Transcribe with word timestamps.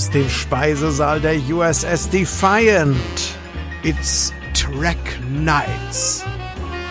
aus 0.00 0.08
dem 0.08 0.30
Speisesaal 0.30 1.20
der 1.20 1.36
USS 1.50 2.08
Defiant. 2.08 2.96
It's 3.82 4.32
Trek 4.54 4.96
Nights. 5.30 6.24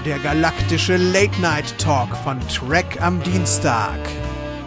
Der 0.05 0.19
galaktische 0.19 0.95
Late 0.95 1.41
Night 1.41 1.75
Talk 1.79 2.15
von 2.17 2.39
Trek 2.47 3.01
am 3.01 3.19
Dienstag. 3.23 3.97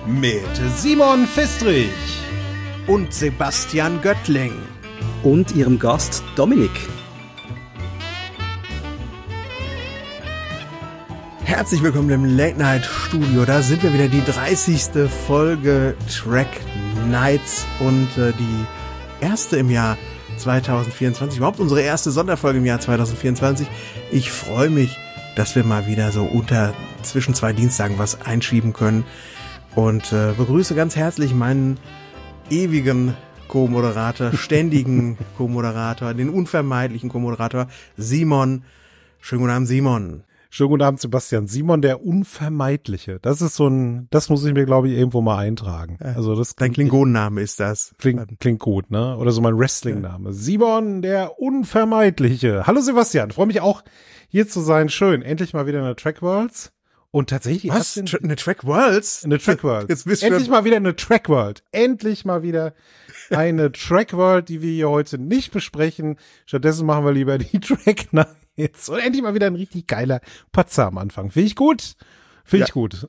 Mit 0.08 0.42
Simon 0.76 1.24
Fistrich. 1.28 1.92
Und 2.88 3.14
Sebastian 3.14 4.00
Göttling. 4.02 4.54
Und 5.22 5.54
ihrem 5.54 5.78
Gast 5.78 6.24
Dominik. 6.34 6.72
Herzlich 11.44 11.80
willkommen 11.80 12.10
im 12.10 12.24
Late 12.24 12.58
Night 12.58 12.84
Studio. 12.84 13.44
Da 13.44 13.62
sind 13.62 13.84
wir 13.84 13.94
wieder 13.94 14.08
die 14.08 14.24
30. 14.24 15.08
Folge 15.28 15.94
Track 16.08 16.48
Nights 17.10 17.66
und 17.80 18.16
äh, 18.18 18.32
die 18.32 19.24
erste 19.24 19.56
im 19.56 19.70
Jahr 19.70 19.96
2024. 20.38 21.38
Überhaupt 21.38 21.60
unsere 21.60 21.80
erste 21.80 22.10
Sonderfolge 22.10 22.58
im 22.58 22.66
Jahr 22.66 22.80
2024. 22.80 23.66
Ich 24.10 24.30
freue 24.30 24.70
mich, 24.70 24.98
dass 25.36 25.54
wir 25.54 25.64
mal 25.64 25.86
wieder 25.86 26.12
so 26.12 26.24
unter 26.24 26.74
zwischen 27.02 27.34
zwei 27.34 27.52
Dienstagen 27.52 27.98
was 27.98 28.20
einschieben 28.20 28.72
können 28.72 29.04
und 29.74 30.12
äh, 30.12 30.32
begrüße 30.36 30.74
ganz 30.74 30.96
herzlich 30.96 31.34
meinen 31.34 31.78
ewigen 32.50 33.16
Co-Moderator, 33.48 34.32
ständigen 34.34 35.18
Co-Moderator, 35.36 36.14
den 36.14 36.28
unvermeidlichen 36.28 37.08
Co-Moderator 37.08 37.68
Simon. 37.96 38.64
Schönen 39.20 39.42
guten 39.42 39.52
Abend, 39.52 39.68
Simon. 39.68 40.24
Schönen 40.54 40.68
guten 40.68 40.82
Abend, 40.82 41.00
Sebastian. 41.00 41.46
Simon, 41.46 41.80
der 41.80 42.04
Unvermeidliche. 42.04 43.18
Das 43.22 43.40
ist 43.40 43.56
so 43.56 43.68
ein, 43.68 44.06
das 44.10 44.28
muss 44.28 44.44
ich 44.44 44.52
mir, 44.52 44.66
glaube 44.66 44.90
ich, 44.90 44.98
irgendwo 44.98 45.22
mal 45.22 45.38
eintragen. 45.38 45.96
Also 45.98 46.36
das 46.36 46.56
Dein 46.56 46.74
Klingonenname 46.74 47.40
ist 47.40 47.58
das. 47.58 47.94
Klingt, 47.96 48.38
klingt 48.38 48.60
gut, 48.60 48.90
ne? 48.90 49.16
Oder 49.16 49.30
so 49.30 49.40
mein 49.40 49.58
Wrestling-Name. 49.58 50.28
Ja. 50.28 50.34
Simon, 50.34 51.00
der 51.00 51.40
Unvermeidliche. 51.40 52.66
Hallo 52.66 52.82
Sebastian, 52.82 53.30
freue 53.30 53.46
mich 53.46 53.62
auch, 53.62 53.82
hier 54.28 54.46
zu 54.46 54.60
sein. 54.60 54.90
Schön. 54.90 55.22
Endlich 55.22 55.54
mal 55.54 55.66
wieder 55.66 55.78
in 55.78 55.86
der 55.86 55.96
Track 55.96 56.20
Worlds. 56.20 56.70
Und 57.10 57.30
tatsächlich. 57.30 57.72
Was? 57.72 57.94
Tra 57.94 58.18
eine 58.22 58.36
Track 58.36 58.66
Worlds? 58.66 59.24
Eine 59.24 59.38
Track 59.38 59.64
World. 59.64 59.88
Jetzt 59.88 60.04
bist 60.04 60.22
Endlich 60.22 60.50
mal 60.50 60.66
wieder 60.66 60.76
eine 60.76 60.94
Track 60.94 61.30
World. 61.30 61.62
Endlich 61.72 62.26
mal 62.26 62.42
wieder 62.42 62.74
eine 63.30 63.72
Track 63.72 64.12
World, 64.12 64.50
die 64.50 64.60
wir 64.60 64.70
hier 64.70 64.90
heute 64.90 65.16
nicht 65.16 65.50
besprechen. 65.50 66.18
Stattdessen 66.44 66.84
machen 66.84 67.06
wir 67.06 67.12
lieber 67.12 67.38
die 67.38 67.58
Track 67.60 68.12
Night 68.12 68.41
jetzt. 68.56 68.88
Und 68.88 68.98
endlich 68.98 69.22
mal 69.22 69.34
wieder 69.34 69.46
ein 69.46 69.56
richtig 69.56 69.86
geiler 69.86 70.20
Patzer 70.52 70.86
am 70.86 70.98
Anfang. 70.98 71.30
Finde 71.30 71.46
ich 71.46 71.56
gut. 71.56 71.94
Finde 72.44 72.62
ja. 72.62 72.66
ich 72.66 72.72
gut. 72.72 73.06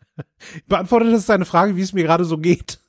Beantwortet 0.68 1.12
das 1.12 1.26
deine 1.26 1.44
Frage, 1.44 1.76
wie 1.76 1.82
es 1.82 1.92
mir 1.92 2.04
gerade 2.04 2.24
so 2.24 2.38
geht. 2.38 2.80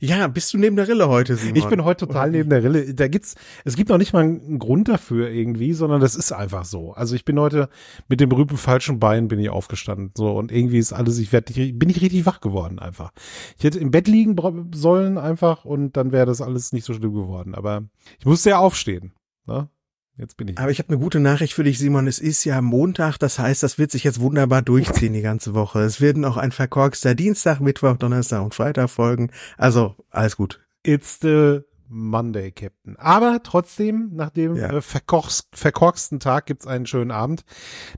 Ja, 0.00 0.26
bist 0.26 0.52
du 0.52 0.58
neben 0.58 0.76
der 0.76 0.88
Rille 0.88 1.08
heute, 1.08 1.36
Simon? 1.36 1.56
Ich 1.56 1.66
bin 1.66 1.84
heute 1.84 2.06
total 2.06 2.30
neben 2.30 2.50
der 2.50 2.64
Rille. 2.64 2.94
Da 2.94 3.08
gibt's, 3.08 3.36
es 3.64 3.76
gibt 3.76 3.88
noch 3.88 3.98
nicht 3.98 4.12
mal 4.12 4.24
einen 4.24 4.58
Grund 4.58 4.88
dafür 4.88 5.30
irgendwie, 5.30 5.72
sondern 5.74 6.00
das 6.00 6.16
ist 6.16 6.32
einfach 6.32 6.64
so. 6.64 6.92
Also 6.92 7.14
ich 7.14 7.24
bin 7.24 7.38
heute 7.38 7.68
mit 8.08 8.20
dem 8.20 8.28
berühmten 8.28 8.56
falschen 8.56 8.98
Bein 8.98 9.28
bin 9.28 9.38
ich 9.38 9.50
aufgestanden, 9.50 10.10
so 10.16 10.32
und 10.36 10.50
irgendwie 10.50 10.78
ist 10.78 10.92
alles, 10.92 11.18
ich 11.18 11.32
werde, 11.32 11.52
bin 11.72 11.88
ich 11.88 12.00
richtig 12.00 12.26
wach 12.26 12.40
geworden 12.40 12.78
einfach. 12.78 13.12
Ich 13.58 13.64
hätte 13.64 13.78
im 13.78 13.90
Bett 13.90 14.08
liegen 14.08 14.36
sollen 14.74 15.18
einfach 15.18 15.64
und 15.64 15.96
dann 15.96 16.12
wäre 16.12 16.26
das 16.26 16.40
alles 16.40 16.72
nicht 16.72 16.84
so 16.84 16.92
schlimm 16.92 17.14
geworden. 17.14 17.54
Aber 17.54 17.84
ich 18.18 18.26
musste 18.26 18.50
ja 18.50 18.58
aufstehen. 18.58 19.12
Ne? 19.46 19.68
Jetzt 20.16 20.36
bin 20.36 20.48
ich. 20.48 20.58
Aber 20.58 20.70
ich 20.70 20.78
habe 20.78 20.90
eine 20.90 20.98
gute 20.98 21.18
Nachricht 21.18 21.54
für 21.54 21.64
dich, 21.64 21.78
Simon. 21.78 22.06
Es 22.06 22.20
ist 22.20 22.44
ja 22.44 22.60
Montag, 22.60 23.18
das 23.18 23.38
heißt, 23.38 23.62
das 23.62 23.78
wird 23.78 23.90
sich 23.90 24.04
jetzt 24.04 24.20
wunderbar 24.20 24.62
durchziehen 24.62 25.12
die 25.12 25.22
ganze 25.22 25.54
Woche. 25.54 25.80
Es 25.80 26.00
werden 26.00 26.24
auch 26.24 26.36
ein 26.36 26.52
verkorkster 26.52 27.14
Dienstag, 27.14 27.60
Mittwoch, 27.60 27.96
Donnerstag 27.96 28.42
und 28.42 28.54
Freitag 28.54 28.90
folgen. 28.90 29.30
Also 29.56 29.96
alles 30.10 30.36
gut. 30.36 30.64
It's 30.84 31.18
the 31.20 31.62
Monday, 31.88 32.50
Captain. 32.50 32.96
Aber 32.96 33.40
trotzdem, 33.42 34.10
nach 34.14 34.30
dem 34.30 34.56
ja. 34.56 34.70
äh, 34.70 34.80
verkorksten 34.80 36.20
Tag 36.20 36.46
gibt's 36.46 36.66
einen 36.66 36.86
schönen 36.86 37.10
Abend, 37.10 37.44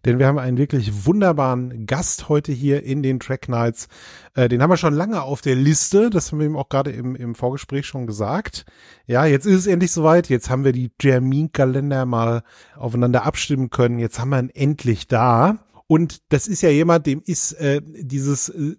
denn 0.05 0.19
wir 0.19 0.27
haben 0.27 0.39
einen 0.39 0.59
wirklich 0.59 1.07
wunderbaren 1.07 1.87
Gast 1.87 2.29
heute 2.29 2.53
hier 2.53 2.83
in 2.83 3.03
den 3.03 3.21
Track 3.21 3.49
Nights. 3.49 3.89
Äh, 4.35 4.49
den 4.49 4.63
haben 4.63 4.71
wir 4.71 4.77
schon 4.77 4.95
lange 4.95 5.23
auf 5.23 5.41
der 5.41 5.55
Liste, 5.55 6.11
das 6.11 6.33
haben 6.33 6.39
wir 6.39 6.47
ihm 6.47 6.57
auch 6.57 6.69
gerade 6.69 6.91
im, 6.91 7.15
im 7.17 7.35
Vorgespräch 7.35 7.87
schon 7.87 8.07
gesagt. 8.07 8.65
Ja, 9.07 9.25
jetzt 9.25 9.47
ist 9.47 9.57
es 9.57 9.67
endlich 9.67 9.93
soweit, 9.93 10.29
jetzt 10.29 10.51
haben 10.51 10.65
wir 10.65 10.73
die 10.73 10.91
Terminkalender 10.91 12.07
mal 12.07 12.43
aufeinander 12.77 13.25
abstimmen 13.25 13.71
können, 13.71 13.99
jetzt 13.99 14.19
haben 14.19 14.31
wir 14.31 14.41
ihn 14.41 14.51
endlich 14.51 15.09
da. 15.09 15.59
Und 15.89 16.33
das 16.33 16.49
ist 16.49 16.63
ja 16.63 16.71
jemand, 16.71 17.07
dem 17.07 17.23
ist 17.25 17.53
äh, 17.53 17.81
dieses 17.85 18.49
äh, 18.49 18.75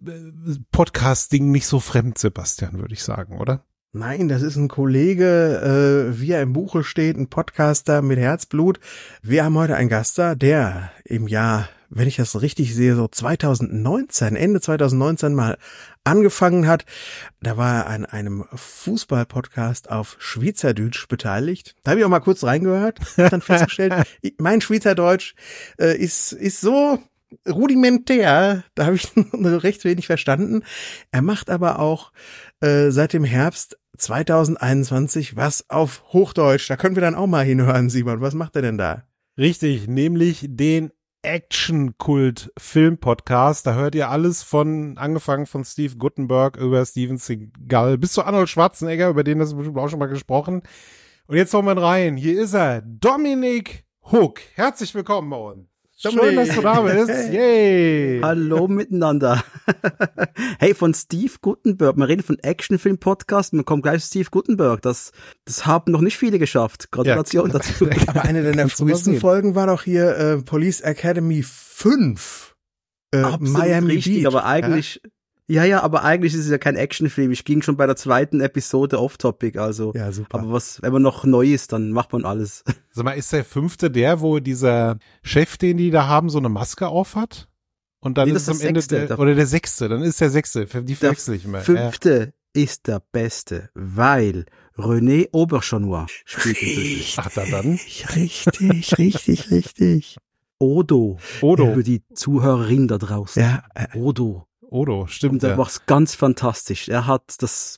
Podcast-Ding 0.71 1.51
nicht 1.51 1.65
so 1.65 1.79
fremd, 1.79 2.17
Sebastian, 2.17 2.79
würde 2.79 2.93
ich 2.93 3.03
sagen, 3.03 3.37
oder? 3.37 3.63
Nein, 3.93 4.27
das 4.27 4.41
ist 4.41 4.57
ein 4.57 4.67
Kollege, 4.67 6.11
äh, 6.11 6.19
wie 6.19 6.31
er 6.31 6.41
im 6.41 6.51
Buche 6.51 6.83
steht, 6.83 7.15
ein 7.15 7.29
Podcaster 7.29 8.01
mit 8.01 8.19
Herzblut. 8.19 8.81
Wir 9.21 9.45
haben 9.45 9.57
heute 9.57 9.77
einen 9.77 9.87
Gast 9.87 10.17
da, 10.17 10.35
der 10.35 10.91
im 11.05 11.29
Jahr, 11.29 11.69
wenn 11.89 12.07
ich 12.07 12.17
das 12.17 12.41
richtig 12.41 12.75
sehe, 12.75 12.95
so 12.95 13.07
2019, 13.07 14.35
Ende 14.35 14.59
2019 14.59 15.33
mal 15.33 15.57
angefangen 16.03 16.67
hat. 16.67 16.83
Da 17.41 17.55
war 17.55 17.77
er 17.77 17.87
an 17.87 18.05
einem 18.05 18.43
Fußball-Podcast 18.53 19.89
auf 19.89 20.17
Schweizerdeutsch 20.19 21.07
beteiligt. 21.07 21.75
Da 21.83 21.91
habe 21.91 22.01
ich 22.01 22.05
auch 22.05 22.09
mal 22.09 22.19
kurz 22.19 22.43
reingehört, 22.43 22.99
dann 23.15 23.41
festgestellt, 23.41 23.93
mein 24.37 24.59
Schweizerdeutsch 24.59 25.33
äh, 25.79 25.97
ist, 25.97 26.33
ist 26.33 26.59
so 26.59 26.99
rudimentär, 27.47 28.63
da 28.75 28.85
habe 28.85 28.95
ich 28.95 29.11
recht 29.33 29.83
wenig 29.83 30.07
verstanden. 30.07 30.63
Er 31.11 31.21
macht 31.21 31.49
aber 31.49 31.79
auch 31.79 32.11
äh, 32.61 32.91
seit 32.91 33.13
dem 33.13 33.23
Herbst 33.23 33.77
2021 33.97 35.35
was 35.35 35.69
auf 35.69 36.03
Hochdeutsch. 36.13 36.69
Da 36.69 36.77
können 36.77 36.95
wir 36.95 37.01
dann 37.01 37.15
auch 37.15 37.27
mal 37.27 37.45
hinhören, 37.45 37.89
Simon. 37.89 38.21
Was 38.21 38.33
macht 38.33 38.55
er 38.55 38.61
denn 38.61 38.77
da? 38.77 39.03
Richtig, 39.37 39.87
nämlich 39.87 40.45
den 40.49 40.91
Action-Kult-Film-Podcast. 41.21 43.67
Da 43.67 43.75
hört 43.75 43.95
ihr 43.95 44.09
alles 44.09 44.43
von, 44.43 44.97
angefangen 44.97 45.45
von 45.45 45.65
Steve 45.65 45.97
Guttenberg 45.97 46.55
über 46.57 46.85
Steven 46.85 47.17
Seagal 47.17 47.97
bis 47.97 48.13
zu 48.13 48.23
Arnold 48.23 48.47
Schwarzenegger, 48.49 49.09
über 49.09 49.23
den 49.23 49.39
das 49.39 49.55
bestimmt 49.55 49.77
auch 49.77 49.89
schon 49.89 49.99
mal 49.99 50.07
gesprochen. 50.07 50.63
Und 51.27 51.35
jetzt 51.35 51.51
kommen 51.51 51.67
wir 51.67 51.81
rein. 51.81 52.15
Hier 52.17 52.41
ist 52.41 52.53
er, 52.53 52.81
Dominik 52.81 53.85
Hook. 54.11 54.39
Herzlich 54.55 54.93
willkommen 54.95 55.29
bei 55.29 55.37
uns. 55.37 55.76
Schön, 55.99 56.35
dass 56.35 56.49
du 56.49 56.61
da 56.61 56.81
bist. 56.81 57.09
Yay. 57.09 58.21
Hallo 58.21 58.67
miteinander. 58.67 59.43
hey, 60.59 60.75
von 60.75 60.93
Steve 60.93 61.33
Gutenberg. 61.41 61.97
Wir 61.97 62.07
reden 62.07 62.21
von 62.21 62.37
Actionfilm-Podcast. 62.37 63.53
Man 63.53 63.65
kommt 63.65 63.81
gleich 63.81 64.03
zu 64.03 64.09
Steve 64.09 64.29
Gutenberg. 64.29 64.83
Das, 64.83 65.11
das 65.45 65.65
haben 65.65 65.91
noch 65.91 66.01
nicht 66.01 66.15
viele 66.15 66.37
geschafft. 66.37 66.91
Gratulation 66.91 67.47
ja. 67.47 67.53
dazu. 67.53 67.89
Aber 68.07 68.21
eine 68.21 68.43
deiner 68.43 68.69
frühesten 68.69 69.19
Folgen 69.19 69.55
war 69.55 69.65
doch 69.65 69.81
hier 69.81 70.15
äh, 70.17 70.37
Police 70.37 70.81
Academy 70.81 71.41
5. 71.41 72.55
Äh, 73.11 73.23
Miami 73.39 73.93
richtig, 73.93 74.17
Beach. 74.17 74.27
aber 74.27 74.45
eigentlich, 74.45 75.01
ja? 75.03 75.09
Ja, 75.49 75.63
ja, 75.63 75.81
aber 75.81 76.03
eigentlich 76.03 76.33
ist 76.33 76.41
es 76.41 76.49
ja 76.49 76.57
kein 76.57 76.75
Actionfilm. 76.75 77.31
Ich 77.31 77.45
ging 77.45 77.61
schon 77.61 77.77
bei 77.77 77.85
der 77.85 77.95
zweiten 77.95 78.41
Episode 78.41 78.99
off-topic, 78.99 79.57
also. 79.57 79.93
Ja, 79.95 80.11
super. 80.11 80.39
Aber 80.39 80.51
was, 80.51 80.81
wenn 80.81 80.91
man 80.91 81.01
noch 81.01 81.23
neu 81.23 81.47
ist, 81.47 81.71
dann 81.71 81.91
macht 81.91 82.11
man 82.11 82.25
alles. 82.25 82.65
Sag 82.91 83.05
mal, 83.05 83.13
ist 83.13 83.31
der 83.31 83.45
fünfte 83.45 83.89
der, 83.89 84.19
wo 84.19 84.39
dieser 84.39 84.97
Chef, 85.23 85.57
den 85.57 85.77
die 85.77 85.89
da 85.89 86.07
haben, 86.07 86.29
so 86.29 86.37
eine 86.37 86.49
Maske 86.49 86.87
auf 86.87 87.15
hat? 87.15 87.47
Und 87.99 88.17
dann 88.17 88.27
nee, 88.27 88.35
ist 88.35 88.47
es 88.47 88.61
am 88.61 88.67
Ende 88.67 88.81
sechste, 88.81 89.07
der, 89.07 89.19
oder 89.19 89.35
der 89.35 89.47
sechste, 89.47 89.87
dann 89.89 90.01
ist 90.03 90.19
der 90.21 90.29
sechste, 90.29 90.65
die 90.65 90.95
verwechsel 90.95 91.35
ich 91.35 91.45
immer. 91.45 91.61
Fünfte 91.61 92.33
ja. 92.55 92.61
ist 92.61 92.87
der 92.87 93.01
beste, 93.11 93.69
weil 93.73 94.45
René 94.77 95.29
Auberchanois 95.33 96.07
spielt 96.25 96.61
es. 96.61 97.15
Ach, 97.17 97.31
da 97.33 97.45
dann. 97.45 97.79
Richtig, 98.15 98.97
richtig, 98.97 99.51
richtig. 99.51 100.17
Odo. 100.59 101.17
Odo. 101.41 101.73
Für 101.73 101.83
die 101.83 102.03
Zuhörerin 102.13 102.87
da 102.87 102.97
draußen. 102.97 103.41
Ja. 103.41 103.63
Äh, 103.75 103.97
Odo. 103.97 104.46
Odo, 104.69 105.07
stimmt. 105.07 105.33
Und 105.33 105.43
er 105.43 105.51
ja. 105.51 105.55
macht's 105.55 105.85
ganz 105.85 106.15
fantastisch. 106.15 106.89
Er 106.89 107.07
hat 107.07 107.41
das 107.41 107.77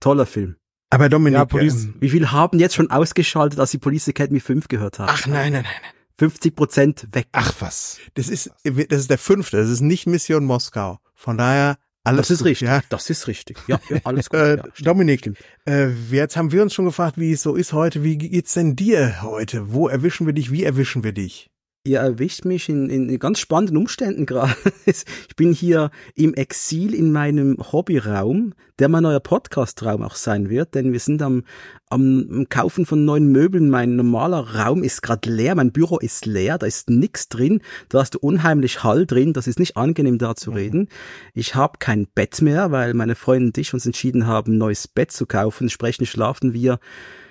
toller 0.00 0.26
Film. 0.26 0.56
Aber 0.90 1.08
Dominik, 1.08 1.38
ja, 1.38 1.44
Police, 1.44 1.84
ähm, 1.84 1.94
wie 2.00 2.10
viel 2.10 2.30
haben 2.30 2.58
jetzt 2.58 2.74
schon 2.74 2.90
ausgeschaltet, 2.90 3.60
als 3.60 3.70
sie 3.70 3.78
Police 3.78 4.08
Academy 4.08 4.40
5 4.40 4.68
gehört 4.68 4.98
haben? 4.98 5.10
Ach 5.10 5.26
nein, 5.26 5.52
nein, 5.52 5.64
nein. 5.64 5.92
50 6.18 6.56
Prozent 6.56 7.08
weg. 7.12 7.28
Ach 7.32 7.52
was. 7.60 7.98
Das 8.14 8.28
ist, 8.28 8.50
das 8.64 9.00
ist 9.00 9.10
der 9.10 9.18
fünfte. 9.18 9.56
Das 9.58 9.68
ist 9.68 9.80
nicht 9.80 10.06
Mission 10.06 10.44
Moskau. 10.44 10.98
Von 11.14 11.38
daher 11.38 11.78
alles. 12.04 12.28
Das 12.28 12.30
ist 12.30 12.38
gut, 12.38 12.46
richtig. 12.48 12.68
Ja? 12.68 12.82
Das 12.88 13.10
ist 13.10 13.26
richtig. 13.28 13.58
Ja, 13.66 13.80
ja 13.88 13.98
alles 14.04 14.30
gut. 14.30 14.40
äh, 14.40 14.56
ja, 14.56 14.64
Dominik, 14.80 15.30
äh, 15.66 15.90
jetzt 16.10 16.36
haben 16.36 16.52
wir 16.52 16.62
uns 16.62 16.74
schon 16.74 16.86
gefragt, 16.86 17.18
wie 17.18 17.32
es 17.32 17.42
so 17.42 17.54
ist 17.54 17.72
heute. 17.72 18.02
Wie 18.02 18.16
geht's 18.16 18.54
denn 18.54 18.74
dir 18.74 19.22
heute? 19.22 19.72
Wo 19.72 19.88
erwischen 19.88 20.26
wir 20.26 20.32
dich? 20.32 20.50
Wie 20.50 20.64
erwischen 20.64 21.04
wir 21.04 21.12
dich? 21.12 21.50
Ihr 21.84 22.00
erwischt 22.00 22.44
mich 22.44 22.68
in, 22.68 22.90
in 22.90 23.18
ganz 23.18 23.38
spannenden 23.38 23.76
Umständen 23.76 24.26
gerade. 24.26 24.54
Ich 24.86 25.36
bin 25.36 25.52
hier 25.52 25.90
im 26.14 26.34
Exil 26.34 26.94
in 26.94 27.12
meinem 27.12 27.56
Hobbyraum, 27.72 28.54
der 28.78 28.88
mein 28.88 29.02
neuer 29.02 29.20
Podcastraum 29.20 30.02
auch 30.02 30.16
sein 30.16 30.50
wird, 30.50 30.74
denn 30.74 30.92
wir 30.92 31.00
sind 31.00 31.22
am, 31.22 31.44
am 31.88 32.46
Kaufen 32.48 32.84
von 32.84 33.04
neuen 33.04 33.30
Möbeln. 33.30 33.70
Mein 33.70 33.96
normaler 33.96 34.56
Raum 34.56 34.82
ist 34.82 35.02
gerade 35.02 35.30
leer, 35.30 35.54
mein 35.54 35.72
Büro 35.72 35.98
ist 35.98 36.26
leer, 36.26 36.58
da 36.58 36.66
ist 36.66 36.90
nix 36.90 37.28
drin, 37.28 37.60
da 37.88 38.00
hast 38.00 38.14
du 38.14 38.18
unheimlich 38.18 38.82
Hall 38.82 39.06
drin, 39.06 39.32
das 39.32 39.46
ist 39.46 39.58
nicht 39.58 39.76
angenehm 39.76 40.18
da 40.18 40.34
zu 40.34 40.50
mhm. 40.50 40.56
reden. 40.56 40.88
Ich 41.34 41.54
habe 41.54 41.78
kein 41.78 42.06
Bett 42.06 42.42
mehr, 42.42 42.72
weil 42.72 42.94
meine 42.94 43.14
Freundin 43.14 43.48
und 43.48 43.58
ich 43.58 43.72
uns 43.72 43.86
entschieden 43.86 44.26
haben, 44.26 44.54
ein 44.54 44.58
neues 44.58 44.88
Bett 44.88 45.12
zu 45.12 45.26
kaufen. 45.26 45.64
Entsprechend 45.64 46.08
schlafen 46.08 46.52
wir 46.52 46.80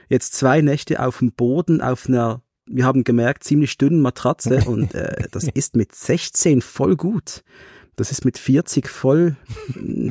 jetzt 0.10 0.34
zwei 0.34 0.62
Nächte 0.62 1.06
auf 1.06 1.20
dem 1.20 1.34
Boden 1.34 1.82
auf 1.82 2.08
einer 2.08 2.42
wir 2.68 2.86
haben 2.86 3.04
gemerkt, 3.04 3.44
ziemlich 3.44 3.78
dünnen 3.78 4.02
Matratze 4.02 4.64
und 4.68 4.94
äh, 4.94 5.28
das 5.32 5.46
ist 5.46 5.76
mit 5.76 5.94
16 5.94 6.62
voll 6.62 6.96
gut. 6.96 7.44
Das 7.96 8.12
ist 8.12 8.26
mit 8.26 8.38
40 8.38 8.88
voll 8.88 9.36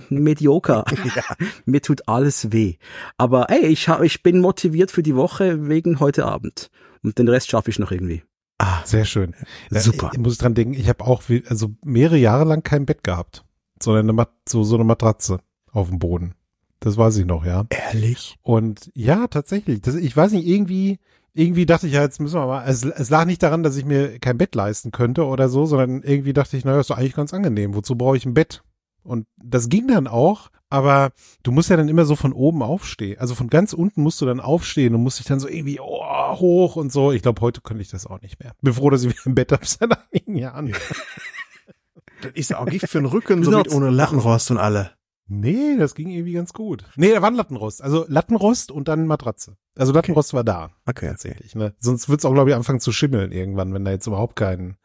medioker. 0.08 0.84
Ja. 1.14 1.22
Mir 1.64 1.80
tut 1.80 2.08
alles 2.08 2.52
weh. 2.52 2.74
Aber 3.16 3.48
ey, 3.48 3.66
ich, 3.66 3.88
hab, 3.88 4.02
ich 4.02 4.24
bin 4.24 4.40
motiviert 4.40 4.90
für 4.90 5.04
die 5.04 5.14
Woche 5.14 5.68
wegen 5.68 6.00
heute 6.00 6.26
Abend. 6.26 6.70
Und 7.02 7.18
den 7.18 7.28
Rest 7.28 7.48
schaffe 7.48 7.70
ich 7.70 7.78
noch 7.78 7.92
irgendwie. 7.92 8.24
Ah, 8.58 8.80
sehr 8.84 9.04
schön. 9.04 9.34
Super. 9.70 10.08
Ich, 10.12 10.18
ich 10.18 10.24
muss 10.24 10.38
dran 10.38 10.54
denken, 10.54 10.74
ich 10.74 10.88
habe 10.88 11.04
auch 11.04 11.22
also 11.48 11.74
mehrere 11.84 12.16
Jahre 12.16 12.44
lang 12.44 12.64
kein 12.64 12.86
Bett 12.86 13.04
gehabt, 13.04 13.44
sondern 13.80 14.10
eine, 14.10 14.28
so, 14.48 14.64
so 14.64 14.74
eine 14.74 14.84
Matratze 14.84 15.38
auf 15.70 15.88
dem 15.88 16.00
Boden. 16.00 16.34
Das 16.80 16.96
weiß 16.96 17.16
ich 17.18 17.24
noch, 17.24 17.44
ja. 17.44 17.66
Ehrlich? 17.70 18.36
Und 18.42 18.90
ja, 18.94 19.28
tatsächlich. 19.28 19.80
Das, 19.80 19.94
ich 19.94 20.16
weiß 20.16 20.32
nicht, 20.32 20.46
irgendwie, 20.46 20.98
irgendwie 21.36 21.66
dachte 21.66 21.86
ich 21.86 21.92
ja, 21.92 22.02
jetzt 22.02 22.18
müssen 22.18 22.40
wir 22.40 22.46
mal, 22.46 22.64
es, 22.66 22.82
es 22.82 23.10
lag 23.10 23.26
nicht 23.26 23.42
daran, 23.42 23.62
dass 23.62 23.76
ich 23.76 23.84
mir 23.84 24.18
kein 24.18 24.38
Bett 24.38 24.54
leisten 24.54 24.90
könnte 24.90 25.26
oder 25.26 25.48
so, 25.48 25.66
sondern 25.66 26.02
irgendwie 26.02 26.32
dachte 26.32 26.56
ich, 26.56 26.64
naja, 26.64 26.80
ist 26.80 26.90
doch 26.90 26.96
eigentlich 26.96 27.14
ganz 27.14 27.34
angenehm. 27.34 27.74
Wozu 27.74 27.94
brauche 27.94 28.16
ich 28.16 28.24
ein 28.24 28.34
Bett? 28.34 28.62
Und 29.02 29.26
das 29.36 29.68
ging 29.68 29.86
dann 29.86 30.06
auch, 30.06 30.50
aber 30.70 31.10
du 31.42 31.52
musst 31.52 31.68
ja 31.68 31.76
dann 31.76 31.88
immer 31.88 32.06
so 32.06 32.16
von 32.16 32.32
oben 32.32 32.62
aufstehen. 32.62 33.18
Also 33.20 33.34
von 33.34 33.48
ganz 33.48 33.74
unten 33.74 34.02
musst 34.02 34.20
du 34.20 34.26
dann 34.26 34.40
aufstehen 34.40 34.94
und 34.94 35.02
musst 35.02 35.18
dich 35.18 35.26
dann 35.26 35.38
so 35.38 35.46
irgendwie 35.46 35.78
oh, 35.78 36.38
hoch 36.38 36.76
und 36.76 36.90
so. 36.90 37.12
Ich 37.12 37.22
glaube, 37.22 37.42
heute 37.42 37.60
könnte 37.60 37.82
ich 37.82 37.90
das 37.90 38.06
auch 38.06 38.20
nicht 38.22 38.40
mehr. 38.40 38.52
Bin 38.62 38.72
froh, 38.72 38.88
dass 38.88 39.04
ich 39.04 39.10
wieder 39.10 39.26
im 39.26 39.34
Bett 39.34 39.52
habe 39.52 39.66
seit 39.66 39.90
einigen 39.92 40.36
Jahren. 40.36 40.68
das 42.22 42.32
ist 42.32 42.54
auch 42.54 42.66
Gift 42.66 42.88
für 42.88 42.98
den 42.98 43.06
Rücken, 43.06 43.44
so 43.44 43.50
mit 43.50 43.70
ohne 43.70 43.90
Lachenrost 43.90 44.50
und 44.50 44.58
alle. 44.58 44.95
Nee, 45.28 45.76
das 45.76 45.94
ging 45.94 46.08
irgendwie 46.10 46.34
ganz 46.34 46.52
gut. 46.52 46.84
Nee, 46.94 47.12
da 47.12 47.20
war 47.20 47.30
ein 47.30 47.34
Lattenrost. 47.34 47.82
Also 47.82 48.04
Lattenrost 48.08 48.70
und 48.70 48.86
dann 48.86 49.06
Matratze. 49.06 49.56
Also 49.76 49.92
Lattenrost 49.92 50.30
okay. 50.30 50.36
war 50.36 50.44
da. 50.44 50.70
Okay. 50.86 51.08
Tatsächlich. 51.08 51.54
Ne? 51.56 51.74
Sonst 51.80 52.08
wird's 52.08 52.24
auch, 52.24 52.32
glaube 52.32 52.50
ich, 52.50 52.56
anfangen 52.56 52.80
zu 52.80 52.92
schimmeln 52.92 53.32
irgendwann, 53.32 53.74
wenn 53.74 53.84
da 53.84 53.90
jetzt 53.90 54.06
überhaupt 54.06 54.36
kein, 54.36 54.76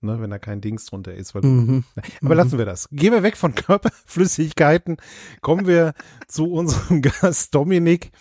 ne, 0.00 0.20
wenn 0.20 0.30
da 0.30 0.38
kein 0.38 0.60
Dings 0.60 0.86
drunter 0.86 1.14
ist. 1.14 1.34
Weil, 1.34 1.42
mhm. 1.42 1.84
Aber 2.20 2.34
mhm. 2.34 2.38
lassen 2.38 2.58
wir 2.58 2.64
das. 2.64 2.88
Gehen 2.92 3.12
wir 3.12 3.24
weg 3.24 3.36
von 3.36 3.54
Körperflüssigkeiten. 3.56 4.98
Kommen 5.40 5.66
wir 5.66 5.94
zu 6.28 6.52
unserem 6.52 7.02
Gast 7.20 7.52
Dominik. 7.52 8.12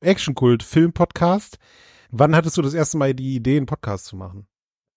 Actionkult 0.00 0.64
Film 0.64 0.92
Podcast. 0.92 1.58
Wann 2.10 2.34
hattest 2.34 2.56
du 2.56 2.62
das 2.62 2.74
erste 2.74 2.98
Mal 2.98 3.14
die 3.14 3.36
Idee, 3.36 3.58
einen 3.58 3.66
Podcast 3.66 4.06
zu 4.06 4.16
machen? 4.16 4.48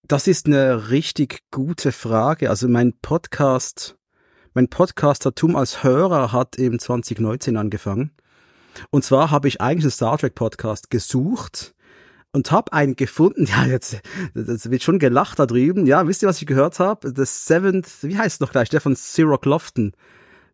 Das 0.07 0.25
ist 0.25 0.47
eine 0.47 0.89
richtig 0.89 1.41
gute 1.51 1.91
Frage. 1.91 2.49
Also 2.49 2.67
mein 2.67 2.97
Podcast 2.99 3.98
mein 4.59 4.67
Podcastertum 4.67 5.55
als 5.55 5.85
Hörer 5.85 6.33
hat 6.33 6.59
eben 6.59 6.79
2019 6.79 7.55
angefangen. 7.55 8.11
Und 8.89 9.05
zwar 9.05 9.31
habe 9.31 9.47
ich 9.47 9.61
eigentlich 9.61 9.85
einen 9.85 9.91
Star 9.91 10.17
Trek 10.17 10.35
Podcast 10.35 10.89
gesucht 10.89 11.73
und 12.33 12.51
habe 12.51 12.73
einen 12.73 12.97
gefunden. 12.97 13.45
Ja, 13.49 13.65
jetzt 13.65 14.01
das 14.33 14.69
wird 14.69 14.83
schon 14.83 14.99
gelacht 14.99 15.39
da 15.39 15.45
drüben. 15.45 15.85
Ja, 15.85 16.05
wisst 16.07 16.23
ihr, 16.23 16.27
was 16.27 16.41
ich 16.41 16.45
gehört 16.45 16.79
habe? 16.79 17.13
The 17.15 17.23
Seventh, 17.23 17.87
wie 18.01 18.17
heißt 18.17 18.33
es 18.35 18.39
noch 18.41 18.51
gleich? 18.51 18.67
Der 18.67 18.81
von 18.81 18.97
Cyril 18.97 19.39
Lofton. 19.43 19.93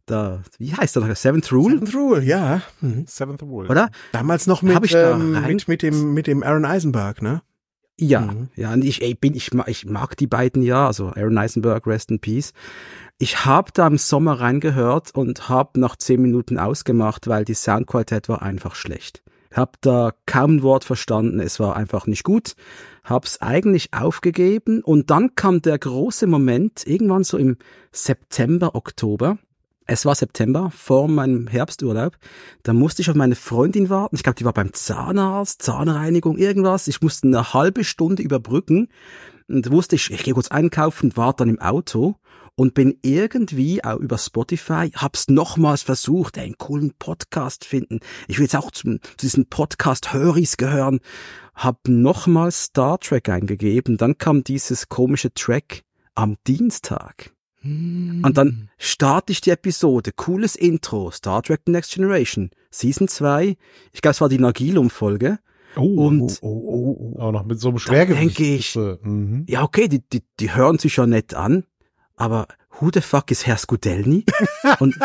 Da, 0.06 0.44
wie 0.60 0.76
heißt 0.76 0.96
der 0.96 1.04
noch? 1.04 1.16
Seventh 1.16 1.52
Rule? 1.52 1.74
Seventh 1.74 1.96
Rule, 1.96 2.22
ja. 2.22 2.62
Mhm. 2.82 3.06
Seventh 3.08 3.42
Rule. 3.42 3.70
Oder? 3.70 3.90
Damals 4.12 4.46
noch 4.46 4.62
mit, 4.62 4.94
ähm, 4.94 5.32
mit, 5.48 5.68
mit 5.68 5.82
dem, 5.82 6.14
mit 6.14 6.28
dem 6.28 6.44
Aaron 6.44 6.66
Eisenberg, 6.66 7.24
ne? 7.24 7.42
Ja, 8.00 8.22
mhm. 8.22 8.50
ja, 8.56 8.74
und 8.74 8.84
ich, 8.84 9.02
ey, 9.02 9.16
bin, 9.16 9.36
ich, 9.36 9.52
ich 9.68 9.86
mag 9.86 10.18
die 10.18 10.28
beiden 10.28 10.62
ja, 10.62 10.88
also 10.88 11.08
Aaron 11.16 11.38
Eisenberg, 11.38 11.88
Rest 11.88 12.12
in 12.12 12.20
Peace. 12.20 12.52
Ich 13.18 13.46
habe 13.46 13.72
da 13.74 13.88
im 13.88 13.98
Sommer 13.98 14.42
reingehört 14.42 15.16
und 15.16 15.48
habe 15.48 15.80
nach 15.80 15.96
zehn 15.96 16.22
Minuten 16.22 16.60
ausgemacht, 16.60 17.28
weil 17.28 17.46
die 17.46 17.54
Soundqualität 17.54 18.28
war 18.28 18.42
einfach 18.42 18.76
schlecht. 18.76 19.24
Hab 19.54 19.80
da 19.80 20.12
kaum 20.26 20.58
ein 20.58 20.64
Wort 20.64 20.84
verstanden, 20.84 21.40
es 21.40 21.62
war 21.62 21.78
einfach 21.78 22.08
nicht 22.08 22.26
gut. 22.26 22.56
Hab's 23.06 23.42
eigentlich 23.42 23.94
aufgegeben 23.94 24.82
und 24.82 25.10
dann 25.10 25.36
kam 25.36 25.62
der 25.62 25.80
große 25.80 26.28
Moment, 26.28 26.86
irgendwann 26.86 27.24
so 27.24 27.38
im 27.38 27.56
September, 27.94 28.76
Oktober. 28.76 29.38
Es 29.88 30.06
war 30.06 30.16
September, 30.16 30.72
vor 30.76 31.08
meinem 31.08 31.48
Herbsturlaub. 31.48 32.18
Da 32.64 32.74
musste 32.74 33.04
ich 33.04 33.10
auf 33.10 33.16
meine 33.16 33.36
Freundin 33.36 33.90
warten. 33.90 34.16
Ich 34.16 34.24
glaube, 34.24 34.38
die 34.38 34.46
war 34.46 34.54
beim 34.54 34.74
Zahnarzt, 34.74 35.62
Zahnreinigung, 35.62 36.38
irgendwas. 36.38 36.88
Ich 36.88 37.02
musste 37.02 37.28
eine 37.28 37.54
halbe 37.54 37.84
Stunde 37.84 38.24
überbrücken 38.24 38.88
und 39.48 39.70
wusste 39.70 39.96
ich, 39.96 40.10
ich 40.10 40.24
gehe 40.24 40.34
kurz 40.34 40.48
einkaufen, 40.48 41.16
war 41.16 41.34
dann 41.34 41.50
im 41.50 41.62
Auto 41.62 42.16
und 42.56 42.74
bin 42.74 42.98
irgendwie 43.04 43.84
auch 43.84 43.98
über 43.98 44.18
Spotify, 44.18 44.90
hab's 44.96 45.28
nochmals 45.28 45.84
versucht, 45.84 46.40
einen 46.40 46.58
coolen 46.58 46.94
Podcast 46.98 47.66
finden. 47.66 48.00
Ich 48.28 48.40
will 48.40 48.46
jetzt 48.46 48.56
auch 48.56 48.72
zum, 48.72 49.02
zu 49.02 49.18
diesen 49.22 49.50
Podcast-Höris 49.50 50.58
gehören. 50.58 51.00
Hab 51.54 51.88
nochmals 51.88 52.64
Star 52.66 53.00
Trek 53.00 53.30
eingegeben, 53.30 53.98
dann 53.98 54.18
kam 54.18 54.44
dieses 54.44 54.90
komische 54.90 55.34
Track 55.34 55.84
am 56.16 56.38
Dienstag. 56.48 57.35
Und 57.66 58.34
dann 58.36 58.70
starte 58.78 59.32
ich 59.32 59.42
die 59.42 59.52
Episode. 59.52 60.12
Cooles 60.16 60.56
Intro. 60.56 61.12
Star 61.12 61.42
Trek 61.42 61.62
The 61.66 61.72
Next 61.72 61.94
Generation. 61.94 62.52
Season 62.72 63.08
2. 63.08 63.58
Ich 63.94 64.02
glaube, 64.02 64.12
es 64.12 64.22
war 64.22 64.30
die 64.30 64.40
Nagilum-Folge. 64.40 65.40
Oh, 65.78 66.08
und 66.08 66.40
oh, 66.42 66.48
oh, 66.48 67.14
oh, 67.16 67.20
Auch 67.20 67.32
noch 67.32 67.46
mit 67.46 67.60
so 67.60 67.70
einem 67.70 67.80
Schwergewicht. 67.80 68.40
denke 68.40 68.56
ich, 68.56 68.76
mhm. 68.76 69.46
ja, 69.50 69.64
okay, 69.64 69.90
die, 69.90 70.02
die, 70.08 70.24
die 70.40 70.56
hören 70.56 70.78
sich 70.80 70.96
ja 70.96 71.06
nett 71.06 71.34
an 71.34 71.66
aber 72.18 72.48
who 72.80 72.90
the 72.94 73.02
fuck 73.02 73.32
ist 73.32 73.46
Herr 73.46 73.58
Skudelny? 73.58 74.26
Und, 74.80 74.96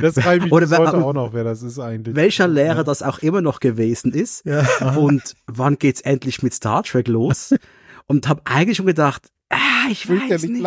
das 0.00 0.14
frage 0.14 0.46
ich 0.46 0.52
oder, 0.52 0.68
heute 0.68 1.04
auch 1.04 1.12
noch, 1.12 1.32
wer 1.32 1.44
das 1.44 1.62
ist 1.62 1.78
eigentlich. 1.78 2.14
Welcher 2.16 2.48
Lehrer 2.48 2.78
ja. 2.78 2.84
das 2.84 3.02
auch 3.02 3.20
immer 3.20 3.40
noch 3.40 3.60
gewesen 3.60 4.12
ist. 4.12 4.44
Ja. 4.44 4.66
Und 4.96 5.34
wann 5.46 5.78
geht's 5.78 6.00
endlich 6.00 6.42
mit 6.42 6.54
Star 6.54 6.82
Trek 6.82 7.08
los? 7.08 7.54
Und 8.06 8.28
habe 8.28 8.42
eigentlich 8.44 8.78
schon 8.78 8.86
gedacht, 8.86 9.28
ah, 9.52 9.88
ich 9.90 10.08
weiß 10.08 10.28
ja 10.28 10.48
nicht. 10.48 10.62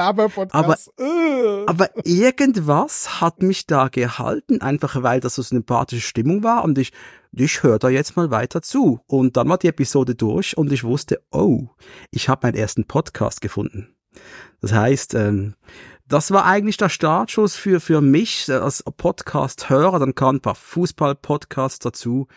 Aber, 0.53 0.77
äh. 0.99 1.65
aber 1.65 1.89
irgendwas 2.05 3.21
hat 3.21 3.41
mich 3.41 3.67
da 3.67 3.87
gehalten, 3.89 4.61
einfach 4.61 5.03
weil 5.03 5.19
das 5.19 5.35
so 5.35 5.41
eine 5.41 5.47
sympathische 5.47 6.07
Stimmung 6.07 6.43
war 6.43 6.63
und 6.63 6.77
ich, 6.77 6.93
ich 7.31 7.63
höre 7.63 7.79
da 7.79 7.89
jetzt 7.89 8.15
mal 8.15 8.31
weiter 8.31 8.61
zu. 8.61 9.01
Und 9.07 9.37
dann 9.37 9.49
war 9.49 9.57
die 9.57 9.67
Episode 9.67 10.15
durch 10.15 10.57
und 10.57 10.71
ich 10.71 10.83
wusste, 10.83 11.21
oh, 11.31 11.67
ich 12.11 12.29
habe 12.29 12.47
meinen 12.47 12.55
ersten 12.55 12.85
Podcast 12.85 13.41
gefunden. 13.41 13.95
Das 14.61 14.71
heißt, 14.71 15.13
ähm, 15.15 15.55
das 16.07 16.29
war 16.29 16.45
eigentlich 16.45 16.77
der 16.77 16.89
Startschuss 16.89 17.55
für, 17.55 17.79
für 17.79 17.99
mich 17.99 18.49
als 18.51 18.83
Podcast-Hörer. 18.83 19.97
Dann 19.97 20.13
kamen 20.13 20.37
ein 20.37 20.41
paar 20.41 20.55
Fußball-Podcasts 20.55 21.79
dazu 21.79 22.27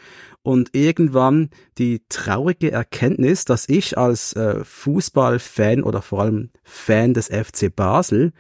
und 0.43 0.71
irgendwann 0.75 1.51
die 1.77 2.03
traurige 2.09 2.71
Erkenntnis, 2.73 3.45
dass 3.45 3.69
ich 3.69 3.99
als 3.99 4.33
äh, 4.33 4.65
Fußball-Fan 4.65 5.83
oder 5.83 6.01
vor 6.01 6.23
allem 6.23 6.51
Fan 6.65 7.13
des 7.13 7.29
FC 7.29 7.75
Basel, 7.75 8.33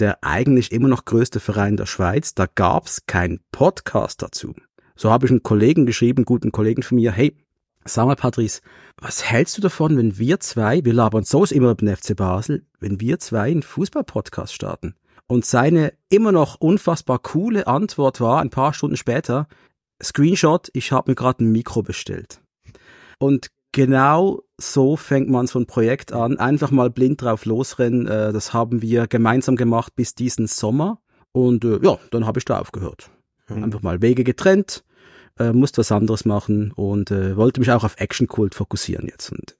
der 0.00 0.24
eigentlich 0.24 0.72
immer 0.72 0.88
noch 0.88 1.04
größte 1.04 1.38
Verein 1.38 1.76
der 1.76 1.86
Schweiz, 1.86 2.34
da 2.34 2.46
gab's 2.52 3.06
keinen 3.06 3.38
Podcast 3.52 4.22
dazu. 4.22 4.54
So 4.96 5.10
habe 5.10 5.26
ich 5.26 5.30
einen 5.30 5.44
Kollegen 5.44 5.86
geschrieben, 5.86 6.24
guten 6.24 6.50
Kollegen 6.50 6.82
von 6.82 6.96
mir, 6.96 7.12
hey, 7.12 7.36
Sag 7.86 8.06
mal, 8.06 8.16
Patrice, 8.16 8.62
was 8.96 9.30
hältst 9.30 9.58
du 9.58 9.60
davon, 9.60 9.98
wenn 9.98 10.16
wir 10.18 10.40
zwei, 10.40 10.82
wir 10.84 10.94
labern 10.94 11.24
so 11.24 11.44
immer 11.44 11.72
über 11.72 11.74
den 11.74 11.94
FC 11.94 12.16
Basel, 12.16 12.64
wenn 12.80 12.98
wir 12.98 13.18
zwei 13.18 13.50
einen 13.50 13.62
Fußball-Podcast 13.62 14.54
starten? 14.54 14.94
Und 15.26 15.44
seine 15.44 15.92
immer 16.08 16.32
noch 16.32 16.56
unfassbar 16.56 17.18
coole 17.18 17.66
Antwort 17.66 18.20
war, 18.20 18.40
ein 18.40 18.50
paar 18.50 18.72
Stunden 18.72 18.96
später, 18.96 19.48
Screenshot, 20.02 20.70
ich 20.72 20.92
habe 20.92 21.10
mir 21.10 21.14
gerade 21.14 21.44
ein 21.44 21.52
Mikro 21.52 21.82
bestellt. 21.82 22.40
Und 23.18 23.48
genau 23.72 24.42
so 24.56 24.96
fängt 24.96 25.28
man 25.28 25.46
so 25.46 25.58
ein 25.58 25.66
Projekt 25.66 26.12
an, 26.12 26.38
einfach 26.38 26.70
mal 26.70 26.88
blind 26.88 27.20
drauf 27.20 27.44
losrennen. 27.44 28.06
Äh, 28.06 28.32
das 28.32 28.54
haben 28.54 28.80
wir 28.80 29.06
gemeinsam 29.06 29.56
gemacht 29.56 29.94
bis 29.94 30.14
diesen 30.14 30.46
Sommer. 30.46 31.00
Und 31.32 31.64
äh, 31.64 31.80
ja, 31.82 31.98
dann 32.10 32.26
habe 32.26 32.38
ich 32.38 32.44
da 32.44 32.60
aufgehört. 32.60 33.10
Hm. 33.46 33.64
Einfach 33.64 33.82
mal 33.82 34.00
Wege 34.00 34.24
getrennt 34.24 34.84
äh, 35.38 35.52
musste 35.52 35.78
was 35.78 35.92
anderes 35.92 36.24
machen 36.24 36.72
und 36.72 37.10
äh, 37.10 37.36
wollte 37.36 37.60
mich 37.60 37.70
auch 37.70 37.84
auf 37.84 37.98
Action-Kult 37.98 38.54
fokussieren 38.54 39.08
jetzt. 39.08 39.30
Und 39.32 39.56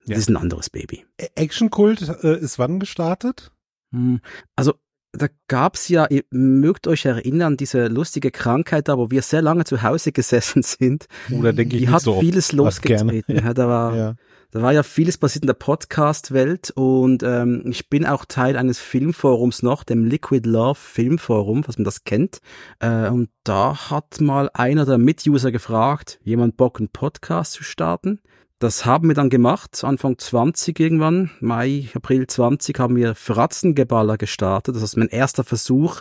das 0.00 0.10
ja. 0.10 0.16
ist 0.16 0.28
ein 0.30 0.36
anderes 0.36 0.70
Baby. 0.70 1.04
Action-Kult 1.34 2.02
äh, 2.22 2.38
ist 2.38 2.58
wann 2.58 2.78
gestartet? 2.78 3.52
Hm, 3.92 4.20
also 4.56 4.74
da 5.12 5.26
gab's 5.48 5.88
ja, 5.88 6.06
ihr 6.06 6.24
mögt 6.30 6.86
euch 6.86 7.06
erinnern, 7.06 7.56
diese 7.56 7.88
lustige 7.88 8.30
Krankheit 8.30 8.88
da, 8.88 8.98
wo 8.98 9.10
wir 9.10 9.22
sehr 9.22 9.40
lange 9.42 9.64
zu 9.64 9.82
Hause 9.82 10.12
gesessen 10.12 10.62
sind. 10.62 11.06
Oder 11.30 11.52
denke 11.52 11.76
ich 11.76 11.82
Die 11.82 11.88
hat 11.88 12.02
so 12.02 12.20
vieles 12.20 12.52
losgetreten. 12.52 13.36
Ja, 13.36 13.54
da 13.54 13.68
war, 13.68 13.96
ja. 13.96 14.14
Da 14.50 14.62
war 14.62 14.72
ja 14.72 14.82
vieles 14.82 15.18
passiert 15.18 15.42
in 15.42 15.46
der 15.46 15.52
Podcast-Welt 15.52 16.70
und 16.70 17.22
ähm, 17.22 17.64
ich 17.66 17.90
bin 17.90 18.06
auch 18.06 18.24
Teil 18.24 18.56
eines 18.56 18.78
Filmforums 18.78 19.62
noch, 19.62 19.84
dem 19.84 20.06
Liquid 20.06 20.48
Love 20.48 20.74
Filmforum, 20.74 21.68
was 21.68 21.76
man 21.76 21.84
das 21.84 22.04
kennt. 22.04 22.40
Äh, 22.78 23.10
und 23.10 23.28
da 23.44 23.90
hat 23.90 24.22
mal 24.22 24.48
einer 24.54 24.86
der 24.86 24.96
Mituser 24.96 25.52
gefragt, 25.52 26.18
jemand 26.22 26.56
Bock, 26.56 26.78
einen 26.78 26.88
Podcast 26.88 27.52
zu 27.52 27.62
starten. 27.62 28.20
Das 28.58 28.86
haben 28.86 29.08
wir 29.08 29.14
dann 29.14 29.28
gemacht, 29.28 29.84
Anfang 29.84 30.16
20 30.16 30.80
irgendwann, 30.80 31.30
Mai, 31.40 31.90
April 31.94 32.26
20 32.26 32.78
haben 32.78 32.96
wir 32.96 33.14
Fratzengeballer 33.14 34.16
gestartet. 34.16 34.74
Das 34.74 34.82
ist 34.82 34.96
mein 34.96 35.08
erster 35.08 35.44
Versuch. 35.44 36.00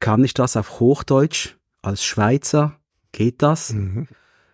Kann 0.00 0.24
ich 0.24 0.34
das 0.34 0.56
auf 0.56 0.80
Hochdeutsch 0.80 1.54
als 1.82 2.04
Schweizer? 2.04 2.80
Geht 3.12 3.42
das? 3.42 3.72
Mhm. 3.72 4.08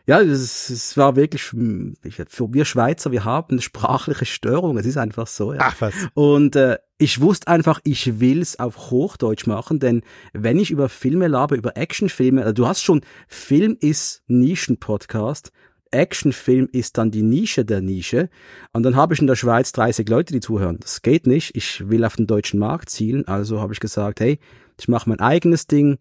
Ja, 0.06 0.20
es, 0.20 0.68
es 0.68 0.96
war 0.96 1.16
wirklich, 1.16 1.42
für 1.42 1.54
wir 1.54 2.64
Schweizer, 2.64 3.12
wir 3.12 3.24
haben 3.24 3.52
eine 3.52 3.62
sprachliche 3.62 4.26
Störung. 4.26 4.76
Es 4.76 4.86
ist 4.86 4.96
einfach 4.96 5.26
so. 5.26 5.52
Ja. 5.52 5.60
Ach 5.62 5.80
was. 5.80 5.94
Und 6.14 6.56
äh, 6.56 6.78
ich 6.98 7.20
wusste 7.20 7.48
einfach, 7.48 7.80
ich 7.84 8.20
will's 8.20 8.58
auf 8.58 8.90
Hochdeutsch 8.90 9.46
machen, 9.46 9.78
denn 9.78 10.02
wenn 10.32 10.58
ich 10.58 10.70
über 10.70 10.88
Filme 10.88 11.28
labe, 11.28 11.56
über 11.56 11.76
Actionfilme, 11.76 12.42
also 12.42 12.52
du 12.52 12.66
hast 12.66 12.82
schon, 12.82 13.02
Film 13.28 13.76
ist 13.80 14.22
Nischen-Podcast, 14.26 15.52
Actionfilm 15.92 16.68
ist 16.72 16.98
dann 16.98 17.10
die 17.10 17.22
Nische 17.22 17.64
der 17.64 17.80
Nische. 17.80 18.28
Und 18.72 18.82
dann 18.82 18.96
habe 18.96 19.14
ich 19.14 19.20
in 19.20 19.26
der 19.26 19.36
Schweiz 19.36 19.72
30 19.72 20.08
Leute, 20.08 20.32
die 20.32 20.40
zuhören. 20.40 20.78
Das 20.80 21.02
geht 21.02 21.26
nicht. 21.26 21.54
Ich 21.54 21.88
will 21.88 22.04
auf 22.04 22.16
den 22.16 22.26
deutschen 22.26 22.58
Markt 22.58 22.90
zielen. 22.90 23.28
Also 23.28 23.60
habe 23.60 23.72
ich 23.72 23.80
gesagt, 23.80 24.20
hey, 24.20 24.38
ich 24.80 24.88
mache 24.88 25.08
mein 25.08 25.20
eigenes 25.20 25.66
Ding. 25.66 25.98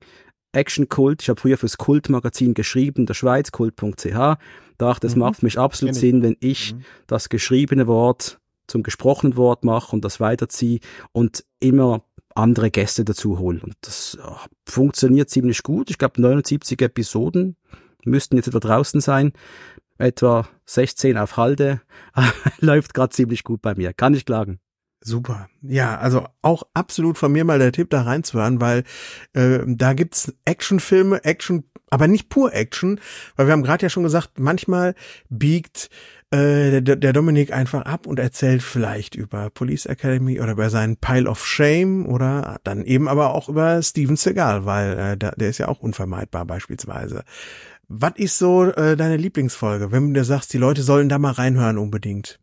Action 0.53 0.89
Kult. 0.89 1.21
Ich 1.21 1.29
habe 1.29 1.39
früher 1.39 1.57
fürs 1.57 1.77
Kultmagazin 1.77 2.53
geschrieben, 2.53 3.05
der 3.05 3.13
Schweiz, 3.13 3.51
kult.ch. 3.51 4.37
Dachte, 4.77 5.07
es 5.07 5.15
mhm. 5.15 5.19
macht 5.19 5.37
für 5.37 5.45
mich 5.45 5.59
absolut 5.59 5.95
Sinn, 5.95 6.23
wenn 6.23 6.37
ich 6.39 6.73
mhm. 6.73 6.83
das 7.07 7.29
geschriebene 7.29 7.87
Wort 7.87 8.39
zum 8.67 8.83
gesprochenen 8.83 9.35
Wort 9.35 9.63
mache 9.63 9.95
und 9.95 10.05
das 10.05 10.19
weiterziehe 10.19 10.79
und 11.11 11.43
immer 11.59 12.03
andere 12.35 12.71
Gäste 12.71 13.03
dazu 13.03 13.39
hole. 13.39 13.59
Und 13.61 13.75
das 13.81 14.17
funktioniert 14.65 15.29
ziemlich 15.29 15.63
gut. 15.63 15.89
Ich 15.89 15.97
glaube, 15.97 16.21
79 16.21 16.81
Episoden 16.81 17.57
müssten 18.05 18.37
jetzt 18.37 18.47
etwa 18.47 18.59
draußen 18.59 19.01
sein. 19.01 19.33
Etwa 19.97 20.47
16 20.65 21.17
auf 21.17 21.37
Halde. 21.37 21.81
Läuft 22.59 22.93
gerade 22.93 23.13
ziemlich 23.13 23.43
gut 23.43 23.61
bei 23.61 23.75
mir. 23.75 23.93
Kann 23.93 24.13
ich 24.13 24.25
klagen. 24.25 24.59
Super. 25.03 25.49
Ja, 25.63 25.97
also 25.97 26.27
auch 26.43 26.63
absolut 26.75 27.17
von 27.17 27.31
mir 27.31 27.43
mal 27.43 27.57
der 27.57 27.71
Tipp, 27.71 27.89
da 27.89 28.03
reinzuhören, 28.03 28.61
weil 28.61 28.83
äh, 29.33 29.59
da 29.65 29.93
gibt's 29.93 30.31
Actionfilme, 30.45 31.23
Action, 31.25 31.63
aber 31.89 32.07
nicht 32.07 32.29
pur 32.29 32.53
Action, 32.53 32.99
weil 33.35 33.47
wir 33.47 33.53
haben 33.53 33.63
gerade 33.63 33.83
ja 33.83 33.89
schon 33.89 34.03
gesagt, 34.03 34.39
manchmal 34.39 34.93
biegt 35.29 35.89
äh, 36.29 36.81
der, 36.81 36.95
der 36.97 37.13
Dominik 37.13 37.51
einfach 37.51 37.81
ab 37.81 38.05
und 38.05 38.19
erzählt 38.19 38.61
vielleicht 38.61 39.15
über 39.15 39.49
Police 39.49 39.87
Academy 39.87 40.39
oder 40.39 40.51
über 40.51 40.69
seinen 40.69 40.97
Pile 40.97 41.27
of 41.29 41.45
Shame 41.45 42.05
oder 42.05 42.59
dann 42.63 42.85
eben 42.85 43.07
aber 43.07 43.33
auch 43.33 43.49
über 43.49 43.81
Steven 43.81 44.15
Seagal, 44.15 44.65
weil 44.65 44.99
äh, 44.99 45.17
der, 45.17 45.31
der 45.31 45.49
ist 45.49 45.57
ja 45.57 45.67
auch 45.67 45.79
unvermeidbar 45.79 46.45
beispielsweise. 46.45 47.23
Was 47.87 48.13
ist 48.15 48.37
so 48.37 48.65
äh, 48.65 48.95
deine 48.95 49.17
Lieblingsfolge, 49.17 49.91
wenn 49.91 50.13
du 50.13 50.19
dir 50.19 50.25
sagst, 50.25 50.53
die 50.53 50.59
Leute 50.59 50.83
sollen 50.83 51.09
da 51.09 51.17
mal 51.17 51.33
reinhören 51.33 51.77
unbedingt 51.77 52.39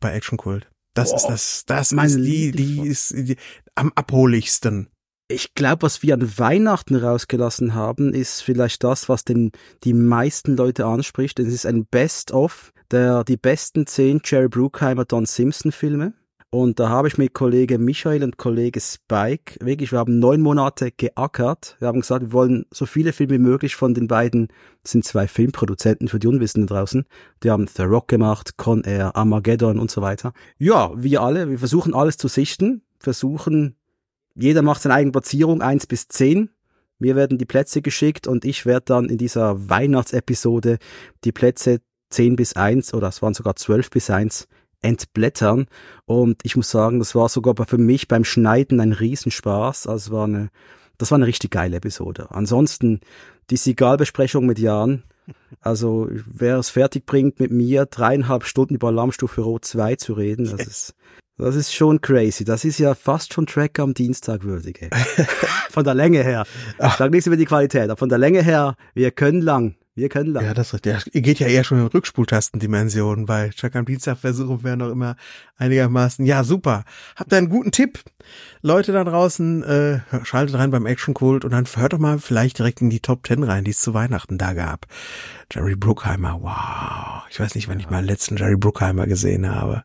bei 0.00 0.12
Action 0.12 0.36
Kult? 0.36 0.69
Das 0.94 1.10
Boah, 1.10 1.16
ist 1.16 1.26
das, 1.26 1.64
das 1.66 1.92
meine 1.92 2.10
ist 2.10 2.24
die, 2.24 2.50
die 2.52 2.86
ist 2.86 3.10
die, 3.10 3.36
am 3.74 3.92
abholigsten. 3.94 4.88
Ich 5.28 5.54
glaube, 5.54 5.82
was 5.82 6.02
wir 6.02 6.14
an 6.14 6.38
Weihnachten 6.38 6.96
rausgelassen 6.96 7.74
haben, 7.74 8.12
ist 8.12 8.42
vielleicht 8.42 8.82
das, 8.82 9.08
was 9.08 9.24
den 9.24 9.52
die 9.84 9.92
meisten 9.92 10.56
Leute 10.56 10.86
anspricht. 10.86 11.38
Es 11.38 11.54
ist 11.54 11.66
ein 11.66 11.86
Best-of 11.86 12.72
der 12.90 13.24
die 13.24 13.36
besten 13.36 13.86
zehn 13.86 14.20
Jerry 14.24 14.48
Bruckheimer 14.48 15.04
Don 15.04 15.26
Simpson 15.26 15.72
Filme. 15.72 16.14
Und 16.52 16.80
da 16.80 16.88
habe 16.88 17.06
ich 17.06 17.16
mit 17.16 17.32
Kollege 17.32 17.78
Michael 17.78 18.24
und 18.24 18.36
Kollege 18.36 18.80
Spike 18.80 19.64
wirklich, 19.64 19.92
wir 19.92 20.00
haben 20.00 20.18
neun 20.18 20.40
Monate 20.40 20.90
geackert. 20.90 21.76
Wir 21.78 21.86
haben 21.86 22.00
gesagt, 22.00 22.22
wir 22.22 22.32
wollen 22.32 22.66
so 22.72 22.86
viele 22.86 23.12
Filme 23.12 23.34
wie 23.34 23.38
möglich 23.38 23.76
von 23.76 23.94
den 23.94 24.08
beiden, 24.08 24.48
das 24.82 24.90
sind 24.90 25.04
zwei 25.04 25.28
Filmproduzenten 25.28 26.08
für 26.08 26.18
die 26.18 26.26
Unwissenden 26.26 26.66
draußen. 26.66 27.06
Die 27.44 27.52
haben 27.52 27.68
The 27.68 27.82
Rock 27.82 28.08
gemacht, 28.08 28.56
Con 28.56 28.82
Air, 28.82 29.14
Armageddon 29.14 29.78
und 29.78 29.92
so 29.92 30.02
weiter. 30.02 30.32
Ja, 30.58 30.90
wir 30.96 31.22
alle, 31.22 31.48
wir 31.48 31.58
versuchen 31.60 31.94
alles 31.94 32.16
zu 32.16 32.26
sichten, 32.26 32.82
versuchen, 32.98 33.76
jeder 34.34 34.62
macht 34.62 34.82
seine 34.82 34.96
eigene 34.96 35.12
Platzierung, 35.12 35.62
eins 35.62 35.86
bis 35.86 36.08
zehn. 36.08 36.50
Mir 36.98 37.14
werden 37.14 37.38
die 37.38 37.46
Plätze 37.46 37.80
geschickt 37.80 38.26
und 38.26 38.44
ich 38.44 38.66
werde 38.66 38.86
dann 38.86 39.08
in 39.08 39.18
dieser 39.18 39.70
Weihnachtsepisode 39.70 40.78
die 41.22 41.32
Plätze 41.32 41.80
10 42.10 42.34
bis 42.34 42.54
1 42.54 42.92
oder 42.92 43.08
es 43.08 43.22
waren 43.22 43.34
sogar 43.34 43.54
12 43.54 43.90
bis 43.90 44.10
1 44.10 44.48
entblättern. 44.82 45.66
Und 46.04 46.40
ich 46.44 46.56
muss 46.56 46.70
sagen, 46.70 46.98
das 46.98 47.14
war 47.14 47.28
sogar 47.28 47.54
für 47.66 47.78
mich 47.78 48.08
beim 48.08 48.24
Schneiden 48.24 48.80
ein 48.80 48.92
Riesenspaß. 48.92 49.86
Also 49.86 50.12
war 50.12 50.24
eine, 50.24 50.50
das 50.98 51.10
war 51.10 51.16
eine 51.16 51.26
richtig 51.26 51.50
geile 51.50 51.76
Episode. 51.76 52.28
Ansonsten 52.30 53.00
die 53.50 53.56
Sigal-Besprechung 53.56 54.46
mit 54.46 54.58
Jan. 54.58 55.02
Also 55.60 56.08
wer 56.10 56.56
es 56.56 56.70
fertig 56.70 57.06
bringt, 57.06 57.40
mit 57.40 57.50
mir 57.50 57.86
dreieinhalb 57.86 58.44
Stunden 58.44 58.74
über 58.74 58.88
Alarmstufe 58.88 59.42
Rot 59.42 59.64
2 59.64 59.96
zu 59.96 60.14
reden, 60.14 60.44
das 60.46 60.66
ist, 60.66 60.94
das 61.36 61.54
ist 61.54 61.72
schon 61.72 62.00
crazy. 62.00 62.44
Das 62.44 62.64
ist 62.64 62.78
ja 62.78 62.94
fast 62.94 63.32
schon 63.32 63.46
Track 63.46 63.78
am 63.78 63.94
Dienstag 63.94 64.42
würdig. 64.42 64.82
Ey. 64.82 64.90
von 65.70 65.84
der 65.84 65.94
Länge 65.94 66.22
her. 66.22 66.44
Ich 66.84 66.92
sage 66.94 67.10
nichts 67.10 67.26
über 67.26 67.36
die 67.36 67.44
Qualität, 67.44 67.84
aber 67.84 67.96
von 67.96 68.08
der 68.08 68.18
Länge 68.18 68.42
her, 68.42 68.76
wir 68.94 69.10
können 69.10 69.40
lang. 69.40 69.76
Wir 70.00 70.08
können 70.08 70.32
lang. 70.32 70.44
Ja, 70.46 70.54
das 70.54 70.72
ist 70.72 70.86
richtig. 70.86 71.22
Geht 71.22 71.40
ja 71.40 71.46
eher 71.46 71.62
schon 71.62 71.78
in 71.78 71.86
Rückspultastendimensionen. 71.86 73.26
Bei 73.26 73.50
Chuck 73.50 73.76
am 73.76 73.84
Dienstag 73.84 74.16
versuchen 74.16 74.64
wir 74.64 74.74
noch 74.74 74.90
immer 74.90 75.14
einigermaßen. 75.58 76.24
Ja, 76.24 76.42
super. 76.42 76.84
Habt 77.16 77.32
ihr 77.34 77.36
einen 77.36 77.50
guten 77.50 77.70
Tipp? 77.70 78.00
Leute 78.62 78.92
da 78.92 79.04
draußen, 79.04 79.62
äh, 79.62 80.00
schaltet 80.22 80.56
rein 80.56 80.70
beim 80.70 80.86
Action 80.86 81.12
Cult 81.12 81.44
und 81.44 81.50
dann 81.50 81.66
hört 81.76 81.92
doch 81.92 81.98
mal 81.98 82.18
vielleicht 82.18 82.58
direkt 82.58 82.80
in 82.80 82.88
die 82.88 83.00
Top 83.00 83.24
Ten 83.24 83.42
rein, 83.42 83.64
die 83.64 83.72
es 83.72 83.80
zu 83.80 83.92
Weihnachten 83.92 84.38
da 84.38 84.54
gab. 84.54 84.86
Jerry 85.52 85.76
Bruckheimer, 85.76 86.38
wow. 86.40 87.24
Ich 87.30 87.38
weiß 87.38 87.54
nicht, 87.54 87.68
wann 87.68 87.78
ich 87.78 87.90
mal 87.90 88.02
letzten 88.02 88.38
Jerry 88.38 88.56
Bruckheimer 88.56 89.06
gesehen 89.06 89.54
habe. 89.54 89.84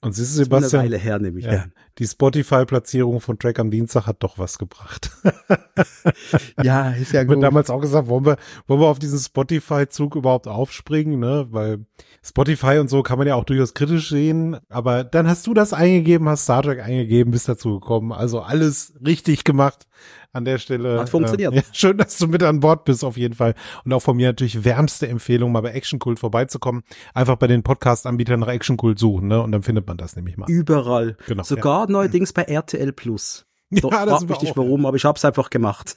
Und 0.00 0.12
siehst 0.12 0.32
du, 0.32 0.44
Sebastian, 0.44 0.82
eine 0.82 0.90
Weile 0.90 1.02
her, 1.02 1.18
nehme 1.18 1.38
ich 1.38 1.46
ja, 1.46 1.64
die 1.98 2.06
Spotify-Platzierung 2.06 3.20
von 3.20 3.38
Track 3.38 3.58
am 3.58 3.70
Dienstag 3.70 4.06
hat 4.06 4.22
doch 4.22 4.38
was 4.38 4.58
gebracht. 4.58 5.10
ja, 6.62 6.90
ist 6.90 7.12
ja 7.12 7.24
gut. 7.24 7.36
Ich 7.36 7.42
damals 7.42 7.70
auch 7.70 7.80
gesagt, 7.80 8.08
wollen 8.08 8.26
wir, 8.26 8.36
wollen 8.66 8.80
wir 8.80 8.88
auf 8.88 8.98
diesen 8.98 9.18
Spotify-Zug 9.18 10.16
überhaupt 10.16 10.48
aufspringen, 10.48 11.20
ne? 11.20 11.46
Weil 11.50 11.86
Spotify 12.22 12.78
und 12.78 12.88
so 12.88 13.02
kann 13.02 13.18
man 13.18 13.26
ja 13.26 13.36
auch 13.36 13.44
durchaus 13.44 13.74
kritisch 13.74 14.08
sehen. 14.08 14.58
Aber 14.68 15.04
dann 15.04 15.28
hast 15.28 15.46
du 15.46 15.54
das 15.54 15.72
eingegeben, 15.72 16.28
hast 16.28 16.44
Star 16.44 16.62
Trek 16.62 16.80
eingegeben, 16.80 17.30
bist 17.30 17.48
dazu 17.48 17.78
gekommen. 17.78 18.12
Also 18.12 18.40
alles 18.40 18.94
richtig 19.04 19.44
gemacht 19.44 19.86
an 20.34 20.44
der 20.44 20.58
Stelle. 20.58 21.00
Hat 21.00 21.08
funktioniert. 21.08 21.52
Äh, 21.52 21.56
ja, 21.58 21.62
schön, 21.72 21.96
dass 21.96 22.18
du 22.18 22.26
mit 22.26 22.42
an 22.42 22.60
Bord 22.60 22.84
bist, 22.84 23.04
auf 23.04 23.16
jeden 23.16 23.34
Fall. 23.34 23.54
Und 23.84 23.92
auch 23.92 24.00
von 24.00 24.16
mir 24.16 24.28
natürlich 24.28 24.64
wärmste 24.64 25.08
Empfehlung, 25.08 25.52
mal 25.52 25.62
bei 25.62 25.70
Action 25.70 25.98
Cult 25.98 26.18
vorbeizukommen. 26.18 26.82
Einfach 27.14 27.36
bei 27.36 27.46
den 27.46 27.62
Podcast-Anbietern 27.62 28.40
nach 28.40 28.48
Action 28.48 28.76
Cult 28.76 28.98
suchen, 28.98 29.28
ne? 29.28 29.40
Und 29.40 29.52
dann 29.52 29.62
findet 29.62 29.86
man 29.86 29.96
das 29.96 30.16
nämlich 30.16 30.36
mal. 30.36 30.50
Überall. 30.50 31.16
Genau. 31.26 31.44
Sogar 31.44 31.86
ja. 31.86 31.92
neuerdings 31.92 32.32
bei 32.32 32.42
RTL 32.42 32.92
Plus. 32.92 33.46
Ja, 33.70 34.06
das 34.06 34.20
frag 34.20 34.28
mich 34.28 34.42
nicht 34.42 34.56
warum, 34.56 34.86
aber 34.86 34.96
ich 34.96 35.04
hab's 35.04 35.24
einfach 35.24 35.50
gemacht. 35.50 35.96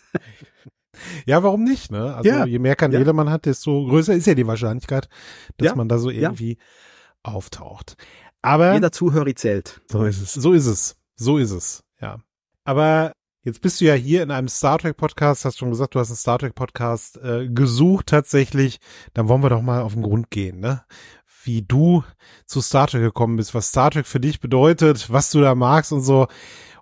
Ja, 1.28 1.44
warum 1.44 1.64
nicht, 1.64 1.92
ne? 1.92 2.16
Also 2.16 2.28
ja, 2.28 2.46
je 2.46 2.58
mehr 2.58 2.76
Kanäle 2.76 3.06
ja. 3.06 3.14
man 3.14 3.30
hat, 3.30 3.46
desto 3.46 3.86
größer 3.86 4.16
ist 4.16 4.26
ja 4.26 4.34
die 4.34 4.48
Wahrscheinlichkeit, 4.48 5.10
dass 5.58 5.68
ja, 5.68 5.76
man 5.76 5.88
da 5.88 6.00
so 6.00 6.10
irgendwie 6.10 6.58
auftaucht. 7.22 7.98
Aber 8.42 8.74
jeder 8.74 8.92
Zuhörer 8.92 9.36
zählt. 9.36 9.82
So 9.92 10.06
ist 10.06 10.22
es. 10.22 10.34
So 10.34 10.54
ist 10.54 10.66
es. 10.66 10.96
So 11.16 11.38
ist 11.38 11.52
es. 11.52 11.84
Ja. 12.02 12.20
Aber 12.64 13.14
Jetzt 13.48 13.62
bist 13.62 13.80
du 13.80 13.86
ja 13.86 13.94
hier 13.94 14.24
in 14.24 14.32
einem 14.32 14.50
Star 14.50 14.78
Trek 14.78 14.98
Podcast, 14.98 15.46
hast 15.46 15.58
schon 15.58 15.70
gesagt, 15.70 15.96
du 15.96 16.00
hast 16.00 16.10
einen 16.10 16.18
Star 16.18 16.38
Trek 16.38 16.54
Podcast 16.54 17.16
äh, 17.24 17.48
gesucht 17.48 18.08
tatsächlich. 18.08 18.82
Dann 19.14 19.30
wollen 19.30 19.42
wir 19.42 19.50
doch 19.50 19.62
mal 19.62 19.84
auf 19.84 19.94
den 19.94 20.02
Grund 20.02 20.30
gehen, 20.30 20.60
ne? 20.60 20.84
Wie 21.46 21.62
du 21.62 22.04
zu 22.46 22.60
Star 22.60 22.88
Trek 22.88 23.04
gekommen 23.04 23.38
bist, 23.38 23.56
was 23.56 23.70
Star 23.70 23.90
Trek 23.90 24.06
für 24.06 24.20
dich 24.20 24.42
bedeutet, 24.42 25.10
was 25.14 25.32
du 25.32 25.40
da 25.40 25.56
magst 25.56 25.94
und 25.94 26.02
so. 26.02 26.28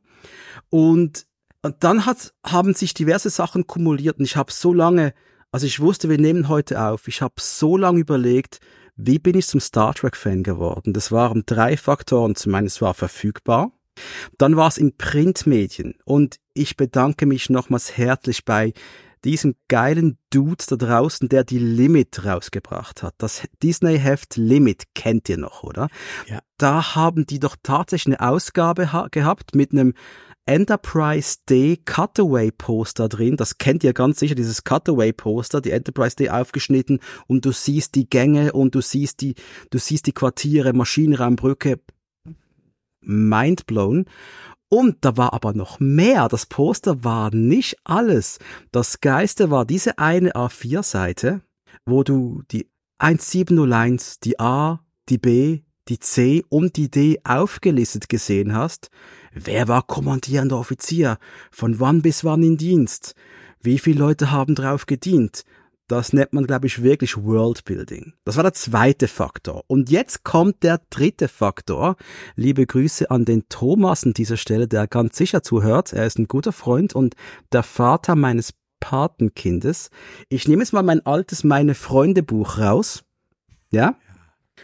Und 0.70 1.26
und 1.64 1.82
dann 1.82 2.04
hat, 2.04 2.34
haben 2.44 2.74
sich 2.74 2.92
diverse 2.92 3.30
Sachen 3.30 3.66
kumuliert 3.66 4.18
und 4.18 4.26
ich 4.26 4.36
habe 4.36 4.52
so 4.52 4.74
lange, 4.74 5.14
also 5.50 5.66
ich 5.66 5.80
wusste, 5.80 6.10
wir 6.10 6.18
nehmen 6.18 6.50
heute 6.50 6.78
auf, 6.78 7.08
ich 7.08 7.22
habe 7.22 7.36
so 7.38 7.78
lange 7.78 8.00
überlegt, 8.00 8.60
wie 8.96 9.18
bin 9.18 9.34
ich 9.34 9.46
zum 9.46 9.60
Star 9.60 9.94
Trek-Fan 9.94 10.42
geworden? 10.42 10.92
Das 10.92 11.10
waren 11.10 11.44
drei 11.46 11.78
Faktoren. 11.78 12.34
Zum 12.34 12.54
einen, 12.54 12.66
es 12.66 12.82
war 12.82 12.92
verfügbar. 12.92 13.72
Dann 14.38 14.56
war 14.56 14.68
es 14.68 14.78
in 14.78 14.96
Printmedien. 14.96 15.94
Und 16.04 16.36
ich 16.52 16.76
bedanke 16.76 17.26
mich 17.26 17.50
nochmals 17.50 17.96
herzlich 17.96 18.44
bei 18.44 18.72
diesem 19.24 19.56
geilen 19.68 20.18
Dude 20.30 20.64
da 20.68 20.76
draußen, 20.76 21.28
der 21.28 21.44
die 21.44 21.58
Limit 21.58 22.24
rausgebracht 22.24 23.02
hat. 23.02 23.14
Das 23.18 23.42
Disney-Heft 23.62 24.36
Limit 24.36 24.84
kennt 24.94 25.28
ihr 25.28 25.38
noch, 25.38 25.62
oder? 25.62 25.88
Ja. 26.26 26.40
Da 26.58 26.94
haben 26.94 27.26
die 27.26 27.40
doch 27.40 27.56
tatsächlich 27.62 28.18
eine 28.18 28.28
Ausgabe 28.28 28.88
gehabt 29.10 29.54
mit 29.54 29.72
einem 29.72 29.94
Enterprise 30.46 31.38
Day 31.48 31.78
Cutaway 31.86 32.50
Poster 32.50 33.08
drin. 33.08 33.38
Das 33.38 33.56
kennt 33.56 33.82
ihr 33.82 33.94
ganz 33.94 34.18
sicher, 34.18 34.34
dieses 34.34 34.62
Cutaway 34.62 35.12
Poster, 35.12 35.62
die 35.62 35.70
Enterprise 35.70 36.16
Day 36.16 36.28
aufgeschnitten 36.28 37.00
und 37.26 37.46
du 37.46 37.52
siehst 37.52 37.94
die 37.94 38.08
Gänge 38.08 38.52
und 38.52 38.74
du 38.74 38.82
siehst 38.82 39.22
die, 39.22 39.36
du 39.70 39.78
siehst 39.78 40.06
die 40.06 40.12
Quartiere, 40.12 40.74
Maschinenraumbrücke. 40.74 41.80
Mindblown. 43.04 44.06
Und 44.68 45.04
da 45.04 45.16
war 45.16 45.32
aber 45.32 45.54
noch 45.54 45.78
mehr. 45.80 46.28
Das 46.28 46.46
Poster 46.46 47.04
war 47.04 47.34
nicht 47.34 47.76
alles. 47.84 48.38
Das 48.72 49.00
Geiste 49.00 49.50
war 49.50 49.64
diese 49.64 49.98
eine 49.98 50.32
A4-Seite, 50.32 51.42
wo 51.86 52.02
du 52.02 52.42
die 52.50 52.68
1701, 52.98 54.20
die 54.20 54.40
A, 54.40 54.80
die 55.08 55.18
B, 55.18 55.60
die 55.88 55.98
C 55.98 56.44
und 56.48 56.76
die 56.76 56.90
D 56.90 57.20
aufgelistet 57.24 58.08
gesehen 58.08 58.54
hast. 58.54 58.90
Wer 59.32 59.68
war 59.68 59.82
kommandierender 59.82 60.58
Offizier? 60.58 61.18
Von 61.50 61.80
wann 61.80 62.02
bis 62.02 62.24
wann 62.24 62.42
in 62.42 62.56
Dienst? 62.56 63.14
Wie 63.60 63.78
viele 63.78 63.98
Leute 63.98 64.30
haben 64.30 64.54
drauf 64.54 64.86
gedient? 64.86 65.44
Das 65.86 66.14
nennt 66.14 66.32
man, 66.32 66.46
glaube 66.46 66.66
ich, 66.66 66.82
wirklich 66.82 67.16
Worldbuilding. 67.16 68.14
Das 68.24 68.36
war 68.36 68.42
der 68.42 68.54
zweite 68.54 69.06
Faktor. 69.06 69.64
Und 69.66 69.90
jetzt 69.90 70.24
kommt 70.24 70.62
der 70.62 70.80
dritte 70.88 71.28
Faktor. 71.28 71.96
Liebe 72.36 72.66
Grüße 72.66 73.10
an 73.10 73.26
den 73.26 73.48
Thomas 73.50 74.04
an 74.04 74.14
dieser 74.14 74.38
Stelle, 74.38 74.66
der 74.66 74.86
ganz 74.86 75.16
sicher 75.16 75.42
zuhört. 75.42 75.92
Er 75.92 76.06
ist 76.06 76.18
ein 76.18 76.26
guter 76.26 76.52
Freund 76.52 76.94
und 76.94 77.14
der 77.52 77.62
Vater 77.62 78.16
meines 78.16 78.54
Patenkindes. 78.80 79.90
Ich 80.30 80.48
nehme 80.48 80.62
jetzt 80.62 80.72
mal 80.72 80.82
mein 80.82 81.04
altes 81.04 81.44
Meine 81.44 81.74
Freunde 81.74 82.22
Buch 82.22 82.58
raus. 82.58 83.04
Ja? 83.70 83.96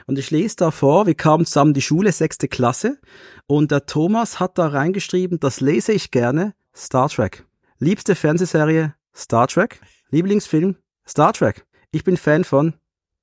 Und 0.07 0.19
ich 0.19 0.31
lese 0.31 0.57
da 0.57 0.71
vor, 0.71 1.07
wir 1.07 1.15
kamen 1.15 1.45
zusammen 1.45 1.75
die 1.75 1.83
Schule, 1.83 2.13
sechste 2.13 2.49
Klasse, 2.49 2.99
und 3.47 3.71
der 3.71 3.87
Thomas 3.87 4.39
hat 4.39 4.57
da 4.57 4.69
reingeschrieben, 4.69 5.41
das 5.41 5.61
lese 5.61 5.93
ich 5.93 6.11
gerne, 6.11 6.55
Star 6.75 7.09
Trek. 7.09 7.45
Liebste 7.79 8.15
Fernsehserie, 8.15 8.95
Star 9.15 9.49
Trek. 9.49 9.81
Lieblingsfilm, 10.11 10.77
Star 11.07 11.33
Trek. 11.33 11.67
Ich 11.91 12.05
bin 12.05 12.17
Fan 12.17 12.45
von, 12.45 12.75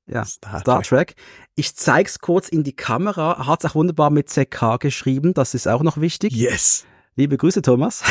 ja, 0.07 0.25
Star, 0.25 0.59
Star 0.61 0.81
Trek. 0.83 1.09
Trek. 1.09 1.15
Ich 1.55 1.75
zeig's 1.75 2.19
kurz 2.19 2.49
in 2.49 2.63
die 2.63 2.75
Kamera, 2.75 3.45
hat's 3.47 3.65
auch 3.65 3.75
wunderbar 3.75 4.09
mit 4.09 4.29
CK 4.29 4.79
geschrieben, 4.79 5.33
das 5.33 5.53
ist 5.53 5.67
auch 5.67 5.83
noch 5.83 5.97
wichtig. 5.97 6.33
Yes. 6.33 6.85
Liebe 7.15 7.37
Grüße, 7.37 7.61
Thomas. 7.61 8.03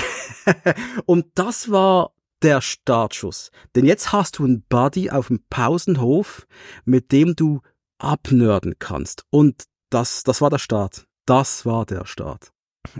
und 1.06 1.26
das 1.34 1.70
war 1.70 2.12
der 2.42 2.60
Startschuss. 2.60 3.50
Denn 3.74 3.84
jetzt 3.84 4.12
hast 4.12 4.38
du 4.38 4.44
einen 4.44 4.62
Buddy 4.68 5.10
auf 5.10 5.28
dem 5.28 5.44
Pausenhof, 5.48 6.46
mit 6.84 7.12
dem 7.12 7.36
du 7.36 7.60
abnörden 7.98 8.74
kannst. 8.78 9.24
Und 9.30 9.64
das, 9.90 10.22
das 10.24 10.40
war 10.40 10.50
der 10.50 10.58
Start. 10.58 11.06
Das 11.24 11.64
war 11.64 11.86
der 11.86 12.04
Start. 12.04 12.52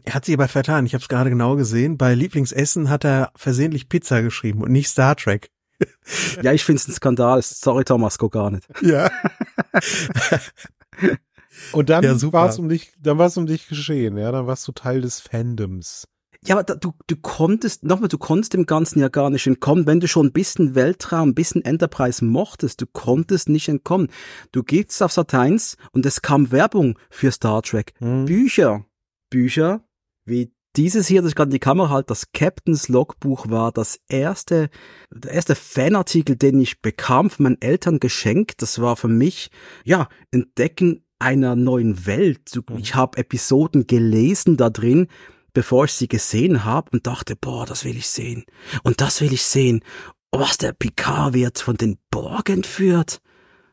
Er 0.05 0.15
hat 0.15 0.25
sich 0.25 0.35
aber 0.35 0.49
vertan. 0.49 0.87
Ich 0.87 0.95
habe 0.95 1.03
es 1.03 1.09
gerade 1.09 1.31
genau 1.31 1.57
gesehen. 1.57 1.97
Bei 1.97 2.15
Lieblingsessen 2.15 2.89
hat 2.89 3.05
er 3.05 3.31
versehentlich 3.37 3.89
Pizza 3.89 4.23
geschrieben 4.23 4.63
und 4.63 4.73
nicht 4.73 4.89
Star 4.89 5.17
Trek. 5.17 5.51
ja, 6.43 6.53
ich 6.53 6.65
finde 6.65 6.81
es 6.81 6.89
ein 6.89 6.93
Skandal. 6.93 7.41
Sorry, 7.43 7.85
Thomas, 7.85 8.19
guck 8.19 8.33
gar 8.33 8.51
nicht. 8.51 8.67
Ja. 8.83 9.11
und 11.73 11.91
dann 11.91 12.05
ja, 12.05 12.33
war 12.33 12.49
es 12.49 12.59
um 12.59 12.69
dich, 12.69 12.93
dann 13.01 13.19
war 13.19 13.27
es 13.27 13.37
um 13.37 13.47
dich 13.47 13.69
geschehen, 13.69 14.17
ja, 14.17 14.33
dann 14.33 14.47
warst 14.47 14.67
du 14.69 14.73
Teil 14.73 15.01
des 15.01 15.21
Fandoms. 15.21 16.07
Ja, 16.45 16.55
aber 16.55 16.65
da, 16.65 16.75
du, 16.75 16.93
du 17.07 17.17
konntest, 17.17 17.83
nochmal, 17.83 18.09
du 18.09 18.19
konntest 18.19 18.55
dem 18.55 18.67
Ganzen 18.67 19.01
ja 19.01 19.09
gar 19.09 19.31
nicht 19.31 19.47
entkommen. 19.47 19.87
Wenn 19.87 20.01
du 20.01 20.07
schon 20.07 20.27
ein 20.27 20.33
bisschen 20.33 20.75
Weltraum, 20.75 21.31
ein 21.31 21.35
bisschen 21.35 21.65
Enterprise 21.65 22.25
mochtest, 22.25 22.81
du 22.81 22.87
konntest 22.87 23.49
nicht 23.49 23.69
entkommen. 23.69 24.09
Du 24.53 24.63
gehst 24.63 25.03
auf 25.03 25.13
Sat 25.13 25.35
1 25.35 25.77
und 25.93 26.07
es 26.07 26.23
kam 26.23 26.53
Werbung 26.53 26.99
für 27.11 27.33
Star 27.33 27.63
Trek. 27.63 27.95
Mhm. 28.01 28.27
Bücher. 28.27 28.85
Bücher, 29.29 29.81
wie 30.25 30.53
dieses 30.77 31.07
hier, 31.07 31.23
das 31.23 31.31
ich 31.31 31.35
gerade 31.35 31.49
in 31.49 31.55
die 31.55 31.59
Kamera 31.59 31.91
halte, 31.91 32.09
das 32.09 32.33
Captain's 32.33 32.89
Logbuch 32.89 33.49
war 33.49 33.73
das 33.73 33.99
erste, 34.09 34.71
der 35.11 35.33
erste 35.33 35.55
Fanartikel, 35.55 36.37
den 36.37 36.61
ich 36.61 36.83
bekam 36.83 37.31
von 37.31 37.45
meinen 37.45 37.63
Eltern 37.63 38.01
geschenkt. 38.01 38.63
Das 38.63 38.81
war 38.81 38.97
für 38.97 39.09
mich, 39.09 39.51
ja, 39.85 40.09
Entdecken 40.31 41.03
einer 41.19 41.57
neuen 41.57 42.07
Welt. 42.07 42.61
Mhm. 42.69 42.79
Ich 42.79 42.95
habe 42.95 43.19
Episoden 43.19 43.87
gelesen 43.87 44.57
da 44.57 44.71
drin, 44.71 45.09
bevor 45.53 45.87
ich 45.87 45.93
sie 45.93 46.09
gesehen 46.09 46.65
habe 46.65 46.91
und 46.93 47.07
dachte, 47.07 47.37
boah, 47.37 47.65
das 47.65 47.85
will 47.85 47.97
ich 47.97 48.09
sehen. 48.09 48.45
Und 48.83 49.01
das 49.01 49.21
will 49.21 49.33
ich 49.33 49.43
sehen. 49.43 49.83
Was 50.31 50.59
der 50.59 50.73
Picard 50.73 51.33
wird 51.33 51.59
von 51.59 51.77
den 51.77 51.97
Borg 52.11 52.51
entführt. 52.51 53.23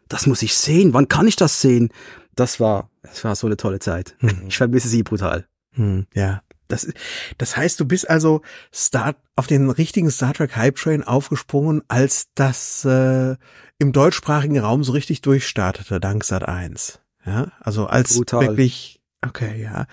Das 0.08 0.28
muss 0.28 0.42
ich 0.42 0.56
sehen. 0.56 0.94
Wann 0.94 1.10
kann 1.10 1.28
ich 1.28 1.36
das 1.36 1.60
sehen? 1.60 1.90
Das 2.36 2.60
war, 2.60 2.90
das 3.02 3.24
war 3.24 3.36
so 3.36 3.48
eine 3.48 3.58
tolle 3.58 3.80
Zeit. 3.80 4.16
Mhm. 4.22 4.44
Ich 4.48 4.58
vermisse 4.58 4.88
sie 4.88 5.04
brutal. 5.04 5.48
Mhm, 5.76 6.08
ja. 6.14 6.42
Das, 6.74 6.92
das 7.38 7.56
heißt, 7.56 7.80
du 7.80 7.86
bist 7.86 8.10
also 8.10 8.42
Star, 8.74 9.16
auf 9.36 9.48
den 9.48 9.70
richtigen 9.70 10.10
Star 10.10 10.34
Trek 10.34 10.56
Hype 10.56 10.76
Train 10.76 11.04
aufgesprungen, 11.04 11.84
als 11.88 12.28
das 12.36 12.84
äh, 12.86 13.36
im 13.80 13.92
deutschsprachigen 13.92 14.60
Raum 14.60 14.84
so 14.84 14.92
richtig 14.92 15.22
durchstartete, 15.22 16.00
dank 16.00 16.24
Sat 16.24 16.48
1. 16.48 17.00
Ja, 17.26 17.52
also 17.60 17.86
als 17.86 18.16
Brutal. 18.16 18.42
wirklich, 18.42 19.02
okay, 19.26 19.62
ja. 19.62 19.86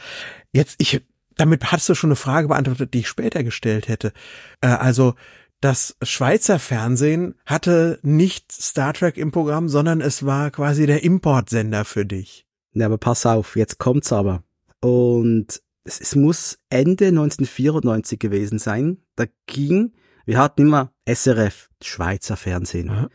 Jetzt, 0.53 0.77
ich, 0.79 1.03
damit 1.37 1.71
hast 1.71 1.89
du 1.89 1.95
schon 1.95 2.11
eine 2.11 2.17
Frage 2.17 2.49
beantwortet, 2.49 2.95
die 2.95 3.01
ich 3.01 3.09
später 3.09 3.45
gestellt 3.45 3.89
hätte. 3.89 4.13
Äh, 4.61 4.69
also 4.69 5.15
das 5.61 5.97
Schweizer 6.03 6.59
Fernsehen 6.59 7.35
hatte 7.45 7.99
nicht 8.03 8.51
Star 8.51 8.95
Trek 8.95 9.19
im 9.19 9.31
Programm, 9.31 9.69
sondern 9.69 10.01
es 10.01 10.25
war 10.25 10.51
quasi 10.51 10.87
der 10.87 11.05
Importsender 11.05 11.85
für 11.85 12.07
dich. 12.07 12.47
Ja, 12.73 12.87
aber 12.87 12.99
pass 12.99 13.27
auf, 13.27 13.57
jetzt 13.57 13.79
kommt's 13.79 14.13
aber. 14.13 14.43
Und 14.81 15.61
es, 15.85 16.01
es 16.01 16.15
muss 16.15 16.59
Ende 16.69 17.07
1994 17.07 18.19
gewesen 18.19 18.59
sein. 18.59 18.99
Da 19.17 19.25
ging, 19.47 19.93
wir 20.27 20.39
hatten 20.39 20.63
immer 20.63 20.93
SRF, 21.09 21.71
Schweizer 21.83 22.37
Fernsehen. 22.37 22.89
Mhm. 22.89 23.09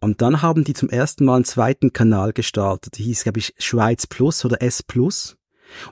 Und 0.00 0.22
dann 0.22 0.42
haben 0.42 0.64
die 0.64 0.74
zum 0.74 0.88
ersten 0.88 1.24
Mal 1.24 1.36
einen 1.36 1.44
zweiten 1.44 1.92
Kanal 1.92 2.32
gestartet. 2.32 2.98
Die 2.98 3.04
hieß, 3.04 3.24
glaube 3.24 3.38
ich, 3.38 3.54
Schweiz 3.58 4.06
Plus 4.06 4.44
oder 4.44 4.62
S 4.62 4.82
Plus. 4.82 5.36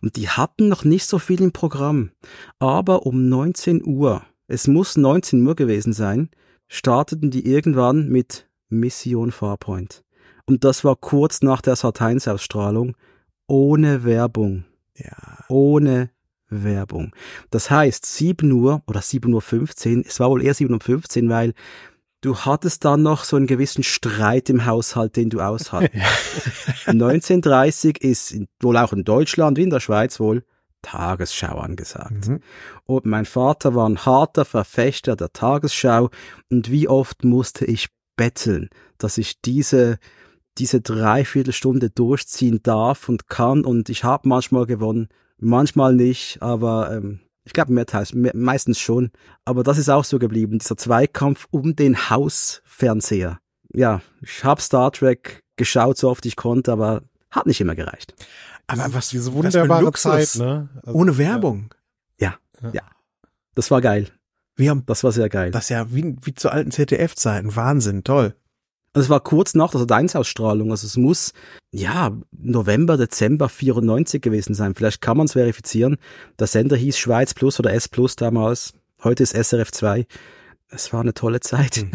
Und 0.03 0.17
die 0.17 0.29
hatten 0.29 0.69
noch 0.69 0.85
nicht 0.85 1.07
so 1.07 1.19
viel 1.19 1.41
im 1.43 1.53
Programm. 1.53 2.11
Aber 2.59 3.07
um 3.07 3.29
19 3.29 3.85
Uhr, 3.85 4.23
es 4.47 4.67
muss 4.67 4.97
19 4.97 5.47
Uhr 5.47 5.57
gewesen 5.57 5.93
sein, 5.93 6.31
starteten 6.69 7.31
die 7.31 7.47
irgendwann 7.47 8.09
mit 8.09 8.49
Mission 8.69 9.33
Farpoint. 9.33 10.05
Und 10.47 10.65
das 10.65 10.85
war 10.85 10.97
kurz 10.97 11.43
nach 11.43 11.63
der 11.63 11.77
Sat1-Ausstrahlung, 11.77 12.97
ohne 13.47 14.05
Werbung. 14.05 14.65
Ja. 14.95 15.45
Ohne 15.49 16.11
Werbung. 16.51 17.13
Das 17.51 17.71
heißt, 17.71 18.05
7 18.05 18.51
Uhr 18.53 18.83
oder 18.87 19.01
7.15 19.01 19.97
Uhr, 19.99 20.05
es 20.07 20.21
war 20.21 20.31
wohl 20.31 20.43
eher 20.43 20.55
7.15 20.55 21.25
Uhr, 21.25 21.31
weil 21.31 21.55
du 22.21 22.37
hattest 22.37 22.85
dann 22.85 23.03
noch 23.03 23.25
so 23.25 23.37
einen 23.37 23.47
gewissen 23.47 23.83
Streit 23.83 24.51
im 24.51 24.67
Haushalt, 24.67 25.17
den 25.17 25.31
du 25.31 25.41
aushattest. 25.41 25.95
1930 26.87 28.03
ist 28.03 28.37
wohl 28.61 28.77
auch 28.77 28.93
in 28.93 29.05
Deutschland 29.05 29.57
wie 29.57 29.63
in 29.63 29.71
der 29.71 29.81
Schweiz 29.81 30.21
wohl 30.21 30.45
Tagesschau 30.83 31.59
angesagt. 31.59 32.29
Mhm. 32.29 32.41
Und 32.85 33.07
mein 33.07 33.27
Vater 33.27 33.75
war 33.75 33.89
ein 33.89 34.05
harter 34.05 34.45
Verfechter 34.45 35.17
der 35.17 35.33
Tagesschau 35.33 36.11
und 36.51 36.71
wie 36.71 36.89
oft 36.89 37.25
musste 37.25 37.65
ich 37.65 37.89
betteln, 38.17 38.71
dass 38.99 39.19
ich 39.19 39.41
diese 39.41 39.99
diese 40.59 40.81
Dreiviertelstunde 40.81 41.91
durchziehen 41.91 42.61
darf 42.63 43.09
und 43.09 43.29
kann 43.29 43.65
und 43.65 43.89
ich 43.89 44.05
habe 44.05 44.29
manchmal 44.29 44.67
gewonnen, 44.67 45.09
manchmal 45.41 45.95
nicht, 45.95 46.41
aber 46.41 46.93
ähm, 46.93 47.21
ich 47.45 47.53
glaube 47.53 47.73
mehrteils, 47.73 48.15
mehr, 48.15 48.33
meistens 48.35 48.79
schon. 48.79 49.11
Aber 49.45 49.63
das 49.63 49.79
ist 49.79 49.89
auch 49.89 50.05
so 50.05 50.19
geblieben, 50.19 50.59
dieser 50.59 50.77
Zweikampf 50.77 51.49
um 51.51 51.75
den 51.75 52.11
Hausfernseher. 52.11 53.39
Ja, 53.73 54.03
ich 54.23 54.45
habe 54.45 54.61
Star 54.61 54.93
Trek 54.93 55.41
geschaut, 55.57 55.99
so 55.99 56.11
oft 56.11 56.27
ich 56.27 56.37
konnte, 56.37 56.73
aber 56.73 57.03
hat 57.31 57.47
nicht 57.47 57.61
immer 57.61 57.75
gereicht. 57.75 58.15
Aber 58.67 58.93
was 58.95 59.09
diese 59.09 59.33
wunderbare 59.33 59.93
Zeit, 59.93 60.37
ne? 60.37 60.69
Also, 60.83 60.99
Ohne 60.99 61.19
Werbung. 61.19 61.75
Ja, 62.21 62.37
ja, 62.63 62.71
ja. 62.73 62.83
Das 63.55 63.71
war 63.71 63.81
geil. 63.81 64.09
Wir 64.57 64.71
haben, 64.71 64.85
das 64.87 65.03
war 65.05 65.13
sehr 65.13 65.29
geil. 65.29 65.51
Das 65.51 65.65
ist 65.65 65.69
ja 65.71 65.93
wie, 65.93 66.17
wie 66.23 66.35
zu 66.35 66.51
alten 66.51 66.71
ZDF-Zeiten. 66.71 67.57
Wahnsinn, 67.57 68.05
toll. 68.05 68.35
Also 68.93 69.07
es 69.07 69.11
war 69.11 69.21
kurz 69.21 69.55
nach 69.55 69.71
der 69.71 69.83
Sat1-Ausstrahlung. 69.83 70.73
Also 70.73 70.87
es 70.87 70.97
muss, 70.97 71.33
ja, 71.71 72.11
November, 72.33 72.97
Dezember 72.97 73.49
94 73.49 74.21
gewesen 74.21 74.55
sein. 74.55 74.75
Vielleicht 74.75 75.01
kann 75.01 75.17
man 75.17 75.27
es 75.27 75.35
verifizieren. 75.35 75.97
Der 76.39 76.49
Sender 76.49 76.77
hieß 76.77 76.99
Schweiz 76.99 77.33
Plus 77.35 77.61
oder 77.61 77.73
S 77.73 77.89
Plus 77.89 78.17
damals. 78.17 78.75
Heute 79.05 79.23
ist 79.23 79.35
SRF 79.35 79.71
2. 79.71 80.07
Es 80.69 80.93
war 80.93 81.01
eine 81.01 81.15
tolle 81.15 81.41
Zeit. 81.41 81.77
Hm. 81.77 81.93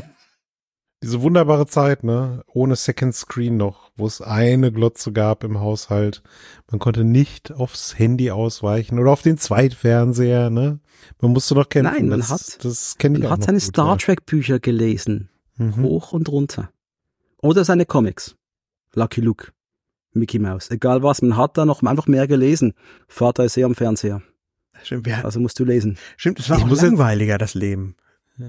Diese 1.03 1.21
wunderbare 1.21 1.67
Zeit, 1.67 2.03
ne? 2.03 2.43
Ohne 2.47 2.75
Second 2.75 3.13
Screen 3.13 3.57
noch, 3.57 3.91
wo 3.95 4.07
es 4.07 4.21
eine 4.21 4.71
Glotze 4.71 5.11
gab 5.11 5.43
im 5.43 5.59
Haushalt. 5.59 6.23
Man 6.71 6.79
konnte 6.79 7.03
nicht 7.03 7.51
aufs 7.51 7.99
Handy 7.99 8.31
ausweichen 8.31 8.97
oder 8.97 9.11
auf 9.11 9.21
den 9.21 9.37
Zweitfernseher, 9.37 10.49
ne? 10.49 10.79
Man 11.21 11.31
musste 11.31 11.53
noch 11.53 11.69
kämpfen. 11.69 11.93
Nein, 11.93 12.07
man 12.07 12.21
das, 12.21 12.31
hat, 12.31 12.65
das 12.65 12.95
man 13.03 13.29
hat 13.29 13.43
seine 13.43 13.59
gut, 13.59 13.67
Star 13.67 13.97
Trek 13.97 14.25
Bücher 14.25 14.59
gelesen. 14.59 15.29
Mhm. 15.57 15.83
Hoch 15.83 16.13
und 16.13 16.29
runter. 16.29 16.69
Oder 17.45 17.63
seine 17.63 17.85
Comics. 17.85 18.35
Lucky 18.95 19.21
Luke. 19.21 19.51
Mickey 20.13 20.39
Mouse. 20.39 20.71
Egal 20.71 21.03
was, 21.03 21.21
man 21.21 21.37
hat 21.37 21.57
da 21.59 21.65
noch 21.65 21.83
einfach 21.83 22.07
mehr 22.07 22.27
gelesen. 22.27 22.73
Vater 23.07 23.45
ist 23.45 23.55
eh 23.55 23.63
am 23.63 23.75
Fernseher. 23.75 24.23
Stimmt, 24.81 25.05
ja. 25.05 25.23
Also 25.23 25.39
musst 25.39 25.59
du 25.59 25.63
lesen. 25.63 25.97
Stimmt, 26.17 26.39
es 26.39 26.49
war 26.49 26.57
auch 26.57 26.67
langweiliger, 26.67 27.37
das 27.37 27.53
Leben. 27.53 27.97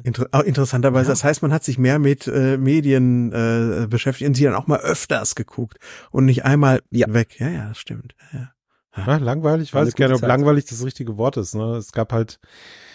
Inter 0.03 0.29
interessanterweise, 0.47 1.09
ja. 1.09 1.13
das 1.13 1.25
heißt, 1.25 1.43
man 1.43 1.53
hat 1.53 1.63
sich 1.63 1.77
mehr 1.77 1.99
mit 1.99 2.27
äh, 2.27 2.57
Medien 2.57 3.33
äh, 3.33 3.87
beschäftigt 3.87 4.29
und 4.29 4.35
sie 4.35 4.45
dann 4.45 4.55
auch 4.55 4.67
mal 4.67 4.81
öfters 4.81 5.35
geguckt 5.35 5.79
und 6.11 6.25
nicht 6.25 6.47
einmal 6.47 6.81
ja. 6.91 7.13
weg. 7.13 7.39
Ja, 7.39 7.51
ja, 7.51 7.69
das 7.69 7.79
stimmt. 7.79 8.15
Ja. 8.33 8.53
Ja, 8.97 9.19
langweilig, 9.19 9.75
weiß 9.75 9.91
ich 9.91 9.95
gerne, 9.95 10.15
ob 10.15 10.23
langweilig 10.23 10.65
das 10.65 10.83
richtige 10.83 11.19
Wort 11.19 11.37
ist. 11.37 11.55
Ne? 11.55 11.77
Es 11.77 11.93
gab 11.93 12.15
halt, 12.15 12.41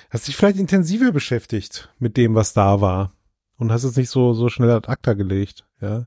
hast 0.10 0.28
dich 0.28 0.36
vielleicht 0.36 0.58
intensiver 0.58 1.12
beschäftigt 1.12 1.94
mit 2.00 2.18
dem, 2.18 2.34
was 2.34 2.54
da 2.54 2.82
war 2.82 3.14
und 3.62 3.72
hast 3.72 3.84
es 3.84 3.96
nicht 3.96 4.10
so 4.10 4.34
so 4.34 4.50
schnell 4.50 4.72
ad 4.72 4.90
acta 4.90 5.14
gelegt. 5.14 5.66
Ja, 5.82 6.06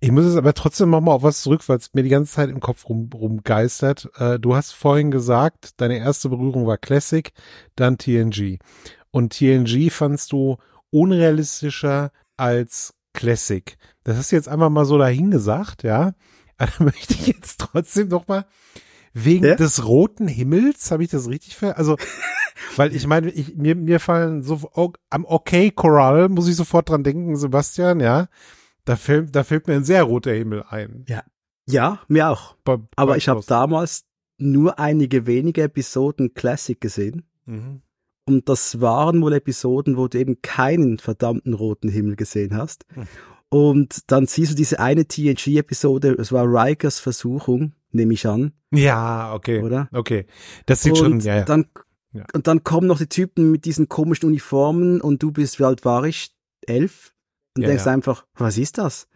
ich 0.00 0.10
muss 0.10 0.24
es 0.24 0.34
aber 0.34 0.52
trotzdem 0.52 0.90
noch 0.90 1.00
mal 1.00 1.12
auf 1.12 1.22
was 1.22 1.42
zurück, 1.42 1.62
weil 1.68 1.78
es 1.78 1.94
mir 1.94 2.02
die 2.02 2.08
ganze 2.08 2.32
Zeit 2.32 2.50
im 2.50 2.58
Kopf 2.58 2.88
rum, 2.88 3.08
rumgeistert. 3.14 4.10
Äh, 4.16 4.40
du 4.40 4.56
hast 4.56 4.72
vorhin 4.72 5.12
gesagt, 5.12 5.80
deine 5.80 5.98
erste 5.98 6.28
Berührung 6.28 6.66
war 6.66 6.76
Classic, 6.76 7.32
dann 7.76 7.98
TNG. 7.98 8.58
Und 9.12 9.32
TNG 9.32 9.90
fandst 9.90 10.32
du 10.32 10.56
unrealistischer 10.90 12.10
als 12.36 12.94
Classic. 13.12 13.76
Das 14.02 14.16
hast 14.16 14.32
du 14.32 14.36
jetzt 14.36 14.48
einfach 14.48 14.70
mal 14.70 14.84
so 14.84 14.98
dahingesagt, 14.98 15.84
ja. 15.84 16.14
Aber 16.58 16.72
da 16.78 16.84
möchte 16.84 17.14
ich 17.14 17.28
jetzt 17.28 17.60
trotzdem 17.60 18.08
noch 18.08 18.26
mal 18.26 18.44
wegen 19.14 19.44
ja? 19.44 19.54
des 19.54 19.86
roten 19.86 20.28
Himmels, 20.28 20.90
habe 20.90 21.04
ich 21.04 21.10
das 21.10 21.28
richtig 21.28 21.56
ver... 21.56 21.78
Also, 21.78 21.96
weil 22.76 22.94
ich 22.94 23.06
meine, 23.06 23.30
ich, 23.30 23.56
mir, 23.56 23.74
mir 23.74 24.00
fallen 24.00 24.42
so 24.42 24.70
am 25.10 25.24
Okay 25.24 25.70
Choral 25.70 26.28
muss 26.28 26.48
ich 26.48 26.56
sofort 26.56 26.88
dran 26.88 27.04
denken, 27.04 27.36
Sebastian, 27.36 28.00
ja. 28.00 28.28
Da 28.84 28.96
fällt, 28.96 29.34
da 29.34 29.44
fällt 29.44 29.68
mir 29.68 29.74
ein 29.74 29.84
sehr 29.84 30.02
roter 30.02 30.32
Himmel 30.32 30.64
ein. 30.68 31.04
Ja. 31.08 31.22
Ja, 31.66 32.00
mir 32.08 32.28
auch. 32.28 32.56
Bei, 32.64 32.78
Aber 32.96 33.16
ich 33.16 33.28
habe 33.28 33.42
damals 33.46 34.04
nur 34.38 34.78
einige 34.78 35.26
wenige 35.26 35.62
Episoden 35.62 36.34
Classic 36.34 36.80
gesehen. 36.80 37.24
Mhm. 37.46 37.82
Und 38.24 38.48
das 38.48 38.80
waren 38.80 39.20
wohl 39.22 39.32
Episoden, 39.32 39.96
wo 39.96 40.08
du 40.08 40.18
eben 40.18 40.42
keinen 40.42 40.98
verdammten 40.98 41.54
roten 41.54 41.88
Himmel 41.88 42.16
gesehen 42.16 42.56
hast. 42.56 42.84
Mhm. 42.94 43.06
Und 43.48 44.10
dann 44.10 44.26
siehst 44.26 44.52
du 44.52 44.56
diese 44.56 44.80
eine 44.80 45.06
TNG-Episode, 45.06 46.16
es 46.18 46.32
war 46.32 46.46
Rikers 46.46 47.00
Versuchung, 47.00 47.74
nehme 47.92 48.14
ich 48.14 48.26
an. 48.26 48.52
Ja, 48.70 49.34
okay. 49.34 49.62
Oder? 49.62 49.88
Okay. 49.92 50.26
Das 50.66 50.82
sieht 50.82 50.92
und 50.92 50.98
schon, 50.98 51.20
ja, 51.20 51.36
ja. 51.36 51.42
Dann, 51.44 51.66
ja. 52.12 52.24
Und 52.34 52.46
dann 52.46 52.64
kommen 52.64 52.86
noch 52.86 52.98
die 52.98 53.08
Typen 53.08 53.50
mit 53.50 53.64
diesen 53.64 53.88
komischen 53.88 54.26
Uniformen 54.26 55.00
und 55.00 55.22
du 55.22 55.32
bist, 55.32 55.58
wie 55.58 55.64
alt 55.64 55.84
war 55.84 56.04
ich? 56.04 56.34
Elf? 56.66 57.12
Und 57.56 57.62
ja, 57.62 57.68
denkst 57.68 57.86
ja. 57.86 57.92
einfach, 57.92 58.24
was 58.34 58.58
ist 58.58 58.78
das? 58.78 59.08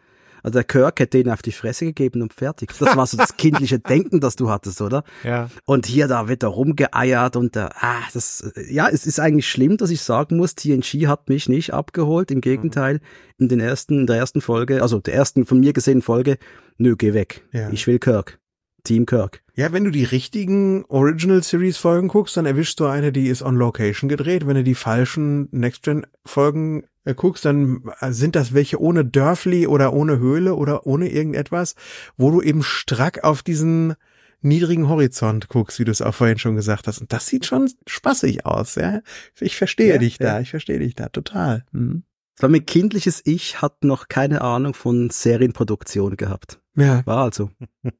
Also 0.46 0.58
der 0.58 0.64
Kirk 0.64 1.00
hätte 1.00 1.18
denen 1.18 1.32
auf 1.32 1.42
die 1.42 1.50
Fresse 1.50 1.86
gegeben 1.86 2.22
und 2.22 2.32
fertig. 2.32 2.72
Das 2.78 2.96
war 2.96 3.04
so 3.04 3.16
das 3.16 3.36
kindliche 3.36 3.80
Denken, 3.80 4.20
das 4.20 4.36
du 4.36 4.48
hattest, 4.48 4.80
oder? 4.80 5.02
Ja. 5.24 5.50
Und 5.64 5.86
hier, 5.86 6.06
da 6.06 6.28
wird 6.28 6.44
er 6.44 6.50
rumgeeiert 6.50 7.34
und 7.34 7.56
da, 7.56 7.70
ah, 7.80 8.02
das, 8.14 8.52
ja, 8.70 8.88
es 8.88 9.06
ist 9.06 9.18
eigentlich 9.18 9.50
schlimm, 9.50 9.76
dass 9.76 9.90
ich 9.90 10.02
sagen 10.02 10.36
muss, 10.36 10.54
TNG 10.54 11.08
hat 11.08 11.28
mich 11.28 11.48
nicht 11.48 11.74
abgeholt. 11.74 12.30
Im 12.30 12.40
Gegenteil, 12.40 12.94
mhm. 12.94 13.00
in 13.38 13.48
den 13.48 13.60
ersten, 13.60 14.00
in 14.00 14.06
der 14.06 14.18
ersten 14.18 14.40
Folge, 14.40 14.82
also 14.82 15.00
der 15.00 15.14
ersten 15.14 15.46
von 15.46 15.58
mir 15.58 15.72
gesehenen 15.72 16.02
Folge, 16.02 16.38
nö, 16.78 16.94
geh 16.96 17.12
weg. 17.12 17.44
Ja. 17.52 17.70
Ich 17.70 17.88
will 17.88 17.98
Kirk. 17.98 18.38
Team 18.86 19.04
Kirk. 19.06 19.42
Ja, 19.54 19.72
wenn 19.72 19.84
du 19.84 19.90
die 19.90 20.04
richtigen 20.04 20.84
Original 20.86 21.42
Series 21.42 21.76
Folgen 21.76 22.08
guckst, 22.08 22.36
dann 22.36 22.46
erwischst 22.46 22.80
du 22.80 22.86
eine, 22.86 23.12
die 23.12 23.28
ist 23.28 23.42
on 23.42 23.56
Location 23.56 24.08
gedreht. 24.08 24.46
Wenn 24.46 24.56
du 24.56 24.64
die 24.64 24.74
falschen 24.74 25.48
Next 25.50 25.82
Gen 25.82 26.06
Folgen 26.24 26.84
äh, 27.04 27.14
guckst, 27.14 27.44
dann 27.44 27.82
äh, 28.00 28.12
sind 28.12 28.36
das 28.36 28.54
welche 28.54 28.80
ohne 28.80 29.04
Dörfli 29.04 29.66
oder 29.66 29.92
ohne 29.92 30.18
Höhle 30.18 30.54
oder 30.54 30.86
ohne 30.86 31.08
irgendetwas, 31.08 31.74
wo 32.16 32.30
du 32.30 32.42
eben 32.42 32.62
strack 32.62 33.24
auf 33.24 33.42
diesen 33.42 33.94
niedrigen 34.42 34.88
Horizont 34.88 35.48
guckst, 35.48 35.78
wie 35.78 35.84
du 35.84 35.90
es 35.90 36.02
auch 36.02 36.14
vorhin 36.14 36.38
schon 36.38 36.54
gesagt 36.54 36.86
hast. 36.86 37.00
Und 37.00 37.12
das 37.12 37.26
sieht 37.26 37.46
schon 37.46 37.70
spaßig 37.86 38.46
aus, 38.46 38.76
ja. 38.76 39.00
Ich 39.40 39.56
verstehe 39.56 39.94
ja, 39.94 39.98
dich 39.98 40.18
ja. 40.18 40.26
da, 40.26 40.40
ich 40.40 40.50
verstehe 40.50 40.78
dich 40.78 40.94
da 40.94 41.08
total. 41.08 41.64
Mhm. 41.72 42.04
Weil 42.38 42.50
mein 42.50 42.66
kindliches 42.66 43.22
Ich 43.24 43.62
hat 43.62 43.82
noch 43.82 44.08
keine 44.08 44.42
Ahnung 44.42 44.74
von 44.74 45.08
Serienproduktion 45.08 46.16
gehabt. 46.16 46.60
Ja. 46.76 47.04
War 47.06 47.24
also. 47.24 47.50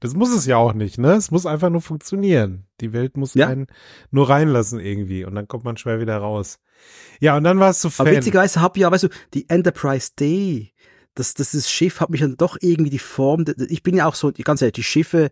Das 0.00 0.14
muss 0.14 0.34
es 0.34 0.46
ja 0.46 0.56
auch 0.56 0.72
nicht, 0.72 0.98
ne? 0.98 1.12
Es 1.12 1.30
muss 1.30 1.46
einfach 1.46 1.70
nur 1.70 1.80
funktionieren. 1.80 2.66
Die 2.80 2.92
Welt 2.92 3.16
muss 3.16 3.34
ja. 3.34 3.48
einen 3.48 3.66
nur 4.10 4.28
reinlassen 4.28 4.80
irgendwie 4.80 5.24
und 5.24 5.34
dann 5.34 5.48
kommt 5.48 5.64
man 5.64 5.76
schwer 5.76 6.00
wieder 6.00 6.18
raus. 6.18 6.58
Ja, 7.20 7.36
und 7.36 7.44
dann 7.44 7.60
warst 7.60 7.84
du 7.84 7.90
Fan. 7.90 8.06
Aber 8.06 8.16
witzigerweise 8.16 8.60
hab 8.60 8.76
ja, 8.76 8.90
weißt 8.90 9.04
du, 9.04 9.08
die 9.34 9.48
Enterprise 9.48 10.10
D, 10.18 10.72
das, 11.14 11.34
das, 11.34 11.52
das 11.52 11.70
Schiff 11.70 12.00
hat 12.00 12.10
mich 12.10 12.20
dann 12.20 12.36
doch 12.36 12.56
irgendwie 12.60 12.90
die 12.90 12.98
Form, 12.98 13.44
ich 13.68 13.82
bin 13.82 13.96
ja 13.96 14.06
auch 14.06 14.14
so, 14.14 14.32
ganz 14.32 14.62
ehrlich, 14.62 14.74
die 14.74 14.82
Schiffe, 14.82 15.30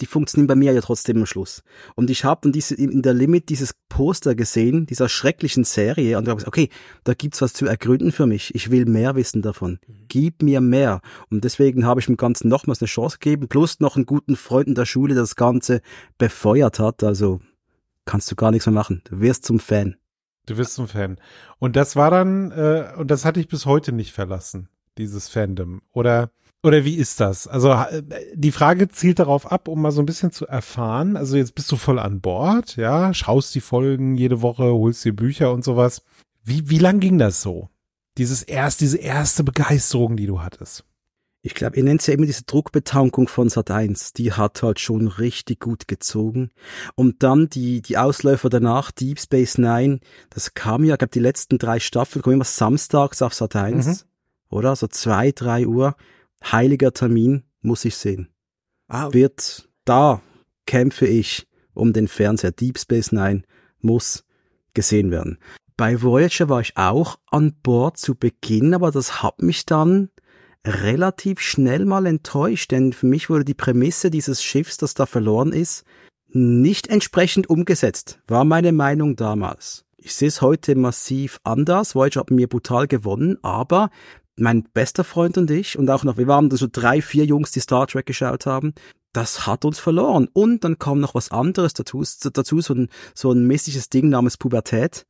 die 0.00 0.06
funktionieren 0.06 0.46
bei 0.46 0.54
mir 0.54 0.72
ja 0.72 0.80
trotzdem 0.80 1.18
am 1.18 1.26
Schluss. 1.26 1.62
Und 1.94 2.10
ich 2.10 2.24
habe 2.24 2.40
dann 2.44 2.52
diese, 2.52 2.74
in 2.74 3.02
der 3.02 3.14
Limit 3.14 3.48
dieses 3.48 3.74
Poster 3.88 4.34
gesehen, 4.34 4.86
dieser 4.86 5.08
schrecklichen 5.08 5.64
Serie, 5.64 6.16
und 6.16 6.24
ich 6.24 6.28
habe 6.28 6.38
gesagt, 6.38 6.48
okay, 6.48 6.68
da 7.04 7.14
gibt's 7.14 7.42
was 7.42 7.52
zu 7.52 7.66
ergründen 7.66 8.12
für 8.12 8.26
mich. 8.26 8.54
Ich 8.54 8.70
will 8.70 8.86
mehr 8.86 9.14
wissen 9.16 9.42
davon. 9.42 9.78
Mhm. 9.86 9.94
Gib 10.08 10.42
mir 10.42 10.60
mehr. 10.60 11.00
Und 11.30 11.44
deswegen 11.44 11.86
habe 11.86 12.00
ich 12.00 12.06
dem 12.06 12.16
Ganzen 12.16 12.48
nochmals 12.48 12.80
eine 12.80 12.88
Chance 12.88 13.18
gegeben, 13.18 13.48
plus 13.48 13.80
noch 13.80 13.96
einen 13.96 14.06
guten 14.06 14.36
Freund 14.36 14.68
in 14.68 14.74
der 14.74 14.86
Schule, 14.86 15.14
der 15.14 15.22
das 15.22 15.36
Ganze 15.36 15.80
befeuert 16.18 16.78
hat. 16.78 17.02
Also 17.02 17.40
kannst 18.04 18.30
du 18.30 18.36
gar 18.36 18.50
nichts 18.50 18.66
mehr 18.66 18.74
machen. 18.74 19.02
Du 19.04 19.20
wirst 19.20 19.44
zum 19.44 19.60
Fan. 19.60 19.96
Du 20.46 20.56
wirst 20.56 20.74
zum 20.74 20.88
Fan. 20.88 21.18
Und 21.58 21.76
das 21.76 21.96
war 21.96 22.10
dann, 22.10 22.50
äh, 22.50 22.92
und 22.96 23.10
das 23.10 23.24
hatte 23.24 23.40
ich 23.40 23.48
bis 23.48 23.66
heute 23.66 23.92
nicht 23.92 24.12
verlassen, 24.12 24.68
dieses 24.98 25.28
Fandom. 25.28 25.82
Oder 25.92 26.30
oder 26.62 26.84
wie 26.84 26.96
ist 26.96 27.20
das? 27.20 27.46
Also 27.46 27.74
die 28.34 28.52
Frage 28.52 28.88
zielt 28.88 29.18
darauf 29.18 29.50
ab, 29.50 29.68
um 29.68 29.80
mal 29.80 29.92
so 29.92 30.02
ein 30.02 30.06
bisschen 30.06 30.30
zu 30.30 30.46
erfahren. 30.46 31.16
Also 31.16 31.36
jetzt 31.36 31.54
bist 31.54 31.72
du 31.72 31.76
voll 31.76 31.98
an 31.98 32.20
Bord, 32.20 32.76
ja, 32.76 33.14
schaust 33.14 33.54
die 33.54 33.60
Folgen 33.60 34.14
jede 34.14 34.42
Woche, 34.42 34.64
holst 34.64 35.04
dir 35.04 35.14
Bücher 35.14 35.52
und 35.52 35.64
sowas. 35.64 36.02
Wie, 36.44 36.68
wie 36.68 36.78
lang 36.78 37.00
ging 37.00 37.18
das 37.18 37.40
so? 37.40 37.68
Dieses 38.18 38.42
erst, 38.42 38.80
diese 38.80 38.98
erste 38.98 39.44
Begeisterung, 39.44 40.16
die 40.16 40.26
du 40.26 40.42
hattest. 40.42 40.84
Ich 41.42 41.54
glaube, 41.54 41.76
ihr 41.76 41.84
nennt 41.84 42.02
es 42.02 42.06
ja 42.06 42.12
immer 42.12 42.26
diese 42.26 42.44
Druckbetankung 42.44 43.26
von 43.26 43.48
Sat 43.48 43.70
1. 43.70 44.12
Die 44.12 44.34
hat 44.34 44.62
halt 44.62 44.78
schon 44.78 45.08
richtig 45.08 45.60
gut 45.60 45.88
gezogen. 45.88 46.50
Und 46.96 47.22
dann 47.22 47.48
die, 47.48 47.80
die 47.80 47.96
Ausläufer 47.96 48.50
danach, 48.50 48.90
Deep 48.90 49.18
Space 49.18 49.56
Nine, 49.56 50.00
das 50.28 50.52
kam 50.52 50.84
ja, 50.84 50.94
ich 50.94 50.98
glaube, 50.98 51.12
die 51.12 51.20
letzten 51.20 51.56
drei 51.56 51.80
Staffeln 51.80 52.22
kommen 52.22 52.34
immer 52.34 52.44
samstags 52.44 53.22
auf 53.22 53.32
Sat 53.32 53.56
1. 53.56 53.86
Mhm. 53.86 53.96
Oder? 54.50 54.76
So 54.76 54.86
zwei, 54.86 55.32
drei 55.32 55.66
Uhr 55.66 55.96
heiliger 56.44 56.92
Termin, 56.92 57.44
muss 57.60 57.84
ich 57.84 57.96
sehen. 57.96 58.28
Ah. 58.88 59.12
Wird 59.12 59.68
da 59.84 60.22
kämpfe 60.66 61.06
ich 61.06 61.48
um 61.74 61.92
den 61.92 62.08
Fernseher. 62.08 62.52
Deep 62.52 62.78
Space 62.78 63.12
Nine 63.12 63.42
muss 63.80 64.24
gesehen 64.74 65.10
werden. 65.10 65.38
Bei 65.76 66.02
Voyager 66.02 66.48
war 66.48 66.60
ich 66.60 66.76
auch 66.76 67.18
an 67.30 67.54
Bord 67.62 67.96
zu 67.96 68.14
Beginn, 68.14 68.74
aber 68.74 68.90
das 68.90 69.22
hat 69.22 69.40
mich 69.42 69.64
dann 69.64 70.10
relativ 70.66 71.40
schnell 71.40 71.86
mal 71.86 72.06
enttäuscht, 72.06 72.70
denn 72.70 72.92
für 72.92 73.06
mich 73.06 73.30
wurde 73.30 73.44
die 73.44 73.54
Prämisse 73.54 74.10
dieses 74.10 74.42
Schiffs, 74.42 74.76
das 74.76 74.94
da 74.94 75.06
verloren 75.06 75.52
ist, 75.52 75.84
nicht 76.28 76.88
entsprechend 76.88 77.48
umgesetzt, 77.48 78.20
war 78.28 78.44
meine 78.44 78.72
Meinung 78.72 79.16
damals. 79.16 79.86
Ich 79.96 80.14
sehe 80.14 80.28
es 80.28 80.40
heute 80.40 80.76
massiv 80.76 81.40
anders. 81.44 81.94
Voyager 81.94 82.20
hat 82.20 82.30
mir 82.30 82.48
brutal 82.48 82.86
gewonnen, 82.86 83.38
aber 83.42 83.90
mein 84.40 84.64
bester 84.72 85.04
Freund 85.04 85.38
und 85.38 85.50
ich 85.50 85.78
und 85.78 85.90
auch 85.90 86.04
noch, 86.04 86.16
wir 86.16 86.26
waren 86.26 86.50
so 86.50 86.66
drei, 86.70 87.02
vier 87.02 87.24
Jungs, 87.24 87.50
die 87.50 87.60
Star 87.60 87.86
Trek 87.86 88.06
geschaut 88.06 88.46
haben, 88.46 88.74
das 89.12 89.46
hat 89.46 89.64
uns 89.64 89.78
verloren. 89.78 90.28
Und 90.32 90.64
dann 90.64 90.78
kam 90.78 91.00
noch 91.00 91.14
was 91.14 91.30
anderes 91.30 91.74
dazu, 91.74 92.04
dazu 92.32 92.60
so 92.60 92.74
ein, 92.74 92.88
so 93.14 93.32
ein 93.32 93.46
mäßiges 93.46 93.88
Ding 93.88 94.08
namens 94.08 94.36
Pubertät. 94.36 95.06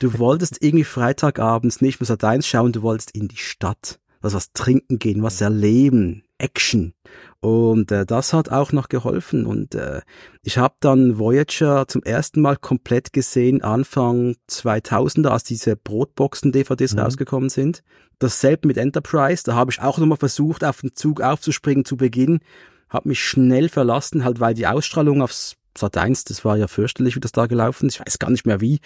Du 0.00 0.18
wolltest 0.18 0.62
irgendwie 0.62 0.84
Freitagabends 0.84 1.80
nicht 1.80 2.00
mehr 2.00 2.06
Sat 2.06 2.24
1 2.24 2.46
schauen, 2.46 2.72
du 2.72 2.82
wolltest 2.82 3.12
in 3.12 3.28
die 3.28 3.36
Stadt, 3.36 4.00
was 4.20 4.34
was 4.34 4.52
trinken 4.52 4.98
gehen, 4.98 5.22
was 5.22 5.40
erleben, 5.40 6.22
Action. 6.38 6.94
Und 7.40 7.92
äh, 7.92 8.04
das 8.06 8.32
hat 8.32 8.50
auch 8.50 8.72
noch 8.72 8.88
geholfen. 8.88 9.46
Und 9.46 9.74
äh, 9.74 10.02
ich 10.42 10.58
habe 10.58 10.74
dann 10.80 11.18
Voyager 11.18 11.86
zum 11.88 12.02
ersten 12.02 12.40
Mal 12.40 12.56
komplett 12.56 13.12
gesehen, 13.12 13.62
Anfang 13.62 14.36
2000er, 14.50 15.28
als 15.28 15.44
diese 15.44 15.76
Brotboxen-DVDs 15.76 16.94
mhm. 16.94 17.00
rausgekommen 17.00 17.48
sind. 17.48 17.82
Dasselbe 18.18 18.68
mit 18.68 18.76
Enterprise, 18.76 19.42
da 19.44 19.54
habe 19.54 19.70
ich 19.70 19.80
auch 19.80 19.98
nochmal 19.98 20.18
versucht, 20.18 20.64
auf 20.64 20.80
den 20.80 20.94
Zug 20.94 21.20
aufzuspringen 21.20 21.84
zu 21.84 21.96
Beginn. 21.96 22.40
Habe 22.88 23.10
mich 23.10 23.22
schnell 23.22 23.68
verlassen, 23.68 24.24
halt 24.24 24.40
weil 24.40 24.54
die 24.54 24.66
Ausstrahlung 24.66 25.22
aufs 25.22 25.56
Sat 25.76 25.96
1, 25.98 26.24
das 26.24 26.44
war 26.44 26.56
ja 26.56 26.68
fürchterlich, 26.68 27.16
wie 27.16 27.20
das 27.20 27.32
da 27.32 27.46
gelaufen 27.46 27.86
ist. 27.86 27.96
Ich 27.96 28.00
weiß 28.00 28.18
gar 28.18 28.30
nicht 28.30 28.46
mehr 28.46 28.60
wie. 28.60 28.80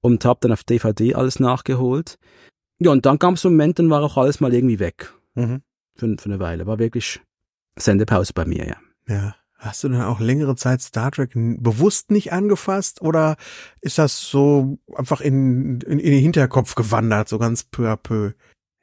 Und 0.00 0.24
habe 0.24 0.40
dann 0.42 0.52
auf 0.52 0.64
DVD 0.64 1.14
alles 1.14 1.38
nachgeholt. 1.38 2.18
Ja, 2.80 2.90
und 2.90 3.06
dann 3.06 3.18
kam 3.18 3.36
so 3.36 3.48
ein 3.48 3.52
Moment, 3.52 3.78
dann 3.78 3.90
war 3.90 4.02
auch 4.02 4.16
alles 4.16 4.40
mal 4.40 4.52
irgendwie 4.52 4.80
weg. 4.80 5.14
Mhm. 5.34 5.62
Für, 5.96 6.16
für 6.18 6.24
eine 6.26 6.40
Weile. 6.40 6.66
War 6.66 6.78
wirklich 6.78 7.20
Sendepause 7.76 8.32
bei 8.34 8.44
mir, 8.44 8.66
ja. 8.66 8.76
Ja. 9.08 9.34
Hast 9.58 9.82
du 9.82 9.88
denn 9.88 10.02
auch 10.02 10.20
längere 10.20 10.56
Zeit 10.56 10.82
Star 10.82 11.10
Trek 11.10 11.30
bewusst 11.34 12.10
nicht 12.10 12.32
angefasst 12.32 13.00
oder 13.00 13.36
ist 13.80 13.96
das 13.96 14.20
so 14.20 14.78
einfach 14.94 15.22
in, 15.22 15.80
in, 15.80 15.98
in 15.98 16.10
den 16.10 16.20
Hinterkopf 16.20 16.74
gewandert, 16.74 17.30
so 17.30 17.38
ganz 17.38 17.64
peu 17.64 17.90
à 17.90 17.96
peu? 17.96 18.32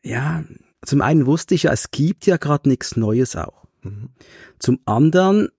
Ja, 0.04 0.44
zum 0.84 1.02
einen 1.02 1.28
wusste 1.28 1.54
ich 1.54 1.64
ja, 1.64 1.72
es 1.72 1.92
gibt 1.92 2.26
ja 2.26 2.38
gerade 2.38 2.68
nichts 2.68 2.96
Neues 2.96 3.36
auch. 3.36 3.68
Mhm. 3.84 4.10
Zum 4.58 4.80
anderen 4.86 5.50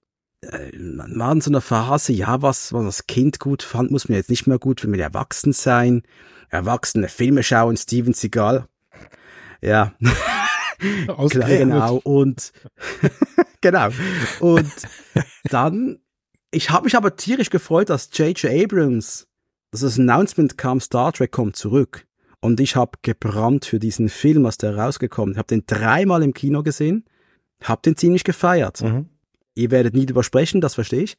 äh, 0.40 0.76
man 0.76 1.16
war 1.16 1.32
in 1.32 1.40
so 1.40 1.50
einer 1.50 1.60
Phase, 1.60 2.12
ja, 2.12 2.42
was 2.42 2.72
was 2.72 2.84
das 2.84 3.06
Kind 3.06 3.38
gut 3.38 3.62
fand, 3.62 3.92
muss 3.92 4.08
man 4.08 4.16
jetzt 4.16 4.30
nicht 4.30 4.48
mehr 4.48 4.58
gut, 4.58 4.82
wenn 4.82 4.92
wir 4.92 5.00
erwachsen 5.00 5.52
sein, 5.52 6.02
erwachsene 6.48 7.08
Filme 7.08 7.44
schauen, 7.44 7.76
Steven 7.76 8.12
Seagal. 8.12 8.66
Ja. 9.60 9.94
Klar, 11.30 11.48
genau. 11.48 12.00
Und 12.04 12.52
genau. 13.60 13.88
Und 14.40 14.72
dann, 15.44 15.98
ich 16.50 16.70
habe 16.70 16.84
mich 16.84 16.96
aber 16.96 17.16
tierisch 17.16 17.50
gefreut, 17.50 17.90
dass 17.90 18.10
J.J. 18.12 18.64
Abrams, 18.64 19.28
dass 19.70 19.80
das 19.80 19.98
Announcement 19.98 20.58
kam, 20.58 20.80
Star 20.80 21.12
Trek 21.12 21.32
kommt 21.32 21.56
zurück. 21.56 22.06
Und 22.40 22.58
ich 22.58 22.74
habe 22.74 22.98
gebrannt 23.02 23.64
für 23.64 23.78
diesen 23.78 24.08
Film, 24.08 24.42
was 24.44 24.58
der 24.58 24.76
rausgekommen. 24.76 25.34
Ich 25.34 25.38
habe 25.38 25.46
den 25.46 25.64
dreimal 25.66 26.22
im 26.22 26.34
Kino 26.34 26.62
gesehen, 26.62 27.04
habe 27.62 27.82
den 27.82 27.96
ziemlich 27.96 28.24
gefeiert. 28.24 28.82
Mhm. 28.82 29.08
Ihr 29.54 29.70
werdet 29.70 29.94
nie 29.94 30.06
drüber 30.06 30.24
sprechen, 30.24 30.60
das 30.60 30.74
verstehe 30.74 31.02
ich. 31.02 31.16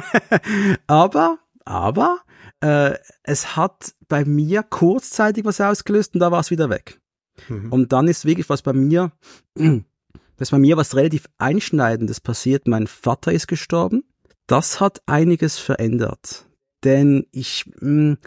aber, 0.86 1.38
aber, 1.64 2.20
äh, 2.60 2.94
es 3.22 3.56
hat 3.56 3.94
bei 4.08 4.24
mir 4.24 4.62
kurzzeitig 4.62 5.44
was 5.44 5.60
ausgelöst 5.60 6.14
und 6.14 6.20
da 6.20 6.30
war 6.30 6.40
es 6.40 6.50
wieder 6.50 6.70
weg. 6.70 7.00
Mhm. 7.48 7.72
Und 7.72 7.92
dann 7.92 8.08
ist 8.08 8.24
wirklich 8.24 8.48
was 8.48 8.62
bei 8.62 8.72
mir, 8.72 9.12
das 10.36 10.50
bei 10.50 10.58
mir 10.58 10.76
was 10.76 10.94
relativ 10.94 11.26
Einschneidendes 11.38 12.20
passiert. 12.20 12.66
Mein 12.66 12.86
Vater 12.86 13.32
ist 13.32 13.46
gestorben. 13.46 14.04
Das 14.46 14.80
hat 14.80 15.02
einiges 15.06 15.58
verändert. 15.58 16.46
Denn 16.84 17.26
ich, 17.32 17.64
mh, 17.80 17.80
hm, 17.80 18.18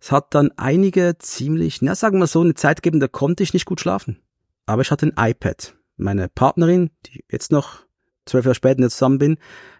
es 0.00 0.12
hat 0.12 0.34
dann 0.34 0.52
einige 0.56 1.16
ziemlich, 1.18 1.82
na 1.82 1.94
sagen 1.94 2.18
wir 2.18 2.26
so, 2.26 2.40
eine 2.40 2.54
Zeit 2.54 2.82
gegeben, 2.82 3.00
da 3.00 3.08
konnte 3.08 3.42
ich 3.42 3.52
nicht 3.52 3.66
gut 3.66 3.80
schlafen. 3.80 4.20
Aber 4.66 4.82
ich 4.82 4.90
hatte 4.90 5.06
ein 5.06 5.30
iPad. 5.30 5.74
Meine 5.96 6.28
Partnerin, 6.28 6.90
die 7.06 7.24
jetzt 7.30 7.50
noch 7.50 7.86
zwölf 8.24 8.44
Jahre 8.44 8.54
später 8.54 8.88
zusammen 8.90 9.18
bin, 9.18 9.38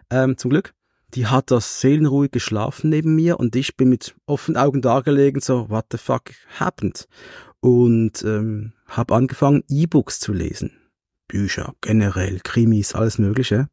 ähm, 0.09 0.37
zum 0.37 0.49
Glück, 0.49 0.73
die 1.13 1.27
hat 1.27 1.51
das 1.51 1.81
seelenruhig 1.81 2.31
geschlafen 2.31 2.89
neben 2.89 3.15
mir 3.15 3.39
und 3.39 3.55
ich 3.55 3.77
bin 3.77 3.89
mit 3.89 4.15
offenen 4.25 4.57
Augen 4.57 4.81
dagelegen, 4.81 5.41
so, 5.41 5.69
what 5.69 5.85
the 5.91 5.97
fuck 5.97 6.31
happened? 6.59 7.07
Und 7.59 8.23
ähm, 8.23 8.73
habe 8.87 9.15
angefangen, 9.15 9.63
E-Books 9.69 10.19
zu 10.19 10.33
lesen. 10.33 10.71
Bücher, 11.27 11.73
generell, 11.81 12.39
Krimis, 12.43 12.93
alles 12.93 13.17
Mögliche. 13.17 13.67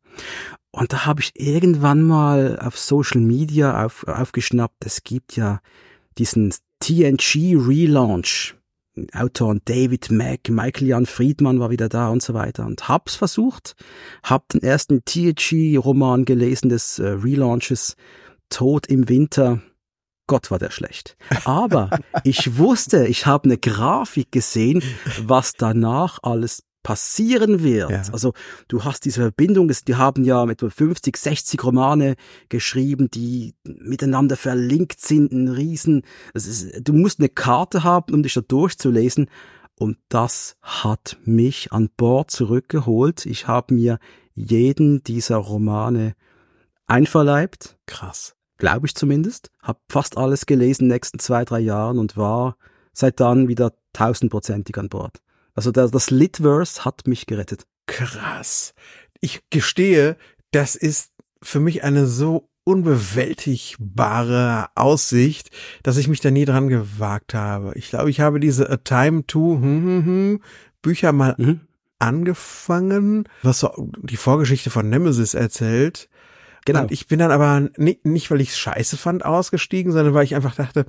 Und 0.71 0.93
da 0.93 1.07
habe 1.07 1.21
ich 1.21 1.33
irgendwann 1.35 2.03
mal 2.03 2.59
auf 2.59 2.79
Social 2.79 3.21
Media 3.21 3.85
auf, 3.85 4.07
aufgeschnappt, 4.09 4.85
es 4.85 5.05
gibt 5.05 5.37
ja 5.37 5.61
diesen 6.19 6.53
TNG 6.81 7.57
Relaunch. 7.57 8.57
Autoren 9.13 9.61
David 9.65 10.11
Mack, 10.11 10.49
Michael 10.49 10.89
Jan 10.89 11.07
Friedman 11.07 11.59
war 11.59 11.71
wieder 11.71 11.89
da 11.89 12.09
und 12.09 12.23
so 12.23 12.35
weiter. 12.35 12.65
Und 12.67 12.89
hab's 12.89 13.17
versucht, 13.17 13.75
hab 14.23 14.49
den 14.51 14.63
ersten 14.63 15.05
TNG-Roman 15.05 16.25
gelesen 16.25 16.69
des 16.69 16.99
äh, 16.99 17.09
Relaunches 17.09 17.97
Tod 18.51 18.87
im 18.87 19.09
Winter. 19.09 19.61
Gott 20.27 20.51
war 20.51 20.59
der 20.59 20.71
schlecht. 20.71 21.17
Aber 21.45 21.91
ich 22.25 22.57
wusste, 22.57 23.07
ich 23.07 23.27
habe 23.27 23.45
eine 23.45 23.59
Grafik 23.59 24.31
gesehen, 24.31 24.83
was 25.23 25.55
danach 25.55 26.21
alles 26.23 26.63
passieren 26.85 27.65
wird. 27.65 27.91
Ja. 27.91 28.03
Also 28.13 28.33
du 28.69 28.85
hast 28.85 29.05
diese 29.05 29.23
Verbindung, 29.23 29.69
die 29.89 29.97
haben 29.97 30.23
ja 30.23 30.47
mit 30.47 30.61
50, 30.61 31.17
60 31.17 31.65
Romane 31.65 32.15
geschrieben, 32.49 33.11
die 33.11 33.57
miteinander 33.65 34.37
verlinkt 34.37 35.01
sind, 35.01 35.33
ein 35.33 35.49
Riesen. 35.49 36.03
Ist, 36.33 36.87
du 36.87 36.93
musst 36.93 37.19
eine 37.19 37.29
Karte 37.29 37.83
haben, 37.83 38.15
um 38.15 38.23
dich 38.23 38.35
da 38.35 38.41
durchzulesen. 38.41 39.29
Und 39.77 39.99
das 40.09 40.57
hat 40.63 41.17
mich 41.25 41.73
an 41.73 41.91
Bord 41.97 42.31
zurückgeholt. 42.31 43.27
Ich 43.27 43.49
habe 43.49 43.75
mir 43.75 43.99
jeden 44.37 45.03
dieser 45.03 45.39
Romane 45.39 46.15
einverleibt. 46.87 47.77
Krass 47.87 48.37
glaube 48.59 48.87
ich 48.87 48.95
zumindest. 48.95 49.51
Hab 49.61 49.81
fast 49.89 50.17
alles 50.17 50.47
gelesen 50.47 50.85
in 50.85 50.89
den 50.89 50.95
nächsten 50.95 51.19
zwei, 51.19 51.45
drei 51.45 51.61
Jahren 51.61 51.99
und 51.99 52.17
war 52.17 52.57
seit 52.93 53.21
dann 53.21 53.49
wieder 53.49 53.73
tausendprozentig 53.93 54.79
an 54.79 54.89
Bord. 54.89 55.21
Also 55.55 55.71
der, 55.71 55.89
das 55.89 56.11
Litverse 56.11 56.85
hat 56.85 57.07
mich 57.07 57.27
gerettet. 57.27 57.67
Krass. 57.87 58.75
Ich 59.21 59.43
gestehe, 59.51 60.17
das 60.51 60.75
ist 60.75 61.13
für 61.43 61.61
mich 61.61 61.85
eine 61.85 62.07
so 62.07 62.49
unbewältigbare 62.65 64.69
Aussicht, 64.75 65.51
dass 65.83 65.99
ich 65.99 66.09
mich 66.09 66.21
da 66.21 66.31
nie 66.31 66.47
dran 66.47 66.69
gewagt 66.69 67.35
habe. 67.35 67.73
Ich 67.77 67.91
glaube, 67.91 68.11
ich 68.11 68.21
habe 68.21 68.41
diese 68.41 68.69
A 68.71 68.79
Time 68.79 69.27
to 69.27 69.57
hm, 69.57 69.63
hm, 69.63 70.05
hm, 70.05 70.43
Bücher 70.83 71.13
mal 71.13 71.35
mhm. 71.37 71.61
angefangen, 71.99 73.29
was 73.43 73.61
so 73.61 73.91
die 74.03 74.17
Vorgeschichte 74.17 74.71
von 74.71 74.89
Nemesis 74.89 75.35
erzählt. 75.35 76.09
Genau. 76.65 76.83
Und 76.83 76.93
ich 76.93 77.07
bin 77.07 77.19
dann 77.19 77.31
aber 77.31 77.69
nicht, 77.77 78.07
nicht 78.07 78.31
weil 78.31 78.41
ich 78.41 78.51
es 78.51 78.59
scheiße 78.59 78.97
fand, 78.97 79.25
ausgestiegen, 79.25 79.93
sondern 79.93 80.15
weil 80.15 80.25
ich 80.25 80.35
einfach 80.35 80.55
dachte, 80.55 80.87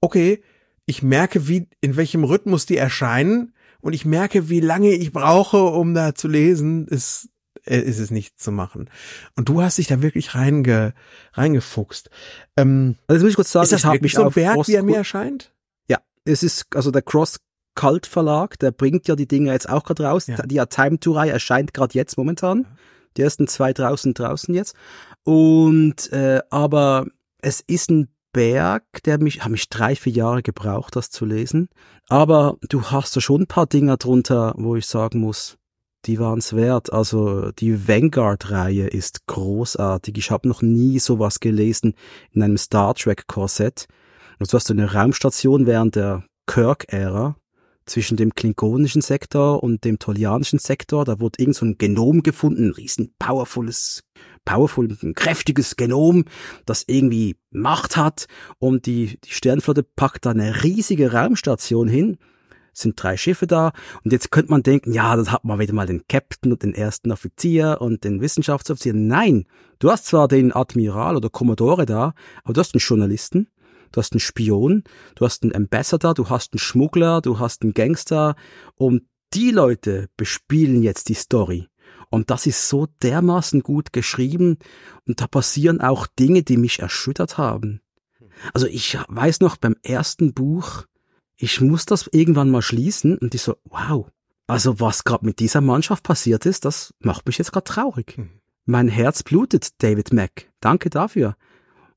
okay, 0.00 0.42
ich 0.86 1.02
merke, 1.02 1.48
wie, 1.48 1.68
in 1.80 1.96
welchem 1.96 2.24
Rhythmus 2.24 2.66
die 2.66 2.76
erscheinen 2.76 3.53
und 3.84 3.92
ich 3.92 4.06
merke, 4.06 4.48
wie 4.48 4.60
lange 4.60 4.92
ich 4.92 5.12
brauche, 5.12 5.62
um 5.62 5.92
da 5.92 6.14
zu 6.14 6.26
lesen, 6.26 6.88
ist, 6.88 7.28
äh, 7.66 7.78
ist 7.78 7.98
es 7.98 8.10
nicht 8.10 8.40
zu 8.40 8.50
machen. 8.50 8.88
Und 9.36 9.50
du 9.50 9.60
hast 9.60 9.76
dich 9.76 9.88
da 9.88 10.00
wirklich 10.00 10.34
reinge, 10.34 10.94
reingefuchst. 11.34 12.08
Ähm, 12.56 12.96
also 13.06 13.18
das 13.18 13.22
muss 13.24 13.30
ich 13.30 13.36
kurz 13.36 13.52
sagen, 13.52 13.64
ist 13.64 13.72
das 13.72 13.84
wirklich 13.84 14.14
so 14.14 14.24
ein 14.24 14.34
Werk, 14.36 14.66
wie 14.66 14.74
er 14.74 14.82
mir 14.82 14.96
erscheint? 14.96 15.52
Ja, 15.86 15.98
es 16.24 16.42
ist, 16.42 16.74
also 16.74 16.90
der 16.90 17.02
Cross 17.02 17.40
Cult 17.74 18.06
Verlag, 18.06 18.58
der 18.58 18.70
bringt 18.70 19.06
ja 19.06 19.16
die 19.16 19.28
Dinge 19.28 19.52
jetzt 19.52 19.68
auch 19.68 19.84
gerade 19.84 20.04
raus. 20.04 20.28
Ja. 20.28 20.36
Die 20.36 20.62
Time 20.66 20.98
to 20.98 21.12
Reihe 21.12 21.32
erscheint 21.32 21.74
gerade 21.74 21.92
jetzt 21.92 22.16
momentan. 22.16 22.66
Die 23.18 23.22
ersten 23.22 23.48
zwei 23.48 23.74
draußen 23.74 24.14
draußen 24.14 24.54
jetzt. 24.54 24.74
Und 25.24 26.10
äh, 26.10 26.40
aber 26.48 27.06
es 27.42 27.60
ist 27.60 27.90
ein 27.90 28.08
Berg, 28.34 28.84
der 29.04 29.18
mich, 29.18 29.42
hat 29.42 29.50
mich 29.50 29.70
drei, 29.70 29.96
vier 29.96 30.12
Jahre 30.12 30.42
gebraucht, 30.42 30.96
das 30.96 31.08
zu 31.08 31.24
lesen. 31.24 31.68
Aber 32.08 32.58
du 32.68 32.82
hast 32.82 33.16
da 33.16 33.22
schon 33.22 33.42
ein 33.42 33.46
paar 33.46 33.66
Dinger 33.66 33.96
drunter, 33.96 34.54
wo 34.58 34.76
ich 34.76 34.86
sagen 34.86 35.20
muss, 35.20 35.56
die 36.04 36.18
waren's 36.18 36.54
wert. 36.54 36.92
Also 36.92 37.52
die 37.52 37.88
Vanguard-Reihe 37.88 38.88
ist 38.88 39.26
großartig. 39.26 40.18
Ich 40.18 40.30
habe 40.30 40.48
noch 40.48 40.60
nie 40.60 40.98
sowas 40.98 41.40
gelesen 41.40 41.94
in 42.32 42.42
einem 42.42 42.58
Star 42.58 42.94
Trek-Korsett. 42.94 43.86
Also 44.38 44.50
du 44.50 44.56
hast 44.56 44.70
eine 44.70 44.92
Raumstation 44.92 45.66
während 45.66 45.94
der 45.94 46.24
Kirk-Ära 46.46 47.36
zwischen 47.86 48.16
dem 48.16 48.34
klingonischen 48.34 49.00
Sektor 49.00 49.62
und 49.62 49.84
dem 49.84 49.98
tolianischen 49.98 50.58
Sektor. 50.58 51.04
Da 51.04 51.20
wurde 51.20 51.38
irgend 51.40 51.56
so 51.56 51.66
ein 51.66 51.78
Genom 51.78 52.22
gefunden, 52.22 52.68
ein 52.68 52.72
riesen 52.72 53.14
powerfules 53.18 54.02
powerful, 54.44 54.96
ein 55.02 55.14
kräftiges 55.14 55.76
Genom, 55.76 56.24
das 56.66 56.84
irgendwie 56.86 57.36
Macht 57.50 57.96
hat 57.96 58.26
und 58.58 58.86
die, 58.86 59.18
die 59.24 59.32
Sternflotte 59.32 59.82
packt 59.82 60.26
da 60.26 60.30
eine 60.30 60.64
riesige 60.64 61.12
Raumstation 61.12 61.88
hin, 61.88 62.18
sind 62.72 63.00
drei 63.00 63.16
Schiffe 63.16 63.46
da 63.46 63.72
und 64.02 64.12
jetzt 64.12 64.30
könnte 64.30 64.50
man 64.50 64.62
denken, 64.62 64.92
ja, 64.92 65.16
das 65.16 65.30
hat 65.30 65.44
man 65.44 65.58
wieder 65.58 65.72
mal 65.72 65.86
den 65.86 66.06
Captain 66.08 66.52
und 66.52 66.62
den 66.62 66.74
ersten 66.74 67.12
Offizier 67.12 67.78
und 67.80 68.04
den 68.04 68.20
Wissenschaftsoffizier. 68.20 68.94
Nein, 68.94 69.46
du 69.78 69.90
hast 69.90 70.06
zwar 70.06 70.28
den 70.28 70.52
Admiral 70.52 71.16
oder 71.16 71.30
Kommodore 71.30 71.86
da, 71.86 72.14
aber 72.42 72.52
du 72.52 72.60
hast 72.60 72.74
einen 72.74 72.80
Journalisten, 72.80 73.48
du 73.92 74.00
hast 74.00 74.12
einen 74.12 74.20
Spion, 74.20 74.82
du 75.14 75.24
hast 75.24 75.44
einen 75.44 75.54
Ambassador, 75.54 76.14
du 76.14 76.28
hast 76.28 76.52
einen 76.52 76.58
Schmuggler, 76.58 77.20
du 77.20 77.38
hast 77.38 77.62
einen 77.62 77.74
Gangster 77.74 78.34
und 78.74 79.02
die 79.32 79.50
Leute 79.50 80.08
bespielen 80.16 80.82
jetzt 80.82 81.08
die 81.08 81.14
Story. 81.14 81.68
Und 82.14 82.30
das 82.30 82.46
ist 82.46 82.68
so 82.68 82.86
dermaßen 83.02 83.64
gut 83.64 83.92
geschrieben 83.92 84.58
und 85.04 85.20
da 85.20 85.26
passieren 85.26 85.80
auch 85.80 86.06
Dinge, 86.06 86.44
die 86.44 86.56
mich 86.56 86.78
erschüttert 86.78 87.38
haben. 87.38 87.80
Also 88.52 88.68
ich 88.68 88.96
weiß 89.08 89.40
noch 89.40 89.56
beim 89.56 89.74
ersten 89.82 90.32
Buch, 90.32 90.84
ich 91.34 91.60
muss 91.60 91.86
das 91.86 92.08
irgendwann 92.12 92.50
mal 92.50 92.62
schließen 92.62 93.18
und 93.18 93.34
ich 93.34 93.42
so, 93.42 93.56
wow. 93.64 94.06
Also 94.46 94.78
was 94.78 95.02
gerade 95.02 95.26
mit 95.26 95.40
dieser 95.40 95.60
Mannschaft 95.60 96.04
passiert 96.04 96.46
ist, 96.46 96.64
das 96.64 96.94
macht 97.00 97.26
mich 97.26 97.38
jetzt 97.38 97.50
gerade 97.50 97.64
traurig. 97.64 98.16
Hm. 98.16 98.30
Mein 98.64 98.86
Herz 98.86 99.24
blutet, 99.24 99.82
David 99.82 100.12
Mack. 100.12 100.52
Danke 100.60 100.90
dafür. 100.90 101.34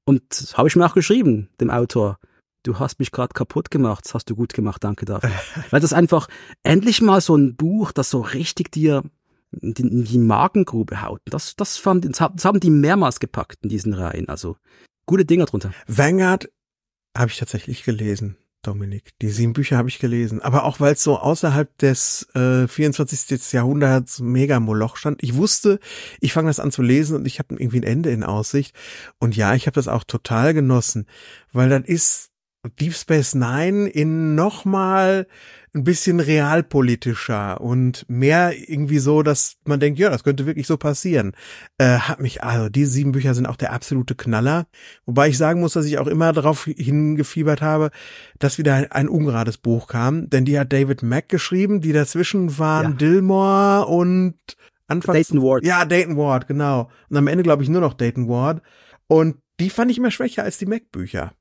Und 0.04 0.52
habe 0.56 0.68
ich 0.68 0.76
mir 0.76 0.88
auch 0.88 0.96
geschrieben, 0.96 1.50
dem 1.62 1.70
Autor. 1.70 2.18
Du 2.64 2.80
hast 2.80 2.98
mich 2.98 3.12
gerade 3.12 3.34
kaputt 3.34 3.70
gemacht, 3.70 4.06
das 4.06 4.16
hast 4.16 4.32
du 4.32 4.36
gut 4.36 4.54
gemacht, 4.54 4.84
danke 4.84 5.06
dafür. 5.06 5.30
Weil 5.70 5.80
das 5.80 5.94
einfach 5.94 6.28
endlich 6.64 7.02
mal 7.02 7.22
so 7.22 7.36
ein 7.36 7.56
Buch, 7.56 7.92
das 7.92 8.10
so 8.10 8.22
richtig 8.22 8.72
dir 8.72 9.04
die, 9.52 10.04
die 10.04 10.18
Magengrube 10.18 11.02
haut. 11.02 11.22
Das, 11.26 11.56
das, 11.56 11.78
fand, 11.78 12.06
das 12.06 12.46
haben 12.46 12.60
die 12.60 12.70
mehrmals 12.70 13.20
gepackt 13.20 13.60
in 13.64 13.70
diesen 13.70 13.94
Reihen. 13.94 14.30
Also 14.30 14.58
gute 15.06 15.26
Dinger 15.26 15.46
drunter. 15.46 15.72
Vanguard 15.88 16.50
habe 17.16 17.32
ich 17.32 17.38
tatsächlich 17.38 17.84
gelesen. 17.84 18.38
Dominik. 18.64 19.12
Die 19.22 19.30
sieben 19.30 19.54
Bücher 19.54 19.78
habe 19.78 19.88
ich 19.88 20.00
gelesen. 20.00 20.42
Aber 20.42 20.66
auch 20.66 20.80
weil 20.80 20.94
es 20.94 21.04
so 21.04 21.18
außerhalb 21.18 21.78
des 21.78 22.28
äh, 22.36 22.68
24. 22.68 23.54
Jahrhunderts 23.54 24.20
Mega-Moloch 24.20 24.98
stand. 24.98 25.24
Ich 25.24 25.36
wusste, 25.36 25.80
ich 26.20 26.34
fange 26.34 26.50
das 26.50 26.60
an 26.60 26.72
zu 26.72 26.82
lesen 26.82 27.16
und 27.16 27.26
ich 27.26 27.40
habe 27.40 27.56
irgendwie 27.56 27.80
ein 27.80 27.84
Ende 27.84 28.12
in 28.12 28.24
Aussicht. 28.24 28.76
Und 29.20 29.38
ja, 29.38 29.54
ich 29.54 29.68
habe 29.68 29.76
das 29.76 29.88
auch 29.88 30.04
total 30.04 30.54
genossen, 30.54 31.06
weil 31.54 31.70
das 31.70 31.84
ist 31.86 32.32
Deep 32.76 32.94
Space 32.94 33.36
Nine 33.36 33.88
in 33.88 34.36
nochmal 34.36 35.28
ein 35.78 35.84
bisschen 35.84 36.20
realpolitischer 36.20 37.62
und 37.62 38.06
mehr 38.10 38.54
irgendwie 38.58 39.00
so, 39.00 39.22
dass 39.22 39.58
man 39.66 39.80
denkt, 39.80 40.00
ja, 40.00 40.10
das 40.10 40.24
könnte 40.24 40.46
wirklich 40.46 40.66
so 40.68 40.78
passieren. 40.78 41.34
Äh, 41.78 42.00
hat 42.00 42.20
mich, 42.20 42.44
also 42.44 42.70
diese 42.70 42.92
sieben 42.92 43.12
Bücher 43.12 43.34
sind 43.34 43.46
auch 43.46 43.56
der 43.56 43.74
absolute 43.74 44.16
Knaller. 44.16 44.68
Wobei 45.06 45.30
ich 45.30 45.38
sagen 45.38 45.60
muss, 45.60 45.74
dass 45.74 45.86
ich 45.86 46.00
auch 46.00 46.08
immer 46.08 46.34
darauf 46.34 46.66
hingefiebert 46.66 47.62
habe, 47.62 47.92
dass 48.40 48.58
wieder 48.58 48.74
ein, 48.74 48.92
ein 48.92 49.10
ungerades 49.10 49.58
Buch 49.58 49.88
kam. 49.88 50.30
Denn 50.30 50.46
die 50.46 50.60
hat 50.60 50.74
David 50.74 51.04
Mack 51.04 51.30
geschrieben, 51.30 51.82
die 51.82 51.94
dazwischen 51.94 52.58
waren 52.58 52.92
ja. 52.92 52.98
Dillmore 52.98 53.86
und 53.86 54.36
Anfangs, 54.88 55.28
Dayton 55.28 55.42
Ward. 55.44 55.66
Ja, 55.66 55.86
Dayton 55.86 56.18
Ward, 56.18 56.48
genau. 56.48 56.90
Und 57.10 57.18
am 57.18 57.28
Ende 57.28 57.44
glaube 57.44 57.62
ich 57.62 57.70
nur 57.70 57.82
noch 57.82 57.94
Dayton 57.94 58.28
Ward. 58.28 58.62
Und 59.08 59.36
die 59.60 59.70
fand 59.70 59.92
ich 59.92 59.98
immer 59.98 60.12
schwächer 60.12 60.44
als 60.44 60.58
die 60.58 60.66
Mac-Bücher. 60.66 61.34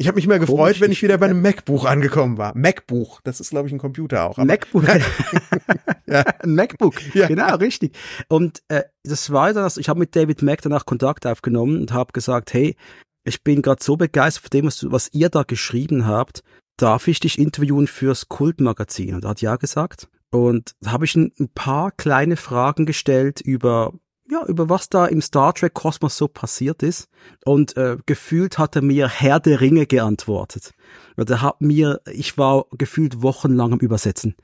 Ich 0.00 0.08
habe 0.08 0.16
mich 0.16 0.24
immer 0.24 0.38
gefreut, 0.38 0.80
wenn 0.80 0.92
ich 0.92 1.02
wieder 1.02 1.18
bei 1.18 1.26
einem 1.26 1.42
MacBook 1.42 1.84
angekommen 1.84 2.38
war. 2.38 2.56
MacBook, 2.56 3.20
das 3.22 3.38
ist 3.38 3.50
glaube 3.50 3.68
ich 3.68 3.74
ein 3.74 3.78
Computer 3.78 4.24
auch. 4.24 4.38
MacBook. 4.38 4.84
ja. 6.06 6.24
Ein 6.42 6.54
MacBook. 6.54 6.94
Ja. 7.14 7.26
Genau, 7.26 7.56
richtig. 7.56 7.98
Und 8.28 8.62
äh, 8.68 8.84
das 9.04 9.30
war 9.30 9.52
dann, 9.52 9.70
ich 9.76 9.90
habe 9.90 10.00
mit 10.00 10.16
David 10.16 10.40
Mack 10.40 10.62
danach 10.62 10.86
Kontakt 10.86 11.26
aufgenommen 11.26 11.82
und 11.82 11.92
habe 11.92 12.12
gesagt, 12.12 12.54
hey, 12.54 12.76
ich 13.24 13.42
bin 13.42 13.60
gerade 13.60 13.84
so 13.84 13.98
begeistert 13.98 14.44
von 14.44 14.50
dem, 14.58 14.66
was, 14.68 14.90
was 14.90 15.10
ihr 15.12 15.28
da 15.28 15.42
geschrieben 15.42 16.06
habt. 16.06 16.42
Darf 16.78 17.06
ich 17.06 17.20
dich 17.20 17.38
interviewen 17.38 17.86
fürs 17.86 18.30
Kultmagazin? 18.30 19.14
Und 19.14 19.24
er 19.24 19.30
hat 19.30 19.42
ja 19.42 19.56
gesagt. 19.56 20.08
Und 20.30 20.72
da 20.80 20.92
habe 20.92 21.04
ich 21.04 21.14
ein, 21.14 21.30
ein 21.38 21.50
paar 21.50 21.90
kleine 21.90 22.38
Fragen 22.38 22.86
gestellt 22.86 23.42
über 23.42 23.92
ja, 24.30 24.44
über 24.46 24.68
was 24.68 24.88
da 24.88 25.06
im 25.06 25.20
Star 25.20 25.52
Trek 25.52 25.74
Kosmos 25.74 26.16
so 26.16 26.28
passiert 26.28 26.82
ist. 26.82 27.08
Und 27.44 27.76
äh, 27.76 27.96
gefühlt 28.06 28.58
hat 28.58 28.76
er 28.76 28.82
mir 28.82 29.08
Herr 29.08 29.40
der 29.40 29.60
Ringe 29.60 29.86
geantwortet. 29.86 30.72
Er 31.16 31.42
hat 31.42 31.60
mir, 31.60 32.00
ich 32.10 32.38
war 32.38 32.66
gefühlt 32.78 33.22
wochenlang 33.22 33.72
am 33.72 33.80
Übersetzen. 33.80 34.36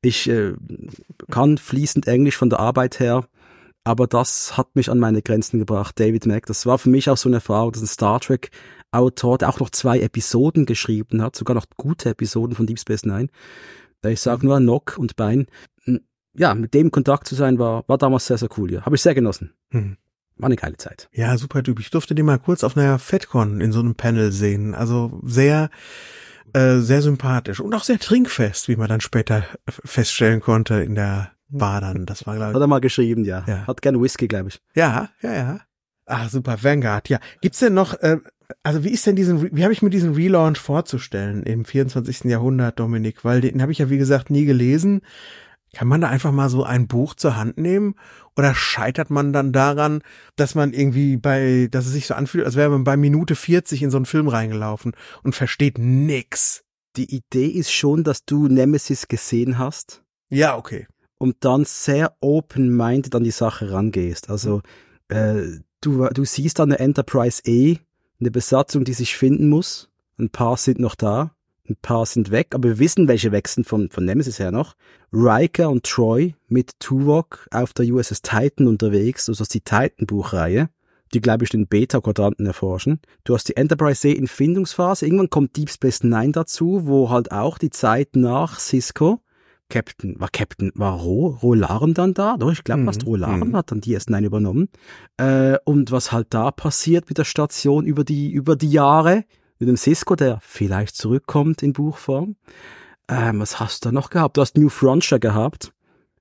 Ich 0.00 0.28
äh, 0.28 0.54
kann 1.30 1.58
fließend 1.58 2.06
Englisch 2.06 2.36
von 2.36 2.50
der 2.50 2.60
Arbeit 2.60 3.00
her, 3.00 3.24
aber 3.84 4.06
das 4.06 4.56
hat 4.56 4.74
mich 4.76 4.90
an 4.90 4.98
meine 4.98 5.22
Grenzen 5.22 5.58
gebracht. 5.58 5.98
David 5.98 6.26
Mack, 6.26 6.46
das 6.46 6.66
war 6.66 6.78
für 6.78 6.90
mich 6.90 7.10
auch 7.10 7.16
so 7.16 7.28
eine 7.28 7.36
Erfahrung, 7.36 7.72
dass 7.72 7.82
ein 7.82 7.88
Star 7.88 8.20
Trek 8.20 8.50
Autor, 8.92 9.38
der 9.38 9.48
auch 9.48 9.58
noch 9.58 9.70
zwei 9.70 10.00
Episoden 10.00 10.66
geschrieben 10.66 11.22
hat, 11.22 11.34
sogar 11.34 11.54
noch 11.54 11.64
gute 11.76 12.10
Episoden 12.10 12.54
von 12.54 12.66
Deep 12.66 12.78
Space 12.78 13.04
Nine. 13.04 13.28
Ich 14.04 14.20
sage 14.20 14.44
nur 14.44 14.60
Nock 14.60 14.96
und 14.98 15.16
Bein 15.16 15.46
ja, 16.34 16.54
mit 16.54 16.74
dem 16.74 16.90
Kontakt 16.90 17.26
zu 17.26 17.34
sein, 17.34 17.58
war, 17.58 17.84
war 17.88 17.98
damals 17.98 18.26
sehr, 18.26 18.38
sehr 18.38 18.48
cool. 18.56 18.72
Ja. 18.72 18.84
Habe 18.84 18.96
ich 18.96 19.02
sehr 19.02 19.14
genossen. 19.14 19.52
Hm. 19.70 19.96
War 20.36 20.46
eine 20.46 20.56
geile 20.56 20.76
Zeit. 20.76 21.08
Ja, 21.12 21.36
super 21.36 21.62
Typ. 21.62 21.78
Ich 21.78 21.90
durfte 21.90 22.14
den 22.14 22.26
mal 22.26 22.38
kurz 22.38 22.64
auf 22.64 22.76
einer 22.76 22.98
FedCon 22.98 23.60
in 23.60 23.72
so 23.72 23.80
einem 23.80 23.94
Panel 23.94 24.32
sehen. 24.32 24.74
Also 24.74 25.20
sehr, 25.22 25.70
äh, 26.54 26.78
sehr 26.78 27.02
sympathisch 27.02 27.60
und 27.60 27.74
auch 27.74 27.84
sehr 27.84 27.98
trinkfest, 27.98 28.68
wie 28.68 28.76
man 28.76 28.88
dann 28.88 29.00
später 29.00 29.44
feststellen 29.68 30.40
konnte 30.40 30.82
in 30.82 30.94
der 30.94 31.32
Bar 31.48 31.82
dann. 31.82 32.06
Das 32.06 32.26
war, 32.26 32.34
glaube 32.36 32.52
ich. 32.52 32.54
Hat 32.54 32.62
er 32.62 32.66
mal 32.66 32.80
geschrieben, 32.80 33.24
ja. 33.24 33.44
ja. 33.46 33.66
Hat 33.66 33.82
gerne 33.82 34.00
Whisky, 34.00 34.26
glaube 34.26 34.48
ich. 34.48 34.60
Ja, 34.74 35.10
ja, 35.20 35.34
ja. 35.34 35.60
Ah, 36.06 36.28
super, 36.28 36.62
Vanguard, 36.62 37.08
ja. 37.08 37.20
Gibt's 37.42 37.60
denn 37.60 37.74
noch, 37.74 37.94
äh, 38.00 38.18
also 38.62 38.84
wie 38.84 38.90
ist 38.90 39.06
denn 39.06 39.16
diesen, 39.16 39.54
wie 39.54 39.62
habe 39.62 39.72
ich 39.72 39.82
mir 39.82 39.90
diesen 39.90 40.14
Relaunch 40.14 40.58
vorzustellen 40.58 41.42
im 41.42 41.64
24. 41.64 42.24
Jahrhundert, 42.24 42.80
Dominik? 42.80 43.24
Weil 43.24 43.42
den 43.42 43.62
habe 43.62 43.72
ich 43.72 43.78
ja, 43.78 43.90
wie 43.90 43.98
gesagt, 43.98 44.30
nie 44.30 44.44
gelesen. 44.44 45.02
Kann 45.74 45.88
man 45.88 46.02
da 46.02 46.08
einfach 46.08 46.32
mal 46.32 46.50
so 46.50 46.64
ein 46.64 46.86
Buch 46.86 47.14
zur 47.14 47.36
Hand 47.36 47.56
nehmen? 47.56 47.94
Oder 48.36 48.54
scheitert 48.54 49.10
man 49.10 49.32
dann 49.32 49.52
daran, 49.52 50.02
dass 50.36 50.54
man 50.54 50.74
irgendwie 50.74 51.16
bei, 51.16 51.68
dass 51.70 51.86
es 51.86 51.92
sich 51.92 52.06
so 52.06 52.14
anfühlt, 52.14 52.44
als 52.44 52.56
wäre 52.56 52.70
man 52.70 52.84
bei 52.84 52.96
Minute 52.96 53.34
40 53.34 53.82
in 53.82 53.90
so 53.90 53.96
einen 53.96 54.06
Film 54.06 54.28
reingelaufen 54.28 54.92
und 55.22 55.34
versteht 55.34 55.78
nix? 55.78 56.64
Die 56.96 57.14
Idee 57.14 57.46
ist 57.46 57.72
schon, 57.72 58.04
dass 58.04 58.26
du 58.26 58.48
Nemesis 58.48 59.08
gesehen 59.08 59.58
hast. 59.58 60.02
Ja, 60.28 60.56
okay. 60.56 60.86
Und 61.16 61.36
dann 61.40 61.64
sehr 61.64 62.16
open-minded 62.20 63.14
an 63.14 63.24
die 63.24 63.30
Sache 63.30 63.72
rangehst. 63.72 64.28
Also, 64.28 64.60
äh, 65.08 65.42
du, 65.80 66.06
du 66.08 66.24
siehst 66.24 66.58
dann 66.58 66.70
eine 66.70 66.80
Enterprise 66.80 67.40
E, 67.46 67.78
eine 68.20 68.30
Besatzung, 68.30 68.84
die 68.84 68.92
sich 68.92 69.16
finden 69.16 69.48
muss. 69.48 69.90
Ein 70.18 70.28
paar 70.28 70.58
sind 70.58 70.80
noch 70.80 70.94
da 70.94 71.34
ein 71.68 71.76
paar 71.80 72.06
sind 72.06 72.30
weg, 72.30 72.48
aber 72.54 72.70
wir 72.70 72.78
wissen, 72.78 73.08
welche 73.08 73.32
weg 73.32 73.48
sind 73.48 73.66
von, 73.66 73.88
von 73.90 74.04
Nemesis 74.04 74.38
her 74.38 74.50
noch. 74.50 74.74
Riker 75.12 75.70
und 75.70 75.84
Troy 75.84 76.34
mit 76.48 76.72
Tuvok 76.80 77.46
auf 77.50 77.72
der 77.72 77.86
USS 77.86 78.22
Titan 78.22 78.66
unterwegs, 78.66 79.28
also 79.28 79.44
die 79.44 79.60
Titan-Buchreihe, 79.60 80.70
die, 81.14 81.20
glaube 81.20 81.44
ich, 81.44 81.50
den 81.50 81.66
Beta-Quadranten 81.66 82.46
erforschen. 82.46 83.00
Du 83.24 83.34
hast 83.34 83.48
die 83.48 83.56
Enterprise 83.56 84.00
C 84.00 84.12
in 84.12 84.26
Findungsphase. 84.26 85.06
Irgendwann 85.06 85.30
kommt 85.30 85.56
Deep 85.56 85.70
Space 85.70 86.02
Nine 86.02 86.32
dazu, 86.32 86.86
wo 86.86 87.10
halt 87.10 87.30
auch 87.30 87.58
die 87.58 87.70
Zeit 87.70 88.16
nach 88.16 88.58
Cisco 88.58 89.20
Captain, 89.72 90.20
war 90.20 90.28
Captain, 90.28 90.70
war 90.74 90.98
Ro, 90.98 91.38
Rolarm 91.42 91.94
dann 91.94 92.12
da? 92.12 92.36
Doch, 92.36 92.52
ich 92.52 92.62
glaube, 92.62 92.82
mhm. 92.82 92.86
fast 92.86 93.06
Rolarm 93.06 93.48
mhm. 93.48 93.56
hat 93.56 93.70
dann 93.70 93.80
die 93.80 93.96
S9 93.96 94.22
übernommen. 94.22 94.68
Äh, 95.16 95.56
und 95.64 95.90
was 95.90 96.12
halt 96.12 96.26
da 96.30 96.50
passiert 96.50 97.08
mit 97.08 97.16
der 97.16 97.24
Station 97.24 97.86
über 97.86 98.04
die, 98.04 98.30
über 98.30 98.54
die 98.54 98.70
Jahre, 98.70 99.24
mit 99.62 99.68
dem 99.68 99.76
Cisco, 99.76 100.16
der 100.16 100.40
vielleicht 100.42 100.96
zurückkommt 100.96 101.62
in 101.62 101.72
Buchform. 101.72 102.34
Ähm, 103.08 103.38
was 103.38 103.60
hast 103.60 103.84
du 103.84 103.92
noch 103.92 104.10
gehabt? 104.10 104.36
Du 104.36 104.40
hast 104.40 104.58
New 104.58 104.68
Frontier 104.68 105.20
gehabt. 105.20 105.72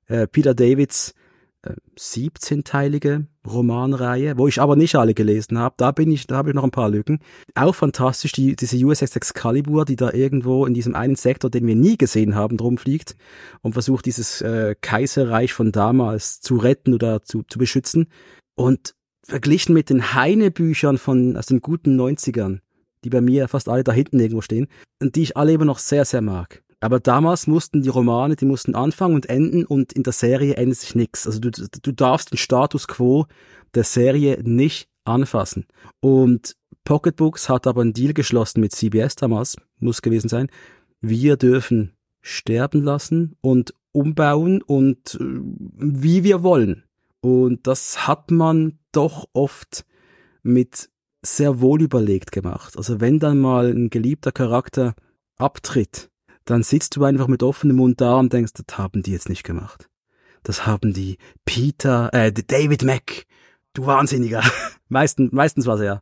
Äh, 0.06 0.28
Peter 0.28 0.54
Davids 0.54 1.16
äh, 1.64 1.74
17-teilige 1.98 3.26
Romanreihe, 3.48 4.38
wo 4.38 4.48
ich 4.48 4.62
aber 4.62 4.76
nicht 4.76 4.96
alle 4.96 5.16
gelesen 5.16 5.58
habe. 5.58 5.74
Da 5.78 5.92
bin 5.92 6.12
ich, 6.12 6.28
da 6.28 6.36
habe 6.36 6.50
ich 6.50 6.56
noch 6.56 6.64
ein 6.64 6.70
paar 6.70 6.92
Lücken. 6.92 7.20
Auch 7.56 7.74
fantastisch, 7.74 8.32
die, 8.32 8.56
diese 8.56 8.78
USS 8.78 9.16
Excalibur, 9.16 9.86
die 9.86 9.96
da 9.96 10.14
irgendwo 10.14 10.68
in 10.68 10.76
diesem 10.76 10.94
einen 10.94 11.16
Sektor, 11.16 11.50
den 11.50 11.66
wir 11.66 11.76
nie 11.76 11.98
gesehen 11.98 12.36
haben, 12.36 12.58
drum 12.58 12.78
fliegt 12.78 13.16
und 13.62 13.74
versucht, 13.74 14.06
dieses 14.06 14.42
äh, 14.42 14.76
Kaiserreich 14.80 15.54
von 15.54 15.72
damals 15.72 16.42
zu 16.42 16.58
retten 16.58 16.94
oder 16.94 17.24
zu, 17.24 17.42
zu 17.42 17.58
beschützen. 17.58 18.06
Und 18.54 18.94
verglichen 19.24 19.74
mit 19.74 19.90
den 19.90 20.14
Heine-Büchern 20.14 21.00
von 21.00 21.38
aus 21.38 21.48
den 21.48 21.62
guten 21.62 22.00
90ern, 22.00 22.60
die 23.04 23.10
bei 23.10 23.22
mir 23.22 23.48
fast 23.48 23.70
alle 23.70 23.84
da 23.84 23.92
hinten 23.92 24.20
irgendwo 24.20 24.42
stehen 24.42 24.68
und 25.02 25.16
die 25.16 25.24
ich 25.24 25.38
alle 25.38 25.54
immer 25.54 25.66
noch 25.66 25.80
sehr, 25.80 26.06
sehr 26.06 26.22
mag. 26.22 26.64
Aber 26.80 27.00
damals 27.00 27.46
mussten 27.46 27.84
die 27.84 27.90
Romane, 27.90 28.36
die 28.36 28.46
mussten 28.46 28.74
anfangen 28.74 29.16
und 29.16 29.30
enden 29.30 29.66
und 29.66 29.94
in 29.94 30.04
der 30.04 30.14
Serie 30.14 30.56
endet 30.56 30.80
sich 30.80 30.96
nichts. 30.96 31.28
Also 31.28 31.40
du, 31.40 31.52
du 31.52 31.92
darfst 31.92 32.32
den 32.32 32.38
Status 32.38 32.88
quo 32.88 33.28
der 33.76 33.84
Serie 33.84 34.42
nicht 34.44 34.90
anfassen. 35.06 35.66
Und 36.00 36.56
Pocketbooks 36.84 37.50
hat 37.50 37.68
aber 37.68 37.82
einen 37.82 37.94
Deal 37.94 38.14
geschlossen 38.14 38.62
mit 38.62 38.74
CBS 38.74 39.16
damals, 39.16 39.58
muss 39.80 40.02
gewesen 40.02 40.28
sein. 40.28 40.50
Wir 41.02 41.38
dürfen 41.38 41.94
sterben 42.22 42.84
lassen 42.84 43.36
und 43.42 43.74
umbauen 43.92 44.62
und 44.62 45.16
äh, 45.16 45.24
wie 45.24 46.24
wir 46.24 46.44
wollen. 46.44 46.84
Und 47.22 47.68
das 47.68 48.08
hat 48.08 48.32
man 48.32 48.80
doch 48.92 49.28
oft 49.34 49.86
mit 50.44 50.90
sehr 51.22 51.62
wohl 51.62 51.82
überlegt 51.82 52.32
gemacht. 52.32 52.78
Also 52.78 53.00
wenn 53.00 53.20
dann 53.20 53.40
mal 53.40 53.72
ein 53.72 53.90
geliebter 53.90 54.32
Charakter 54.32 54.96
abtritt, 55.38 56.10
dann 56.46 56.64
sitzt 56.64 56.96
du 56.96 57.04
einfach 57.04 57.28
mit 57.28 57.44
offenem 57.44 57.78
Mund 57.78 58.02
da 58.02 58.16
und 58.16 58.34
denkst, 58.34 58.54
das 58.54 58.78
haben 58.78 59.04
die 59.04 59.12
jetzt 59.12 59.30
nicht 59.30 59.44
gemacht. 59.44 59.90
Das 60.44 60.66
haben 60.66 60.94
die 60.94 61.18
Peter, 61.46 62.12
äh, 62.14 62.32
David 62.32 62.84
Mack, 62.84 63.26
du 63.74 63.86
Wahnsinniger. 63.86 64.42
meistens, 64.90 65.32
meistens 65.32 65.68
war 65.68 65.76
es 65.76 65.84
ja. 65.84 66.02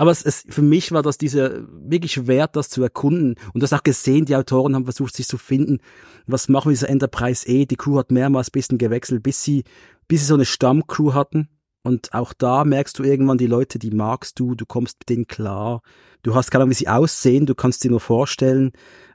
Aber 0.00 0.12
es, 0.12 0.24
es, 0.24 0.44
für 0.48 0.62
mich 0.62 0.92
war 0.92 1.02
das 1.02 1.18
diese 1.18 1.66
wirklich 1.70 2.28
wert, 2.28 2.54
das 2.54 2.70
zu 2.70 2.82
erkunden. 2.82 3.34
Und 3.52 3.62
das 3.62 3.72
auch 3.72 3.82
gesehen, 3.82 4.24
die 4.24 4.36
Autoren 4.36 4.74
haben 4.74 4.84
versucht, 4.84 5.16
sich 5.16 5.26
zu 5.26 5.38
finden. 5.38 5.80
Was 6.26 6.48
machen 6.48 6.68
wir 6.68 6.74
dieser 6.74 6.88
Enterprise 6.88 7.46
E? 7.46 7.66
Die 7.66 7.76
Crew 7.76 7.98
hat 7.98 8.12
mehrmals 8.12 8.50
bisschen 8.50 8.78
gewechselt, 8.78 9.24
bis 9.24 9.42
sie, 9.42 9.64
bis 10.06 10.20
sie 10.20 10.26
so 10.26 10.34
eine 10.34 10.44
Stammcrew 10.44 11.14
hatten. 11.14 11.48
Und 11.88 12.12
auch 12.12 12.34
da 12.34 12.64
merkst 12.64 12.98
du 12.98 13.02
irgendwann 13.02 13.38
die 13.38 13.46
Leute, 13.46 13.78
die 13.78 13.90
magst 13.90 14.38
du, 14.38 14.54
du 14.54 14.66
kommst 14.66 14.98
mit 15.00 15.08
denen 15.08 15.26
klar. 15.26 15.80
Du 16.22 16.34
hast 16.34 16.50
keine 16.50 16.64
Ahnung, 16.64 16.72
wie 16.72 16.74
sie 16.74 16.88
aussehen, 16.88 17.46
du 17.46 17.54
kannst 17.54 17.82
dir 17.82 17.90
nur 17.90 18.00
vorstellen. 18.00 18.72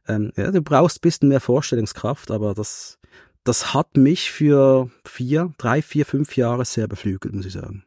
Ähm, 0.08 0.32
ja, 0.36 0.50
du 0.50 0.60
brauchst 0.64 1.02
bisschen 1.02 1.30
mehr 1.30 1.40
Vorstellungskraft, 1.40 2.32
aber 2.32 2.56
das, 2.56 2.98
das 3.44 3.76
hat 3.76 3.96
mich 3.96 4.32
für 4.32 4.90
vier, 5.06 5.54
drei, 5.60 5.84
vier, 5.84 6.08
fünf 6.08 6.36
Jahre 6.36 6.66
sehr 6.66 6.88
beflügelt, 6.88 7.36
muss 7.36 7.46
ich 7.46 7.54
sagen. 7.54 7.84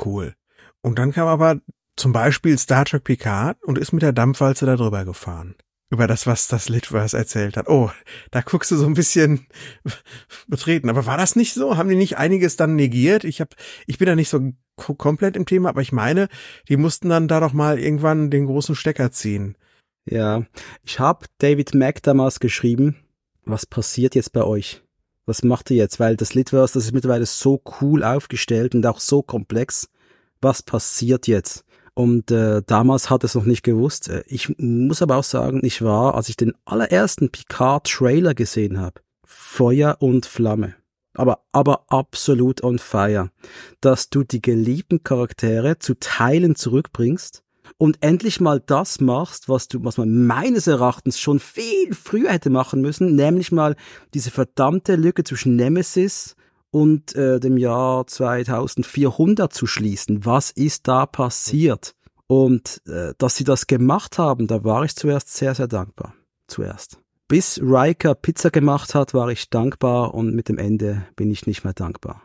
Cool. 0.00 0.34
Und 0.82 1.00
dann 1.00 1.10
kam 1.10 1.26
aber 1.26 1.60
zum 1.96 2.12
Beispiel 2.12 2.56
Star 2.58 2.84
Trek 2.84 3.02
Picard 3.02 3.60
und 3.64 3.76
ist 3.76 3.92
mit 3.92 4.02
der 4.02 4.12
Dampfwalze 4.12 4.66
da 4.66 4.76
drüber 4.76 5.04
gefahren. 5.04 5.56
Über 5.92 6.06
das, 6.06 6.26
was 6.26 6.48
das 6.48 6.70
Litverse 6.70 7.18
erzählt 7.18 7.58
hat. 7.58 7.68
Oh, 7.68 7.90
da 8.30 8.40
guckst 8.40 8.70
du 8.70 8.76
so 8.76 8.86
ein 8.86 8.94
bisschen 8.94 9.46
betreten. 10.48 10.88
Aber 10.88 11.04
war 11.04 11.18
das 11.18 11.36
nicht 11.36 11.52
so? 11.52 11.76
Haben 11.76 11.90
die 11.90 11.96
nicht 11.96 12.16
einiges 12.16 12.56
dann 12.56 12.76
negiert? 12.76 13.24
Ich 13.24 13.42
hab, 13.42 13.54
ich 13.86 13.98
bin 13.98 14.06
da 14.06 14.16
nicht 14.16 14.30
so 14.30 14.40
komplett 14.76 15.36
im 15.36 15.44
Thema, 15.44 15.68
aber 15.68 15.82
ich 15.82 15.92
meine, 15.92 16.28
die 16.70 16.78
mussten 16.78 17.10
dann 17.10 17.28
da 17.28 17.40
doch 17.40 17.52
mal 17.52 17.78
irgendwann 17.78 18.30
den 18.30 18.46
großen 18.46 18.74
Stecker 18.74 19.12
ziehen. 19.12 19.58
Ja, 20.06 20.46
ich 20.82 20.98
habe 20.98 21.26
David 21.36 21.74
Mack 21.74 22.02
damals 22.02 22.40
geschrieben, 22.40 22.96
was 23.44 23.66
passiert 23.66 24.14
jetzt 24.14 24.32
bei 24.32 24.44
euch? 24.44 24.82
Was 25.26 25.42
macht 25.42 25.70
ihr 25.70 25.76
jetzt? 25.76 26.00
Weil 26.00 26.16
das 26.16 26.32
Litverse, 26.32 26.72
das 26.72 26.86
ist 26.86 26.92
mittlerweile 26.92 27.26
so 27.26 27.62
cool 27.82 28.02
aufgestellt 28.02 28.74
und 28.74 28.86
auch 28.86 28.98
so 28.98 29.22
komplex. 29.22 29.90
Was 30.40 30.62
passiert 30.62 31.26
jetzt? 31.26 31.66
Und 31.94 32.30
äh, 32.30 32.62
damals 32.66 33.10
hat 33.10 33.22
es 33.24 33.34
noch 33.34 33.44
nicht 33.44 33.62
gewusst. 33.62 34.08
Äh, 34.08 34.24
ich 34.26 34.58
muss 34.58 35.02
aber 35.02 35.16
auch 35.16 35.24
sagen, 35.24 35.60
ich 35.62 35.82
war, 35.82 36.14
als 36.14 36.28
ich 36.28 36.36
den 36.36 36.54
allerersten 36.64 37.30
Picard-Trailer 37.30 38.34
gesehen 38.34 38.80
habe, 38.80 39.00
Feuer 39.24 39.96
und 40.00 40.26
Flamme. 40.26 40.74
Aber, 41.14 41.44
aber 41.52 41.84
absolut 41.88 42.62
on 42.64 42.78
fire. 42.78 43.30
Dass 43.80 44.08
du 44.08 44.24
die 44.24 44.40
geliebten 44.40 45.04
Charaktere 45.04 45.78
zu 45.78 45.94
Teilen 46.00 46.56
zurückbringst 46.56 47.42
und 47.76 47.98
endlich 48.00 48.40
mal 48.40 48.60
das 48.60 49.00
machst, 49.00 49.50
was 49.50 49.68
du, 49.68 49.84
was 49.84 49.98
man 49.98 50.26
meines 50.26 50.66
Erachtens 50.66 51.20
schon 51.20 51.38
viel 51.38 51.94
früher 51.94 52.30
hätte 52.30 52.48
machen 52.48 52.80
müssen, 52.80 53.14
nämlich 53.14 53.52
mal 53.52 53.76
diese 54.14 54.30
verdammte 54.30 54.96
Lücke 54.96 55.24
zwischen 55.24 55.56
Nemesis 55.56 56.36
und 56.72 57.14
äh, 57.14 57.38
dem 57.38 57.58
Jahr 57.58 58.06
2400 58.06 59.52
zu 59.52 59.66
schließen. 59.66 60.24
Was 60.24 60.50
ist 60.50 60.88
da 60.88 61.06
passiert? 61.06 61.94
Und 62.26 62.80
äh, 62.88 63.12
dass 63.18 63.36
sie 63.36 63.44
das 63.44 63.66
gemacht 63.66 64.18
haben, 64.18 64.46
da 64.46 64.64
war 64.64 64.82
ich 64.84 64.96
zuerst 64.96 65.32
sehr, 65.34 65.54
sehr 65.54 65.68
dankbar. 65.68 66.14
Zuerst. 66.48 66.98
Bis 67.28 67.60
Riker 67.62 68.14
Pizza 68.14 68.50
gemacht 68.50 68.94
hat, 68.94 69.12
war 69.14 69.28
ich 69.28 69.50
dankbar 69.50 70.14
und 70.14 70.34
mit 70.34 70.48
dem 70.48 70.58
Ende 70.58 71.06
bin 71.14 71.30
ich 71.30 71.46
nicht 71.46 71.62
mehr 71.62 71.74
dankbar. 71.74 72.22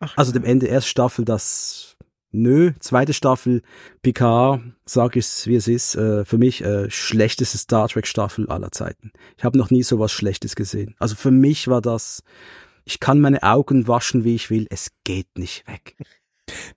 Ach. 0.00 0.16
Also 0.16 0.32
dem 0.32 0.44
Ende 0.44 0.66
erst 0.66 0.88
Staffel, 0.88 1.24
das 1.24 1.96
nö, 2.30 2.72
zweite 2.78 3.14
Staffel 3.14 3.62
Picard, 4.02 4.60
sag 4.84 5.16
ich's 5.16 5.46
wie 5.46 5.56
es 5.56 5.66
ist, 5.66 5.94
äh, 5.94 6.26
für 6.26 6.36
mich 6.36 6.62
äh, 6.62 6.90
schlechteste 6.90 7.56
Star 7.56 7.88
Trek 7.88 8.06
Staffel 8.06 8.48
aller 8.50 8.70
Zeiten. 8.70 9.12
Ich 9.38 9.44
habe 9.44 9.56
noch 9.56 9.70
nie 9.70 9.82
so 9.82 9.98
was 9.98 10.12
Schlechtes 10.12 10.56
gesehen. 10.56 10.94
Also 10.98 11.14
für 11.14 11.30
mich 11.30 11.68
war 11.68 11.80
das 11.80 12.22
ich 12.84 13.00
kann 13.00 13.20
meine 13.20 13.42
Augen 13.42 13.88
waschen, 13.88 14.24
wie 14.24 14.34
ich 14.34 14.50
will. 14.50 14.66
Es 14.70 14.90
geht 15.04 15.28
nicht 15.36 15.66
weg. 15.66 15.96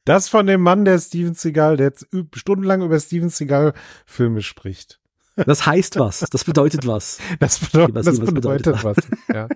Das 0.03 0.30
von 0.30 0.45
dem 0.47 0.62
Mann, 0.62 0.86
der 0.86 0.99
Steven 0.99 1.34
Seagal, 1.34 1.78
der 1.78 1.88
jetzt 1.88 2.08
stundenlang 2.34 2.82
über 2.82 2.99
Steven 2.99 3.30
Seagal 3.30 3.74
Filme 4.06 4.41
spricht. 4.41 4.99
Das 5.36 5.66
heißt 5.66 5.99
was. 5.99 6.20
Das 6.20 6.43
bedeutet 6.43 6.88
was. 6.88 7.20
Das, 7.39 7.60
bedeutet, 7.60 8.08
das 8.08 8.20
bedeutet, 8.20 8.36
bedeutet 8.36 8.84
was. 8.84 8.97
Ja. 9.34 9.47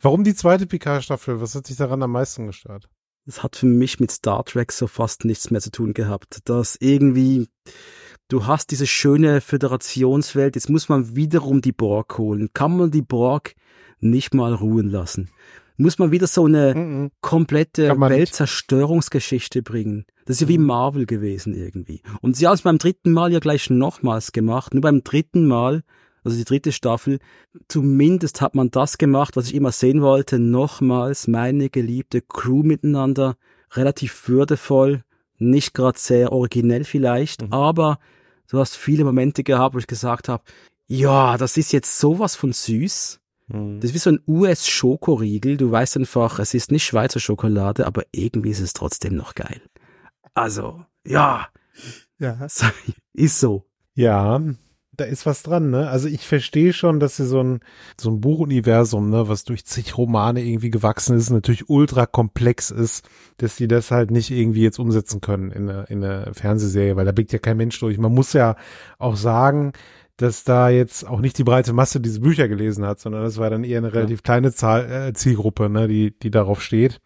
Warum 0.00 0.22
die 0.22 0.34
zweite 0.34 0.66
Picard-Staffel? 0.66 1.40
Was 1.40 1.54
hat 1.54 1.66
sich 1.66 1.76
daran 1.76 2.02
am 2.02 2.12
meisten 2.12 2.46
gestört? 2.46 2.88
Das 3.26 3.42
hat 3.42 3.56
für 3.56 3.66
mich 3.66 3.98
mit 3.98 4.10
Star 4.10 4.44
Trek 4.44 4.72
so 4.72 4.86
fast 4.86 5.24
nichts 5.24 5.50
mehr 5.50 5.60
zu 5.60 5.70
tun 5.70 5.92
gehabt. 5.92 6.48
Dass 6.48 6.76
irgendwie, 6.80 7.48
du 8.28 8.46
hast 8.46 8.70
diese 8.70 8.86
schöne 8.86 9.40
Föderationswelt, 9.40 10.54
jetzt 10.54 10.70
muss 10.70 10.88
man 10.88 11.16
wiederum 11.16 11.60
die 11.60 11.72
Borg 11.72 12.16
holen. 12.16 12.50
Kann 12.54 12.76
man 12.76 12.90
die 12.90 13.02
Borg 13.02 13.54
nicht 13.98 14.34
mal 14.34 14.54
ruhen 14.54 14.88
lassen? 14.88 15.30
Muss 15.78 15.98
man 15.98 16.10
wieder 16.10 16.26
so 16.26 16.44
eine 16.44 16.74
mhm. 16.74 17.10
komplette 17.20 17.98
Weltzerstörungsgeschichte 17.98 19.62
bringen. 19.62 20.04
Das 20.26 20.36
ist 20.36 20.40
ja 20.42 20.48
wie 20.48 20.58
mhm. 20.58 20.66
Marvel 20.66 21.06
gewesen 21.06 21.54
irgendwie. 21.54 22.02
Und 22.20 22.36
sie 22.36 22.46
haben 22.46 22.54
es 22.54 22.62
beim 22.62 22.78
dritten 22.78 23.12
Mal 23.12 23.32
ja 23.32 23.38
gleich 23.38 23.70
nochmals 23.70 24.32
gemacht. 24.32 24.74
Nur 24.74 24.82
beim 24.82 25.02
dritten 25.02 25.46
Mal, 25.46 25.84
also 26.24 26.36
die 26.36 26.44
dritte 26.44 26.72
Staffel, 26.72 27.20
zumindest 27.68 28.40
hat 28.40 28.54
man 28.54 28.70
das 28.70 28.98
gemacht, 28.98 29.36
was 29.36 29.46
ich 29.46 29.54
immer 29.54 29.72
sehen 29.72 30.02
wollte. 30.02 30.38
Nochmals 30.38 31.28
meine 31.28 31.70
geliebte 31.70 32.20
Crew 32.20 32.62
miteinander, 32.62 33.36
relativ 33.72 34.28
würdevoll, 34.28 35.04
nicht 35.38 35.74
gerade 35.74 35.98
sehr 35.98 36.32
originell 36.32 36.84
vielleicht, 36.84 37.42
mhm. 37.42 37.52
aber 37.52 37.98
du 38.50 38.58
hast 38.58 38.76
viele 38.76 39.04
Momente 39.04 39.44
gehabt, 39.44 39.74
wo 39.74 39.78
ich 39.78 39.86
gesagt 39.86 40.28
habe, 40.28 40.42
ja, 40.88 41.36
das 41.36 41.56
ist 41.56 41.72
jetzt 41.72 41.98
sowas 41.98 42.34
von 42.34 42.52
süß. 42.52 43.20
Mhm. 43.48 43.80
Das 43.80 43.90
ist 43.90 43.94
wie 43.94 43.98
so 43.98 44.10
ein 44.10 44.20
US-Schokoriegel. 44.26 45.56
Du 45.56 45.70
weißt 45.70 45.96
einfach, 45.96 46.38
es 46.38 46.54
ist 46.54 46.70
nicht 46.70 46.84
Schweizer 46.84 47.20
Schokolade, 47.20 47.86
aber 47.86 48.04
irgendwie 48.12 48.50
ist 48.50 48.60
es 48.60 48.72
trotzdem 48.72 49.14
noch 49.14 49.34
geil. 49.34 49.60
Also, 50.34 50.84
ja. 51.06 51.48
Ja. 52.18 52.46
Ist 53.14 53.40
so. 53.40 53.64
Ja, 53.94 54.40
da 54.98 55.04
ist 55.04 55.26
was 55.26 55.42
dran, 55.44 55.70
ne? 55.70 55.88
Also 55.88 56.08
ich 56.08 56.26
verstehe 56.26 56.72
schon, 56.72 56.98
dass 56.98 57.16
sie 57.16 57.24
so 57.24 57.40
ein, 57.40 57.60
so 57.98 58.10
ein 58.10 58.20
Buchuniversum, 58.20 59.10
ne, 59.10 59.28
was 59.28 59.44
durch 59.44 59.64
zig 59.64 59.96
Romane 59.96 60.42
irgendwie 60.42 60.70
gewachsen 60.70 61.16
ist, 61.16 61.30
natürlich 61.30 61.68
ultra 61.68 62.04
komplex 62.06 62.70
ist, 62.70 63.08
dass 63.36 63.56
sie 63.56 63.68
das 63.68 63.92
halt 63.92 64.10
nicht 64.10 64.30
irgendwie 64.30 64.62
jetzt 64.62 64.78
umsetzen 64.78 65.20
können 65.20 65.52
in 65.52 65.70
einer, 65.70 65.90
in 65.90 66.02
einer 66.04 66.34
Fernsehserie, 66.34 66.96
weil 66.96 67.04
da 67.04 67.12
blickt 67.12 67.32
ja 67.32 67.38
kein 67.38 67.56
Mensch 67.56 67.78
durch. 67.78 67.96
Man 67.98 68.12
muss 68.12 68.32
ja 68.32 68.56
auch 68.98 69.16
sagen, 69.16 69.72
dass 70.18 70.42
da 70.44 70.68
jetzt 70.68 71.06
auch 71.06 71.20
nicht 71.20 71.38
die 71.38 71.44
breite 71.44 71.72
Masse 71.72 72.00
diese 72.00 72.20
Bücher 72.20 72.48
gelesen 72.48 72.84
hat, 72.84 73.00
sondern 73.00 73.22
das 73.22 73.38
war 73.38 73.50
dann 73.50 73.64
eher 73.64 73.78
eine 73.78 73.94
relativ 73.94 74.18
ja. 74.18 74.22
kleine 74.22 74.52
Zahl, 74.52 74.90
äh, 74.90 75.12
Zielgruppe, 75.14 75.70
ne, 75.70 75.88
die, 75.88 76.10
die 76.10 76.30
darauf 76.30 76.60
steht. 76.60 77.00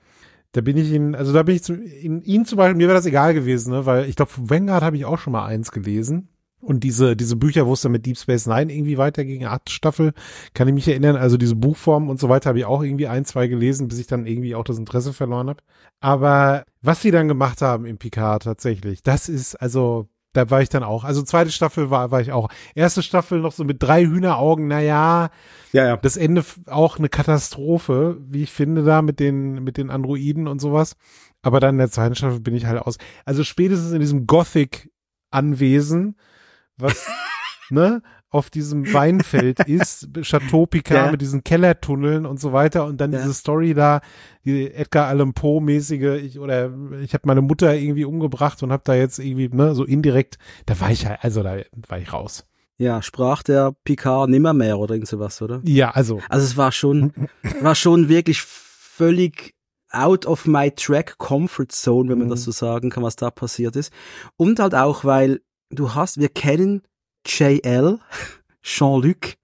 Da 0.53 0.63
bin 0.63 0.77
ich 0.77 0.91
ihn, 0.91 1.15
also 1.15 1.33
da 1.33 1.43
bin 1.43 1.55
ich 1.55 1.63
zu, 1.63 1.75
in, 1.75 2.23
ihn 2.23 2.47
zum 2.47 2.57
Beispiel, 2.57 2.77
mir 2.77 2.89
wäre 2.89 2.97
das 2.97 3.07
egal 3.07 3.35
gewesen, 3.35 3.73
ne, 3.73 3.87
weil 3.87 4.09
ich 4.09 4.17
glaube, 4.17 4.33
von 4.33 4.49
Vanguard 4.49 4.83
habe 4.83 4.97
ich 4.97 5.05
auch 5.05 5.19
schon 5.19 5.35
mal 5.35 5.45
eins 5.45 5.71
gelesen. 5.71 6.29
Und 6.63 6.85
diese, 6.85 7.17
diese 7.17 7.35
Bücher, 7.37 7.67
wo 7.67 7.73
es 7.73 7.81
dann 7.81 7.93
mit 7.93 8.07
Deep 8.07 8.17
Space 8.17 8.47
Nine 8.47 8.73
irgendwie 8.73 8.97
weiterging, 8.97 9.45
acht 9.45 9.69
Staffel, 9.69 10.13
kann 10.55 10.69
ich 10.69 10.75
mich 10.75 10.87
erinnern, 10.89 11.17
also 11.17 11.37
diese 11.37 11.57
Buchform 11.57 12.09
und 12.09 12.21
so 12.21 12.29
weiter 12.29 12.49
habe 12.49 12.61
ich 12.61 12.65
auch 12.65 12.83
irgendwie 12.83 13.09
ein, 13.09 13.25
zwei 13.25 13.49
gelesen, 13.49 13.89
bis 13.89 13.99
ich 13.99 14.07
dann 14.07 14.27
irgendwie 14.27 14.55
auch 14.55 14.63
das 14.63 14.79
Interesse 14.79 15.13
verloren 15.13 15.49
habe. 15.51 15.63
Aber 16.01 16.65
was 16.81 17.03
sie 17.03 17.11
dann 17.11 17.27
gemacht 17.27 17.63
haben 17.63 17.85
im 17.85 17.99
Picard 17.99 18.45
tatsächlich, 18.45 19.03
das 19.03 19.29
ist, 19.29 19.57
also, 19.57 20.09
da 20.33 20.51
war 20.51 20.63
ich 20.63 20.69
dann 20.69 20.83
auch. 20.83 21.05
Also 21.05 21.23
zweite 21.23 21.51
Staffel 21.51 21.91
war, 21.91 22.11
war 22.11 22.21
ich 22.21 22.33
auch. 22.33 22.49
Erste 22.75 23.03
Staffel 23.03 23.41
noch 23.41 23.53
so 23.53 23.65
mit 23.65 23.83
drei 23.83 24.05
Hühneraugen, 24.05 24.67
naja. 24.67 25.31
Ja, 25.73 25.87
ja. 25.87 25.97
Das 25.97 26.17
Ende 26.17 26.45
auch 26.67 26.99
eine 26.99 27.09
Katastrophe, 27.09 28.17
wie 28.21 28.45
ich 28.45 28.51
finde, 28.51 28.83
da 28.83 29.03
mit 29.03 29.21
den, 29.21 29.63
mit 29.63 29.77
den 29.77 29.91
Androiden 29.91 30.49
und 30.49 30.61
sowas. 30.61 30.97
Aber 31.43 31.61
dann 31.61 31.75
in 31.75 31.79
der 31.79 31.91
zweiten 31.91 32.15
Staffel 32.15 32.41
bin 32.41 32.55
ich 32.55 32.67
halt 32.67 32.81
aus. 32.81 32.99
Also 33.25 33.45
spätestens 33.45 33.93
in 33.93 34.01
diesem 34.01 34.27
Gothic-Anwesen, 34.27 36.17
was, 36.77 37.07
ne? 37.71 38.03
Auf 38.33 38.51
diesem 38.51 38.93
Weinfeld 38.93 39.61
ist, 39.61 40.09
Chateau 40.23 40.67
Picard 40.67 41.07
ja. 41.07 41.11
mit 41.13 41.21
diesen 41.21 41.45
Kellertunneln 41.45 42.27
und 42.27 42.41
so 42.41 42.53
weiter 42.53 42.87
und 42.87 43.01
dann 43.01 43.13
ja. 43.13 43.21
diese 43.21 43.35
Story 43.35 43.75
da, 43.75 44.01
die 44.45 44.73
Edgar 44.73 45.07
Allan 45.07 45.35
Poe 45.35 45.63
mäßige, 45.63 46.23
ich 46.23 46.41
oder 46.41 46.73
ich 47.03 47.15
habe 47.15 47.27
meine 47.27 47.43
Mutter 47.43 47.75
irgendwie 47.75 48.05
umgebracht 48.05 48.63
und 48.63 48.73
habe 48.73 48.83
da 48.85 48.95
jetzt 48.95 49.19
irgendwie 49.19 49.49
ne 49.49 49.75
so 49.75 49.85
indirekt, 49.85 50.39
da 50.67 50.81
war 50.81 50.91
ich 50.91 51.07
halt, 51.07 51.21
also 51.23 51.43
da 51.43 51.59
war 51.89 51.99
ich 51.99 52.13
raus. 52.13 52.45
Ja, 52.79 53.03
sprach 53.03 53.43
der 53.43 53.77
Picard 53.85 54.29
nimmer 54.31 54.55
mehr 54.55 54.79
oder 54.79 54.95
irgend 54.95 55.09
sowas, 55.09 55.41
oder? 55.41 55.61
Ja, 55.65 55.91
also. 55.91 56.21
Also 56.29 56.45
es 56.45 56.57
war 56.57 56.73
schon, 56.73 57.13
war 57.61 57.77
schon 57.77 58.09
wirklich 58.09 58.43
völlig 58.43 59.55
out 59.91 60.27
of 60.27 60.47
my 60.47 60.71
track 60.71 61.19
comfort 61.19 61.69
zone, 61.69 62.09
wenn 62.09 62.19
man 62.19 62.27
mhm. 62.29 62.33
das 62.33 62.45
so 62.45 62.51
sagen 62.51 62.91
kann, 62.91 63.03
was 63.03 63.15
da 63.17 63.31
passiert 63.31 63.77
ist. 63.77 63.93
Und 64.37 64.59
halt 64.59 64.75
auch, 64.75 65.05
weil 65.05 65.43
du 65.71 65.95
hast, 65.95 66.19
wir 66.19 66.29
kennen 66.29 66.83
JL, 67.27 67.99
Jean-Luc, 68.63 69.35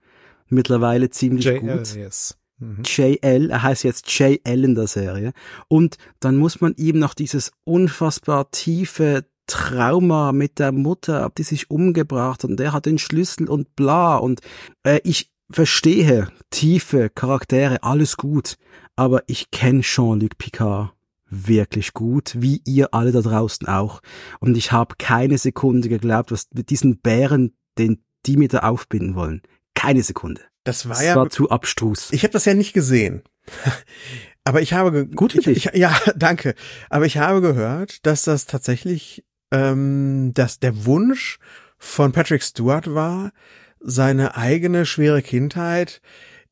mittlerweile 0.48 1.10
ziemlich 1.10 1.44
JL, 1.44 1.60
gut. 1.60 1.94
Yes. 1.94 2.36
mhm. 2.58 2.82
JL, 2.84 3.50
er 3.50 3.62
heißt 3.62 3.84
jetzt 3.84 4.10
JL 4.10 4.64
in 4.64 4.74
der 4.74 4.86
Serie. 4.86 5.32
Und 5.68 5.98
dann 6.20 6.36
muss 6.36 6.60
man 6.60 6.74
ihm 6.76 6.98
noch 6.98 7.14
dieses 7.14 7.52
unfassbar 7.64 8.50
tiefe 8.50 9.24
Trauma 9.48 10.32
mit 10.32 10.60
der 10.60 10.72
Mutter, 10.72 11.32
die 11.36 11.42
sich 11.42 11.70
umgebracht 11.70 12.44
hat 12.44 12.50
und 12.50 12.60
der 12.60 12.72
hat 12.72 12.86
den 12.86 12.98
Schlüssel 12.98 13.48
und 13.48 13.74
bla 13.74 14.16
und 14.18 14.40
äh, 14.84 15.00
ich 15.02 15.32
verstehe 15.50 16.28
tiefe 16.50 17.08
Charaktere, 17.08 17.82
alles 17.82 18.16
gut, 18.18 18.56
aber 18.94 19.22
ich 19.26 19.50
kenne 19.50 19.80
Jean-Luc 19.80 20.36
Picard 20.38 20.92
wirklich 21.30 21.94
gut, 21.94 22.34
wie 22.38 22.62
ihr 22.66 22.94
alle 22.94 23.10
da 23.10 23.22
draußen 23.22 23.66
auch 23.66 24.00
und 24.40 24.56
ich 24.56 24.70
habe 24.70 24.96
keine 24.98 25.38
Sekunde 25.38 25.88
geglaubt, 25.88 26.30
was 26.30 26.48
mit 26.52 26.68
diesen 26.70 26.98
Bären, 26.98 27.54
den 27.78 28.02
die 28.26 28.36
mit 28.36 28.52
da 28.52 28.60
aufbinden 28.60 29.14
wollen. 29.14 29.42
Keine 29.74 30.02
Sekunde. 30.02 30.42
Das 30.64 30.88
war 30.88 30.96
das 30.96 31.04
ja 31.04 31.16
war 31.16 31.30
zu 31.30 31.50
abstrus. 31.50 32.08
Ich 32.12 32.24
habe 32.24 32.32
das 32.32 32.44
ja 32.44 32.54
nicht 32.54 32.72
gesehen. 32.72 33.22
Aber 34.44 34.62
ich 34.62 34.72
habe 34.72 35.06
gut 35.06 35.32
für 35.32 35.40
dich. 35.40 35.66
Ich, 35.66 35.74
ja, 35.74 35.96
danke. 36.16 36.54
Aber 36.90 37.06
ich 37.06 37.18
habe 37.18 37.40
gehört, 37.40 38.04
dass 38.06 38.22
das 38.22 38.46
tatsächlich, 38.46 39.24
ähm, 39.52 40.32
dass 40.34 40.58
der 40.58 40.86
Wunsch 40.86 41.38
von 41.78 42.12
Patrick 42.12 42.42
Stewart 42.42 42.94
war, 42.94 43.32
seine 43.80 44.36
eigene 44.36 44.86
schwere 44.86 45.22
Kindheit 45.22 46.00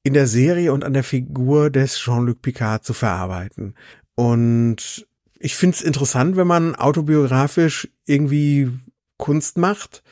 in 0.03 0.15
der 0.15 0.27
Serie 0.27 0.73
und 0.73 0.85
an 0.85 0.93
der 0.93 1.05
Figur 1.05 1.71
des 1.71 1.99
Jean-Luc 1.99 2.41
Picard 2.41 2.85
zu 2.85 2.93
verarbeiten. 2.93 3.75
Und 4.15 5.07
ich 5.39 5.57
finde 5.57 5.77
es 5.77 5.83
interessant, 5.83 6.37
wenn 6.37 6.47
man 6.47 6.75
autobiografisch 6.75 7.89
irgendwie 8.05 8.71
Kunst 9.19 9.59
macht. 9.59 10.03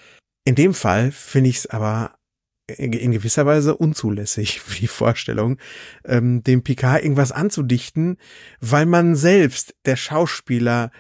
In 0.45 0.55
dem 0.55 0.75
Fall 0.75 1.11
finde 1.11 1.51
ich 1.51 1.57
es 1.57 1.67
aber 1.67 2.17
in 2.67 3.13
gewisser 3.13 3.45
Weise 3.45 3.77
unzulässig, 3.77 4.61
die 4.81 4.87
Vorstellung, 4.87 5.59
ähm, 6.05 6.43
dem 6.43 6.63
Picard 6.63 7.03
irgendwas 7.03 7.33
anzudichten, 7.33 8.17
weil 8.61 8.87
man 8.87 9.17
selbst, 9.17 9.75
der 9.85 9.97
Schauspieler, 9.97 10.91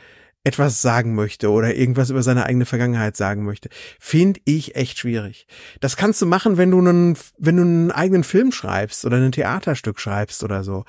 etwas 0.46 0.82
sagen 0.82 1.14
möchte 1.14 1.50
oder 1.50 1.74
irgendwas 1.74 2.10
über 2.10 2.22
seine 2.22 2.44
eigene 2.44 2.66
Vergangenheit 2.66 3.16
sagen 3.16 3.44
möchte, 3.44 3.70
finde 3.98 4.40
ich 4.44 4.76
echt 4.76 4.98
schwierig. 4.98 5.46
Das 5.80 5.96
kannst 5.96 6.20
du 6.20 6.26
machen, 6.26 6.58
wenn 6.58 6.70
du 6.70 6.80
einen, 6.80 7.16
wenn 7.38 7.56
du 7.56 7.62
einen 7.62 7.90
eigenen 7.90 8.24
Film 8.24 8.52
schreibst 8.52 9.06
oder 9.06 9.16
ein 9.16 9.32
Theaterstück 9.32 9.98
schreibst 9.98 10.44
oder 10.44 10.62
so. 10.62 10.84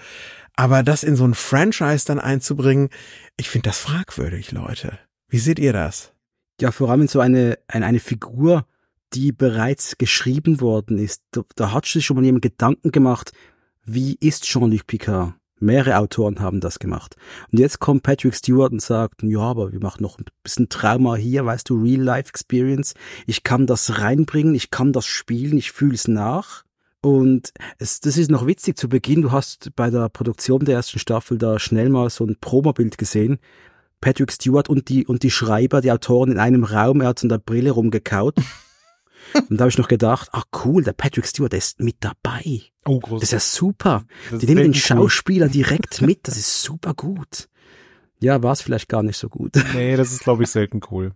Aber 0.57 0.83
das 0.83 1.03
in 1.03 1.15
so 1.15 1.25
ein 1.25 1.33
Franchise 1.33 2.05
dann 2.05 2.19
einzubringen, 2.19 2.89
ich 3.37 3.49
finde 3.49 3.69
das 3.69 3.79
fragwürdig, 3.79 4.51
Leute. 4.51 4.99
Wie 5.29 5.39
seht 5.39 5.59
ihr 5.59 5.71
das? 5.71 6.14
Ja, 6.61 6.71
vor 6.71 6.89
allem 6.89 7.07
so 7.07 7.19
eine, 7.19 7.57
eine, 7.67 7.85
eine 7.85 7.99
Figur, 7.99 8.65
die 9.13 9.31
bereits 9.31 9.97
geschrieben 9.97 10.61
worden 10.61 10.97
ist. 10.97 11.23
Da, 11.31 11.41
da 11.55 11.71
hat 11.71 11.85
sich 11.85 12.05
schon 12.05 12.17
mal 12.17 12.25
jemand 12.25 12.43
Gedanken 12.43 12.91
gemacht, 12.91 13.31
wie 13.83 14.15
ist 14.19 14.43
Jean-Luc 14.45 14.87
Picard? 14.87 15.33
Mehrere 15.59 15.99
Autoren 15.99 16.41
haben 16.41 16.59
das 16.59 16.79
gemacht. 16.79 17.15
Und 17.51 17.59
jetzt 17.59 17.79
kommt 17.79 18.03
Patrick 18.03 18.35
Stewart 18.35 18.73
und 18.73 18.81
sagt, 18.81 19.23
ja, 19.23 19.39
aber 19.39 19.71
wir 19.71 19.79
machen 19.79 20.01
noch 20.01 20.19
ein 20.19 20.25
bisschen 20.43 20.67
Trauma 20.67 21.15
hier, 21.15 21.45
weißt 21.45 21.69
du, 21.69 21.81
Real-Life-Experience. 21.81 22.93
Ich 23.25 23.43
kann 23.43 23.65
das 23.65 23.99
reinbringen, 23.99 24.53
ich 24.53 24.69
kann 24.69 24.91
das 24.91 25.05
spielen, 25.05 25.57
ich 25.57 25.71
fühle 25.71 25.95
es 25.95 26.07
nach. 26.09 26.65
Und 27.01 27.51
es, 27.77 28.01
das 28.01 28.17
ist 28.17 28.31
noch 28.31 28.47
witzig 28.47 28.77
zu 28.77 28.89
Beginn. 28.89 29.21
Du 29.21 29.31
hast 29.31 29.75
bei 29.75 29.89
der 29.89 30.09
Produktion 30.09 30.65
der 30.65 30.75
ersten 30.75 30.99
Staffel 30.99 31.37
da 31.37 31.59
schnell 31.59 31.89
mal 31.89 32.09
so 32.09 32.25
ein 32.25 32.35
Promobild 32.41 32.97
gesehen. 32.97 33.37
Patrick 34.01 34.31
Stewart 34.31 34.69
und 34.69 34.89
die, 34.89 35.05
und 35.05 35.23
die 35.23 35.31
Schreiber, 35.31 35.81
die 35.81 35.91
Autoren 35.91 36.31
in 36.31 36.39
einem 36.39 36.63
Raum, 36.63 37.01
er 37.01 37.09
hat 37.09 37.19
so 37.19 37.25
in 37.25 37.29
der 37.29 37.37
Brille 37.37 37.71
rumgekaut. 37.71 38.35
Und 39.49 39.57
da 39.57 39.63
habe 39.63 39.69
ich 39.69 39.77
noch 39.79 39.87
gedacht, 39.87 40.29
ach 40.33 40.45
cool, 40.63 40.83
der 40.83 40.93
Patrick 40.93 41.25
Stewart, 41.25 41.51
der 41.51 41.57
ist 41.57 41.79
mit 41.79 41.97
dabei. 41.99 42.61
Oh, 42.85 42.99
groß. 42.99 43.19
Das 43.19 43.29
ist 43.29 43.33
ja 43.33 43.39
super. 43.39 44.05
Das 44.29 44.39
die 44.39 44.45
nehmen 44.45 44.61
den 44.61 44.73
Schauspieler 44.75 45.49
direkt 45.49 46.01
mit, 46.03 46.27
das 46.27 46.37
ist 46.37 46.61
super 46.61 46.93
gut. 46.93 47.49
Ja, 48.19 48.43
war 48.43 48.53
es 48.53 48.61
vielleicht 48.61 48.87
gar 48.87 49.03
nicht 49.03 49.17
so 49.17 49.27
gut. 49.27 49.53
Nee, 49.73 49.97
das 49.97 50.11
ist, 50.11 50.21
glaube 50.21 50.43
ich, 50.43 50.49
selten 50.49 50.79
cool. 50.91 51.13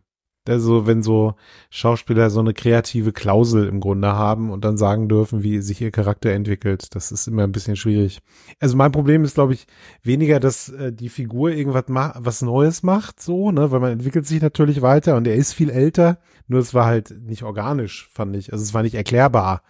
Also 0.48 0.88
wenn 0.88 1.04
so 1.04 1.36
Schauspieler 1.70 2.30
so 2.30 2.40
eine 2.40 2.54
kreative 2.54 3.12
Klausel 3.12 3.68
im 3.68 3.80
Grunde 3.80 4.14
haben 4.14 4.50
und 4.52 4.64
dann 4.64 4.78
sagen 4.78 5.08
dürfen, 5.10 5.44
wie 5.44 5.60
sich 5.62 5.82
ihr 5.82 5.92
Charakter 5.92 6.32
entwickelt, 6.32 6.96
das 6.96 7.12
ist 7.12 7.28
immer 7.28 7.44
ein 7.44 7.52
bisschen 7.52 7.76
schwierig. 7.76 8.20
Also 8.60 8.76
mein 8.76 8.92
Problem 8.92 9.24
ist, 9.24 9.36
glaube 9.36 9.54
ich, 9.54 9.68
weniger, 10.02 10.40
dass 10.40 10.70
äh, 10.70 10.92
die 10.92 11.10
Figur 11.10 11.52
irgendwas 11.52 11.88
ma 11.88 12.16
was 12.18 12.42
Neues 12.42 12.84
macht, 12.84 13.22
so, 13.22 13.52
ne, 13.52 13.72
weil 13.72 13.80
man 13.80 13.92
entwickelt 13.92 14.26
sich 14.26 14.42
natürlich 14.42 14.82
weiter 14.82 15.18
und 15.18 15.28
er 15.28 15.36
ist 15.36 15.54
viel 15.54 15.70
älter. 15.70 16.20
Nur 16.48 16.62
es 16.62 16.74
war 16.74 16.86
halt 16.86 17.14
nicht 17.22 17.44
organisch, 17.44 18.10
fand 18.12 18.36
ich. 18.36 18.52
Also 18.52 18.64
es 18.64 18.74
war 18.74 18.82
nicht 18.82 18.96
erklärbar, 18.96 19.62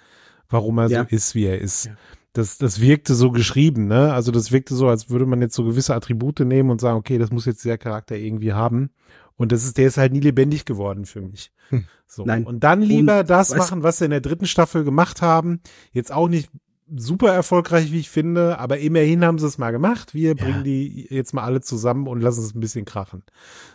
warum 0.50 0.78
er 0.78 0.88
ja. 0.88 1.04
so 1.04 1.16
ist, 1.16 1.36
wie 1.36 1.46
er 1.46 1.60
ist. 1.60 1.88
Ja. 1.88 1.92
Das, 2.34 2.58
das 2.58 2.80
wirkte 2.80 3.16
so 3.16 3.32
geschrieben, 3.32 3.88
ne? 3.88 4.14
Also 4.14 4.32
das 4.32 4.52
wirkte 4.52 4.76
so, 4.76 4.88
als 4.88 5.10
würde 5.10 5.26
man 5.26 5.42
jetzt 5.42 5.56
so 5.56 5.66
gewisse 5.66 5.96
Attribute 5.96 6.40
nehmen 6.42 6.70
und 6.70 6.80
sagen, 6.80 6.98
okay, 6.98 7.18
das 7.18 7.32
muss 7.32 7.46
jetzt 7.46 7.66
der 7.66 7.80
Charakter 7.80 8.16
irgendwie 8.16 8.54
haben. 8.54 8.92
Und 9.40 9.54
das 9.54 9.64
ist, 9.64 9.78
der 9.78 9.88
ist 9.88 9.98
halt 9.98 10.12
nie 10.12 10.20
lebendig 10.20 10.66
geworden 10.66 11.06
für 11.06 11.22
mich. 11.22 11.54
Hm. 11.70 11.86
So. 12.06 12.26
Nein. 12.26 12.44
Und 12.44 12.60
dann 12.62 12.82
lieber 12.82 13.22
und, 13.22 13.30
das 13.30 13.56
machen, 13.56 13.84
was 13.84 13.98
sie 13.98 14.06
in 14.06 14.12
der 14.12 14.20
dritten 14.20 14.46
Staffel 14.46 14.84
gemacht 14.84 15.22
haben. 15.22 15.62
Jetzt 15.94 16.12
auch 16.12 16.28
nicht 16.28 16.50
super 16.94 17.32
erfolgreich, 17.32 17.94
wie 17.94 18.02
ich 18.02 18.10
finde, 18.10 18.60
aber 18.60 18.80
immerhin 18.80 19.24
haben 19.24 19.40
sie 19.40 19.48
es 19.48 19.58
mal 19.58 19.72
gemacht. 19.72 20.14
Wir 20.14 20.30
ja. 20.30 20.34
bringen 20.34 20.66
die 20.66 21.08
jetzt 21.10 21.34
mal 21.34 21.44
alle 21.44 21.62
zusammen 21.62 22.08
und 22.08 22.20
lassen 22.20 22.44
es 22.44 22.54
ein 22.54 22.60
bisschen 22.60 22.84
krachen. 22.84 23.24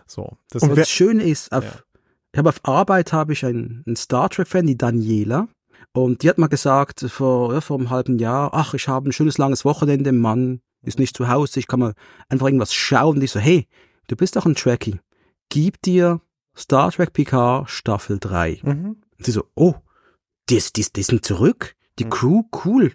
So. 0.06 0.36
Das 0.50 0.64
und 0.64 0.76
was 0.76 0.90
schön 0.90 1.18
ist, 1.18 1.50
auf, 1.50 1.64
ja. 1.64 1.80
ich 2.32 2.38
habe 2.38 2.50
auf 2.50 2.60
Arbeit 2.64 3.14
habe 3.14 3.32
ich 3.32 3.46
einen, 3.46 3.84
einen 3.86 3.96
Star 3.96 4.28
Trek 4.28 4.48
Fan, 4.48 4.66
die 4.66 4.76
Daniela. 4.76 5.48
Und 5.94 6.22
die 6.22 6.28
hat 6.28 6.36
mal 6.36 6.48
gesagt, 6.48 7.06
vor, 7.08 7.54
ja, 7.54 7.62
vor 7.62 7.78
einem 7.78 7.88
halben 7.88 8.18
Jahr, 8.18 8.52
ach, 8.52 8.74
ich 8.74 8.86
habe 8.86 9.08
ein 9.08 9.12
schönes 9.12 9.38
langes 9.38 9.64
Wochenende, 9.64 10.12
Mann 10.12 10.60
ist 10.82 10.98
nicht 10.98 11.16
zu 11.16 11.28
Hause, 11.28 11.58
ich 11.58 11.68
kann 11.68 11.80
mal 11.80 11.94
einfach 12.28 12.48
irgendwas 12.48 12.74
schauen. 12.74 13.16
Und 13.16 13.22
ich 13.22 13.30
so, 13.30 13.40
hey, 13.40 13.66
du 14.08 14.16
bist 14.16 14.36
doch 14.36 14.44
ein 14.44 14.56
Trekkie 14.56 15.00
gib 15.48 15.80
dir 15.82 16.20
Star 16.56 16.90
Trek 16.90 17.12
Picard 17.12 17.70
Staffel 17.70 18.18
3. 18.18 18.60
Mhm. 18.62 18.96
Und 19.16 19.24
sie 19.24 19.32
so, 19.32 19.44
oh, 19.54 19.74
die, 20.48 20.62
die, 20.74 20.86
die 20.94 21.02
sind 21.02 21.24
zurück? 21.24 21.74
Die 21.98 22.04
mhm. 22.04 22.10
Crew, 22.10 22.42
cool. 22.64 22.92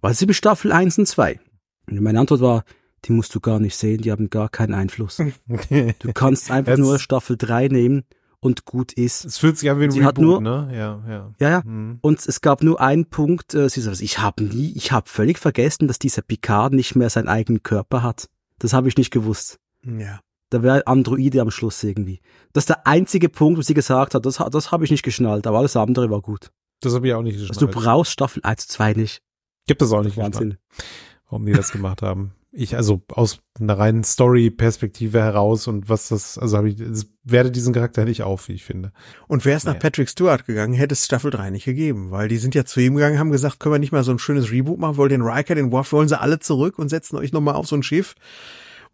Was 0.00 0.20
ist 0.20 0.26
mit 0.26 0.36
Staffel 0.36 0.72
1 0.72 0.98
und 0.98 1.06
2? 1.06 1.40
Und 1.88 2.00
meine 2.00 2.20
Antwort 2.20 2.40
war, 2.40 2.64
die 3.04 3.12
musst 3.12 3.34
du 3.34 3.40
gar 3.40 3.58
nicht 3.58 3.76
sehen, 3.76 4.00
die 4.00 4.10
haben 4.10 4.30
gar 4.30 4.48
keinen 4.48 4.74
Einfluss. 4.74 5.16
du 5.18 6.12
kannst 6.14 6.50
einfach 6.50 6.76
nur 6.76 6.98
Staffel 6.98 7.36
3 7.36 7.68
nehmen 7.68 8.04
und 8.40 8.64
gut 8.64 8.92
ist. 8.92 9.24
Es 9.24 9.38
fühlt 9.38 9.58
sich 9.58 9.70
an 9.70 9.80
wie 9.80 9.84
ein 9.84 9.90
sie 9.90 10.00
Reboot, 10.00 10.18
nur, 10.18 10.40
ne? 10.40 10.68
Ja, 10.72 11.02
ja. 11.08 11.34
Ja, 11.38 11.50
ja. 11.50 11.62
Mhm. 11.64 11.98
Und 12.02 12.26
es 12.26 12.40
gab 12.40 12.62
nur 12.62 12.80
einen 12.80 13.06
Punkt, 13.06 13.54
äh, 13.54 13.68
sie 13.68 13.80
sagt, 13.80 14.00
ich 14.00 14.18
habe 14.18 14.44
nie, 14.44 14.72
ich 14.76 14.92
habe 14.92 15.08
völlig 15.08 15.38
vergessen, 15.38 15.88
dass 15.88 15.98
dieser 15.98 16.22
Picard 16.22 16.72
nicht 16.72 16.94
mehr 16.94 17.10
seinen 17.10 17.28
eigenen 17.28 17.62
Körper 17.62 18.02
hat. 18.02 18.28
Das 18.58 18.72
habe 18.72 18.88
ich 18.88 18.96
nicht 18.96 19.10
gewusst. 19.10 19.58
Ja. 19.82 20.20
Da 20.54 20.62
wäre 20.62 20.86
Androide 20.86 21.40
am 21.40 21.50
Schluss 21.50 21.82
irgendwie. 21.82 22.20
Das 22.52 22.62
ist 22.62 22.68
der 22.68 22.86
einzige 22.86 23.28
Punkt, 23.28 23.58
wo 23.58 23.62
sie 23.62 23.74
gesagt 23.74 24.14
hat, 24.14 24.24
das, 24.24 24.36
das 24.36 24.70
habe 24.70 24.84
ich 24.84 24.92
nicht 24.92 25.02
geschnallt, 25.02 25.48
aber 25.48 25.58
alles 25.58 25.76
andere 25.76 26.10
war 26.10 26.20
gut. 26.20 26.52
Das 26.80 26.94
habe 26.94 27.08
ich 27.08 27.12
auch 27.12 27.22
nicht 27.22 27.34
geschnallt. 27.34 27.56
Also 27.56 27.66
du 27.66 27.72
brauchst 27.72 28.12
Staffel 28.12 28.40
1, 28.44 28.68
2 28.68 28.92
nicht. 28.92 29.20
Gibt 29.66 29.82
es 29.82 29.90
auch 29.90 30.04
nicht. 30.04 30.16
Wahnsinn. 30.16 30.58
Warum 31.24 31.44
die 31.44 31.52
das 31.52 31.72
gemacht 31.72 32.02
haben. 32.02 32.34
Ich, 32.52 32.76
also 32.76 33.02
aus 33.08 33.40
einer 33.58 33.76
reinen 33.76 34.04
Story-Perspektive 34.04 35.20
heraus 35.20 35.66
und 35.66 35.88
was 35.88 36.10
das, 36.10 36.38
also 36.38 36.56
habe 36.56 36.68
ich, 36.68 36.78
es 36.78 37.08
werde 37.24 37.50
diesen 37.50 37.74
Charakter 37.74 38.04
nicht 38.04 38.22
auf, 38.22 38.46
wie 38.46 38.52
ich 38.52 38.62
finde. 38.62 38.92
Und 39.26 39.44
wäre 39.44 39.56
es 39.56 39.64
naja. 39.64 39.74
nach 39.74 39.82
Patrick 39.82 40.08
Stewart 40.08 40.46
gegangen, 40.46 40.72
hätte 40.74 40.92
es 40.92 41.04
Staffel 41.04 41.32
3 41.32 41.50
nicht 41.50 41.64
gegeben, 41.64 42.12
weil 42.12 42.28
die 42.28 42.36
sind 42.36 42.54
ja 42.54 42.64
zu 42.64 42.78
ihm 42.78 42.94
gegangen, 42.94 43.18
haben 43.18 43.32
gesagt, 43.32 43.58
können 43.58 43.74
wir 43.74 43.80
nicht 43.80 43.90
mal 43.90 44.04
so 44.04 44.12
ein 44.12 44.20
schönes 44.20 44.52
Reboot 44.52 44.78
machen, 44.78 44.96
wollen 44.98 45.10
den 45.10 45.22
Riker, 45.22 45.56
den 45.56 45.72
Worf, 45.72 45.90
wollen 45.90 46.06
sie 46.06 46.20
alle 46.20 46.38
zurück 46.38 46.78
und 46.78 46.90
setzen 46.90 47.16
euch 47.16 47.32
nochmal 47.32 47.56
auf 47.56 47.66
so 47.66 47.74
ein 47.74 47.82
Schiff. 47.82 48.14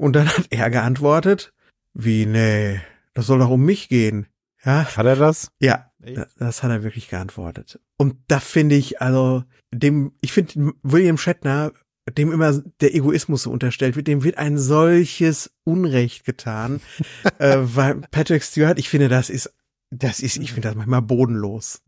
Und 0.00 0.14
dann 0.14 0.28
hat 0.28 0.46
er 0.48 0.70
geantwortet, 0.70 1.52
wie, 1.92 2.24
nee, 2.24 2.80
das 3.12 3.26
soll 3.26 3.38
doch 3.38 3.50
um 3.50 3.62
mich 3.62 3.90
gehen. 3.90 4.28
Ja. 4.64 4.86
Hat 4.96 5.04
er 5.04 5.16
das? 5.16 5.52
Ja, 5.60 5.90
Echt? 6.02 6.26
das 6.38 6.62
hat 6.62 6.70
er 6.70 6.82
wirklich 6.82 7.10
geantwortet. 7.10 7.78
Und 7.98 8.16
da 8.28 8.40
finde 8.40 8.76
ich, 8.76 9.02
also, 9.02 9.44
dem, 9.74 10.12
ich 10.22 10.32
finde, 10.32 10.72
William 10.82 11.18
Shatner, 11.18 11.72
dem 12.16 12.32
immer 12.32 12.62
der 12.80 12.94
Egoismus 12.94 13.42
so 13.42 13.50
unterstellt 13.50 13.94
wird, 13.94 14.06
dem 14.06 14.24
wird 14.24 14.38
ein 14.38 14.56
solches 14.56 15.52
Unrecht 15.64 16.24
getan, 16.24 16.80
äh, 17.38 17.58
weil 17.60 17.96
Patrick 18.10 18.42
Stewart, 18.42 18.78
ich 18.78 18.88
finde, 18.88 19.08
das 19.08 19.28
ist, 19.28 19.54
das 19.90 20.20
ist, 20.20 20.38
ich 20.38 20.54
finde 20.54 20.68
das 20.68 20.76
manchmal 20.76 21.02
bodenlos. 21.02 21.82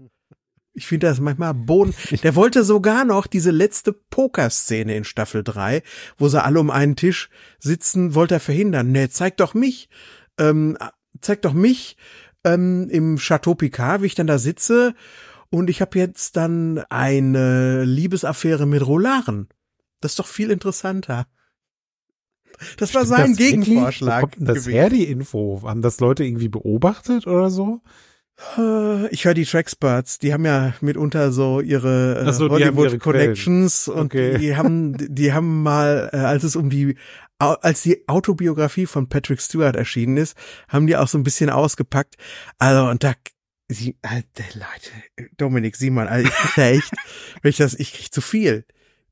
Ich 0.75 0.87
finde 0.87 1.07
das 1.07 1.21
manchmal 1.21 1.55
Boden. 1.55 1.95
Der 2.23 2.35
wollte 2.35 2.65
sogar 2.65 3.05
noch 3.05 3.27
diese 3.27 3.51
letzte 3.51 3.93
Pokerszene 3.93 4.97
in 4.97 5.05
Staffel 5.05 5.45
3, 5.45 5.83
wo 6.17 6.29
sie 6.29 6.43
alle 6.43 6.61
um 6.61 6.71
einen 6.71 6.97
Tisch 6.97 7.29
sitzen, 7.59 8.15
wollte 8.15 8.35
er 8.35 8.41
verhindern. 8.41 8.91
Nee, 8.91 9.09
zeig 9.09 9.37
doch 9.37 9.55
mich. 9.55 9.89
Ähm, 10.39 10.79
zeig 11.21 11.43
doch 11.43 11.53
mich 11.53 11.97
ähm, 12.45 12.89
im 12.91 13.17
Chateau 13.19 13.55
Picard, 13.55 14.03
wie 14.03 14.07
ich 14.07 14.15
dann 14.15 14.27
da 14.27 14.39
sitze. 14.39 14.95
Und 15.51 15.69
ich 15.69 15.83
habe 15.83 15.99
jetzt 15.99 16.37
dann 16.37 16.79
eine 16.89 17.85
Liebesaffäre 17.85 18.67
mit 18.67 18.87
Rolaren. 18.87 19.49
Das 20.01 20.13
ist 20.13 20.19
doch 20.19 20.27
viel 20.27 20.51
interessanter. 20.51 21.27
Das 22.79 22.95
war 22.95 23.05
sein 23.05 23.31
das 23.31 23.39
Gegenvorschlag. 23.39 24.23
Wo 24.23 24.27
kommt 24.29 24.49
das 24.49 24.67
her, 24.67 24.89
die 24.89 25.05
Info? 25.05 25.61
Haben 25.65 25.83
das 25.83 26.01
Leute 26.01 26.25
irgendwie 26.25 26.49
beobachtet 26.49 27.27
oder 27.27 27.51
so? 27.51 27.81
Ich 29.11 29.25
höre 29.25 29.35
die 29.35 29.45
Trackspots, 29.45 30.19
die 30.19 30.33
haben 30.33 30.45
ja 30.45 30.75
mitunter 30.81 31.33
so 31.33 31.61
ihre 31.61 32.25
äh, 32.27 32.33
so, 32.33 32.49
Hollywood 32.49 32.99
Connections 32.99 33.89
und 33.89 34.07
okay. 34.07 34.37
die 34.39 34.57
haben 34.57 34.97
die 34.99 35.33
haben 35.33 35.63
mal 35.63 36.11
äh, 36.13 36.17
als 36.17 36.43
es 36.43 36.57
um 36.57 36.69
die 36.69 36.97
als 37.39 37.83
die 37.83 38.09
Autobiografie 38.09 38.87
von 38.87 39.09
Patrick 39.09 39.41
Stewart 39.41 39.77
erschienen 39.77 40.17
ist, 40.17 40.37
haben 40.69 40.87
die 40.87 40.97
auch 40.97 41.09
so 41.09 41.19
ein 41.19 41.25
bisschen 41.25 41.51
ausgepackt. 41.51 42.17
Also 42.59 42.89
und 42.89 43.03
da 43.05 43.15
sie 43.69 43.97
halt 44.05 44.27
Leute, 44.55 45.29
Dominik 45.37 45.77
Simon, 45.77 46.07
also 46.07 46.29
ich 46.29 46.35
krieg 46.35 46.59
echt, 46.59 46.93
wenn 47.43 47.51
ich 47.51 47.57
das 47.57 47.75
ich 47.75 47.93
krieg 47.93 48.13
zu 48.13 48.21
viel. 48.21 48.65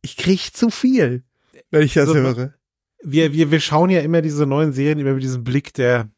Ich 0.03 0.17
krieg 0.17 0.55
zu 0.55 0.71
viel, 0.71 1.25
wenn 1.71 1.83
ich 1.83 1.95
das 1.95 2.09
also, 2.09 2.21
höre. 2.21 2.55
Wir 3.03 3.33
wir 3.33 3.51
wir 3.51 3.61
schauen 3.61 3.91
ja 3.91 4.01
immer 4.01 4.23
diese 4.23 4.47
neuen 4.47 4.73
Serien 4.73 4.99
immer 4.99 5.15
mit 5.15 5.23
diesem 5.23 5.45
Blick 5.45 5.75
der 5.75 6.11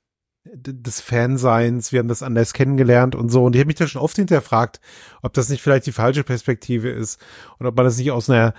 des 0.55 1.01
Fanseins, 1.01 1.93
wir 1.93 2.01
haben 2.01 2.09
das 2.09 2.23
anders 2.23 2.53
kennengelernt 2.53 3.15
und 3.15 3.31
so. 3.31 3.45
Und 3.45 3.55
ich 3.55 3.61
habe 3.61 3.69
mich 3.69 3.77
da 3.77 3.87
schon 3.87 4.03
oft 4.03 4.17
hinterfragt, 4.17 4.81
ob 5.23 5.33
das 5.33 5.49
nicht 5.49 5.63
vielleicht 5.63 5.87
die 5.87 5.93
falsche 5.93 6.25
Perspektive 6.25 6.91
ist 6.91 7.19
und 7.59 7.67
ob 7.67 7.75
man 7.75 7.87
das 7.87 7.97
nicht 7.97 8.11
aus 8.11 8.29
einer 8.29 8.53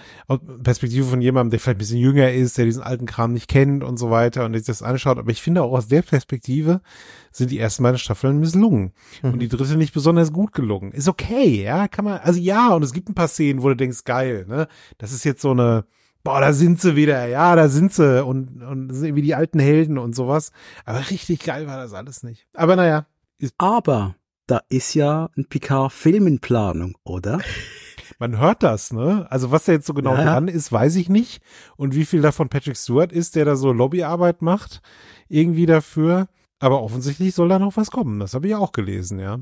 Perspektive 0.63 1.05
von 1.05 1.21
jemandem, 1.21 1.51
der 1.51 1.59
vielleicht 1.59 1.77
ein 1.77 1.79
bisschen 1.79 1.99
jünger 1.99 2.31
ist, 2.31 2.57
der 2.57 2.65
diesen 2.65 2.81
alten 2.81 3.05
Kram 3.05 3.33
nicht 3.33 3.47
kennt 3.47 3.83
und 3.83 3.97
so 3.97 4.09
weiter 4.09 4.45
und 4.45 4.55
sich 4.55 4.65
das 4.65 4.81
anschaut. 4.81 5.19
Aber 5.19 5.29
ich 5.29 5.41
finde 5.41 5.61
auch 5.61 5.71
aus 5.71 5.87
der 5.87 6.01
Perspektive 6.01 6.81
sind 7.31 7.51
die 7.51 7.59
ersten 7.59 7.83
beiden 7.83 7.99
Staffeln 7.99 8.39
misslungen 8.39 8.93
mhm. 9.21 9.33
und 9.33 9.39
die 9.39 9.49
dritte 9.49 9.77
nicht 9.77 9.93
besonders 9.93 10.33
gut 10.33 10.53
gelungen. 10.53 10.93
Ist 10.93 11.07
okay, 11.07 11.63
ja, 11.63 11.87
kann 11.87 12.05
man, 12.05 12.19
also 12.19 12.39
ja, 12.39 12.73
und 12.73 12.83
es 12.83 12.93
gibt 12.93 13.09
ein 13.09 13.15
paar 13.15 13.27
Szenen, 13.27 13.61
wo 13.61 13.69
du 13.69 13.75
denkst, 13.75 14.03
geil, 14.03 14.45
ne? 14.47 14.67
Das 14.97 15.11
ist 15.11 15.25
jetzt 15.25 15.41
so 15.41 15.51
eine, 15.51 15.85
boah, 16.23 16.41
da 16.41 16.53
sind 16.53 16.79
sie 16.81 16.95
wieder, 16.95 17.27
ja, 17.27 17.55
da 17.55 17.67
sind 17.67 17.93
sie 17.93 18.23
und, 18.23 18.63
und 18.63 18.93
sind 18.93 19.15
wie 19.15 19.21
die 19.21 19.35
alten 19.35 19.59
Helden 19.59 19.97
und 19.97 20.15
sowas. 20.15 20.51
Aber 20.85 21.09
richtig 21.09 21.39
geil 21.41 21.67
war 21.67 21.77
das 21.77 21.93
alles 21.93 22.23
nicht. 22.23 22.47
Aber 22.53 22.75
naja. 22.75 23.05
Aber 23.57 24.15
da 24.47 24.61
ist 24.69 24.93
ja 24.93 25.29
ein 25.37 25.45
Picard-Film 25.45 26.27
in 26.27 26.39
Planung, 26.39 26.97
oder? 27.03 27.41
Man 28.19 28.37
hört 28.37 28.63
das, 28.63 28.93
ne? 28.93 29.25
Also 29.29 29.51
was 29.51 29.65
da 29.65 29.73
jetzt 29.73 29.87
so 29.87 29.93
genau 29.93 30.15
ja. 30.15 30.23
dran 30.23 30.47
ist, 30.47 30.71
weiß 30.71 30.95
ich 30.95 31.09
nicht. 31.09 31.41
Und 31.75 31.95
wie 31.95 32.05
viel 32.05 32.21
davon 32.21 32.47
Patrick 32.47 32.77
Stewart 32.77 33.11
ist, 33.11 33.35
der 33.35 33.43
da 33.45 33.55
so 33.55 33.71
Lobbyarbeit 33.73 34.41
macht, 34.41 34.81
irgendwie 35.27 35.65
dafür. 35.65 36.27
Aber 36.59 36.81
offensichtlich 36.81 37.35
soll 37.35 37.49
da 37.49 37.59
noch 37.59 37.75
was 37.75 37.91
kommen. 37.91 38.19
Das 38.19 38.33
habe 38.33 38.47
ich 38.47 38.55
auch 38.55 38.71
gelesen, 38.71 39.19
ja. 39.19 39.39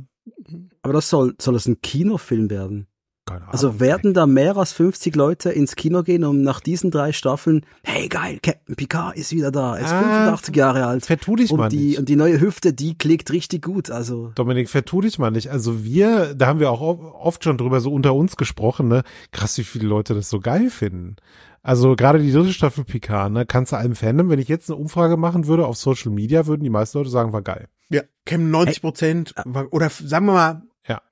Aber 0.81 0.93
das 0.93 1.09
soll, 1.09 1.35
soll 1.39 1.55
es 1.55 1.67
ein 1.67 1.81
Kinofilm 1.81 2.49
werden? 2.49 2.87
Keine 3.31 3.43
Ahnung. 3.43 3.53
Also 3.53 3.79
werden 3.79 4.13
da 4.13 4.25
mehr 4.25 4.57
als 4.57 4.73
50 4.73 5.15
Leute 5.15 5.49
ins 5.51 5.75
Kino 5.75 6.03
gehen, 6.03 6.23
um 6.23 6.41
nach 6.41 6.59
diesen 6.59 6.91
drei 6.91 7.11
Staffeln, 7.11 7.65
hey 7.83 8.07
geil, 8.07 8.39
Captain 8.41 8.75
Picard 8.75 9.17
ist 9.17 9.31
wieder 9.31 9.51
da, 9.51 9.77
er 9.77 9.85
ist 9.85 9.91
ah, 9.91 10.01
85 10.01 10.55
Jahre 10.55 10.85
alt. 10.85 11.05
Vertu 11.05 11.35
dich 11.35 11.51
und 11.51 11.59
mal 11.59 11.69
die, 11.69 11.77
nicht. 11.77 11.99
Und 11.99 12.09
die 12.09 12.15
neue 12.15 12.39
Hüfte, 12.39 12.73
die 12.73 12.97
klickt 12.97 13.31
richtig 13.31 13.63
gut, 13.63 13.89
also. 13.89 14.31
Dominik, 14.35 14.69
vertu 14.69 15.01
dich 15.01 15.19
mal 15.19 15.31
nicht. 15.31 15.49
Also 15.49 15.83
wir, 15.83 16.33
da 16.35 16.47
haben 16.47 16.59
wir 16.59 16.71
auch 16.71 16.81
oft 16.81 17.43
schon 17.43 17.57
drüber 17.57 17.81
so 17.81 17.91
unter 17.91 18.13
uns 18.15 18.37
gesprochen, 18.37 18.87
ne? 18.87 19.03
Krass, 19.31 19.57
wie 19.57 19.63
viele 19.63 19.87
Leute 19.87 20.13
das 20.13 20.29
so 20.29 20.39
geil 20.39 20.69
finden. 20.69 21.15
Also 21.63 21.95
gerade 21.95 22.19
die 22.19 22.31
dritte 22.31 22.53
Staffel 22.53 22.83
Picard, 22.83 23.31
ne, 23.31 23.45
kannst 23.45 23.71
du 23.71 23.75
einem 23.75 23.95
Fandom, 23.95 24.29
wenn 24.29 24.39
ich 24.39 24.47
jetzt 24.47 24.69
eine 24.69 24.79
Umfrage 24.79 25.15
machen 25.15 25.45
würde 25.45 25.67
auf 25.67 25.77
Social 25.77 26.11
Media, 26.11 26.47
würden 26.47 26.63
die 26.63 26.71
meisten 26.71 26.97
Leute 26.97 27.11
sagen, 27.11 27.33
war 27.33 27.43
geil. 27.43 27.67
Ja, 27.89 28.01
kämen 28.25 28.49
90 28.49 28.81
Prozent, 28.81 29.35
oder 29.69 29.89
sagen 29.89 30.25
wir 30.25 30.33
mal. 30.33 30.61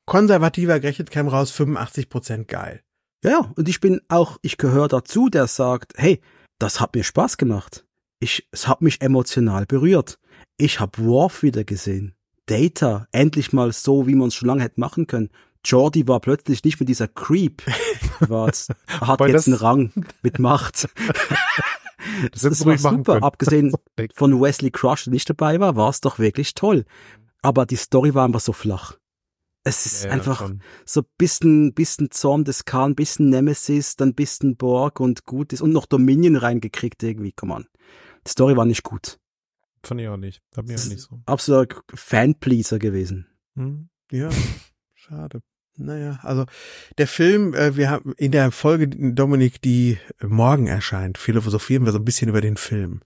Konservativer 0.10 0.80
gerechnet 0.80 1.12
käme 1.12 1.30
raus 1.30 1.52
85 1.52 2.10
Prozent 2.10 2.48
geil. 2.48 2.82
Ja, 3.24 3.52
und 3.56 3.70
ich 3.70 3.80
bin 3.80 4.02
auch, 4.08 4.40
ich 4.42 4.58
gehöre 4.58 4.88
dazu, 4.88 5.30
der 5.30 5.46
sagt, 5.46 5.94
hey, 5.98 6.20
das 6.58 6.80
hat 6.80 6.96
mir 6.96 7.04
Spaß 7.04 7.38
gemacht. 7.38 7.86
Ich, 8.20 8.48
es 8.52 8.68
hat 8.68 8.82
mich 8.82 9.02
emotional 9.02 9.68
berührt. 9.68 10.18
Ich 10.58 10.80
habe 10.80 11.06
Worf 11.06 11.44
wieder 11.44 11.64
gesehen. 11.64 12.16
Data, 12.48 13.08
endlich 13.12 13.54
mal 13.54 13.72
so, 13.72 14.08
wie 14.08 14.16
man 14.16 14.30
es 14.30 14.36
schon 14.36 14.48
lange 14.48 14.64
hätte 14.64 14.80
machen 14.80 15.06
können. 15.06 15.30
Jordi 15.64 16.08
war 16.08 16.22
plötzlich 16.22 16.64
nicht 16.64 16.80
mehr 16.80 16.88
dieser 16.88 17.08
Creep. 17.08 17.62
War 18.20 18.48
jetzt, 18.48 18.74
hat 18.88 19.20
jetzt 19.22 19.48
einen 19.48 19.58
Rang 19.58 19.92
mit 20.24 20.40
Macht. 20.40 20.90
das, 22.32 22.42
das 22.42 22.66
war 22.66 22.78
super. 22.78 23.22
Abgesehen 23.22 23.74
von 24.16 24.42
Wesley 24.42 24.72
Crush, 24.72 25.04
der 25.06 25.14
nicht 25.14 25.30
dabei 25.30 25.60
war, 25.60 25.76
war 25.76 25.90
es 25.90 26.02
doch 26.02 26.20
wirklich 26.20 26.56
toll. 26.56 26.84
Aber 27.42 27.66
die 27.66 27.78
Story 27.78 28.14
war 28.14 28.26
einfach 28.26 28.42
so 28.42 28.52
flach. 28.52 28.99
Es 29.70 29.86
ist 29.86 30.06
ja, 30.06 30.12
einfach 30.12 30.40
schon. 30.40 30.62
so 30.84 31.04
bisschen, 31.18 31.74
bisschen 31.74 32.10
Zorn 32.12 32.44
des 32.44 32.66
Khan, 32.66 32.96
bisschen 32.96 33.30
Nemesis, 33.30 33.96
dann 33.96 34.16
bisschen 34.16 34.56
Borg 34.58 35.00
und 35.00 35.26
gut 35.26 35.54
ist 35.54 35.62
und 35.62 35.72
noch 35.72 35.86
Dominion 35.86 36.36
reingekriegt 36.36 37.04
irgendwie, 37.04 37.32
come 37.32 37.54
on. 37.54 37.68
Die 38.26 38.32
Story 38.32 38.58
war 38.58 38.66
nicht 38.66 38.84
gut. 38.84 39.20
Fand 39.84 40.02
ich 40.02 40.08
auch 40.08 40.18
nicht. 40.18 40.42
Hab 40.56 40.66
mir 40.66 40.76
auch 40.76 40.86
nicht 40.86 41.02
so. 41.02 41.20
Absoluter 41.26 41.82
Fanpleaser 41.94 42.80
gewesen. 42.80 43.28
Hm. 43.56 43.90
Ja, 44.12 44.30
schade. 44.96 45.42
Naja, 45.78 46.20
also 46.24 46.46
der 46.98 47.08
Film, 47.08 47.54
äh, 47.54 47.78
wir 47.78 47.90
haben 47.90 48.14
in 48.18 48.32
der 48.32 48.52
Folge 48.52 48.90
Dominik, 48.90 49.62
die 49.62 49.98
morgen 50.22 50.68
erscheint, 50.68 51.18
philosophieren 51.18 51.86
wir 51.86 51.94
so 51.94 52.00
ein 52.00 52.06
bisschen 52.06 52.28
über 52.28 52.42
den 52.42 52.58
Film 52.58 53.02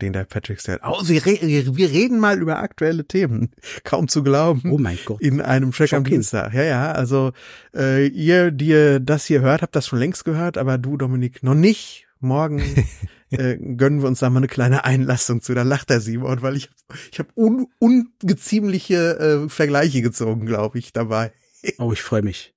den 0.00 0.12
der 0.12 0.24
Patrick 0.24 0.60
stellt. 0.60 0.80
Oh, 0.84 1.00
wir, 1.04 1.24
re 1.24 1.38
wir 1.42 1.90
reden 1.90 2.18
mal 2.18 2.40
über 2.40 2.58
aktuelle 2.58 3.04
Themen. 3.06 3.50
Kaum 3.84 4.08
zu 4.08 4.22
glauben. 4.22 4.70
Oh 4.70 4.78
mein 4.78 4.98
Gott. 5.04 5.20
In 5.20 5.40
einem 5.40 5.72
Track 5.72 5.92
am 5.92 6.04
Dienstag. 6.04 6.54
Ja, 6.54 6.62
ja, 6.62 6.92
also 6.92 7.32
äh, 7.74 8.06
ihr, 8.06 8.50
die 8.50 8.68
ihr 8.68 9.00
das 9.00 9.26
hier 9.26 9.40
hört, 9.40 9.62
habt 9.62 9.74
das 9.74 9.86
schon 9.86 9.98
längst 9.98 10.24
gehört, 10.24 10.58
aber 10.58 10.78
du, 10.78 10.96
Dominik, 10.96 11.42
noch 11.42 11.54
nicht. 11.54 12.06
Morgen 12.20 12.60
äh, 13.30 13.56
gönnen 13.56 14.00
wir 14.02 14.08
uns 14.08 14.18
da 14.18 14.30
mal 14.30 14.38
eine 14.38 14.48
kleine 14.48 14.84
Einlassung 14.84 15.40
zu. 15.40 15.54
Da 15.54 15.62
lacht 15.62 15.90
der 15.90 16.00
Simon, 16.00 16.42
weil 16.42 16.56
ich, 16.56 16.68
ich 17.12 17.18
habe 17.18 17.28
un, 17.36 17.68
ungeziemliche 17.78 19.44
äh, 19.46 19.48
Vergleiche 19.48 20.02
gezogen, 20.02 20.46
glaube 20.46 20.78
ich, 20.78 20.92
dabei. 20.92 21.32
oh, 21.78 21.92
ich 21.92 22.02
freue 22.02 22.22
mich. 22.22 22.54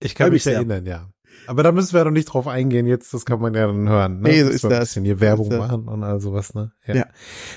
Ich 0.00 0.14
kann 0.14 0.30
mich 0.30 0.46
erinnern, 0.46 0.84
ja. 0.84 1.13
Aber 1.46 1.62
da 1.62 1.72
müssen 1.72 1.94
wir 1.94 2.04
doch 2.04 2.10
nicht 2.10 2.26
drauf 2.26 2.46
eingehen 2.46 2.86
jetzt, 2.86 3.12
das 3.12 3.24
kann 3.24 3.40
man 3.40 3.54
ja 3.54 3.66
dann 3.66 3.88
hören. 3.88 4.20
Ne? 4.20 4.28
Nee, 4.30 4.42
so 4.42 4.50
ist 4.50 4.64
das. 4.64 4.72
Ein 4.72 4.80
bisschen 4.80 5.04
hier 5.04 5.20
Werbung 5.20 5.48
machen 5.48 5.88
und 5.88 6.02
all 6.02 6.20
sowas, 6.20 6.54
ne? 6.54 6.72
Ja. 6.86 6.94
ja. 6.94 7.06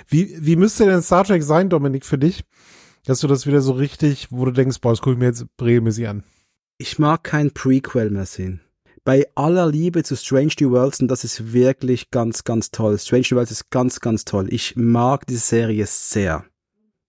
Wie, 0.07 0.35
wie 0.39 0.55
müsste 0.55 0.85
denn 0.85 1.01
Star 1.01 1.23
Trek 1.23 1.43
sein, 1.43 1.69
Dominik, 1.69 2.05
für 2.05 2.17
dich? 2.17 2.43
Dass 3.05 3.21
du 3.21 3.27
das 3.27 3.47
wieder 3.47 3.61
so 3.61 3.71
richtig, 3.71 4.27
wo 4.31 4.45
du 4.45 4.51
denkst, 4.51 4.81
boah, 4.81 4.91
das 4.91 5.01
gucke 5.01 5.13
ich 5.13 5.19
mir 5.19 5.27
jetzt 5.27 5.45
regelmäßig 5.61 6.07
an. 6.07 6.23
Ich 6.77 6.99
mag 6.99 7.23
kein 7.23 7.51
Prequel 7.51 8.09
mehr 8.09 8.25
sehen. 8.25 8.61
Bei 9.05 9.25
aller 9.35 9.67
Liebe 9.67 10.03
zu 10.03 10.17
Strange 10.17 10.51
New 10.59 10.71
Worlds, 10.71 10.99
und 10.99 11.07
das 11.07 11.23
ist 11.23 11.53
wirklich 11.53 12.11
ganz, 12.11 12.43
ganz 12.43 12.71
toll. 12.71 12.99
Strange 12.99 13.27
New 13.31 13.37
Worlds 13.37 13.51
ist 13.51 13.71
ganz, 13.71 14.01
ganz 14.01 14.25
toll. 14.25 14.47
Ich 14.51 14.75
mag 14.75 15.25
diese 15.25 15.39
Serie 15.39 15.85
sehr. 15.87 16.43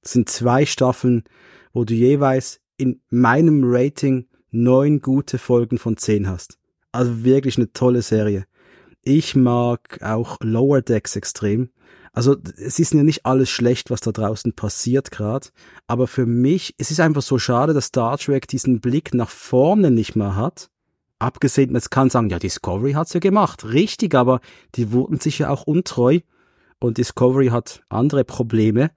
Es 0.00 0.12
sind 0.12 0.28
zwei 0.28 0.64
Staffeln, 0.64 1.24
wo 1.72 1.84
du 1.84 1.94
jeweils 1.94 2.60
in 2.76 3.00
meinem 3.10 3.62
Rating 3.64 4.26
neun 4.50 5.00
gute 5.00 5.38
Folgen 5.38 5.78
von 5.78 5.96
zehn 5.96 6.28
hast. 6.28 6.58
Also 6.92 7.24
wirklich 7.24 7.56
eine 7.56 7.72
tolle 7.72 8.02
Serie. 8.02 8.46
Ich 9.02 9.36
mag 9.36 10.02
auch 10.02 10.38
Lower 10.40 10.82
Decks 10.82 11.16
extrem. 11.16 11.70
Also 12.12 12.36
es 12.56 12.78
ist 12.78 12.94
ja 12.94 13.02
nicht 13.02 13.26
alles 13.26 13.48
schlecht, 13.48 13.90
was 13.90 14.00
da 14.00 14.10
draußen 14.10 14.52
passiert 14.54 15.10
gerade, 15.10 15.48
aber 15.86 16.08
für 16.08 16.26
mich, 16.26 16.74
es 16.78 16.90
ist 16.90 17.00
einfach 17.00 17.22
so 17.22 17.38
schade, 17.38 17.74
dass 17.74 17.86
Star 17.86 18.18
Trek 18.18 18.48
diesen 18.48 18.80
Blick 18.80 19.14
nach 19.14 19.30
vorne 19.30 19.90
nicht 19.90 20.16
mehr 20.16 20.34
hat. 20.34 20.70
Abgesehen, 21.20 21.72
man 21.72 21.82
kann 21.82 22.10
sagen, 22.10 22.30
ja, 22.30 22.38
Discovery 22.38 22.92
hat's 22.92 23.12
ja 23.12 23.20
gemacht. 23.20 23.64
Richtig, 23.64 24.14
aber 24.14 24.40
die 24.74 24.92
wurden 24.92 25.20
sich 25.20 25.38
ja 25.40 25.50
auch 25.50 25.64
untreu. 25.64 26.20
Und 26.80 26.98
Discovery 26.98 27.48
hat 27.48 27.82
andere 27.88 28.24
Probleme. 28.24 28.90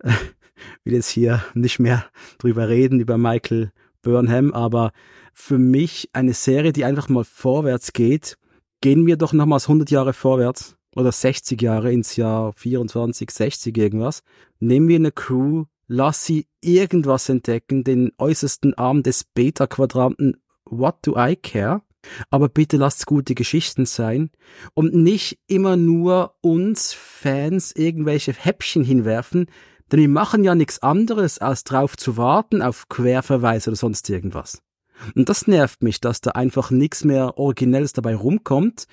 will 0.84 0.94
jetzt 0.94 1.10
hier 1.10 1.42
nicht 1.54 1.78
mehr 1.78 2.06
drüber 2.38 2.68
reden, 2.68 3.00
über 3.00 3.18
Michael 3.18 3.72
Burnham, 4.06 4.52
aber 4.52 4.92
für 5.34 5.58
mich 5.58 6.10
eine 6.12 6.32
Serie, 6.32 6.72
die 6.72 6.84
einfach 6.84 7.08
mal 7.08 7.24
vorwärts 7.24 7.92
geht. 7.92 8.38
Gehen 8.80 9.04
wir 9.04 9.16
doch 9.16 9.32
nochmals 9.32 9.64
100 9.64 9.90
Jahre 9.90 10.12
vorwärts 10.12 10.76
oder 10.94 11.10
60 11.10 11.60
Jahre 11.60 11.92
ins 11.92 12.14
Jahr 12.14 12.52
24, 12.52 13.28
60 13.32 13.76
irgendwas. 13.76 14.22
Nehmen 14.60 14.86
wir 14.86 14.96
eine 14.96 15.10
Crew, 15.10 15.64
lass 15.88 16.24
sie 16.24 16.46
irgendwas 16.60 17.28
entdecken, 17.28 17.82
den 17.82 18.12
äußersten 18.16 18.74
Arm 18.74 19.02
des 19.02 19.24
Beta-Quadranten. 19.24 20.36
What 20.64 20.98
do 21.02 21.16
I 21.18 21.34
care? 21.34 21.82
Aber 22.30 22.48
bitte 22.48 22.76
lasst 22.76 23.06
gute 23.06 23.34
Geschichten 23.34 23.86
sein 23.86 24.30
und 24.74 24.94
nicht 24.94 25.40
immer 25.48 25.76
nur 25.76 26.36
uns 26.42 26.92
Fans 26.92 27.72
irgendwelche 27.74 28.32
Häppchen 28.32 28.84
hinwerfen, 28.84 29.46
denn 29.90 30.00
wir 30.00 30.08
machen 30.08 30.44
ja 30.44 30.54
nichts 30.54 30.82
anderes, 30.82 31.38
als 31.38 31.64
drauf 31.64 31.96
zu 31.96 32.16
warten 32.16 32.62
auf 32.62 32.88
Querverweis 32.88 33.68
oder 33.68 33.76
sonst 33.76 34.08
irgendwas. 34.10 34.62
Und 35.14 35.28
das 35.28 35.46
nervt 35.46 35.82
mich, 35.82 36.00
dass 36.00 36.20
da 36.20 36.32
einfach 36.32 36.70
nichts 36.70 37.04
mehr 37.04 37.38
Originelles 37.38 37.92
dabei 37.92 38.16
rumkommt, 38.16 38.86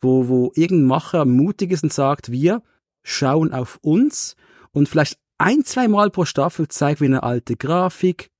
wo, 0.00 0.28
wo 0.28 0.52
irgendein 0.54 0.86
Macher 0.86 1.24
mutig 1.24 1.70
ist 1.72 1.82
und 1.82 1.92
sagt, 1.92 2.32
wir 2.32 2.62
schauen 3.02 3.52
auf 3.52 3.78
uns 3.82 4.36
und 4.72 4.88
vielleicht 4.88 5.18
ein, 5.38 5.64
zwei 5.64 5.88
Mal 5.88 6.10
pro 6.10 6.24
Staffel 6.24 6.68
zeigen 6.68 7.00
wir 7.00 7.06
eine 7.06 7.22
alte 7.22 7.56
Grafik 7.56 8.30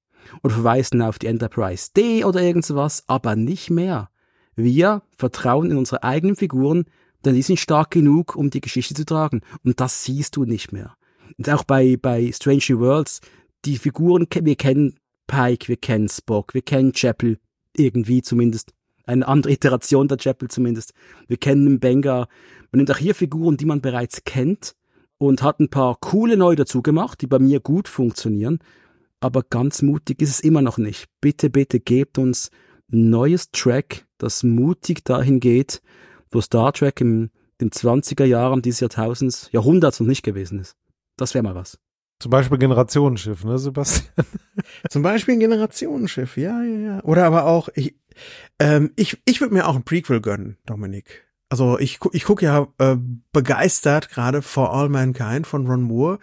oder 0.43 0.55
verweisen 0.55 1.03
auf 1.03 1.19
die 1.19 1.27
Enterprise 1.27 1.91
D 1.97 2.25
oder 2.25 2.43
irgendwas, 2.43 3.05
aber 3.07 3.37
nicht 3.37 3.71
mehr. 3.71 4.11
Wir 4.55 5.03
vertrauen 5.17 5.71
in 5.71 5.79
unsere 5.79 6.03
eigenen 6.03 6.37
Figuren, 6.37 6.85
denn 7.25 7.35
die 7.35 7.43
sind 7.43 7.59
stark 7.59 7.91
genug, 7.91 8.37
um 8.37 8.51
die 8.51 8.61
Geschichte 8.61 8.95
zu 8.95 9.05
tragen. 9.05 9.43
Und 9.65 9.81
das 9.81 10.05
siehst 10.05 10.37
du 10.37 10.45
nicht 10.45 10.73
mehr. 10.73 10.95
Und 11.39 11.49
auch 11.49 11.65
bei, 11.65 11.97
bei 11.97 12.31
Strange 12.33 12.63
New 12.71 12.81
Worlds, 12.81 13.21
die 13.65 13.77
Figuren, 13.77 14.27
wir 14.33 14.57
kennen 14.57 14.99
Pike, 15.27 15.69
wir 15.69 15.77
kennen 15.77 16.09
Spock, 16.09 16.55
wir 16.55 16.63
kennen 16.63 16.93
Chapel, 16.93 17.39
irgendwie 17.77 18.23
zumindest. 18.23 18.73
Eine 19.05 19.27
andere 19.27 19.53
Iteration 19.53 20.09
der 20.09 20.19
Chapel 20.19 20.49
zumindest. 20.49 20.93
Wir 21.27 21.37
kennen 21.37 21.81
Benga. 21.81 22.29
Man 22.71 22.79
nimmt 22.79 22.91
auch 22.91 22.99
hier 22.99 23.15
Figuren, 23.15 23.57
die 23.57 23.65
man 23.65 23.81
bereits 23.81 24.25
kennt 24.25 24.75
und 25.19 25.43
hat 25.43 25.61
ein 25.61 25.69
paar 25.69 25.97
coole 26.01 26.37
neu 26.37 26.55
dazu 26.55 26.83
gemacht, 26.83 27.21
die 27.21 27.27
bei 27.27 27.39
mir 27.39 27.61
gut 27.61 27.89
funktionieren. 27.89 28.61
Aber 29.19 29.43
ganz 29.43 29.83
mutig 29.83 30.23
ist 30.23 30.31
es 30.31 30.41
immer 30.41 30.63
noch 30.63 30.79
nicht. 30.79 31.07
Bitte, 31.21 31.51
bitte 31.51 31.81
gebt 31.81 32.19
uns 32.19 32.51
ein 32.93 33.11
neues 33.11 33.51
Track, 33.51 34.07
das 34.19 34.43
mutig 34.43 35.05
dahin 35.05 35.41
geht, 35.41 35.83
wo 36.31 36.41
Star 36.41 36.73
Trek 36.73 37.01
im 37.01 37.31
den 37.61 37.71
20er 37.71 38.25
Jahren 38.25 38.63
dieses 38.63 38.81
Jahrtausends, 38.81 39.51
Jahrhunderts 39.53 40.01
noch 40.01 40.07
nicht 40.07 40.23
gewesen 40.23 40.61
ist. 40.61 40.77
Das 41.21 41.35
wäre 41.35 41.43
mal 41.43 41.55
was. 41.55 41.79
Zum 42.19 42.31
Beispiel 42.31 42.59
Generationenschiff, 42.59 43.45
ne, 43.45 43.59
Sebastian? 43.59 44.09
Zum 44.91 45.03
Beispiel 45.03 45.35
ein 45.35 45.41
Generationenschiff, 45.41 46.37
ja, 46.37 46.63
ja, 46.63 46.79
ja. 46.79 47.05
Oder 47.05 47.27
aber 47.27 47.45
auch, 47.45 47.69
ich, 47.75 47.95
ähm, 48.59 48.93
ich, 48.97 49.21
ich 49.27 49.41
würde 49.41 49.55
mir 49.55 49.67
auch 49.67 49.77
ein 49.77 49.85
Prequel 49.85 50.21
gönnen, 50.21 50.57
Dominik. 50.67 51.27
Also 51.51 51.79
ich, 51.79 51.99
ich 52.13 52.25
gucke 52.25 52.45
ja 52.45 52.69
äh, 52.79 52.97
begeistert 53.33 54.09
gerade 54.09 54.41
For 54.41 54.73
All 54.73 54.89
Mankind 54.89 55.47
von 55.47 55.67
Ron 55.67 55.83
Moore, 55.83 56.19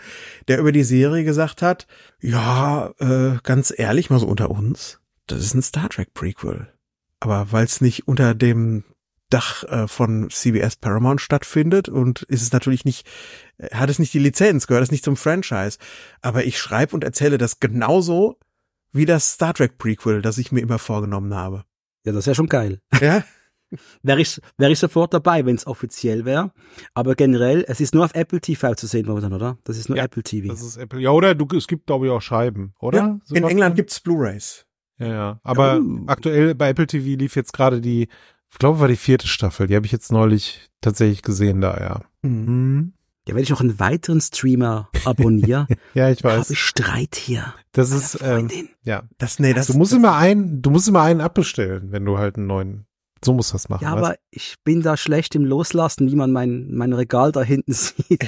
der 0.48 0.60
über 0.60 0.72
die 0.72 0.84
Serie 0.84 1.24
gesagt 1.24 1.62
hat, 1.62 1.86
ja, 2.22 2.94
äh, 3.00 3.38
ganz 3.44 3.74
ehrlich, 3.76 4.10
mal 4.10 4.20
so 4.20 4.28
unter 4.28 4.50
uns, 4.50 5.00
das 5.28 5.42
ist 5.42 5.54
ein 5.54 5.62
Star 5.62 5.90
Trek 5.90 6.14
Prequel. 6.14 6.74
Aber 7.20 7.52
weil 7.52 7.66
es 7.66 7.82
nicht 7.82 8.08
unter 8.08 8.34
dem 8.36 8.84
Dach 9.30 9.64
äh, 9.66 9.88
von 9.88 10.30
CBS 10.30 10.78
Paramount 10.78 11.22
stattfindet 11.22 11.90
und 11.90 12.24
ist 12.24 12.42
es 12.42 12.52
natürlich 12.52 12.86
nicht, 12.86 13.08
äh, 13.58 13.76
hat 13.76 13.90
es 13.90 14.00
nicht 14.00 14.14
die 14.14 14.20
Lizenz, 14.20 14.68
gehört 14.68 14.84
es 14.84 14.92
nicht 14.92 15.04
zum 15.04 15.18
Franchise. 15.18 15.78
Aber 16.22 16.46
ich 16.46 16.60
schreibe 16.60 16.94
und 16.94 17.04
erzähle 17.04 17.38
das 17.38 17.60
genauso 17.60 18.40
wie 18.92 19.06
das 19.06 19.34
Star 19.34 19.54
Trek 19.54 19.78
Prequel, 19.78 20.22
das 20.22 20.38
ich 20.38 20.52
mir 20.52 20.62
immer 20.62 20.80
vorgenommen 20.80 21.34
habe. 21.34 21.66
Ja, 22.06 22.14
das 22.14 22.26
wäre 22.26 22.36
schon 22.36 22.48
geil. 22.48 22.80
Ja. 23.02 23.24
wäre 24.02 24.22
ich, 24.22 24.40
wäre 24.58 24.72
ich 24.72 24.80
sofort 24.80 25.14
dabei, 25.14 25.46
wenn 25.46 25.56
es 25.56 25.68
offiziell 25.68 26.26
wäre. 26.26 26.52
Aber 26.94 27.16
generell, 27.16 27.66
es 27.68 27.82
ist 27.82 27.94
nur 27.94 28.06
auf 28.06 28.16
Apple 28.16 28.40
TV 28.40 28.76
zu 28.76 28.88
sehen 28.88 29.06
momentan, 29.06 29.34
oder? 29.34 29.58
Das 29.66 29.78
ist 29.78 29.90
nur 29.90 29.98
ja, 29.98 30.06
Apple 30.06 30.24
TV. 30.24 30.48
Das 30.48 30.62
ist 30.62 30.78
Apple. 30.78 31.02
Ja, 31.02 31.12
oder 31.12 31.36
du, 31.36 31.46
es 31.56 31.68
gibt, 31.68 31.88
glaube 31.88 32.08
ich, 32.08 32.12
auch 32.12 32.22
Scheiben, 32.22 32.74
oder? 32.80 33.20
Ja, 33.30 33.36
in 33.38 33.44
England 33.44 33.76
gibt's 33.76 34.00
Blu-Rays. 34.00 34.66
Ja, 35.00 35.08
ja. 35.08 35.40
Aber 35.44 35.80
oh. 35.80 36.04
aktuell 36.08 36.56
bei 36.56 36.70
Apple 36.70 36.88
TV 36.88 37.18
lief 37.18 37.36
jetzt 37.36 37.54
gerade 37.54 37.82
die 37.82 38.08
ich 38.52 38.58
glaube, 38.60 38.80
war 38.80 38.88
die 38.88 38.96
vierte 38.96 39.28
Staffel. 39.28 39.68
Die 39.68 39.76
habe 39.76 39.86
ich 39.86 39.92
jetzt 39.92 40.12
neulich 40.12 40.70
tatsächlich 40.82 41.22
gesehen 41.22 41.62
da, 41.62 41.78
ja. 41.78 42.02
Mhm. 42.28 42.94
Ja, 43.28 43.36
wenn 43.36 43.44
ich 43.44 43.50
noch 43.50 43.60
einen 43.60 43.78
weiteren 43.78 44.22
Streamer 44.22 44.90
abonniere, 45.04 45.68
ja, 45.94 46.10
ich 46.10 46.24
weiß. 46.24 46.44
habe 46.44 46.54
ich 46.54 46.60
Streit 46.60 47.16
hier. 47.16 47.54
Das 47.74 47.92
ist, 47.92 48.20
ähm, 48.22 48.50
ja. 48.84 49.04
Das, 49.18 49.40
nee, 49.40 49.54
das, 49.54 49.68
du 49.68 49.78
musst 49.78 49.92
das, 49.92 50.00
immer 50.00 50.16
einen, 50.16 50.62
du 50.62 50.70
musst 50.70 50.88
immer 50.88 51.02
einen 51.02 51.20
abbestellen, 51.20 51.92
wenn 51.92 52.06
du 52.06 52.18
halt 52.18 52.38
einen 52.38 52.48
neuen, 52.48 52.86
so 53.24 53.34
muss 53.34 53.52
das 53.52 53.68
machen. 53.68 53.84
Ja, 53.84 53.92
aber 53.92 54.16
ich 54.32 54.56
bin 54.64 54.82
da 54.82 54.96
schlecht 54.96 55.36
im 55.36 55.44
Loslassen, 55.44 56.10
wie 56.10 56.16
man 56.16 56.32
mein, 56.32 56.74
mein 56.74 56.94
Regal 56.94 57.34
da 57.34 57.44
hinten 57.44 57.74
sieht. 57.74 58.26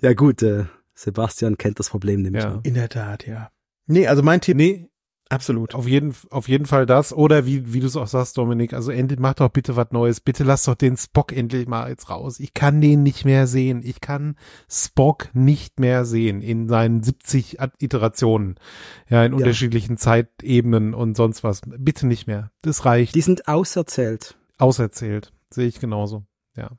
ja 0.00 0.14
gut, 0.14 0.42
äh, 0.42 0.64
Sebastian 0.94 1.58
kennt 1.58 1.80
das 1.80 1.90
Problem 1.90 2.22
nämlich. 2.22 2.44
Ja. 2.44 2.60
In 2.62 2.74
der 2.74 2.88
Tat, 2.88 3.26
ja. 3.26 3.50
Nee, 3.86 4.06
also 4.06 4.22
mein 4.22 4.40
Tipp. 4.40 4.56
Nee, 4.56 4.88
Absolut. 5.32 5.74
Auf 5.74 5.88
jeden, 5.88 6.14
auf 6.28 6.46
jeden 6.46 6.66
Fall 6.66 6.84
das. 6.84 7.14
Oder 7.14 7.46
wie, 7.46 7.72
wie 7.72 7.80
du 7.80 7.86
es 7.86 7.96
auch 7.96 8.06
sagst, 8.06 8.36
Dominik, 8.36 8.74
also 8.74 8.90
endlich 8.92 9.18
mach 9.18 9.32
doch 9.32 9.48
bitte 9.48 9.76
was 9.76 9.90
Neues. 9.90 10.20
Bitte 10.20 10.44
lass 10.44 10.64
doch 10.64 10.74
den 10.74 10.98
Spock 10.98 11.32
endlich 11.32 11.66
mal 11.66 11.88
jetzt 11.88 12.10
raus. 12.10 12.38
Ich 12.38 12.52
kann 12.52 12.82
den 12.82 13.02
nicht 13.02 13.24
mehr 13.24 13.46
sehen. 13.46 13.80
Ich 13.82 14.02
kann 14.02 14.36
Spock 14.68 15.30
nicht 15.32 15.80
mehr 15.80 16.04
sehen 16.04 16.42
in 16.42 16.68
seinen 16.68 17.02
70 17.02 17.56
Iterationen. 17.78 18.56
Ja, 19.08 19.24
in 19.24 19.32
ja. 19.32 19.38
unterschiedlichen 19.38 19.96
Zeitebenen 19.96 20.92
und 20.92 21.16
sonst 21.16 21.42
was. 21.42 21.62
Bitte 21.64 22.06
nicht 22.06 22.26
mehr. 22.26 22.50
Das 22.60 22.84
reicht. 22.84 23.14
Die 23.14 23.22
sind 23.22 23.48
auserzählt. 23.48 24.36
Auserzählt. 24.58 25.32
Sehe 25.48 25.66
ich 25.66 25.80
genauso. 25.80 26.24
Ja. 26.56 26.72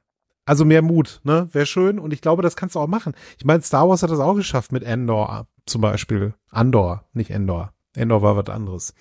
Also 0.45 0.63
mehr 0.63 0.83
Mut, 0.83 1.21
ne? 1.23 1.49
Wäre 1.53 1.65
schön 1.65 1.97
und 1.97 2.13
ich 2.13 2.21
glaube, 2.21 2.43
das 2.43 2.55
kannst 2.55 2.75
du 2.75 2.79
auch 2.79 2.87
machen. 2.87 3.13
Ich 3.39 3.45
meine, 3.45 3.63
Star 3.63 3.89
Wars 3.89 4.03
hat 4.03 4.11
das 4.11 4.19
auch 4.19 4.35
geschafft 4.35 4.71
mit 4.71 4.83
Endor 4.83 5.47
zum 5.65 5.81
Beispiel. 5.81 6.35
Andor, 6.51 7.05
nicht 7.13 7.31
Endor. 7.31 7.73
Endor 7.95 8.21
war 8.21 8.35
was 8.35 8.49
anderes. 8.49 8.93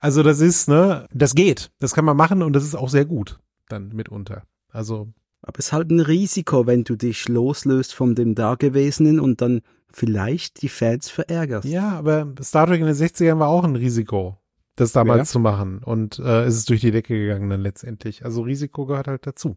Also 0.00 0.22
das 0.22 0.40
ist, 0.40 0.68
ne, 0.68 1.06
das 1.12 1.34
geht. 1.34 1.70
Das 1.78 1.94
kann 1.94 2.04
man 2.04 2.16
machen 2.16 2.42
und 2.42 2.52
das 2.52 2.64
ist 2.64 2.74
auch 2.74 2.88
sehr 2.88 3.04
gut 3.04 3.38
dann 3.68 3.88
mitunter. 3.88 4.42
Also. 4.70 5.12
Aber 5.42 5.58
es 5.58 5.66
ist 5.66 5.72
halt 5.72 5.90
ein 5.90 6.00
Risiko, 6.00 6.66
wenn 6.66 6.84
du 6.84 6.96
dich 6.96 7.28
loslöst 7.28 7.94
von 7.94 8.14
dem 8.14 8.34
Dagewesenen 8.34 9.20
und 9.20 9.40
dann 9.42 9.60
vielleicht 9.92 10.62
die 10.62 10.68
Fans 10.68 11.10
verärgerst. 11.10 11.68
Ja, 11.68 11.90
aber 11.90 12.32
Star 12.42 12.66
Trek 12.66 12.80
in 12.80 12.86
den 12.86 12.96
60ern 12.96 13.38
war 13.38 13.48
auch 13.48 13.64
ein 13.64 13.76
Risiko, 13.76 14.38
das 14.74 14.92
damals 14.92 15.18
ja. 15.18 15.24
zu 15.32 15.38
machen. 15.40 15.80
Und 15.84 16.18
äh, 16.18 16.44
es 16.44 16.56
ist 16.56 16.70
durch 16.70 16.80
die 16.80 16.90
Decke 16.90 17.18
gegangen 17.18 17.50
dann 17.50 17.60
letztendlich. 17.60 18.24
Also 18.24 18.42
Risiko 18.42 18.86
gehört 18.86 19.06
halt 19.06 19.26
dazu. 19.26 19.56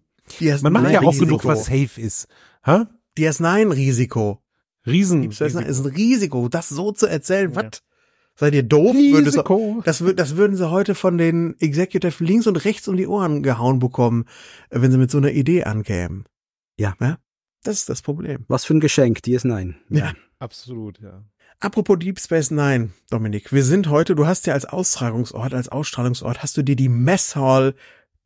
Man 0.62 0.74
macht 0.74 0.92
ja 0.92 1.02
auch 1.02 1.14
Risiko. 1.14 1.26
genug, 1.26 1.46
was 1.46 1.66
safe 1.66 2.02
ist. 2.02 2.28
Ha? 2.66 2.90
DS9-Risiko. 3.18 4.42
Riesen. 4.86 5.30
Das 5.30 5.42
ist 5.42 5.56
ein 5.56 5.92
Risiko, 5.92 6.50
das 6.50 6.70
so 6.70 6.92
zu 6.92 7.08
erzählen. 7.08 7.52
Ja. 7.52 7.64
Was? 7.64 7.82
Seid 8.40 8.54
ihr 8.54 8.64
doof? 8.64 8.96
Risiko. 8.96 9.82
Das, 9.84 10.04
das 10.16 10.38
würden 10.38 10.56
sie 10.56 10.70
heute 10.70 10.94
von 10.94 11.18
den 11.18 11.60
Executive 11.60 12.24
links 12.24 12.46
und 12.46 12.56
rechts 12.66 12.88
um 12.88 12.96
die 12.96 13.08
Ohren 13.08 13.42
gehauen 13.42 13.80
bekommen, 13.80 14.26
wenn 14.70 14.92
sie 14.92 15.00
mit 15.00 15.10
so 15.10 15.18
einer 15.18 15.32
Idee 15.32 15.64
ankämen. 15.64 16.26
Ja. 16.78 16.96
ja? 17.02 17.18
Das 17.64 17.80
ist 17.80 17.90
das 17.90 18.04
Problem. 18.04 18.46
Was 18.48 18.64
für 18.64 18.76
ein 18.76 18.80
Geschenk, 18.80 19.24
die 19.24 19.34
ist 19.34 19.44
nein. 19.44 19.78
Ja. 19.90 20.06
ja. 20.06 20.14
Absolut, 20.40 21.00
ja. 21.02 21.24
Apropos 21.60 21.98
Deep 21.98 22.20
Space 22.20 22.52
Nine, 22.52 22.92
Dominik, 23.10 23.52
wir 23.52 23.64
sind 23.64 23.90
heute, 23.90 24.14
du 24.14 24.28
hast 24.28 24.46
ja 24.46 24.54
als 24.54 24.66
Austragungsort, 24.66 25.56
als 25.56 25.70
Ausstrahlungsort, 25.70 26.44
hast 26.44 26.56
du 26.56 26.62
dir 26.62 26.76
die 26.76 26.90
Messhall 26.90 27.74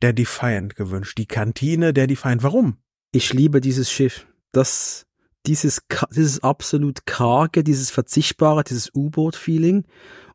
der 0.02 0.12
Defiant 0.12 0.76
gewünscht, 0.76 1.16
die 1.16 1.24
Kantine 1.24 1.94
der 1.94 2.06
Defiant. 2.06 2.42
Warum? 2.42 2.76
Ich 3.12 3.32
liebe 3.32 3.62
dieses 3.62 3.90
Schiff. 3.90 4.26
Das 4.52 5.06
dieses, 5.46 5.82
dieses 6.14 6.42
absolut 6.42 7.06
karge, 7.06 7.64
dieses 7.64 7.90
verzichtbare, 7.90 8.64
dieses 8.64 8.90
U-Boot-Feeling. 8.94 9.84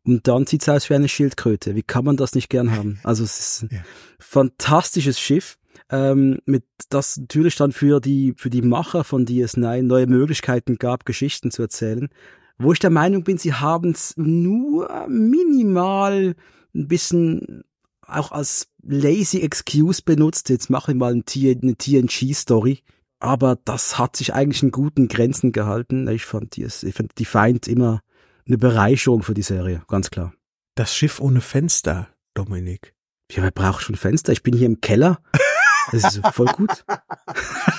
Und 0.04 0.26
dann 0.26 0.46
sieht's 0.46 0.68
aus 0.68 0.88
wie 0.90 0.94
eine 0.94 1.08
Schildkröte. 1.08 1.74
Wie 1.74 1.82
kann 1.82 2.04
man 2.04 2.16
das 2.16 2.34
nicht 2.34 2.48
gern 2.48 2.74
haben? 2.74 2.98
Also 3.04 3.24
es 3.24 3.38
ist 3.38 3.62
ein 3.64 3.68
ja. 3.72 3.80
fantastisches 4.18 5.20
Schiff, 5.20 5.58
ähm, 5.90 6.38
mit 6.46 6.64
das 6.88 7.16
natürlich 7.16 7.56
dann 7.56 7.72
für 7.72 8.00
die, 8.00 8.34
für 8.36 8.50
die 8.50 8.62
Macher 8.62 9.04
von 9.04 9.26
DS9 9.26 9.82
neue 9.82 10.06
Möglichkeiten 10.06 10.76
gab, 10.76 11.04
Geschichten 11.04 11.50
zu 11.50 11.62
erzählen. 11.62 12.08
Wo 12.58 12.72
ich 12.72 12.78
der 12.78 12.90
Meinung 12.90 13.22
bin, 13.22 13.38
sie 13.38 13.54
haben 13.54 13.90
es 13.90 14.14
nur 14.16 15.06
minimal 15.08 16.34
ein 16.74 16.88
bisschen 16.88 17.64
auch 18.02 18.32
als 18.32 18.68
lazy 18.82 19.40
excuse 19.40 20.02
benutzt. 20.02 20.48
Jetzt 20.48 20.70
mache 20.70 20.92
ich 20.92 20.98
mal 20.98 21.12
eine 21.12 21.22
TNG-Story 21.24 22.82
aber 23.20 23.56
das 23.64 23.98
hat 23.98 24.16
sich 24.16 24.34
eigentlich 24.34 24.62
in 24.62 24.70
guten 24.70 25.08
Grenzen 25.08 25.52
gehalten. 25.52 26.08
Ich 26.08 26.24
fand 26.24 26.56
die, 26.56 26.64
ich 26.64 26.94
fand 26.94 27.18
die 27.18 27.24
Feind 27.24 27.66
immer 27.68 28.02
eine 28.46 28.58
Bereicherung 28.58 29.22
für 29.22 29.34
die 29.34 29.42
Serie, 29.42 29.82
ganz 29.88 30.10
klar. 30.10 30.32
Das 30.74 30.94
Schiff 30.94 31.20
ohne 31.20 31.40
Fenster, 31.40 32.08
Dominik. 32.34 32.94
Ja, 33.30 33.42
wer 33.42 33.50
braucht 33.50 33.82
schon 33.82 33.96
Fenster? 33.96 34.32
Ich 34.32 34.42
bin 34.42 34.54
hier 34.54 34.66
im 34.66 34.80
Keller. 34.80 35.20
Das 35.92 36.04
ist 36.04 36.26
voll 36.32 36.46
gut. 36.46 36.84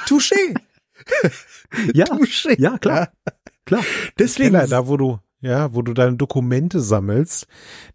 Touché. 0.08 0.56
ja, 1.94 2.06
Touché. 2.06 2.60
ja, 2.60 2.78
klar. 2.78 3.12
Klar. 3.66 3.84
Deswegen. 4.18 4.52
Keller, 4.52 4.68
da 4.68 4.88
wo 4.88 4.98
du, 4.98 5.20
ja, 5.42 5.74
wo 5.74 5.82
du 5.82 5.94
deine 5.94 6.18
Dokumente 6.18 6.82
sammelst. 6.82 7.48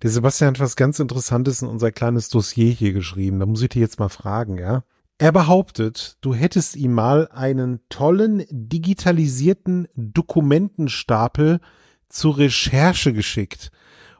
Der 0.02 0.10
Sebastian 0.10 0.54
hat 0.54 0.60
was 0.60 0.76
ganz 0.76 0.98
Interessantes 0.98 1.62
in 1.62 1.68
unser 1.68 1.92
kleines 1.92 2.28
Dossier 2.28 2.72
hier 2.72 2.92
geschrieben. 2.92 3.38
Da 3.38 3.46
muss 3.46 3.62
ich 3.62 3.68
dich 3.68 3.80
jetzt 3.80 3.98
mal 3.98 4.08
fragen, 4.08 4.58
ja. 4.58 4.84
Er 5.18 5.30
behauptet, 5.30 6.16
du 6.22 6.34
hättest 6.34 6.74
ihm 6.76 6.92
mal 6.92 7.28
einen 7.28 7.80
tollen 7.88 8.44
digitalisierten 8.50 9.86
Dokumentenstapel 9.94 11.60
zur 12.08 12.38
Recherche 12.38 13.12
geschickt. 13.12 13.70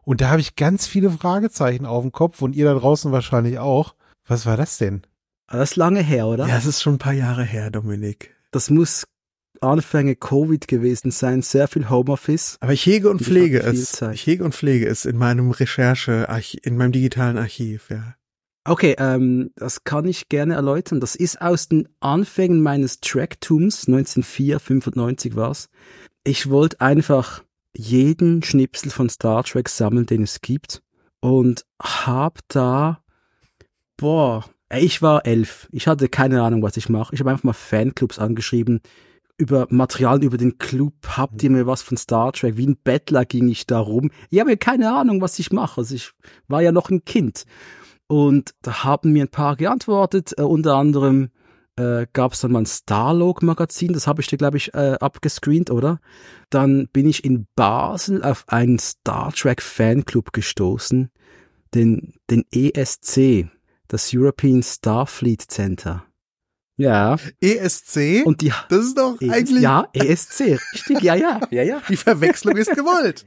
Und 0.03 0.21
da 0.21 0.29
habe 0.29 0.41
ich 0.41 0.55
ganz 0.55 0.87
viele 0.87 1.11
Fragezeichen 1.11 1.87
auf 1.87 2.03
dem 2.03 2.13
Kopf 2.13 2.43
und 2.43 2.55
ihr 2.55 2.65
da 2.65 2.75
draußen 2.75 3.11
wahrscheinlich 3.11 3.59
auch. 3.59 3.95
Was 4.27 4.47
war 4.47 4.57
das 4.57 4.79
denn? 4.79 5.03
Das 5.49 5.73
ist 5.73 5.77
lange 5.77 6.01
her, 6.01 6.27
oder? 6.27 6.47
Ja, 6.47 6.57
es 6.57 6.67
ist 6.67 6.83
schon 6.83 6.95
ein 6.95 6.99
paar 6.99 7.13
Jahre 7.13 7.45
her, 7.45 7.71
Dominik. 7.71 8.35
Das 8.51 8.71
muss 8.71 9.05
Anfänge 9.61 10.15
Covid 10.15 10.69
gewesen 10.69 11.11
sein, 11.11 11.43
sehr 11.43 11.69
viel 11.69 11.89
Homeoffice. 11.89 12.57
Aber 12.61 12.73
ich 12.73 12.85
hege 12.87 13.11
und 13.11 13.23
pflege 13.23 13.61
es. 13.61 14.01
Ich 14.13 14.27
hege 14.27 14.45
und 14.45 14.55
pflege 14.55 14.87
es 14.87 15.05
in 15.07 15.17
meinem 15.17 15.51
Recherche, 15.51 16.29
in 16.63 16.77
meinem 16.77 16.93
digitalen 16.93 17.39
Archiv, 17.39 17.91
ja. 17.91 18.15
Okay, 18.67 18.97
ähm, 18.99 19.51
das 19.57 19.85
kann 19.85 20.07
ich 20.07 20.31
gerne 20.31 20.55
erläutern. 20.55 20.99
Das 20.99 21.17
ist 21.17 21.41
aus 21.43 21.69
den 21.69 21.87
Anfängen 22.01 22.63
meines 22.63 23.01
Tracktums, 23.01 23.87
1904, 23.87 24.59
95 24.59 25.37
war's. 25.37 25.69
Ich 26.25 26.49
wollte 26.49 26.81
einfach 26.81 27.45
jeden 27.77 28.43
Schnipsel 28.43 28.91
von 28.91 29.11
Star 29.11 29.45
Trek 29.45 29.69
sammeln, 29.69 30.07
den 30.07 30.23
es 30.23 30.41
gibt. 30.41 30.83
Und 31.21 31.67
hab 31.81 32.39
da, 32.49 33.03
boah, 33.99 34.45
ich 34.75 35.03
war 35.03 35.27
elf. 35.27 35.69
Ich 35.71 35.87
hatte 35.87 36.09
keine 36.09 36.43
Ahnung, 36.43 36.63
was 36.63 36.79
ich 36.79 36.89
mache. 36.89 37.15
Ich 37.15 37.21
habe 37.21 37.31
einfach 37.31 37.45
mal 37.45 37.53
Fanclubs 37.53 38.19
angeschrieben. 38.19 38.81
über 39.37 39.67
Materialien 39.69 40.23
über 40.23 40.39
den 40.39 40.59
Club, 40.59 40.95
habt 41.19 41.43
ihr 41.43 41.51
mir 41.51 41.67
was 41.67 41.83
von 41.83 41.97
Star 41.99 42.33
Trek? 42.33 42.57
Wie 42.57 42.67
ein 42.67 42.79
Bettler 42.83 43.25
ging 43.27 43.49
ich 43.49 43.67
da 43.67 43.81
rum. 43.81 44.11
Ich 44.31 44.41
habe 44.41 44.51
ja 44.51 44.57
keine 44.57 44.95
Ahnung, 44.95 45.21
was 45.21 45.39
ich 45.39 45.53
mache. 45.53 45.83
Also 45.83 45.95
ich 45.95 46.13
war 46.49 46.63
ja 46.63 46.73
noch 46.73 46.89
ein 46.89 47.05
Kind. 47.05 47.45
Und 48.07 48.55
da 48.63 48.85
haben 48.85 49.13
mir 49.13 49.25
ein 49.25 49.31
paar 49.31 49.57
geantwortet, 49.57 50.35
äh, 50.39 50.43
unter 50.43 50.77
anderem 50.77 51.31
äh, 51.77 52.07
gab 52.13 52.33
es 52.33 52.41
dann 52.41 52.53
mal 52.53 52.61
ein 52.61 52.67
Starlog-Magazin, 52.67 53.93
das 53.93 54.07
habe 54.07 54.21
ich 54.21 54.29
dir, 54.29 54.39
glaube 54.39 54.59
ich, 54.59 54.73
äh, 54.75 54.97
abgescreent, 55.01 55.71
oder? 55.71 56.01
Dann 56.51 56.89
bin 56.93 57.09
ich 57.09 57.25
in 57.25 57.47
Basel 57.57 58.23
auf 58.23 58.45
einen 58.47 58.79
Star 58.79 59.33
Trek 59.33 59.61
Fanclub 59.61 60.33
gestoßen, 60.33 61.11
den, 61.75 62.15
den 62.31 62.45
ESC, 62.53 63.49
das 63.89 64.11
European 64.15 64.63
Starfleet 64.63 65.43
Center. 65.51 66.05
Ja. 66.77 67.17
ESC? 67.41 68.25
Und 68.25 68.41
die, 68.41 68.53
das 68.69 68.87
ist 68.87 68.99
doch 68.99 69.21
ES, 69.21 69.31
eigentlich. 69.31 69.63
Ja, 69.63 69.89
ESC, 69.93 70.59
richtig, 70.73 71.03
ja, 71.03 71.15
ja, 71.15 71.41
ja, 71.51 71.63
ja. 71.65 71.83
Die 71.89 71.97
Verwechslung 71.97 72.57
ist 72.57 72.71
gewollt. 72.71 73.27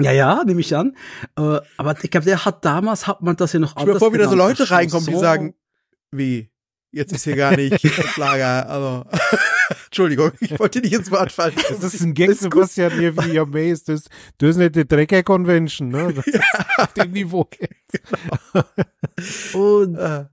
Ja, 0.00 0.12
ja, 0.12 0.44
nehme 0.44 0.60
ich 0.60 0.74
an. 0.74 0.96
Äh, 1.38 1.60
aber 1.76 1.96
ich 2.02 2.10
glaube, 2.10 2.26
der 2.26 2.44
hat 2.44 2.64
damals, 2.64 3.06
hat 3.06 3.22
man 3.22 3.36
das 3.36 3.52
ja 3.52 3.60
noch 3.60 3.76
anders 3.76 3.94
Bevor 3.94 4.12
wieder 4.12 4.28
so 4.28 4.34
Leute 4.34 4.70
reinkommen, 4.70 5.06
die 5.06 5.16
sagen, 5.16 5.54
wie, 6.10 6.50
jetzt 6.90 7.12
ist 7.12 7.24
hier 7.24 7.36
gar 7.36 7.56
nicht 7.56 7.82
Lager, 8.16 8.68
also. 8.68 9.04
Entschuldigung, 9.86 10.32
ich 10.40 10.58
wollte 10.58 10.80
nicht 10.80 10.92
ins 10.92 11.10
Wort 11.10 11.32
fallen. 11.32 11.54
Das 11.68 11.82
ist 11.82 12.00
ein 12.00 12.14
Gag, 12.14 12.32
Sebastian, 12.32 12.92
hier 12.92 13.16
wie 13.16 13.34
ihr 13.34 13.46
Maze, 13.46 13.84
das, 13.86 14.04
das 14.38 14.50
ist 14.50 14.56
nicht 14.56 14.76
die 14.76 14.86
Drecker 14.86 15.22
Convention, 15.22 15.88
ne? 15.88 16.12
Das 16.12 16.26
ja. 16.26 16.40
ist 16.40 16.78
auf 16.78 16.92
dem 16.92 17.12
Niveau. 17.12 17.48
Genau. 17.50 18.64
Und, 19.54 19.96
äh, 19.96 20.26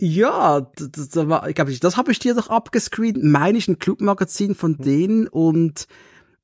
ja, 0.00 0.60
das, 0.60 1.08
das 1.08 1.28
war, 1.28 1.48
ich 1.48 1.54
glaube, 1.54 1.76
das 1.76 1.96
habe 1.96 2.12
ich 2.12 2.18
dir 2.20 2.34
doch 2.34 2.48
abgescreent, 2.48 3.22
meine 3.22 3.58
ich 3.58 3.68
ein 3.68 3.78
Clubmagazin 3.78 4.54
von 4.54 4.72
mhm. 4.72 4.82
denen 4.82 5.28
und 5.28 5.86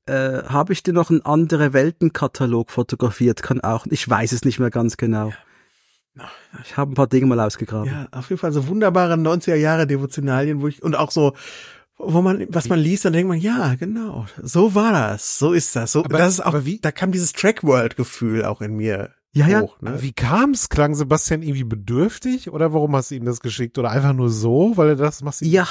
äh, 0.05 0.43
habe 0.43 0.73
ich 0.73 0.83
dir 0.83 0.93
noch 0.93 1.09
einen 1.09 1.25
andere 1.25 1.73
Weltenkatalog 1.73 2.71
fotografiert, 2.71 3.43
kann 3.43 3.61
auch, 3.61 3.85
ich 3.89 4.07
weiß 4.07 4.31
es 4.31 4.45
nicht 4.45 4.59
mehr 4.59 4.69
ganz 4.69 4.97
genau. 4.97 5.29
Ja. 6.15 6.29
Ich 6.63 6.77
habe 6.77 6.91
ein 6.91 6.95
paar 6.95 7.07
Dinge 7.07 7.25
mal 7.25 7.39
ausgegraben. 7.39 7.91
Ja, 7.91 8.07
auf 8.11 8.29
jeden 8.29 8.39
Fall 8.39 8.53
so 8.53 8.67
wunderbare 8.67 9.15
90er 9.15 9.55
Jahre 9.55 9.85
Devotionalien, 9.85 10.61
wo 10.61 10.67
ich, 10.67 10.81
und 10.81 10.95
auch 10.95 11.11
so, 11.11 11.33
wo 11.97 12.21
man, 12.21 12.45
was 12.49 12.69
man 12.69 12.79
liest, 12.79 13.05
dann 13.05 13.13
denkt 13.13 13.27
man, 13.27 13.39
ja, 13.39 13.75
genau, 13.75 14.25
so 14.41 14.75
war 14.75 14.91
das, 14.91 15.39
so 15.39 15.51
ist 15.51 15.75
das, 15.75 15.91
so, 15.91 16.05
aber, 16.05 16.17
das 16.17 16.35
ist 16.35 16.45
auch, 16.45 16.65
wie, 16.65 16.79
da 16.79 16.91
kam 16.91 17.11
dieses 17.11 17.33
Track 17.33 17.63
World 17.63 17.97
Gefühl 17.97 18.45
auch 18.45 18.61
in 18.61 18.75
mir 18.75 19.11
ja, 19.35 19.47
ja. 19.49 19.61
Hoch, 19.61 19.81
ne? 19.81 20.01
Wie 20.01 20.13
kam's? 20.13 20.69
Klang 20.69 20.95
Sebastian 20.95 21.41
irgendwie 21.41 21.65
bedürftig 21.65 22.51
oder 22.51 22.71
warum 22.71 22.95
hast 22.95 23.11
du 23.11 23.15
ihm 23.15 23.25
das 23.25 23.41
geschickt 23.41 23.77
oder 23.77 23.91
einfach 23.91 24.13
nur 24.13 24.29
so, 24.29 24.77
weil 24.77 24.89
er 24.89 24.95
das 24.95 25.21
machst? 25.23 25.41
Ja, 25.41 25.67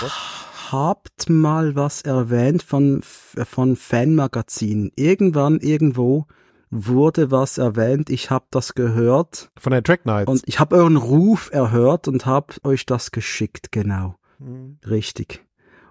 habt 0.74 1.30
mal 1.30 1.76
was 1.76 2.02
erwähnt 2.02 2.62
von 2.62 3.00
von 3.02 3.76
Fanmagazinen. 3.76 4.90
Irgendwann 4.96 5.60
irgendwo 5.60 6.26
wurde 6.70 7.30
was 7.30 7.58
erwähnt. 7.58 8.10
Ich 8.10 8.30
habe 8.30 8.46
das 8.50 8.74
gehört 8.74 9.50
von 9.56 9.70
der 9.70 9.82
Track 9.82 10.04
Nights 10.04 10.30
und 10.30 10.42
ich 10.46 10.58
habe 10.58 10.76
euren 10.76 10.96
Ruf 10.96 11.50
erhört 11.52 12.08
und 12.08 12.26
habe 12.26 12.54
euch 12.64 12.86
das 12.86 13.12
geschickt. 13.12 13.70
Genau, 13.70 14.16
mhm. 14.38 14.78
richtig. 14.88 15.44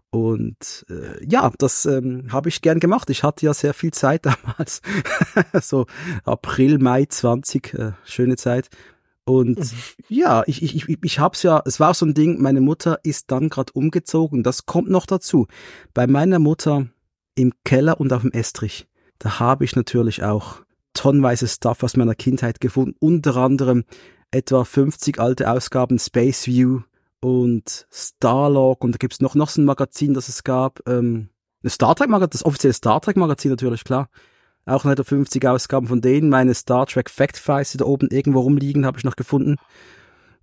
Und 0.09 0.85
äh, 0.89 1.25
ja, 1.25 1.51
das 1.57 1.85
ähm, 1.85 2.27
habe 2.31 2.49
ich 2.49 2.61
gern 2.61 2.79
gemacht. 2.79 3.09
Ich 3.09 3.23
hatte 3.23 3.45
ja 3.45 3.53
sehr 3.53 3.73
viel 3.73 3.91
Zeit 3.91 4.25
damals. 4.43 4.81
so 5.61 5.87
April, 6.25 6.77
Mai 6.77 7.05
20, 7.05 7.73
äh, 7.73 7.91
schöne 8.03 8.35
Zeit. 8.35 8.69
Und 9.25 9.59
mhm. 9.59 9.71
ja, 10.09 10.43
ich, 10.47 10.61
ich, 10.63 10.75
ich, 10.75 10.97
ich 11.01 11.19
hab's 11.19 11.43
ja, 11.43 11.61
es 11.65 11.79
war 11.79 11.91
auch 11.91 11.95
so 11.95 12.05
ein 12.05 12.13
Ding, 12.13 12.41
meine 12.41 12.61
Mutter 12.61 12.99
ist 13.03 13.31
dann 13.31 13.49
gerade 13.49 13.71
umgezogen. 13.73 14.43
Das 14.43 14.65
kommt 14.65 14.89
noch 14.89 15.05
dazu. 15.05 15.47
Bei 15.93 16.07
meiner 16.07 16.39
Mutter 16.39 16.87
im 17.35 17.53
Keller 17.63 17.99
und 17.99 18.11
auf 18.13 18.21
dem 18.21 18.31
Estrich, 18.31 18.87
da 19.19 19.39
habe 19.39 19.65
ich 19.65 19.75
natürlich 19.75 20.23
auch 20.23 20.61
tonnenweise 20.93 21.47
Stuff 21.47 21.83
aus 21.83 21.97
meiner 21.97 22.15
Kindheit 22.15 22.59
gefunden. 22.59 22.95
Unter 22.99 23.37
anderem 23.37 23.85
etwa 24.31 24.63
50 24.63 25.19
alte 25.19 25.49
Ausgaben 25.49 25.99
Space 25.99 26.47
View, 26.47 26.81
und 27.23 27.87
Starlog 27.89 28.83
und 28.83 28.91
da 28.91 28.97
gibt's 28.97 29.21
noch, 29.21 29.33
noch 29.33 29.49
so 29.49 29.61
ein 29.61 29.65
Magazin, 29.65 30.13
das 30.13 30.27
es 30.27 30.43
gab, 30.43 30.81
ähm, 30.87 31.29
ein 31.63 31.69
Star 31.69 31.95
Trek 31.95 32.09
Magazin, 32.09 32.31
das 32.31 32.45
offizielle 32.45 32.73
Star 32.73 33.01
Trek 33.01 33.15
Magazin 33.15 33.49
natürlich, 33.49 33.85
klar. 33.85 34.09
Auch 34.65 34.85
noch 34.85 34.95
50 34.95 35.45
Ausgaben 35.45 35.87
von 35.87 36.01
denen. 36.01 36.29
Meine 36.29 36.53
Star 36.53 36.85
Trek 36.85 37.09
Fact 37.09 37.37
Files, 37.37 37.71
die 37.71 37.77
da 37.79 37.85
oben 37.85 38.07
irgendwo 38.09 38.39
rumliegen, 38.39 38.85
habe 38.85 38.97
ich 38.97 39.03
noch 39.03 39.15
gefunden. 39.15 39.57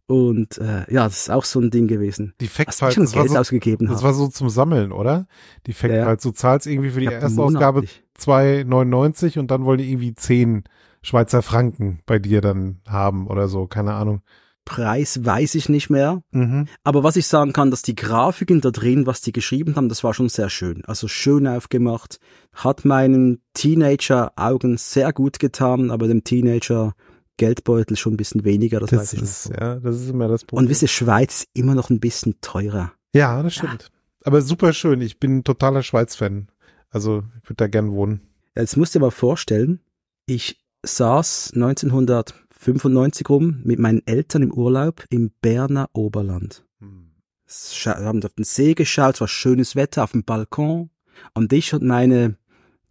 Und 0.06 0.58
äh, 0.58 0.92
ja, 0.92 1.04
das 1.04 1.20
ist 1.20 1.30
auch 1.30 1.44
so 1.44 1.60
ein 1.60 1.70
Ding 1.70 1.86
gewesen. 1.86 2.34
Die 2.40 2.48
Fact 2.48 2.74
Files, 2.74 2.96
das, 2.96 3.14
war 3.14 3.28
so, 3.28 3.38
ausgegeben 3.38 3.86
das 3.86 4.02
war 4.02 4.12
so 4.12 4.26
zum 4.26 4.50
Sammeln, 4.50 4.90
oder? 4.90 5.26
Die 5.66 5.72
Fact 5.72 5.94
Files, 5.94 6.06
ja. 6.06 6.16
du 6.16 6.30
zahlst 6.32 6.66
irgendwie 6.66 6.90
für 6.90 7.00
die 7.00 7.06
erste 7.06 7.40
Ausgabe 7.40 7.84
2,99 8.18 9.38
und 9.38 9.50
dann 9.52 9.64
wollen 9.64 9.78
die 9.78 9.90
irgendwie 9.90 10.14
10 10.14 10.64
Schweizer 11.02 11.42
Franken 11.42 12.00
bei 12.06 12.18
dir 12.18 12.40
dann 12.40 12.80
haben 12.88 13.26
oder 13.28 13.48
so, 13.48 13.66
keine 13.66 13.94
Ahnung. 13.94 14.22
Preis 14.70 15.24
weiß 15.24 15.56
ich 15.56 15.68
nicht 15.68 15.90
mehr. 15.90 16.22
Mhm. 16.30 16.68
Aber 16.84 17.02
was 17.02 17.16
ich 17.16 17.26
sagen 17.26 17.52
kann, 17.52 17.72
dass 17.72 17.82
die 17.82 17.96
Grafiken 17.96 18.60
da 18.60 18.70
drin, 18.70 19.04
was 19.04 19.20
die 19.20 19.32
geschrieben 19.32 19.74
haben, 19.74 19.88
das 19.88 20.04
war 20.04 20.14
schon 20.14 20.28
sehr 20.28 20.48
schön. 20.48 20.84
Also 20.84 21.08
schön 21.08 21.48
aufgemacht. 21.48 22.20
Hat 22.52 22.84
meinen 22.84 23.42
Teenager-Augen 23.54 24.76
sehr 24.76 25.12
gut 25.12 25.40
getan, 25.40 25.90
aber 25.90 26.06
dem 26.06 26.22
Teenager 26.22 26.94
Geldbeutel 27.36 27.96
schon 27.96 28.14
ein 28.14 28.16
bisschen 28.16 28.44
weniger, 28.44 28.78
das, 28.78 28.90
das 28.90 29.00
weiß 29.00 29.12
ich 29.14 29.22
ist, 29.22 29.48
nicht. 29.48 29.60
Ja, 29.60 29.74
das 29.74 29.96
ist 29.96 30.08
immer 30.08 30.28
das 30.28 30.44
Problem. 30.44 30.64
Und 30.64 30.70
wisst 30.70 30.82
ihr, 30.82 30.88
Schweiz 30.88 31.40
ist 31.40 31.48
immer 31.52 31.74
noch 31.74 31.90
ein 31.90 31.98
bisschen 31.98 32.40
teurer. 32.40 32.92
Ja, 33.12 33.42
das 33.42 33.54
stimmt. 33.54 33.82
Ja. 33.82 33.88
Aber 34.22 34.40
super 34.40 34.72
schön. 34.72 35.00
Ich 35.00 35.18
bin 35.18 35.38
ein 35.38 35.44
totaler 35.44 35.82
Schweiz-Fan. 35.82 36.46
Also, 36.90 37.24
ich 37.42 37.48
würde 37.48 37.56
da 37.56 37.66
gern 37.66 37.90
wohnen. 37.90 38.20
Jetzt 38.54 38.76
musst 38.76 38.94
du 38.94 39.00
dir 39.00 39.06
mal 39.06 39.10
vorstellen, 39.10 39.80
ich 40.26 40.60
saß 40.84 41.54
1900 41.56 42.34
95 42.60 43.28
rum 43.30 43.60
mit 43.64 43.78
meinen 43.78 44.06
Eltern 44.06 44.42
im 44.42 44.52
Urlaub 44.52 45.04
im 45.08 45.30
Berner 45.40 45.88
Oberland. 45.94 46.64
Hm. 46.80 47.10
Wir 47.46 47.94
haben 47.96 48.22
auf 48.22 48.34
den 48.34 48.44
See 48.44 48.74
geschaut, 48.74 49.14
es 49.14 49.20
war 49.22 49.28
schönes 49.28 49.76
Wetter 49.76 50.04
auf 50.04 50.12
dem 50.12 50.24
Balkon 50.24 50.90
und 51.32 51.52
ich 51.54 51.72
und 51.72 51.82
meine 51.82 52.36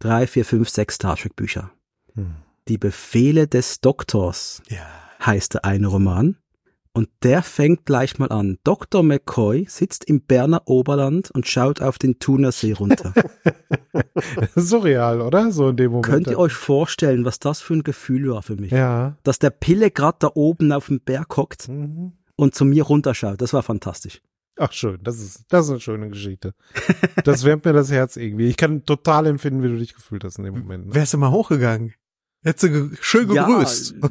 drei, 0.00 0.26
vier, 0.26 0.44
fünf, 0.44 0.68
sechs 0.68 0.96
Star 0.96 1.16
Trek 1.16 1.36
Bücher. 1.36 1.70
Hm. 2.14 2.34
Die 2.66 2.78
Befehle 2.78 3.46
des 3.46 3.80
Doktors 3.80 4.60
ja. 4.68 4.86
heißt 5.24 5.54
der 5.54 5.64
eine 5.64 5.86
Roman. 5.86 6.36
Und 6.92 7.08
der 7.22 7.42
fängt 7.42 7.86
gleich 7.86 8.18
mal 8.18 8.30
an. 8.30 8.58
Dr. 8.64 9.04
McCoy 9.04 9.64
sitzt 9.68 10.04
im 10.06 10.22
Berner 10.22 10.62
Oberland 10.66 11.30
und 11.30 11.46
schaut 11.46 11.80
auf 11.80 11.98
den 11.98 12.18
Thunersee 12.18 12.72
runter. 12.72 13.14
Surreal, 14.56 15.20
oder? 15.20 15.52
So 15.52 15.68
in 15.68 15.76
dem 15.76 15.92
Moment. 15.92 16.06
Könnt 16.06 16.26
ihr 16.26 16.38
euch 16.38 16.52
vorstellen, 16.52 17.24
was 17.24 17.38
das 17.38 17.60
für 17.60 17.74
ein 17.74 17.84
Gefühl 17.84 18.32
war 18.32 18.42
für 18.42 18.56
mich? 18.56 18.72
Ja. 18.72 19.16
Dass 19.22 19.38
der 19.38 19.50
Pille 19.50 19.92
gerade 19.92 20.16
da 20.20 20.30
oben 20.34 20.72
auf 20.72 20.88
dem 20.88 21.00
Berg 21.00 21.36
hockt 21.36 21.68
mhm. 21.68 22.12
und 22.34 22.56
zu 22.56 22.64
mir 22.64 22.82
runterschaut. 22.82 23.40
Das 23.40 23.52
war 23.52 23.62
fantastisch. 23.62 24.20
Ach 24.56 24.72
schön, 24.72 24.98
das 25.02 25.20
ist, 25.20 25.44
das 25.48 25.66
ist 25.66 25.70
eine 25.70 25.80
schöne 25.80 26.10
Geschichte. 26.10 26.54
Das 27.24 27.44
wärmt 27.44 27.64
mir 27.64 27.72
das 27.72 27.90
Herz 27.90 28.16
irgendwie. 28.16 28.46
Ich 28.46 28.56
kann 28.56 28.84
total 28.84 29.26
empfinden, 29.26 29.62
wie 29.62 29.68
du 29.68 29.78
dich 29.78 29.94
gefühlt 29.94 30.24
hast 30.24 30.38
in 30.38 30.44
dem 30.44 30.58
Moment. 30.58 30.88
Ne? 30.88 30.94
Wärst 30.94 31.14
du 31.14 31.18
mal 31.18 31.30
hochgegangen? 31.30 31.94
Hättest 32.42 32.64
du 32.64 32.88
ge 32.88 32.98
schön 33.00 33.28
gegrüßt. 33.28 33.94
Ja, 34.02 34.08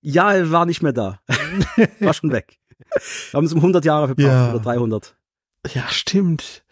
ja, 0.00 0.32
er 0.32 0.50
war 0.50 0.66
nicht 0.66 0.82
mehr 0.82 0.92
da. 0.92 1.20
war 2.00 2.14
schon 2.14 2.32
weg. 2.32 2.58
Wir 3.30 3.38
haben 3.38 3.46
es 3.46 3.52
um 3.52 3.58
100 3.58 3.84
Jahre 3.84 4.06
verbraucht 4.08 4.26
ja. 4.28 4.50
oder 4.50 4.60
300. 4.60 5.16
Ja, 5.74 5.88
stimmt. 5.88 6.64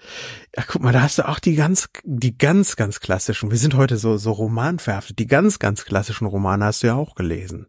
Ja, 0.56 0.62
guck 0.66 0.82
mal, 0.82 0.92
da 0.92 1.02
hast 1.02 1.18
du 1.18 1.28
auch 1.28 1.38
die 1.38 1.56
ganz, 1.56 1.88
die 2.04 2.36
ganz, 2.36 2.76
ganz 2.76 3.00
klassischen. 3.00 3.50
Wir 3.50 3.58
sind 3.58 3.74
heute 3.74 3.96
so, 3.96 4.16
so 4.16 4.32
romanverhaftet. 4.32 5.18
Die 5.18 5.26
ganz, 5.26 5.58
ganz 5.58 5.84
klassischen 5.84 6.26
Romane 6.26 6.66
hast 6.66 6.82
du 6.82 6.88
ja 6.88 6.94
auch 6.94 7.14
gelesen. 7.14 7.66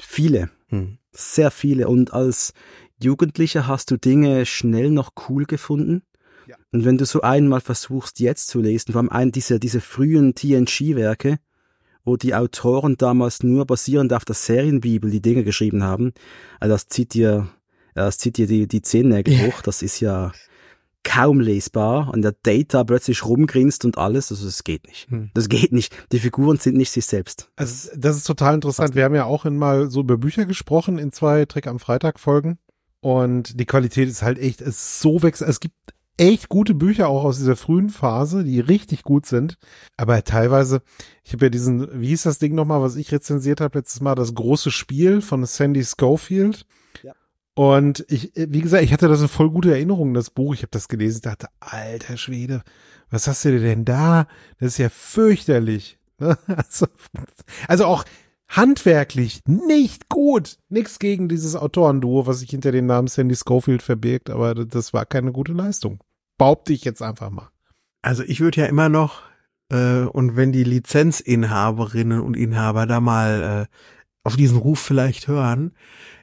Viele. 0.00 0.50
Hm. 0.68 0.98
Sehr 1.12 1.50
viele. 1.50 1.88
Und 1.88 2.12
als 2.12 2.54
Jugendlicher 3.02 3.66
hast 3.66 3.90
du 3.90 3.98
Dinge 3.98 4.46
schnell 4.46 4.90
noch 4.90 5.12
cool 5.28 5.44
gefunden. 5.44 6.02
Ja. 6.46 6.56
Und 6.72 6.84
wenn 6.84 6.98
du 6.98 7.04
so 7.04 7.20
einmal 7.20 7.60
versuchst, 7.60 8.20
jetzt 8.20 8.48
zu 8.48 8.60
lesen, 8.60 8.92
vor 8.92 9.00
allem 9.00 9.10
ein, 9.10 9.32
diese, 9.32 9.60
diese 9.60 9.80
frühen 9.80 10.34
TNG-Werke, 10.34 11.38
wo 12.04 12.16
die 12.16 12.34
Autoren 12.34 12.96
damals 12.96 13.42
nur 13.42 13.66
basierend 13.66 14.12
auf 14.12 14.24
der 14.24 14.34
Serienbibel 14.34 15.10
die 15.10 15.22
Dinge 15.22 15.44
geschrieben 15.44 15.82
haben. 15.82 16.12
Also 16.60 16.74
das 16.74 16.88
zieht 16.88 17.14
dir, 17.14 17.48
das 17.94 18.18
zieht 18.18 18.36
dir 18.36 18.46
die, 18.46 18.66
die 18.66 18.82
Zehennägel 18.82 19.34
yeah. 19.34 19.46
hoch. 19.46 19.62
Das 19.62 19.82
ist 19.82 20.00
ja 20.00 20.32
kaum 21.04 21.40
lesbar 21.40 22.12
und 22.12 22.22
der 22.22 22.34
Data 22.42 22.84
plötzlich 22.84 23.24
rumgrinst 23.24 23.84
und 23.84 23.98
alles, 23.98 24.30
also 24.30 24.44
das 24.46 24.62
geht 24.62 24.86
nicht. 24.86 25.10
Hm. 25.10 25.30
Das 25.34 25.48
geht 25.48 25.72
nicht. 25.72 25.94
Die 26.12 26.20
Figuren 26.20 26.58
sind 26.58 26.76
nicht 26.76 26.90
sich 26.90 27.06
selbst. 27.06 27.50
Also 27.56 27.90
das 27.96 28.16
ist 28.16 28.24
total 28.24 28.54
interessant. 28.54 28.94
Wir 28.94 29.04
haben 29.04 29.14
ja 29.14 29.24
auch 29.24 29.44
in 29.44 29.56
mal 29.56 29.90
so 29.90 30.00
über 30.00 30.16
Bücher 30.16 30.46
gesprochen 30.46 30.98
in 30.98 31.12
zwei 31.12 31.44
Trick 31.44 31.66
am 31.66 31.80
Freitag 31.80 32.20
Folgen 32.20 32.58
und 33.00 33.58
die 33.58 33.66
Qualität 33.66 34.08
ist 34.08 34.22
halt 34.22 34.38
echt, 34.38 34.60
es 34.60 34.68
ist 34.68 35.00
so 35.00 35.22
wechsel. 35.22 35.48
Es 35.48 35.58
gibt 35.58 35.74
echt 36.22 36.48
gute 36.48 36.74
Bücher 36.74 37.08
auch 37.08 37.24
aus 37.24 37.38
dieser 37.38 37.56
frühen 37.56 37.90
Phase, 37.90 38.44
die 38.44 38.60
richtig 38.60 39.02
gut 39.02 39.26
sind. 39.26 39.58
Aber 39.96 40.22
teilweise, 40.22 40.82
ich 41.24 41.32
habe 41.32 41.46
ja 41.46 41.50
diesen, 41.50 42.00
wie 42.00 42.08
hieß 42.08 42.22
das 42.22 42.38
Ding 42.38 42.54
nochmal, 42.54 42.80
was 42.80 42.94
ich 42.94 43.10
rezensiert 43.10 43.60
habe 43.60 43.78
letztes 43.78 44.00
Mal, 44.00 44.14
das 44.14 44.34
große 44.34 44.70
Spiel 44.70 45.20
von 45.20 45.44
Sandy 45.44 45.84
Schofield. 45.84 46.64
Ja. 47.02 47.12
Und 47.54 48.04
ich, 48.08 48.32
wie 48.36 48.60
gesagt, 48.60 48.84
ich 48.84 48.92
hatte 48.92 49.08
das 49.08 49.18
eine 49.18 49.28
voll 49.28 49.50
gute 49.50 49.72
Erinnerung, 49.72 50.14
das 50.14 50.30
Buch. 50.30 50.54
Ich 50.54 50.62
habe 50.62 50.70
das 50.70 50.86
gelesen, 50.88 51.22
dachte, 51.22 51.48
alter 51.58 52.16
Schwede, 52.16 52.62
was 53.10 53.26
hast 53.26 53.44
du 53.44 53.58
denn 53.58 53.84
da? 53.84 54.28
Das 54.60 54.74
ist 54.74 54.78
ja 54.78 54.88
fürchterlich. 54.88 55.98
Also, 56.46 56.86
also 57.66 57.86
auch 57.86 58.04
handwerklich 58.46 59.40
nicht 59.46 60.08
gut. 60.08 60.58
Nix 60.68 61.00
gegen 61.00 61.28
dieses 61.28 61.56
Autorenduo, 61.56 62.28
was 62.28 62.38
sich 62.38 62.50
hinter 62.50 62.70
dem 62.70 62.86
Namen 62.86 63.08
Sandy 63.08 63.34
Schofield 63.34 63.82
verbirgt, 63.82 64.30
aber 64.30 64.54
das 64.54 64.92
war 64.92 65.04
keine 65.04 65.32
gute 65.32 65.52
Leistung. 65.52 65.98
Behaupte 66.42 66.72
ich 66.72 66.82
jetzt 66.82 67.02
einfach 67.02 67.30
mal. 67.30 67.50
Also 68.02 68.24
ich 68.24 68.40
würde 68.40 68.62
ja 68.62 68.66
immer 68.66 68.88
noch, 68.88 69.22
äh, 69.70 70.00
und 70.00 70.34
wenn 70.34 70.50
die 70.50 70.64
Lizenzinhaberinnen 70.64 72.20
und 72.20 72.36
Inhaber 72.36 72.86
da 72.86 72.98
mal 72.98 73.68
äh, 73.70 73.76
auf 74.24 74.34
diesen 74.34 74.58
Ruf 74.58 74.80
vielleicht 74.80 75.28
hören, 75.28 75.70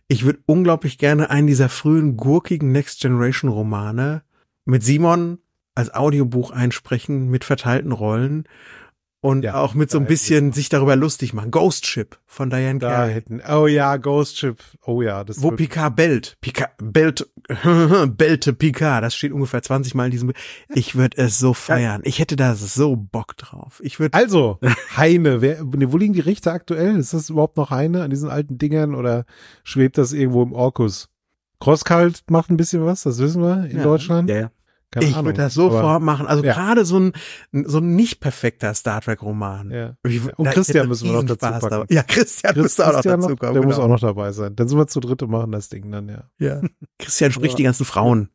ich 0.09 0.25
würde 0.25 0.39
unglaublich 0.45 0.97
gerne 0.97 1.29
einen 1.29 1.47
dieser 1.47 1.69
frühen 1.69 2.17
gurkigen 2.17 2.73
Next 2.73 2.99
Generation 2.99 3.49
Romane 3.49 4.23
mit 4.65 4.83
Simon 4.83 5.37
als 5.73 5.93
Audiobuch 5.93 6.51
einsprechen 6.51 7.29
mit 7.29 7.45
verteilten 7.45 7.93
Rollen 7.93 8.43
und 9.21 9.43
ja, 9.43 9.55
auch 9.55 9.73
mit 9.73 9.91
so 9.91 9.97
ein 9.97 10.05
bisschen 10.05 10.53
sich 10.53 10.69
darüber 10.69 10.95
lustig 10.95 11.33
machen. 11.33 11.51
Ghost 11.51 11.85
Ship 11.85 12.17
von 12.25 12.49
Diane 12.49 12.79
da 12.79 12.89
Carey. 12.89 13.13
Hätten, 13.13 13.41
oh 13.49 13.67
ja, 13.67 13.97
Ghost 13.97 14.37
Ship. 14.37 14.57
Oh 14.85 15.01
ja, 15.01 15.25
das 15.25 15.43
Wo 15.43 15.51
Picard 15.51 15.95
bellt. 15.97 16.37
Picard 16.39 16.71
bellt, 16.81 17.29
bellte 18.17 18.53
Picard. 18.53 19.03
Das 19.03 19.15
steht 19.15 19.33
ungefähr 19.33 19.61
20 19.61 19.93
Mal 19.93 20.05
in 20.05 20.11
diesem. 20.11 20.33
Ich 20.73 20.95
würde 20.95 21.17
es 21.17 21.37
so 21.37 21.53
feiern. 21.53 22.01
Ich 22.05 22.19
hätte 22.19 22.37
da 22.37 22.55
so 22.55 22.95
Bock 22.95 23.35
drauf. 23.35 23.81
Ich 23.83 23.99
würde. 23.99 24.17
Also, 24.17 24.57
Heine. 24.95 25.41
Wer, 25.41 25.57
wo 25.61 25.97
liegen 25.97 26.13
die 26.13 26.21
Richter 26.21 26.53
aktuell? 26.53 26.97
Ist 26.97 27.13
das 27.13 27.29
überhaupt 27.29 27.57
noch 27.57 27.71
Heine 27.71 28.03
an 28.03 28.09
diesen 28.09 28.29
alten 28.29 28.57
Dingern 28.57 28.95
oder 28.95 29.25
schwebt 29.65 29.97
das 29.97 30.13
irgendwo 30.13 30.43
im 30.43 30.53
Orkus? 30.53 31.09
Crosskalt 31.59 32.23
macht 32.29 32.49
ein 32.49 32.57
bisschen 32.57 32.85
was, 32.85 33.03
das 33.03 33.19
wissen 33.19 33.41
wir 33.41 33.65
in 33.65 33.77
ja. 33.77 33.83
Deutschland. 33.83 34.29
Ja, 34.29 34.35
ja. 34.37 34.51
Keine 34.91 35.05
ich 35.05 35.15
würde 35.15 35.33
das 35.33 35.53
sofort 35.53 36.01
machen. 36.01 36.25
Also 36.25 36.43
ja. 36.43 36.53
gerade 36.53 36.83
so 36.83 36.99
ein 36.99 37.13
so 37.51 37.77
ein 37.77 37.95
nicht 37.95 38.19
perfekter 38.19 38.73
Star 38.73 39.01
Trek 39.01 39.21
Roman. 39.21 39.69
Ja. 39.69 39.95
Und 40.35 40.49
Christian 40.49 40.87
müssen 40.87 41.09
wir 41.09 41.13
noch 41.13 41.23
dazu 41.23 41.45
Spaß 41.45 41.61
packen. 41.61 41.93
Ja, 41.93 42.01
Christian, 42.01 42.53
Christ, 42.53 42.63
müsste 42.63 42.87
auch 42.87 42.93
noch 42.93 43.01
dazu 43.01 43.35
kommen. 43.35 43.37
Der 43.39 43.61
genau. 43.61 43.65
muss 43.67 43.77
auch 43.77 43.87
noch 43.87 43.99
dabei 43.99 44.31
sein. 44.31 44.55
Dann 44.55 44.67
sind 44.67 44.77
wir 44.77 44.87
zu 44.87 44.99
dritt 44.99 45.21
und 45.21 45.29
machen 45.29 45.51
das 45.51 45.69
Ding 45.69 45.91
dann, 45.91 46.09
ja. 46.09 46.23
Ja. 46.39 46.61
Christian 46.97 47.31
spricht 47.31 47.53
ja. 47.53 47.57
die 47.57 47.63
ganzen 47.63 47.85
Frauen. 47.85 48.29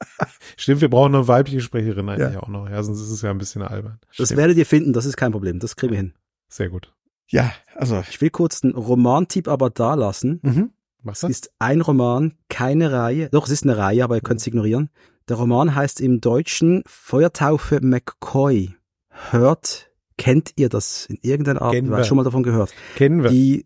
Stimmt, 0.56 0.80
wir 0.80 0.90
brauchen 0.90 1.14
eine 1.14 1.26
weibliche 1.26 1.60
Sprecherin 1.60 2.08
eigentlich 2.08 2.34
ja. 2.34 2.42
auch 2.42 2.48
noch. 2.48 2.68
Ja, 2.68 2.82
sonst 2.82 3.00
ist 3.00 3.10
es 3.10 3.22
ja 3.22 3.30
ein 3.30 3.38
bisschen 3.38 3.62
albern. 3.62 3.98
Das 4.16 4.28
Stimmt. 4.28 4.38
werdet 4.38 4.56
ihr 4.56 4.66
finden, 4.66 4.92
das 4.92 5.06
ist 5.06 5.16
kein 5.16 5.32
Problem. 5.32 5.58
Das 5.58 5.76
kriegen 5.76 5.92
wir 5.92 5.98
hin. 5.98 6.14
Sehr 6.48 6.68
gut. 6.68 6.92
Ja, 7.28 7.52
also. 7.74 8.04
Ich 8.08 8.20
will 8.20 8.30
kurz 8.30 8.62
einen 8.62 8.74
Romantipp 8.74 9.48
aber 9.48 9.70
da 9.70 9.94
lassen. 9.94 10.40
Mhm. 10.42 10.70
Was 11.02 11.20
das? 11.20 11.30
ist 11.30 11.52
ein 11.58 11.80
Roman, 11.80 12.34
keine 12.48 12.92
Reihe. 12.92 13.28
Doch, 13.30 13.46
es 13.46 13.52
ist 13.52 13.64
eine 13.64 13.76
Reihe, 13.76 14.04
aber 14.04 14.16
ihr 14.16 14.22
könnt 14.22 14.40
es 14.40 14.46
ignorieren. 14.46 14.90
Der 15.30 15.36
Roman 15.36 15.74
heißt 15.74 16.02
im 16.02 16.20
Deutschen 16.20 16.82
Feuertaufe 16.86 17.80
McCoy. 17.80 18.74
Hört, 19.08 19.90
kennt 20.18 20.52
ihr 20.56 20.68
das 20.68 21.06
in 21.06 21.18
irgendeiner 21.22 21.62
Art 21.62 21.74
und 21.76 21.90
Weise 21.90 22.08
schon 22.08 22.18
mal 22.18 22.24
davon 22.24 22.42
gehört? 22.42 22.74
Kennen 22.94 23.22
wir. 23.22 23.30
Die 23.30 23.64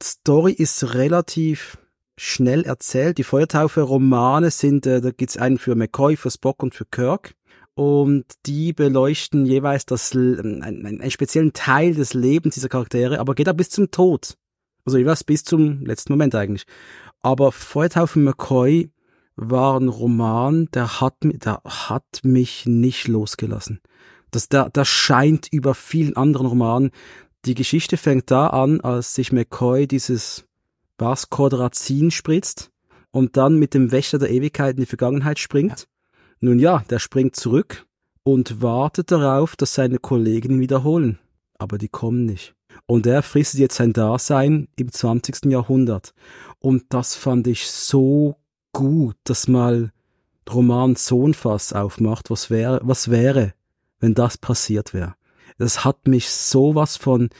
Story 0.00 0.52
ist 0.52 0.94
relativ 0.94 1.76
schnell 2.16 2.62
erzählt. 2.62 3.18
Die 3.18 3.24
Feuertaufe-Romane 3.24 4.52
sind, 4.52 4.86
äh, 4.86 5.00
da 5.00 5.10
gibt's 5.10 5.36
einen 5.36 5.58
für 5.58 5.74
McCoy, 5.74 6.16
für 6.16 6.30
Spock 6.30 6.62
und 6.62 6.72
für 6.72 6.84
Kirk. 6.84 7.34
Und 7.74 8.26
die 8.46 8.72
beleuchten 8.72 9.44
jeweils 9.44 9.86
das, 9.86 10.12
einen, 10.12 10.62
einen 10.62 11.10
speziellen 11.10 11.52
Teil 11.52 11.94
des 11.94 12.14
Lebens 12.14 12.54
dieser 12.54 12.68
Charaktere, 12.68 13.18
aber 13.18 13.34
geht 13.34 13.48
auch 13.48 13.54
bis 13.54 13.70
zum 13.70 13.90
Tod. 13.90 14.36
Also 14.84 14.98
jeweils 14.98 15.24
bis 15.24 15.42
zum 15.42 15.84
letzten 15.84 16.12
Moment 16.12 16.36
eigentlich. 16.36 16.64
Aber 17.22 17.50
Feuertaufe 17.50 18.20
McCoy 18.20 18.88
war 19.50 19.78
ein 19.78 19.88
Roman, 19.88 20.68
der 20.74 21.00
hat, 21.00 21.16
der 21.22 21.60
hat 21.64 22.20
mich 22.22 22.66
nicht 22.66 23.08
losgelassen. 23.08 23.80
Das, 24.30 24.48
der, 24.48 24.70
der 24.70 24.84
scheint 24.84 25.48
über 25.52 25.74
vielen 25.74 26.16
anderen 26.16 26.46
Romanen. 26.46 26.90
Die 27.44 27.54
Geschichte 27.54 27.96
fängt 27.96 28.30
da 28.30 28.48
an, 28.48 28.80
als 28.80 29.14
sich 29.14 29.32
McCoy 29.32 29.86
dieses 29.86 30.44
Baskodrazin 30.96 32.10
spritzt 32.10 32.70
und 33.10 33.36
dann 33.36 33.58
mit 33.58 33.74
dem 33.74 33.92
Wächter 33.92 34.18
der 34.18 34.30
Ewigkeit 34.30 34.76
in 34.76 34.82
die 34.82 34.86
Vergangenheit 34.86 35.38
springt. 35.38 35.80
Ja. 35.80 35.86
Nun 36.40 36.58
ja, 36.58 36.84
der 36.90 36.98
springt 36.98 37.36
zurück 37.36 37.86
und 38.24 38.62
wartet 38.62 39.10
darauf, 39.10 39.56
dass 39.56 39.74
seine 39.74 39.98
Kollegen 39.98 40.54
ihn 40.54 40.60
wiederholen. 40.60 41.18
Aber 41.58 41.78
die 41.78 41.88
kommen 41.88 42.24
nicht. 42.24 42.54
Und 42.86 43.06
er 43.06 43.22
frisst 43.22 43.54
jetzt 43.54 43.76
sein 43.76 43.92
Dasein 43.92 44.68
im 44.76 44.90
20. 44.90 45.46
Jahrhundert. 45.46 46.14
Und 46.58 46.84
das 46.88 47.14
fand 47.14 47.46
ich 47.46 47.68
so 47.68 48.36
gut, 48.72 49.16
dass 49.24 49.48
mal 49.48 49.92
Roman 50.50 50.96
so 50.96 51.26
ein 51.26 51.34
Fass 51.34 51.72
aufmacht, 51.72 52.30
was 52.30 52.50
wäre, 52.50 52.80
was 52.82 53.10
wäre, 53.10 53.54
wenn 54.00 54.14
das 54.14 54.38
passiert 54.38 54.92
wäre. 54.92 55.14
Das 55.58 55.84
hat 55.84 56.08
mich 56.08 56.30
sowas 56.30 56.96
von 56.96 57.30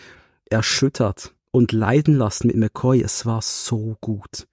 erschüttert 0.48 1.34
und 1.50 1.72
leiden 1.72 2.14
lassen 2.14 2.48
mit 2.48 2.56
McCoy. 2.56 3.02
Es 3.02 3.26
war 3.26 3.42
so 3.42 3.96
gut. 4.00 4.46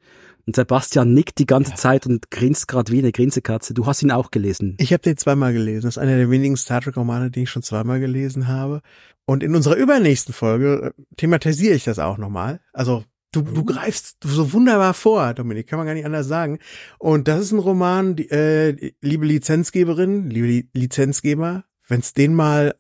Und 0.46 0.56
Sebastian 0.56 1.14
nickt 1.14 1.38
die 1.38 1.46
ganze 1.46 1.72
ja. 1.72 1.78
Zeit 1.78 2.08
und 2.08 2.32
grinst 2.32 2.68
gerade 2.68 2.92
wie 2.92 2.98
eine 2.98 3.12
Grinsekatze. 3.12 3.76
Du 3.76 3.86
hast 3.86 4.02
ihn 4.02 4.12
auch 4.12 4.32
gelesen. 4.32 4.76
Ich 4.80 4.94
habe 4.94 5.04
den 5.04 5.16
zweimal 5.16 5.54
gelesen. 5.54 5.84
Das 5.84 5.98
ist 5.98 6.02
einer 6.02 6.18
der 6.18 6.32
wenigen 6.32 6.58
Star 6.58 6.82
Trek 6.82 6.98
Romane, 6.98 7.30
die 7.30 7.44
ich 7.44 7.52
schon 7.52 7.62
zweimal 7.62 8.00
gelesen 8.00 8.48
habe. 8.48 8.82
Und 9.26 9.44
in 9.44 9.54
unserer 9.54 9.76
übernächsten 9.76 10.34
Folge 10.34 10.94
äh, 10.98 11.02
thematisiere 11.18 11.76
ich 11.76 11.84
das 11.84 12.00
auch 12.00 12.18
nochmal. 12.18 12.62
Also 12.74 13.04
Du, 13.32 13.42
du 13.44 13.64
greifst 13.64 14.18
so 14.24 14.54
wunderbar 14.54 14.96
vor, 14.96 15.34
Dominik, 15.36 15.68
kann 15.68 15.78
man 15.78 15.86
gar 15.86 15.94
nicht 15.94 16.06
anders 16.06 16.28
sagen. 16.28 16.60
Und 16.98 17.28
das 17.28 17.42
ist 17.42 17.52
ein 17.52 17.60
Roman, 17.60 18.16
die, 18.16 18.30
äh, 18.30 18.94
liebe 19.02 19.26
Lizenzgeberin, 19.26 20.30
liebe 20.30 20.68
Lizenzgeber, 20.74 21.66
wenn 21.88 22.00
es 22.00 22.14
den 22.14 22.34
mal, 22.34 22.76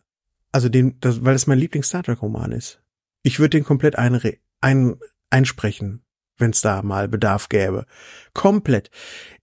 also 0.51 0.67
den, 0.67 0.99
das, 1.01 1.23
weil 1.23 1.35
es 1.35 1.45
mein 1.45 1.59
Lieblings-Star 1.59 2.03
Trek-Roman 2.03 2.51
ist. 2.51 2.81
Ich 3.21 3.39
würde 3.39 3.57
den 3.57 3.63
komplett 3.63 3.97
einre 3.97 4.37
ein, 4.59 4.95
einsprechen, 5.29 6.03
wenn 6.37 6.51
es 6.51 6.61
da 6.61 6.81
mal 6.81 7.07
Bedarf 7.07 7.49
gäbe. 7.49 7.85
Komplett. 8.33 8.89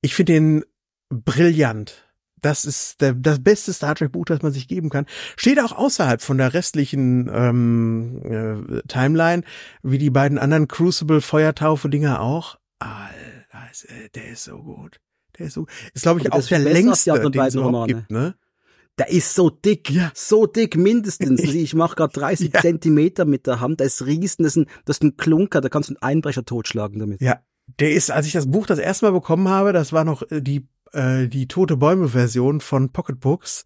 Ich 0.00 0.14
finde 0.14 0.32
den 0.32 0.64
brillant 1.08 2.05
das 2.40 2.64
ist 2.64 3.00
der, 3.00 3.14
das 3.14 3.42
beste 3.42 3.72
Star 3.72 3.94
Trek 3.94 4.12
Buch, 4.12 4.26
das 4.26 4.42
man 4.42 4.52
sich 4.52 4.68
geben 4.68 4.90
kann. 4.90 5.06
Steht 5.36 5.60
auch 5.60 5.72
außerhalb 5.72 6.20
von 6.20 6.38
der 6.38 6.54
restlichen 6.54 7.30
ähm, 7.32 8.22
äh, 8.24 8.82
Timeline, 8.88 9.42
wie 9.82 9.98
die 9.98 10.10
beiden 10.10 10.38
anderen 10.38 10.68
Crucible 10.68 11.20
Feuertaufe 11.20 11.88
Dinger 11.88 12.20
auch. 12.20 12.58
Alter, 12.78 13.28
der 14.14 14.28
ist 14.28 14.44
so 14.44 14.62
gut. 14.62 15.00
Der 15.38 15.46
ist 15.46 15.54
so, 15.54 15.66
ist 15.92 16.02
glaube 16.02 16.20
ich 16.20 16.32
auch 16.32 16.46
der 16.46 16.58
längste, 16.58 17.12
den 17.30 17.40
es 17.40 17.54
überhaupt 17.54 17.88
gibt, 17.88 18.10
ne? 18.10 18.34
Der 18.98 19.10
ist 19.10 19.34
so 19.34 19.50
dick, 19.50 19.90
ja. 19.90 20.10
so 20.14 20.46
dick 20.46 20.76
mindestens. 20.76 21.42
Ich 21.54 21.74
mache 21.74 21.96
gerade 21.96 22.14
30 22.14 22.54
ja. 22.54 22.60
Zentimeter 22.62 23.26
mit 23.26 23.46
der 23.46 23.60
Hand. 23.60 23.80
Der 23.80 23.88
ist 23.88 24.06
riesen, 24.06 24.44
das 24.44 24.56
ist 24.56 24.56
ein, 24.56 24.66
das 24.86 24.96
ist 24.96 25.02
ein 25.02 25.16
Klunker, 25.18 25.60
da 25.60 25.68
kannst 25.68 25.90
du 25.90 25.94
einen 25.94 26.02
Einbrecher 26.02 26.46
totschlagen 26.46 26.98
damit. 26.98 27.20
Ja, 27.20 27.40
der 27.78 27.92
ist, 27.92 28.10
als 28.10 28.26
ich 28.26 28.32
das 28.32 28.50
Buch 28.50 28.66
das 28.66 28.78
erste 28.78 29.06
Mal 29.06 29.12
bekommen 29.12 29.48
habe, 29.48 29.74
das 29.74 29.92
war 29.92 30.04
noch 30.04 30.22
äh, 30.30 30.40
die 30.40 30.66
äh, 30.96 31.28
die 31.28 31.48
Tote 31.48 31.76
Bäume 31.76 32.08
Version 32.08 32.60
von 32.60 32.90
Pocketbooks. 32.90 33.64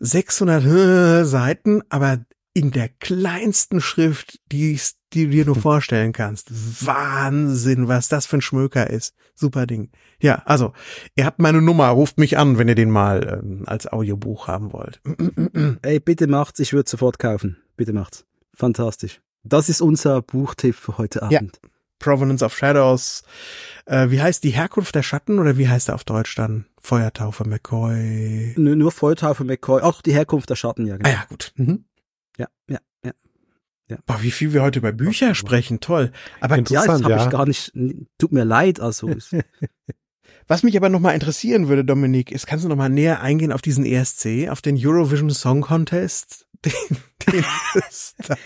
600 0.00 0.64
äh, 0.64 1.24
Seiten, 1.24 1.82
aber 1.88 2.24
in 2.52 2.70
der 2.70 2.88
kleinsten 2.88 3.80
Schrift, 3.80 4.38
die, 4.52 4.78
die 5.12 5.24
du 5.24 5.30
dir 5.30 5.44
nur 5.44 5.56
vorstellen 5.60 6.12
kannst. 6.12 6.86
Wahnsinn, 6.86 7.88
was 7.88 8.08
das 8.08 8.26
für 8.26 8.38
ein 8.38 8.42
Schmöker 8.42 8.88
ist. 8.88 9.14
Super 9.34 9.66
Ding. 9.66 9.90
Ja, 10.20 10.42
also, 10.46 10.72
ihr 11.16 11.26
habt 11.26 11.40
meine 11.40 11.60
Nummer, 11.60 11.88
ruft 11.88 12.18
mich 12.18 12.38
an, 12.38 12.56
wenn 12.56 12.68
ihr 12.68 12.76
den 12.76 12.90
mal 12.90 13.40
ähm, 13.42 13.64
als 13.66 13.92
Audiobuch 13.92 14.46
haben 14.46 14.72
wollt. 14.72 15.00
Ey, 15.82 15.98
bitte 15.98 16.28
macht's, 16.28 16.60
ich 16.60 16.72
würde 16.72 16.88
sofort 16.88 17.18
kaufen. 17.18 17.56
Bitte 17.76 17.92
macht's. 17.92 18.24
Fantastisch. 18.54 19.20
Das 19.42 19.68
ist 19.68 19.80
unser 19.80 20.22
Buchtipp 20.22 20.76
für 20.76 20.96
heute 20.96 21.22
Abend. 21.22 21.60
Ja. 21.62 21.70
Provenance 22.04 22.44
of 22.44 22.56
Shadows. 22.56 23.22
Äh, 23.86 24.10
wie 24.10 24.20
heißt 24.20 24.44
die 24.44 24.50
Herkunft 24.50 24.94
der 24.94 25.02
Schatten 25.02 25.38
oder 25.38 25.56
wie 25.56 25.68
heißt 25.68 25.88
er 25.88 25.94
auf 25.94 26.04
Deutsch 26.04 26.34
dann? 26.34 26.66
Feuertaufe 26.78 27.48
McCoy. 27.48 28.54
Nur, 28.56 28.76
nur 28.76 28.92
Feuertaufe 28.92 29.44
McCoy. 29.44 29.80
Auch 29.80 30.02
die 30.02 30.12
Herkunft 30.12 30.50
der 30.50 30.56
Schatten, 30.56 30.86
ja. 30.86 30.98
Genau. 30.98 31.08
Ah 31.08 31.12
ja, 31.12 31.24
gut. 31.28 31.52
Mhm. 31.56 31.84
Ja, 32.38 32.48
ja, 32.68 32.78
ja. 33.04 33.12
Ja. 33.88 33.96
Boah, 34.06 34.22
wie 34.22 34.30
viel 34.30 34.52
wir 34.52 34.62
heute 34.62 34.80
über 34.80 34.92
Bücher 34.92 35.26
okay. 35.28 35.34
sprechen, 35.34 35.80
toll. 35.80 36.12
Aber 36.40 36.56
ja, 36.56 36.62
das 36.62 36.88
habe 36.88 37.10
ja. 37.10 37.24
ich 37.24 37.30
gar 37.30 37.46
nicht. 37.46 37.72
Tut 38.18 38.32
mir 38.32 38.44
leid, 38.44 38.80
also. 38.80 39.10
Was 40.46 40.62
mich 40.62 40.76
aber 40.76 40.90
nochmal 40.90 41.14
interessieren 41.14 41.68
würde, 41.68 41.86
Dominik, 41.86 42.30
ist, 42.30 42.46
kannst 42.46 42.66
du 42.66 42.68
nochmal 42.68 42.90
näher 42.90 43.22
eingehen 43.22 43.50
auf 43.50 43.62
diesen 43.62 43.86
ESC, 43.86 44.50
auf 44.50 44.60
den 44.60 44.76
Eurovision 44.76 45.30
Song 45.30 45.62
Contest? 45.62 46.46
Den, 46.64 46.72
den 47.30 47.44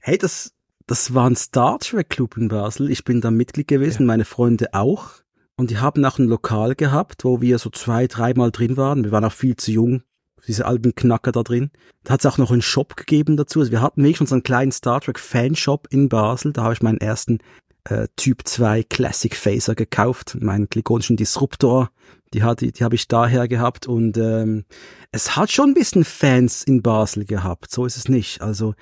hey, 0.00 0.18
das, 0.18 0.52
das 0.88 1.12
war 1.12 1.28
ein 1.28 1.36
Star 1.36 1.78
Trek 1.78 2.08
Club 2.08 2.38
in 2.38 2.48
Basel. 2.48 2.90
Ich 2.90 3.04
bin 3.04 3.20
da 3.20 3.30
Mitglied 3.30 3.68
gewesen, 3.68 4.02
ja. 4.02 4.06
meine 4.06 4.24
Freunde 4.24 4.72
auch. 4.72 5.10
Und 5.56 5.70
die 5.70 5.78
haben 5.78 6.04
auch 6.04 6.18
ein 6.18 6.26
Lokal 6.26 6.74
gehabt, 6.74 7.24
wo 7.24 7.42
wir 7.42 7.58
so 7.58 7.68
zwei, 7.68 8.06
dreimal 8.06 8.50
drin 8.50 8.76
waren. 8.76 9.04
Wir 9.04 9.12
waren 9.12 9.24
auch 9.24 9.32
viel 9.32 9.54
zu 9.56 9.70
jung, 9.70 10.02
diese 10.46 10.64
alten 10.64 10.94
Knacker 10.94 11.30
da 11.30 11.42
drin. 11.42 11.70
Da 12.04 12.14
hat 12.14 12.20
es 12.20 12.26
auch 12.26 12.38
noch 12.38 12.50
einen 12.50 12.62
Shop 12.62 12.96
gegeben 12.96 13.36
dazu. 13.36 13.60
Also 13.60 13.70
wir 13.70 13.82
hatten 13.82 14.02
wirklich 14.02 14.22
unseren 14.22 14.42
kleinen 14.42 14.72
Star 14.72 15.00
Trek 15.00 15.18
Fanshop 15.18 15.88
in 15.90 16.08
Basel. 16.08 16.54
Da 16.54 16.62
habe 16.62 16.72
ich 16.72 16.82
meinen 16.82 16.98
ersten 16.98 17.40
äh, 17.88 18.08
Typ 18.16 18.46
2 18.46 18.82
Classic 18.84 19.34
Phaser 19.34 19.74
gekauft, 19.74 20.36
meinen 20.40 20.68
Kligonischen 20.68 21.16
Disruptor. 21.16 21.90
Die, 22.34 22.42
hat, 22.42 22.60
die, 22.60 22.72
die 22.72 22.84
habe 22.84 22.94
ich 22.94 23.08
daher 23.08 23.48
gehabt 23.48 23.86
und 23.86 24.18
ähm, 24.18 24.64
es 25.12 25.36
hat 25.36 25.50
schon 25.50 25.70
ein 25.70 25.74
bisschen 25.74 26.04
Fans 26.04 26.62
in 26.62 26.82
Basel 26.82 27.24
gehabt, 27.24 27.70
so 27.70 27.86
ist 27.86 27.96
es 27.96 28.08
nicht. 28.08 28.42
Also, 28.42 28.74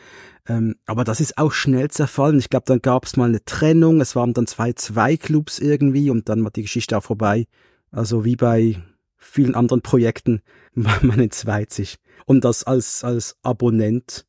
ähm, 0.48 0.74
aber 0.84 1.04
das 1.04 1.20
ist 1.20 1.38
auch 1.38 1.52
schnell 1.52 1.88
zerfallen. 1.88 2.40
Ich 2.40 2.50
glaube, 2.50 2.64
dann 2.66 2.82
gab 2.82 3.04
es 3.04 3.16
mal 3.16 3.28
eine 3.28 3.44
Trennung, 3.44 4.00
es 4.00 4.16
waren 4.16 4.34
dann 4.34 4.48
zwei 4.48 4.72
Zwei-Clubs 4.72 5.60
irgendwie 5.60 6.10
und 6.10 6.28
dann 6.28 6.42
war 6.42 6.50
die 6.50 6.62
Geschichte 6.62 6.98
auch 6.98 7.04
vorbei. 7.04 7.46
Also 7.92 8.24
wie 8.24 8.36
bei 8.36 8.82
vielen 9.16 9.54
anderen 9.54 9.82
Projekten, 9.82 10.42
man 10.74 11.20
entzweit 11.20 11.72
sich. 11.72 11.98
Und 12.24 12.44
das 12.44 12.64
als, 12.64 13.04
als 13.04 13.36
Abonnent, 13.42 14.26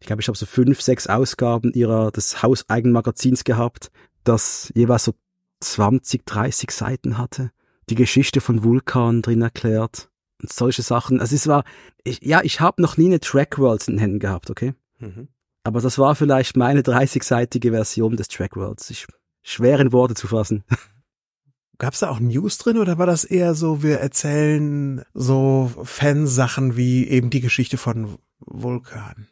ich 0.00 0.06
glaube, 0.06 0.22
ich 0.22 0.28
habe 0.28 0.38
so 0.38 0.46
fünf, 0.46 0.80
sechs 0.80 1.08
Ausgaben 1.08 1.72
ihrer 1.72 2.10
des 2.10 2.42
Hauseigenmagazins 2.42 3.44
gehabt, 3.44 3.90
das 4.24 4.72
jeweils 4.74 5.04
so 5.04 5.14
20, 5.60 6.24
30 6.26 6.70
Seiten 6.70 7.18
hatte, 7.18 7.50
die 7.88 7.94
Geschichte 7.94 8.40
von 8.40 8.64
Vulkan 8.64 9.22
drin 9.22 9.42
erklärt 9.42 10.10
und 10.40 10.52
solche 10.52 10.82
Sachen. 10.82 11.20
Also 11.20 11.34
es 11.34 11.46
war, 11.46 11.64
ich, 12.04 12.20
ja, 12.22 12.40
ich 12.42 12.60
habe 12.60 12.80
noch 12.82 12.96
nie 12.96 13.06
eine 13.06 13.20
Track 13.20 13.58
Worlds 13.58 13.88
in 13.88 13.94
den 13.94 14.00
Händen 14.00 14.18
gehabt, 14.18 14.50
okay? 14.50 14.74
Mhm. 14.98 15.28
Aber 15.62 15.80
das 15.80 15.98
war 15.98 16.14
vielleicht 16.14 16.56
meine 16.56 16.80
30-seitige 16.80 17.70
Version 17.70 18.16
des 18.16 18.28
Track 18.28 18.56
Worlds. 18.56 18.90
Ich, 18.90 19.06
schwer 19.42 19.80
in 19.80 19.92
Worte 19.92 20.14
zu 20.14 20.26
fassen. 20.26 20.64
Gab 21.78 21.94
es 21.94 22.00
da 22.00 22.10
auch 22.10 22.20
News 22.20 22.58
drin 22.58 22.76
oder 22.76 22.98
war 22.98 23.06
das 23.06 23.24
eher 23.24 23.54
so, 23.54 23.82
wir 23.82 24.00
erzählen 24.00 25.02
so 25.14 25.70
Fansachen 25.82 26.76
wie 26.76 27.08
eben 27.08 27.30
die 27.30 27.40
Geschichte 27.40 27.78
von 27.78 28.18
Vulkan? 28.38 29.28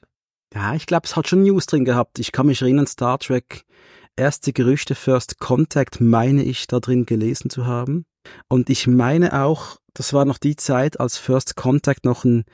Ja, 0.55 0.75
ich 0.75 0.87
glaube, 0.87 1.07
es 1.07 1.15
hat 1.15 1.29
schon 1.29 1.43
News 1.43 1.67
drin 1.67 1.85
gehabt. 1.85 2.19
Ich 2.19 2.33
kann 2.33 2.47
mich 2.47 2.63
erinnern, 2.63 2.87
Star 2.87 3.19
Trek, 3.19 3.67
erste 4.19 4.53
Gerüchte, 4.53 4.95
First 4.95 5.39
Contact, 5.39 6.01
meine 6.01 6.43
ich, 6.43 6.67
da 6.67 6.81
drin 6.81 7.07
gelesen 7.07 7.51
zu 7.51 7.67
haben. 7.67 8.05
Und 8.49 8.71
ich 8.71 8.87
meine 8.87 9.43
auch, 9.43 9.79
das 9.95 10.13
war 10.13 10.25
noch 10.25 10.39
die 10.39 10.57
Zeit, 10.57 11.01
als 11.01 11.17
First 11.17 11.57
Contact 11.57 12.05
noch 12.05 12.25
einen 12.25 12.45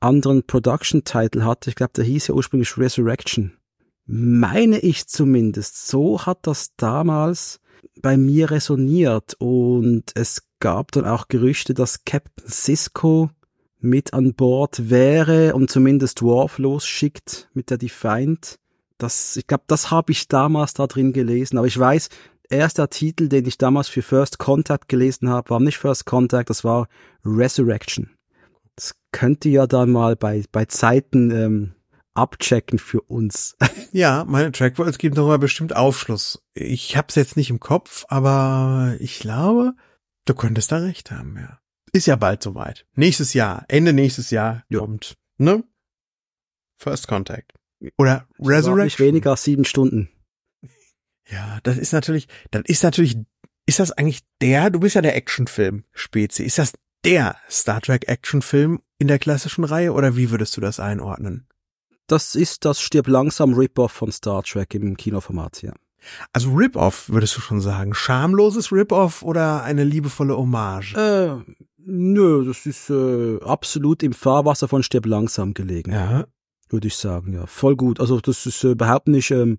anderen 0.00 0.44
Production-Title 0.46 1.44
hatte. 1.44 1.70
Ich 1.70 1.76
glaube, 1.76 1.92
der 1.94 2.04
hieß 2.04 2.28
ja 2.28 2.34
ursprünglich 2.34 2.76
Resurrection. 2.78 3.52
Meine 4.06 4.78
ich 4.78 5.06
zumindest. 5.06 5.86
So 5.88 6.24
hat 6.26 6.46
das 6.46 6.74
damals 6.76 7.60
bei 8.00 8.16
mir 8.16 8.50
resoniert 8.50 9.34
und 9.38 10.04
es 10.14 10.42
gab 10.58 10.92
dann 10.92 11.06
auch 11.06 11.28
Gerüchte, 11.28 11.74
dass 11.74 12.04
Captain 12.04 12.48
Cisco 12.48 13.30
mit 13.78 14.12
an 14.12 14.34
Bord 14.34 14.90
wäre 14.90 15.54
und 15.54 15.70
zumindest 15.70 16.20
Dwarf 16.20 16.58
losschickt 16.58 17.48
mit 17.54 17.70
der 17.70 17.78
Defiant. 17.78 18.58
Das, 19.00 19.36
ich 19.36 19.46
glaube, 19.46 19.64
das 19.66 19.90
habe 19.90 20.12
ich 20.12 20.28
damals 20.28 20.74
da 20.74 20.86
drin 20.86 21.12
gelesen, 21.12 21.56
aber 21.58 21.66
ich 21.66 21.78
weiß, 21.78 22.10
erster 22.50 22.90
Titel, 22.90 23.28
den 23.28 23.46
ich 23.46 23.56
damals 23.56 23.88
für 23.88 24.02
First 24.02 24.38
Contact 24.38 24.88
gelesen 24.88 25.30
habe, 25.30 25.50
war 25.50 25.60
nicht 25.60 25.78
First 25.78 26.04
Contact, 26.04 26.50
das 26.50 26.64
war 26.64 26.88
Resurrection. 27.24 28.10
Das 28.76 28.94
könnte 29.12 29.48
ja 29.48 29.66
dann 29.66 29.90
mal 29.90 30.16
bei, 30.16 30.44
bei 30.52 30.66
Zeiten 30.66 31.30
ähm, 31.30 31.74
abchecken 32.14 32.78
für 32.78 33.00
uns. 33.02 33.56
Ja, 33.92 34.24
meine 34.24 34.52
Trackwords 34.52 34.98
geben 34.98 35.16
darüber 35.16 35.38
bestimmt 35.38 35.74
Aufschluss. 35.74 36.40
Ich 36.54 36.96
hab's 36.96 37.16
jetzt 37.16 37.36
nicht 37.36 37.50
im 37.50 37.58
Kopf, 37.58 38.04
aber 38.06 38.94
ich 39.00 39.18
glaube, 39.18 39.72
du 40.26 40.34
könntest 40.34 40.70
da 40.70 40.76
recht 40.76 41.10
haben, 41.10 41.36
ja. 41.36 41.58
Ist 41.92 42.06
ja 42.06 42.14
bald 42.14 42.40
soweit. 42.40 42.86
Nächstes 42.94 43.34
Jahr, 43.34 43.64
Ende 43.66 43.92
nächstes 43.92 44.30
Jahr 44.30 44.62
ja. 44.68 44.78
kommt, 44.78 45.16
ne? 45.38 45.64
First 46.78 47.08
Contact. 47.08 47.59
Oder 47.98 48.26
Resurrection. 48.38 48.84
Nicht 48.84 49.00
weniger 49.00 49.30
als 49.32 49.44
sieben 49.44 49.64
Stunden. 49.64 50.10
Ja, 51.30 51.58
das 51.62 51.78
ist 51.78 51.92
natürlich, 51.92 52.26
dann 52.50 52.62
ist 52.64 52.82
natürlich, 52.82 53.16
ist 53.66 53.78
das 53.78 53.92
eigentlich 53.92 54.20
der, 54.40 54.70
du 54.70 54.80
bist 54.80 54.96
ja 54.96 55.02
der 55.02 55.16
Actionfilm-Spezi, 55.16 56.42
ist 56.42 56.58
das 56.58 56.72
der 57.04 57.36
Star 57.48 57.80
Trek 57.80 58.08
Actionfilm 58.08 58.80
in 58.98 59.08
der 59.08 59.18
klassischen 59.18 59.64
Reihe 59.64 59.92
oder 59.92 60.16
wie 60.16 60.30
würdest 60.30 60.56
du 60.56 60.60
das 60.60 60.80
einordnen? 60.80 61.46
Das 62.06 62.34
ist 62.34 62.64
das 62.64 62.80
Stirb 62.80 63.06
langsam 63.06 63.54
Rip-Off 63.54 63.92
von 63.92 64.10
Star 64.10 64.42
Trek 64.42 64.74
im 64.74 64.96
Kinoformat, 64.96 65.62
ja. 65.62 65.72
Also 66.32 66.52
Rip-Off, 66.52 67.08
würdest 67.08 67.36
du 67.36 67.40
schon 67.40 67.60
sagen. 67.60 67.94
Schamloses 67.94 68.72
Rip-Off 68.72 69.22
oder 69.22 69.62
eine 69.62 69.84
liebevolle 69.84 70.36
Hommage? 70.36 70.94
Äh, 70.94 71.36
nö, 71.78 72.44
das 72.44 72.66
ist 72.66 72.90
äh, 72.90 73.38
absolut 73.44 74.02
im 74.02 74.12
Fahrwasser 74.12 74.66
von 74.66 74.82
Stirb 74.82 75.06
langsam 75.06 75.54
gelegen. 75.54 75.92
Ja. 75.92 76.26
Würde 76.70 76.86
ich 76.86 76.96
sagen, 76.96 77.32
ja. 77.32 77.46
Voll 77.46 77.76
gut. 77.76 78.00
Also 78.00 78.20
das 78.20 78.46
ist 78.46 78.62
äh, 78.64 78.70
überhaupt 78.70 79.08
nicht, 79.08 79.30
ähm, 79.32 79.58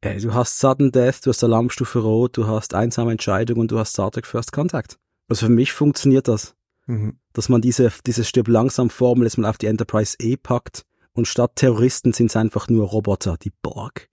äh, 0.00 0.18
du 0.18 0.34
hast 0.34 0.58
Sudden 0.58 0.90
Death, 0.90 1.24
du 1.24 1.30
hast 1.30 1.44
Alarmstufe 1.44 1.98
Rot, 1.98 2.36
du 2.36 2.46
hast 2.46 2.74
einsame 2.74 3.12
Entscheidung 3.12 3.58
und 3.58 3.70
du 3.70 3.78
hast 3.78 3.92
Star 3.92 4.10
Trek 4.10 4.26
First 4.26 4.52
Contact. 4.52 4.98
Also 5.28 5.46
für 5.46 5.52
mich 5.52 5.72
funktioniert 5.72 6.28
das. 6.28 6.54
Mhm. 6.86 7.18
Dass 7.32 7.48
man 7.48 7.60
diese, 7.60 7.92
diese 8.06 8.24
Stirb 8.24 8.48
langsam 8.48 8.90
Formel 8.90 9.24
jetzt 9.24 9.38
mal 9.38 9.50
auf 9.50 9.58
die 9.58 9.66
Enterprise 9.66 10.16
E 10.20 10.36
packt 10.36 10.84
und 11.12 11.26
statt 11.26 11.52
Terroristen 11.56 12.12
sind 12.12 12.30
es 12.30 12.36
einfach 12.36 12.68
nur 12.68 12.86
Roboter, 12.86 13.36
die 13.36 13.52
Borg. 13.62 14.08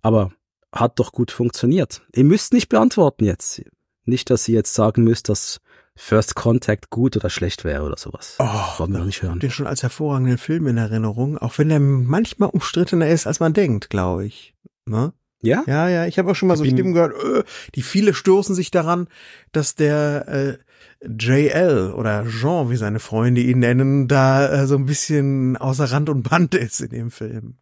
Aber 0.00 0.32
hat 0.72 0.98
doch 0.98 1.12
gut 1.12 1.30
funktioniert. 1.30 2.02
Ihr 2.14 2.24
müsst 2.24 2.52
nicht 2.52 2.68
beantworten 2.68 3.24
jetzt. 3.24 3.62
Nicht, 4.04 4.30
dass 4.30 4.48
ihr 4.48 4.54
jetzt 4.54 4.74
sagen 4.74 5.04
müsst, 5.04 5.28
dass 5.28 5.60
First 5.94 6.34
Contact 6.34 6.90
gut 6.90 7.16
oder 7.16 7.28
schlecht 7.28 7.64
wäre 7.64 7.82
oder 7.84 7.98
sowas. 7.98 8.36
Oh, 8.38 8.44
Wollen 8.78 8.92
wir 8.92 8.98
noch 9.00 9.06
nicht 9.06 9.22
hören. 9.22 9.40
Den 9.40 9.50
schon 9.50 9.66
als 9.66 9.82
hervorragenden 9.82 10.38
Film 10.38 10.66
in 10.66 10.78
Erinnerung, 10.78 11.36
auch 11.38 11.58
wenn 11.58 11.70
er 11.70 11.80
manchmal 11.80 12.48
umstrittener 12.48 13.08
ist, 13.08 13.26
als 13.26 13.40
man 13.40 13.52
denkt, 13.52 13.90
glaube 13.90 14.24
ich. 14.24 14.54
Ne? 14.86 15.12
Ja? 15.42 15.64
Ja, 15.66 15.88
ja, 15.88 16.06
ich 16.06 16.18
habe 16.18 16.30
auch 16.30 16.34
schon 16.34 16.48
mal 16.48 16.56
so 16.56 16.64
Stimmen 16.64 16.94
gehört, 16.94 17.12
öh, 17.14 17.42
die 17.74 17.82
viele 17.82 18.14
stoßen 18.14 18.54
sich 18.54 18.70
daran, 18.70 19.08
dass 19.50 19.74
der 19.74 20.28
äh, 20.28 20.58
JL 21.04 21.92
oder 21.96 22.24
Jean, 22.26 22.70
wie 22.70 22.76
seine 22.76 23.00
Freunde 23.00 23.40
ihn 23.40 23.58
nennen, 23.58 24.06
da 24.06 24.62
äh, 24.62 24.66
so 24.66 24.76
ein 24.76 24.86
bisschen 24.86 25.56
außer 25.56 25.90
Rand 25.90 26.08
und 26.08 26.28
Band 26.28 26.54
ist 26.54 26.80
in 26.80 26.90
dem 26.90 27.10
Film. 27.10 27.54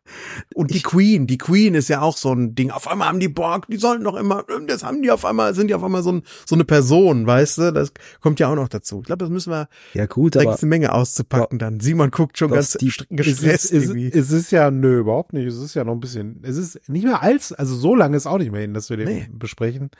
Und 0.55 0.75
die 0.75 0.83
Queen, 0.83 1.27
die 1.27 1.39
Queen 1.39 1.75
ist 1.75 1.89
ja 1.89 2.03
auch 2.03 2.16
so 2.16 2.33
ein 2.33 2.55
Ding. 2.55 2.71
Auf 2.71 2.87
einmal 2.87 3.09
haben 3.09 3.21
die 3.21 3.29
Borg, 3.29 3.66
die 3.68 3.79
sollen 3.79 4.05
doch 4.05 4.16
immer, 4.16 4.45
das 4.66 4.85
haben 4.85 5.03
die 5.03 5.11
auf 5.11 5.25
einmal, 5.25 5.55
sind 5.55 5.68
die 5.68 5.75
auf 5.75 5.83
einmal 5.83 6.03
so, 6.03 6.12
ein, 6.12 6.23
so 6.47 6.55
eine 6.55 6.64
Person, 6.64 7.27
weißt 7.27 7.59
du? 7.59 7.73
Das 7.73 7.93
kommt 8.21 8.41
ja 8.41 8.49
auch 8.49 8.55
noch 8.55 8.68
dazu. 8.68 9.01
Ich 9.01 9.07
glaube, 9.07 9.25
das 9.25 9.31
müssen 9.31 9.53
wir. 9.53 9.68
Ja 9.95 10.07
gut, 10.07 10.37
da 10.37 10.41
aber 10.41 10.59
eine 10.59 10.68
Menge 10.68 10.93
auszupacken 10.93 11.59
ja, 11.59 11.66
dann. 11.66 11.81
Simon 11.81 12.11
guckt 12.11 12.37
schon 12.37 12.51
ganz 12.51 12.75
die, 12.75 12.93
gestresst 13.09 13.66
es 13.66 13.71
ist, 13.71 13.83
irgendwie. 13.85 14.12
Es 14.12 14.31
ist 14.33 14.53
ja, 14.53 14.71
nö, 14.71 14.99
überhaupt 14.99 15.33
nicht. 15.33 15.47
Es 15.47 15.57
ist 15.57 15.75
ja 15.75 15.85
noch 15.85 15.95
ein 15.95 16.01
bisschen, 16.01 16.41
es 16.43 16.57
ist 16.57 16.89
nicht 16.89 17.05
mehr 17.05 17.23
als, 17.23 17.53
also 17.53 17.75
so 17.75 17.95
lange 17.95 18.16
ist 18.16 18.27
auch 18.27 18.39
nicht 18.39 18.53
mehr 18.53 18.61
hin, 18.61 18.75
dass 18.75 18.91
wir 18.91 18.99
den 18.99 19.09
nee. 19.09 19.29
besprechen. 19.33 19.91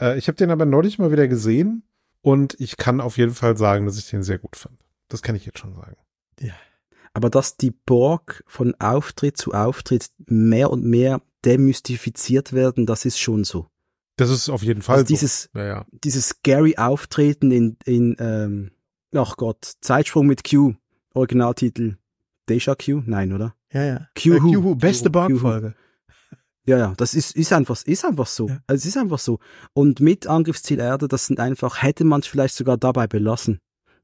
Äh, 0.00 0.18
ich 0.18 0.28
habe 0.28 0.36
den 0.36 0.50
aber 0.50 0.64
neulich 0.64 0.98
mal 0.98 1.12
wieder 1.12 1.28
gesehen 1.28 1.82
und 2.26 2.56
ich 2.58 2.76
kann 2.76 3.00
auf 3.00 3.18
jeden 3.18 3.34
Fall 3.34 3.56
sagen, 3.56 3.86
dass 3.86 3.98
ich 3.98 4.10
den 4.10 4.24
sehr 4.24 4.38
gut 4.38 4.56
fand. 4.56 4.76
Das 5.06 5.22
kann 5.22 5.36
ich 5.36 5.46
jetzt 5.46 5.60
schon 5.60 5.76
sagen. 5.76 5.94
Ja. 6.40 6.54
Aber 7.12 7.30
dass 7.30 7.56
die 7.56 7.70
Borg 7.70 8.42
von 8.48 8.74
Auftritt 8.80 9.36
zu 9.36 9.52
Auftritt 9.52 10.10
mehr 10.26 10.72
und 10.72 10.82
mehr 10.82 11.22
demystifiziert 11.44 12.52
werden, 12.52 12.84
das 12.84 13.04
ist 13.04 13.20
schon 13.20 13.44
so. 13.44 13.68
Das 14.16 14.28
ist 14.28 14.48
auf 14.48 14.64
jeden 14.64 14.82
Fall 14.82 14.96
also 14.96 15.06
dieses, 15.06 15.50
so. 15.52 15.60
Ja, 15.60 15.66
ja. 15.66 15.86
dieses 16.02 16.30
scary 16.30 16.76
Auftreten 16.76 17.52
in, 17.52 17.76
in 17.84 18.16
ähm, 18.18 18.72
ach 19.14 19.36
Gott, 19.36 19.74
Zeitsprung 19.80 20.26
mit 20.26 20.42
Q, 20.42 20.74
Originaltitel 21.14 21.96
Deja 22.48 22.74
Q? 22.74 23.04
Nein, 23.06 23.32
oder? 23.34 23.54
Ja, 23.72 23.84
ja. 23.84 24.08
Q, 24.20 24.32
äh, 24.32 24.38
Q 24.40 24.74
beste 24.74 25.10
Borg-Folge. 25.10 25.76
Ja, 26.66 26.78
ja, 26.78 26.94
das 26.96 27.14
ist, 27.14 27.36
ist 27.36 27.52
einfach, 27.52 27.80
ist 27.84 28.04
einfach 28.04 28.26
so. 28.26 28.48
Ja. 28.48 28.58
Es 28.66 28.84
ist 28.84 28.96
einfach 28.96 29.20
so. 29.20 29.38
Und 29.72 30.00
mit 30.00 30.26
Angriffsziel 30.26 30.80
Erde, 30.80 31.06
das 31.06 31.26
sind 31.26 31.38
einfach, 31.38 31.82
hätte 31.82 32.04
man 32.04 32.20
es 32.20 32.26
vielleicht 32.26 32.56
sogar 32.56 32.76
dabei 32.76 33.06
belassen. 33.06 33.60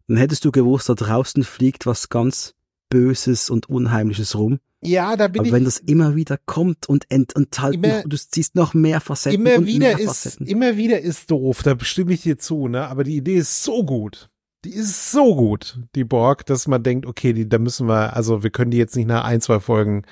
Dann 0.06 0.16
hättest 0.16 0.44
du 0.44 0.52
gewusst, 0.52 0.88
da 0.88 0.94
draußen 0.94 1.42
fliegt 1.42 1.86
was 1.86 2.08
ganz 2.08 2.54
Böses 2.88 3.50
und 3.50 3.68
Unheimliches 3.68 4.36
rum. 4.36 4.60
Ja, 4.84 5.16
da 5.16 5.28
bin 5.28 5.40
Aber 5.40 5.46
ich. 5.46 5.52
wenn 5.52 5.64
das 5.64 5.78
immer 5.78 6.16
wieder 6.16 6.38
kommt 6.44 6.88
und 6.88 7.08
ent, 7.08 7.36
enthalten, 7.36 7.84
immer, 7.84 8.02
du 8.02 8.16
siehst 8.16 8.56
noch 8.56 8.74
mehr 8.74 9.00
Facetten. 9.00 9.46
Immer 9.46 9.64
wieder 9.64 9.98
ist, 9.98 10.06
Facetten. 10.06 10.46
immer 10.46 10.76
wieder 10.76 11.00
ist 11.00 11.30
doof, 11.30 11.62
da 11.62 11.74
bestimme 11.74 12.12
ich 12.12 12.22
dir 12.22 12.36
zu, 12.38 12.68
ne? 12.68 12.88
Aber 12.88 13.04
die 13.04 13.16
Idee 13.16 13.36
ist 13.36 13.62
so 13.62 13.84
gut. 13.84 14.28
Die 14.64 14.74
ist 14.74 15.10
so 15.10 15.34
gut, 15.34 15.80
die 15.96 16.04
Borg, 16.04 16.46
dass 16.46 16.68
man 16.68 16.82
denkt, 16.82 17.06
okay, 17.06 17.32
die, 17.32 17.48
da 17.48 17.58
müssen 17.58 17.88
wir, 17.88 18.14
also 18.14 18.44
wir 18.44 18.50
können 18.50 18.70
die 18.70 18.76
jetzt 18.76 18.94
nicht 18.94 19.08
nach 19.08 19.24
ein, 19.24 19.40
zwei 19.40 19.58
Folgen, 19.58 20.02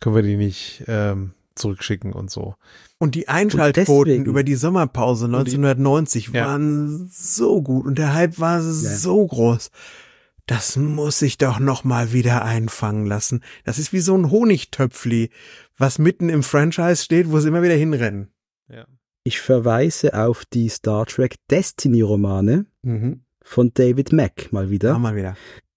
können 0.00 0.16
wir 0.16 0.22
die 0.22 0.36
nicht 0.36 0.84
ähm, 0.86 1.32
zurückschicken 1.58 2.12
und 2.12 2.30
so. 2.30 2.54
Und 2.98 3.14
die 3.14 3.28
Einschaltquoten 3.28 4.24
über 4.24 4.42
die 4.42 4.54
Sommerpause 4.54 5.26
1990 5.26 6.26
die, 6.26 6.34
waren 6.34 7.00
ja. 7.00 7.06
so 7.10 7.62
gut 7.62 7.86
und 7.86 7.98
der 7.98 8.14
Hype 8.14 8.38
war 8.38 8.58
ja. 8.58 8.62
so 8.62 9.26
groß. 9.26 9.70
Das 10.46 10.76
muss 10.76 11.18
sich 11.18 11.36
doch 11.36 11.58
noch 11.58 11.84
mal 11.84 12.12
wieder 12.12 12.42
einfangen 12.42 13.04
lassen. 13.04 13.42
Das 13.64 13.78
ist 13.78 13.92
wie 13.92 14.00
so 14.00 14.16
ein 14.16 14.30
Honigtöpfli, 14.30 15.30
was 15.76 15.98
mitten 15.98 16.30
im 16.30 16.42
Franchise 16.42 17.04
steht, 17.04 17.30
wo 17.30 17.38
sie 17.38 17.48
immer 17.48 17.62
wieder 17.62 17.74
hinrennen. 17.74 18.32
Ja. 18.68 18.86
Ich 19.24 19.40
verweise 19.40 20.14
auf 20.14 20.46
die 20.46 20.70
Star 20.70 21.04
Trek 21.04 21.36
Destiny 21.50 22.00
Romane 22.00 22.64
mhm. 22.82 23.24
von 23.42 23.72
David 23.74 24.12
Mack 24.12 24.50
mal 24.50 24.70
wieder. 24.70 24.92
Ja, 24.92 24.98
mal 24.98 25.16
wieder. 25.16 25.36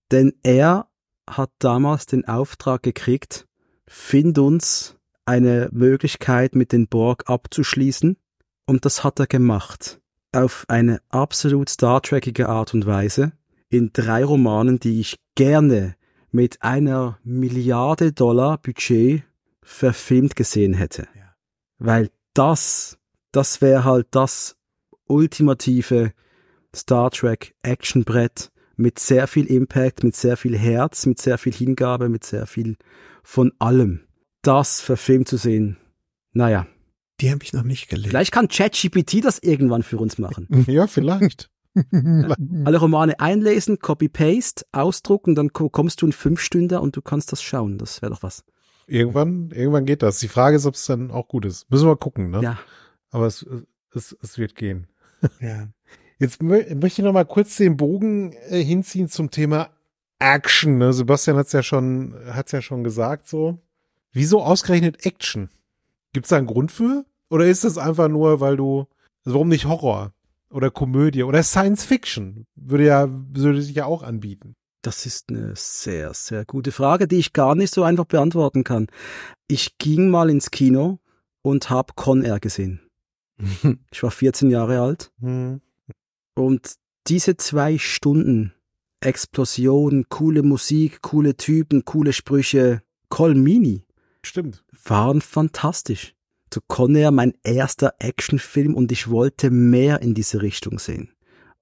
Denn 0.10 0.34
er 0.42 0.88
hat 1.30 1.52
damals 1.60 2.06
den 2.06 2.26
Auftrag 2.26 2.82
gekriegt, 2.82 3.48
find 3.88 4.40
uns 4.40 4.96
eine 5.32 5.70
Möglichkeit, 5.72 6.56
mit 6.56 6.74
den 6.74 6.88
Borg 6.88 7.24
abzuschließen. 7.28 8.18
Und 8.66 8.84
das 8.84 9.06
hat 9.06 9.20
er 9.20 9.28
gemacht. 9.28 10.02
Auf 10.34 10.66
eine 10.68 11.02
absolut 11.08 11.70
Star 11.70 12.02
Trekige 12.02 12.50
Art 12.50 12.74
und 12.74 12.86
Weise. 12.86 13.32
In 13.70 13.92
drei 13.94 14.26
Romanen, 14.26 14.80
die 14.80 15.00
ich 15.00 15.20
gerne 15.36 15.96
mit 16.32 16.62
einer 16.62 17.18
Milliarde 17.24 18.12
Dollar 18.12 18.58
Budget 18.58 19.24
verfilmt 19.64 20.36
gesehen 20.36 20.74
hätte. 20.74 21.08
Ja. 21.16 21.34
Weil 21.80 22.10
das, 22.34 22.98
das 23.32 23.62
wäre 23.62 23.86
halt 23.86 24.08
das 24.12 24.58
ultimative 25.08 26.12
Star 26.76 27.10
Trek 27.10 27.56
Actionbrett 27.64 28.52
mit 28.76 29.00
sehr 29.00 29.28
viel 29.28 29.46
Impact, 29.46 30.04
mit 30.04 30.16
sehr 30.18 30.36
viel 30.36 30.58
Herz, 30.58 31.06
mit 31.06 31.22
sehr 31.22 31.38
viel 31.38 31.54
Hingabe, 31.54 32.10
mit 32.10 32.26
sehr 32.26 32.48
viel 32.48 32.76
von 33.24 33.54
allem. 33.60 34.02
Das 34.42 34.82
verfilmt 34.82 35.28
zu 35.28 35.38
sehen, 35.38 35.78
naja. 36.34 36.68
Die 37.20 37.30
habe 37.30 37.44
ich 37.44 37.54
noch 37.54 37.64
nicht 37.64 37.88
gelesen. 37.88 38.10
Vielleicht 38.10 38.32
kann 38.32 38.48
ChatGPT 38.48 39.24
das 39.24 39.38
irgendwann 39.40 39.84
für 39.84 39.98
uns 39.98 40.18
machen. 40.18 40.48
Ja, 40.68 40.88
vielleicht. 40.88 41.50
Alle 42.66 42.78
Romane 42.80 43.20
einlesen, 43.20 43.80
Copy-Paste, 43.80 44.66
ausdrucken, 44.72 45.36
dann 45.36 45.54
kommst 45.54 46.02
du 46.02 46.08
in 46.08 46.12
fünf 46.12 46.42
Stunden 46.42 46.78
und 46.80 46.98
du 46.98 47.02
kannst 47.02 47.32
das 47.32 47.42
schauen. 47.42 47.78
Das 47.78 48.02
wäre 48.02 48.12
doch 48.12 48.24
was. 48.24 48.44
Irgendwann, 48.88 49.52
irgendwann 49.52 49.86
geht 49.86 50.02
das. 50.02 50.20
Die 50.20 50.28
Frage 50.28 50.58
ist, 50.58 50.66
ob 50.66 50.76
es 50.76 50.86
dann 50.86 51.12
auch 51.12 51.28
gut 51.28 51.46
ist. 51.46 51.70
Müssen 51.70 51.88
wir 51.88 51.96
gucken, 51.96 52.30
ne? 52.30 52.42
Ja. 52.42 52.60
Aber 53.10 53.26
es, 53.26 53.46
es, 53.94 54.18
es 54.22 54.38
wird 54.38 54.56
gehen. 54.56 54.88
Ja. 55.40 55.68
Jetzt 56.18 56.42
möchte 56.42 56.88
ich 56.88 56.98
noch 57.00 57.14
mal 57.14 57.26
kurz 57.26 57.58
den 57.58 57.78
Bogen 57.78 58.34
äh, 58.50 58.64
hinziehen 58.64 59.08
zum 59.08 59.32
Thema 59.32 59.70
Action. 60.20 60.78
Ne? 60.78 60.94
Sebastian 60.94 61.38
hat's 61.38 61.52
ja 61.52 61.64
schon, 61.64 62.16
hat's 62.28 62.52
ja 62.52 62.62
schon 62.62 62.84
gesagt 62.84 63.28
so. 63.28 63.60
Wieso 64.14 64.42
ausgerechnet 64.42 65.06
Action? 65.06 65.50
Gibt's 66.14 66.30
da 66.30 66.38
einen 66.38 66.48
Grund 66.48 66.72
für? 66.72 67.06
Oder 67.30 67.46
ist 67.46 67.64
das 67.64 67.78
einfach 67.78 68.10
nur, 68.10 68.42
weil 68.42 68.58
du, 68.58 68.88
also 69.24 69.36
warum 69.36 69.50
nicht 69.50 69.66
Horror? 69.66 70.14
Oder 70.50 70.70
Komödie? 70.70 71.24
Oder 71.24 71.44
Science 71.44 71.86
Fiction? 71.86 72.46
Würde 72.56 72.86
ja, 72.86 73.08
würde 73.10 73.62
sich 73.62 73.76
ja 73.76 73.86
auch 73.86 74.04
anbieten. 74.04 74.56
Das 74.82 75.06
ist 75.06 75.30
eine 75.30 75.54
sehr, 75.56 76.14
sehr 76.14 76.44
gute 76.44 76.72
Frage, 76.72 77.08
die 77.08 77.18
ich 77.18 77.34
gar 77.34 77.56
nicht 77.56 77.74
so 77.74 77.84
einfach 77.84 78.06
beantworten 78.06 78.64
kann. 78.64 78.88
Ich 79.48 79.78
ging 79.78 80.10
mal 80.10 80.30
ins 80.30 80.52
Kino 80.52 81.00
und 81.42 81.70
habe 81.70 81.94
Con 81.96 82.24
Air 82.24 82.40
gesehen. 82.40 82.82
ich 83.92 84.04
war 84.04 84.12
14 84.12 84.50
Jahre 84.50 84.82
alt. 84.82 85.12
Mhm. 85.20 85.62
Und 86.36 86.74
diese 87.08 87.38
zwei 87.38 87.78
Stunden 87.78 88.54
Explosion, 89.02 90.06
coole 90.10 90.44
Musik, 90.44 91.02
coole 91.02 91.36
Typen, 91.36 91.86
coole 91.86 92.14
Sprüche, 92.14 92.82
Colmini. 93.10 93.84
Stimmt. 94.24 94.64
Waren 94.86 95.22
fantastisch. 95.22 96.14
So 96.54 96.60
Conair 96.68 97.12
mein 97.12 97.34
erster 97.44 97.94
Actionfilm 98.00 98.76
und 98.76 98.92
ich 98.92 99.10
wollte 99.10 99.52
mehr 99.52 100.02
in 100.02 100.14
diese 100.14 100.42
Richtung 100.42 100.80
sehen. 100.80 101.14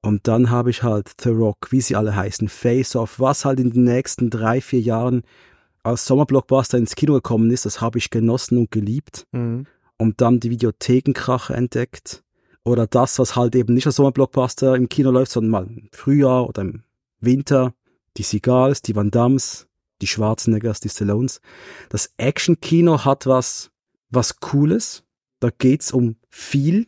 Und 0.02 0.28
dann 0.28 0.50
habe 0.50 0.70
ich 0.70 0.84
halt 0.84 1.12
The 1.22 1.30
Rock, 1.30 1.72
wie 1.72 1.82
sie 1.82 1.96
alle 1.96 2.16
heißen, 2.16 2.48
Face 2.48 2.96
Off, 2.96 3.20
was 3.20 3.46
halt 3.46 3.60
in 3.60 3.72
den 3.72 3.84
nächsten 3.84 4.30
drei, 4.30 4.62
vier 4.62 4.80
Jahren 4.80 5.24
als 5.84 6.06
Sommerblockbuster 6.06 6.78
ins 6.78 6.96
Kino 6.96 7.14
gekommen 7.14 7.52
ist, 7.52 7.66
das 7.66 7.82
habe 7.82 7.98
ich 7.98 8.10
genossen 8.10 8.58
und 8.58 8.72
geliebt. 8.72 9.28
Mhm. 9.32 9.66
Und 9.98 10.22
dann 10.22 10.40
die 10.40 10.50
Videothekenkrache 10.50 11.54
entdeckt. 11.54 12.24
Oder 12.64 12.88
das, 12.88 13.20
was 13.20 13.36
halt 13.36 13.56
eben 13.56 13.74
nicht 13.74 13.88
als 13.88 13.98
Sommerblockbuster 13.98 14.76
im 14.76 14.90
Kino 14.90 15.12
läuft, 15.12 15.32
sondern 15.32 15.52
mal 15.52 15.68
im 15.68 15.90
Frühjahr 15.92 16.48
oder 16.48 16.62
im 16.62 16.84
Winter. 17.20 17.74
Die 18.18 18.24
Seagulls, 18.24 18.82
die 18.82 18.96
Van 18.96 19.12
Dams, 19.12 19.68
die 20.02 20.08
Schwarzeneggers, 20.08 20.80
die 20.80 20.90
Stallones. 20.90 21.42
Das 21.90 22.14
Action-Kino 22.18 23.06
hat 23.06 23.28
was, 23.28 23.72
was 24.10 24.40
Cooles. 24.40 25.04
Da 25.40 25.50
geht's 25.50 25.92
um 25.92 26.18
viel. 26.30 26.88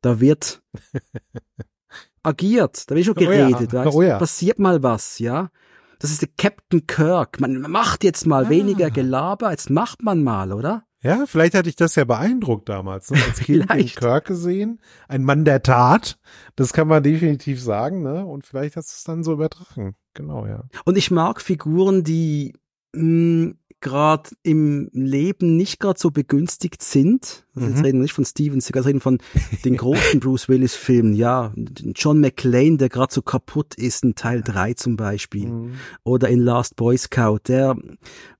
Da 0.00 0.20
wird 0.20 0.62
agiert, 2.22 2.90
da 2.90 2.94
wird 2.94 3.06
schon 3.06 3.14
geredet, 3.14 3.72
oh 3.72 3.76
ja. 3.76 3.86
Oh 3.86 4.02
ja. 4.02 4.18
passiert 4.18 4.58
mal 4.58 4.82
was, 4.82 5.18
ja. 5.18 5.50
Das 5.98 6.10
ist 6.10 6.22
der 6.22 6.30
Captain 6.36 6.86
Kirk. 6.86 7.40
Man 7.40 7.60
macht 7.60 8.02
jetzt 8.02 8.26
mal 8.26 8.46
ah. 8.46 8.50
weniger 8.50 8.90
Gelaber, 8.90 9.50
jetzt 9.52 9.70
macht 9.70 10.02
man 10.02 10.22
mal, 10.22 10.52
oder? 10.52 10.84
Ja, 11.00 11.26
vielleicht 11.26 11.54
hatte 11.54 11.68
ich 11.68 11.76
das 11.76 11.96
ja 11.96 12.04
beeindruckt 12.04 12.68
damals. 12.68 13.10
Ne? 13.10 13.18
Als 13.24 13.38
Kind 13.40 13.72
den 13.72 13.86
Kirk 13.86 14.24
gesehen, 14.26 14.80
ein 15.08 15.24
Mann 15.24 15.44
der 15.44 15.62
Tat. 15.62 16.18
Das 16.54 16.72
kann 16.72 16.86
man 16.86 17.02
definitiv 17.02 17.60
sagen, 17.60 18.02
ne? 18.02 18.24
Und 18.24 18.46
vielleicht 18.46 18.76
hast 18.76 18.90
du 18.90 18.94
es 18.96 19.04
dann 19.04 19.24
so 19.24 19.32
übertragen. 19.32 19.96
Genau, 20.14 20.46
ja. 20.46 20.64
Und 20.84 20.96
ich 20.96 21.10
mag 21.10 21.40
Figuren, 21.40 22.04
die 22.04 22.54
hm, 22.94 23.56
gerade 23.82 24.30
im 24.42 24.88
Leben 24.92 25.56
nicht 25.56 25.80
gerade 25.80 25.98
so 25.98 26.10
begünstigt 26.10 26.82
sind. 26.82 27.44
Also 27.54 27.66
mhm. 27.66 27.74
Jetzt 27.74 27.84
reden 27.84 27.98
wir 27.98 28.02
nicht 28.02 28.14
von 28.14 28.24
Steven 28.24 28.60
Seagal, 28.60 28.84
reden 28.84 29.00
von 29.00 29.18
den 29.64 29.76
großen 29.76 30.20
Bruce 30.20 30.48
Willis 30.48 30.74
Filmen. 30.74 31.12
Ja, 31.12 31.52
John 31.94 32.20
McClane, 32.20 32.78
der 32.78 32.88
gerade 32.88 33.12
so 33.12 33.20
kaputt 33.20 33.74
ist 33.74 34.04
in 34.04 34.14
Teil 34.14 34.40
3 34.42 34.74
zum 34.74 34.96
Beispiel. 34.96 35.48
Mhm. 35.48 35.72
Oder 36.04 36.28
in 36.28 36.40
Last 36.40 36.76
Boy 36.76 36.96
Scout, 36.96 37.40
der, 37.48 37.76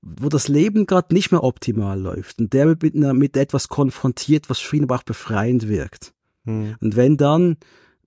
wo 0.01 0.29
das 0.29 0.47
Leben 0.47 0.87
gerade 0.87 1.13
nicht 1.13 1.31
mehr 1.31 1.43
optimal 1.43 1.99
läuft 1.99 2.39
und 2.39 2.53
der 2.53 2.65
mit, 2.65 2.95
mit 2.95 3.37
etwas 3.37 3.67
konfrontiert, 3.67 4.49
was 4.49 4.59
für 4.59 4.77
ihn 4.77 4.83
aber 4.83 4.95
auch 4.95 5.03
befreiend 5.03 5.67
wirkt. 5.67 6.13
Mhm. 6.45 6.75
Und 6.79 6.95
wenn 6.95 7.17
dann 7.17 7.57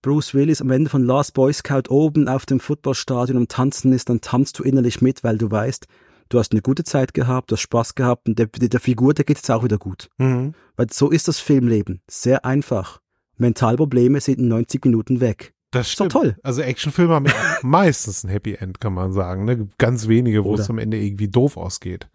Bruce 0.07 0.35
Willis 0.35 0.61
am 0.61 0.71
Ende 0.71 0.89
von 0.89 1.03
Last 1.03 1.35
Boy 1.35 1.53
Scout 1.53 1.89
oben 1.89 2.29
auf 2.29 2.47
dem 2.47 2.61
Footballstadion 2.61 3.37
am 3.39 3.49
Tanzen 3.49 3.93
ist, 3.93 4.09
dann 4.09 4.21
tanzt 4.21 4.57
du 4.57 4.63
innerlich 4.63 5.03
mit, 5.03 5.25
weil 5.25 5.37
du 5.37 5.51
weißt, 5.51 5.89
du 6.29 6.39
hast 6.39 6.53
eine 6.53 6.63
gute 6.63 6.85
Zeit 6.85 7.13
gehabt, 7.13 7.51
du 7.51 7.57
hast 7.57 7.63
Spaß 7.63 7.97
gehabt 7.97 8.29
und 8.29 8.39
der, 8.39 8.47
der 8.47 8.79
Figur, 8.79 9.15
der 9.15 9.25
geht 9.25 9.39
jetzt 9.39 9.51
auch 9.51 9.65
wieder 9.65 9.79
gut. 9.79 10.09
Mhm. 10.19 10.55
Weil 10.77 10.87
so 10.93 11.11
ist 11.11 11.27
das 11.27 11.41
Filmleben. 11.41 12.03
Sehr 12.09 12.45
einfach. 12.45 13.01
Mentalprobleme 13.37 14.21
sind 14.21 14.39
in 14.39 14.47
90 14.47 14.85
Minuten 14.85 15.19
weg. 15.19 15.55
Das 15.73 15.91
stimmt. 15.91 16.11
Ist 16.11 16.15
doch 16.15 16.21
toll. 16.21 16.37
Also 16.45 16.63
Actionfilme 16.63 17.13
haben 17.13 17.27
meistens 17.63 18.23
ein 18.23 18.31
Happy 18.31 18.55
End, 18.55 18.81
kann 18.81 18.95
man 18.95 19.13
sagen. 19.13 19.45
Ne? 19.45 19.67
Ganz 19.77 20.07
wenige, 20.07 20.45
wo 20.45 20.53
Oder. 20.53 20.63
es 20.63 20.71
am 20.71 20.79
Ende 20.79 20.99
irgendwie 20.99 21.27
doof 21.27 21.57
ausgeht. 21.57 22.09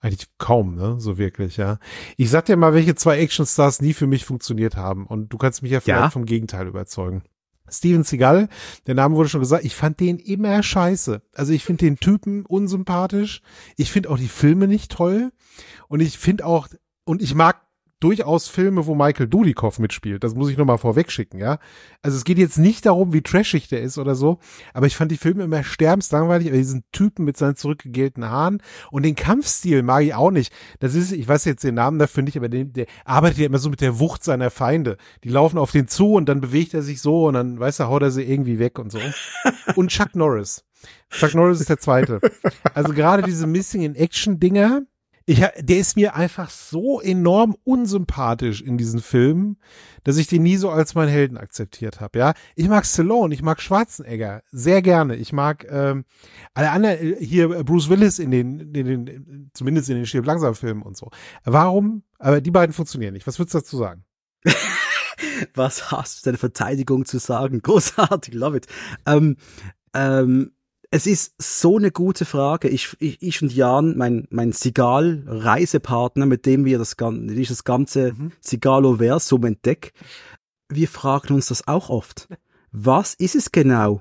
Eigentlich 0.00 0.28
kaum, 0.36 0.74
ne? 0.74 0.96
So 1.00 1.16
wirklich, 1.16 1.56
ja. 1.56 1.78
Ich 2.18 2.28
sag 2.28 2.44
dir 2.44 2.58
mal, 2.58 2.74
welche 2.74 2.94
zwei 2.94 3.18
Actionstars 3.20 3.80
nie 3.80 3.94
für 3.94 4.06
mich 4.06 4.26
funktioniert 4.26 4.76
haben. 4.76 5.06
Und 5.06 5.32
du 5.32 5.38
kannst 5.38 5.62
mich 5.62 5.72
ja 5.72 5.80
vielleicht 5.80 5.98
ja? 5.98 6.10
vom 6.10 6.26
Gegenteil 6.26 6.66
überzeugen. 6.66 7.22
Steven 7.70 8.04
Seagal, 8.04 8.48
der 8.86 8.94
Name 8.94 9.14
wurde 9.16 9.28
schon 9.28 9.40
gesagt, 9.40 9.64
ich 9.64 9.74
fand 9.74 10.00
den 10.00 10.18
immer 10.18 10.62
scheiße. 10.62 11.22
Also 11.34 11.52
ich 11.52 11.64
finde 11.64 11.84
den 11.84 11.96
Typen 11.96 12.46
unsympathisch. 12.46 13.42
Ich 13.76 13.90
finde 13.90 14.10
auch 14.10 14.18
die 14.18 14.28
Filme 14.28 14.68
nicht 14.68 14.90
toll. 14.90 15.30
Und 15.88 16.00
ich 16.00 16.18
finde 16.18 16.46
auch, 16.46 16.68
und 17.04 17.22
ich 17.22 17.34
mag 17.34 17.67
durchaus 18.00 18.48
Filme, 18.48 18.86
wo 18.86 18.94
Michael 18.94 19.26
Dudikoff 19.26 19.78
mitspielt. 19.78 20.22
Das 20.22 20.34
muss 20.34 20.50
ich 20.50 20.56
nochmal 20.56 20.78
vorwegschicken, 20.78 21.40
ja. 21.40 21.58
Also 22.02 22.16
es 22.16 22.24
geht 22.24 22.38
jetzt 22.38 22.58
nicht 22.58 22.86
darum, 22.86 23.12
wie 23.12 23.22
trashig 23.22 23.68
der 23.68 23.82
ist 23.82 23.98
oder 23.98 24.14
so, 24.14 24.38
aber 24.72 24.86
ich 24.86 24.96
fand 24.96 25.10
die 25.10 25.16
Filme 25.16 25.44
immer 25.44 25.64
sterbenslangweilig, 25.64 26.48
aber 26.48 26.56
diesen 26.56 26.84
Typen 26.92 27.24
mit 27.24 27.36
seinen 27.36 27.56
zurückgegelten 27.56 28.28
Haaren 28.28 28.62
und 28.90 29.04
den 29.04 29.14
Kampfstil 29.14 29.82
mag 29.82 30.04
ich 30.04 30.14
auch 30.14 30.30
nicht. 30.30 30.52
Das 30.78 30.94
ist, 30.94 31.12
ich 31.12 31.26
weiß 31.26 31.44
jetzt 31.44 31.64
den 31.64 31.74
Namen 31.74 31.98
dafür 31.98 32.22
nicht, 32.22 32.36
aber 32.36 32.48
den, 32.48 32.72
der 32.72 32.86
arbeitet 33.04 33.38
ja 33.38 33.46
immer 33.46 33.58
so 33.58 33.70
mit 33.70 33.80
der 33.80 33.98
Wucht 33.98 34.22
seiner 34.24 34.50
Feinde. 34.50 34.96
Die 35.24 35.28
laufen 35.28 35.58
auf 35.58 35.72
den 35.72 35.88
zu 35.88 36.12
und 36.12 36.28
dann 36.28 36.40
bewegt 36.40 36.74
er 36.74 36.82
sich 36.82 37.00
so 37.00 37.26
und 37.26 37.34
dann, 37.34 37.58
weiß 37.58 37.80
er, 37.80 37.88
haut 37.88 38.02
er 38.02 38.10
sie 38.10 38.22
irgendwie 38.22 38.58
weg 38.58 38.78
und 38.78 38.92
so. 38.92 38.98
Und 39.74 39.88
Chuck 39.88 40.14
Norris. 40.14 40.64
Chuck 41.10 41.34
Norris 41.34 41.60
ist 41.60 41.70
der 41.70 41.78
zweite. 41.78 42.20
Also 42.74 42.92
gerade 42.92 43.22
diese 43.22 43.46
Missing 43.46 43.82
in 43.82 43.94
Action 43.94 44.38
Dinger, 44.38 44.82
ich, 45.28 45.44
der 45.58 45.78
ist 45.78 45.94
mir 45.94 46.14
einfach 46.14 46.48
so 46.48 47.02
enorm 47.02 47.54
unsympathisch 47.64 48.62
in 48.62 48.78
diesen 48.78 49.00
Filmen, 49.00 49.58
dass 50.02 50.16
ich 50.16 50.26
den 50.26 50.42
nie 50.42 50.56
so 50.56 50.70
als 50.70 50.94
meinen 50.94 51.10
Helden 51.10 51.36
akzeptiert 51.36 52.00
habe. 52.00 52.18
Ja, 52.18 52.32
ich 52.54 52.66
mag 52.66 52.86
Stallone, 52.86 53.34
ich 53.34 53.42
mag 53.42 53.60
Schwarzenegger 53.60 54.42
sehr 54.50 54.80
gerne. 54.80 55.16
Ich 55.16 55.34
mag 55.34 55.66
ähm, 55.70 56.06
alle 56.54 56.70
anderen 56.70 56.98
äh, 56.98 57.22
hier 57.22 57.50
äh, 57.50 57.62
Bruce 57.62 57.90
Willis 57.90 58.18
in 58.18 58.30
den, 58.30 58.74
in 58.74 58.86
den 58.86 59.50
zumindest 59.52 59.90
in 59.90 59.96
den 59.96 60.06
Stirb 60.06 60.24
langsam 60.24 60.54
Filmen 60.54 60.80
und 60.80 60.96
so. 60.96 61.10
Warum? 61.44 62.04
Aber 62.18 62.40
die 62.40 62.50
beiden 62.50 62.72
funktionieren 62.72 63.12
nicht. 63.12 63.26
Was 63.26 63.38
würdest 63.38 63.54
du 63.54 63.58
dazu 63.58 63.76
sagen? 63.76 64.04
Was 65.54 65.92
hast 65.92 66.20
du 66.20 66.30
deine 66.30 66.38
Verteidigung 66.38 67.04
zu 67.04 67.18
sagen? 67.18 67.60
Großartig, 67.60 68.32
love 68.32 68.56
it. 68.56 68.66
Ähm, 69.04 69.36
ähm, 69.92 70.52
es 70.90 71.06
ist 71.06 71.34
so 71.38 71.76
eine 71.76 71.90
gute 71.90 72.24
Frage. 72.24 72.68
Ich, 72.68 72.96
ich, 72.98 73.20
ich 73.20 73.42
und 73.42 73.54
Jan, 73.54 73.94
mein, 73.96 74.26
mein 74.30 74.52
Sigal-Reisepartner, 74.52 76.24
mit 76.26 76.46
dem 76.46 76.64
wir 76.64 76.78
das, 76.78 76.96
ich 77.30 77.48
das 77.48 77.64
ganze 77.64 78.14
mhm. 78.14 78.32
Sigalo-Versum 78.40 79.44
entdecken, 79.44 79.90
wir 80.68 80.88
fragen 80.88 81.34
uns 81.34 81.48
das 81.48 81.68
auch 81.68 81.90
oft. 81.90 82.28
Was 82.72 83.12
ist 83.14 83.34
es 83.34 83.52
genau? 83.52 84.00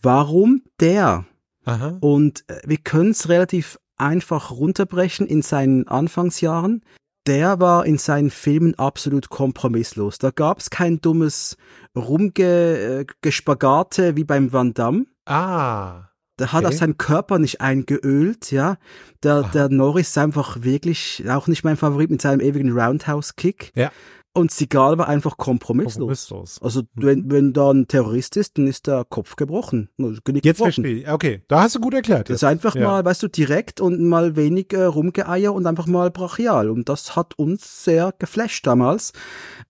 Warum 0.00 0.62
der? 0.80 1.26
Aha. 1.64 1.98
Und 2.00 2.48
äh, 2.48 2.60
wir 2.64 2.78
können 2.78 3.10
es 3.10 3.28
relativ 3.28 3.80
einfach 3.96 4.52
runterbrechen 4.52 5.26
in 5.26 5.42
seinen 5.42 5.88
Anfangsjahren. 5.88 6.84
Der 7.26 7.58
war 7.60 7.84
in 7.84 7.98
seinen 7.98 8.30
Filmen 8.30 8.76
absolut 8.76 9.28
kompromisslos. 9.28 10.18
Da 10.18 10.30
gab 10.30 10.60
es 10.60 10.70
kein 10.70 11.00
dummes 11.00 11.56
Rumgespagate 11.96 14.06
äh, 14.06 14.14
wie 14.16 14.24
beim 14.24 14.52
Van 14.52 14.72
Damme. 14.72 15.06
Ah. 15.26 16.08
Der 16.38 16.52
hat 16.52 16.64
okay. 16.64 16.74
auch 16.74 16.78
seinen 16.78 16.98
Körper 16.98 17.38
nicht 17.38 17.60
eingeölt, 17.60 18.50
ja. 18.50 18.76
Der, 19.22 19.42
der 19.42 19.68
Norris 19.68 20.08
ist 20.08 20.18
einfach 20.18 20.62
wirklich 20.62 21.24
auch 21.28 21.48
nicht 21.48 21.64
mein 21.64 21.76
Favorit 21.76 22.10
mit 22.10 22.22
seinem 22.22 22.40
ewigen 22.40 22.72
Roundhouse-Kick. 22.72 23.72
Ja. 23.74 23.90
Und 24.34 24.52
Seagal 24.52 24.98
war 24.98 25.08
einfach 25.08 25.36
kompromisslos. 25.36 26.28
kompromisslos. 26.28 26.62
Also 26.62 26.82
mhm. 26.82 26.86
wenn, 26.94 27.30
wenn 27.30 27.52
da 27.52 27.72
ein 27.72 27.88
Terrorist 27.88 28.36
ist, 28.36 28.56
dann 28.56 28.68
ist 28.68 28.86
der 28.86 29.04
Kopf 29.04 29.34
gebrochen. 29.34 29.88
Jetzt 29.96 30.22
gebrochen. 30.22 30.54
verstehe 30.54 30.94
ich. 30.98 31.08
Okay, 31.10 31.42
da 31.48 31.62
hast 31.62 31.74
du 31.74 31.80
gut 31.80 31.94
erklärt. 31.94 32.28
Das 32.28 32.36
ist 32.36 32.44
einfach 32.44 32.76
ja. 32.76 32.86
mal, 32.86 33.04
weißt 33.04 33.22
du, 33.22 33.28
direkt 33.28 33.80
und 33.80 34.00
mal 34.00 34.36
wenig 34.36 34.72
äh, 34.72 34.84
rumgeeier 34.84 35.52
und 35.52 35.66
einfach 35.66 35.86
mal 35.86 36.12
brachial. 36.12 36.70
Und 36.70 36.88
das 36.88 37.16
hat 37.16 37.36
uns 37.36 37.84
sehr 37.84 38.14
geflasht 38.16 38.64
damals. 38.64 39.12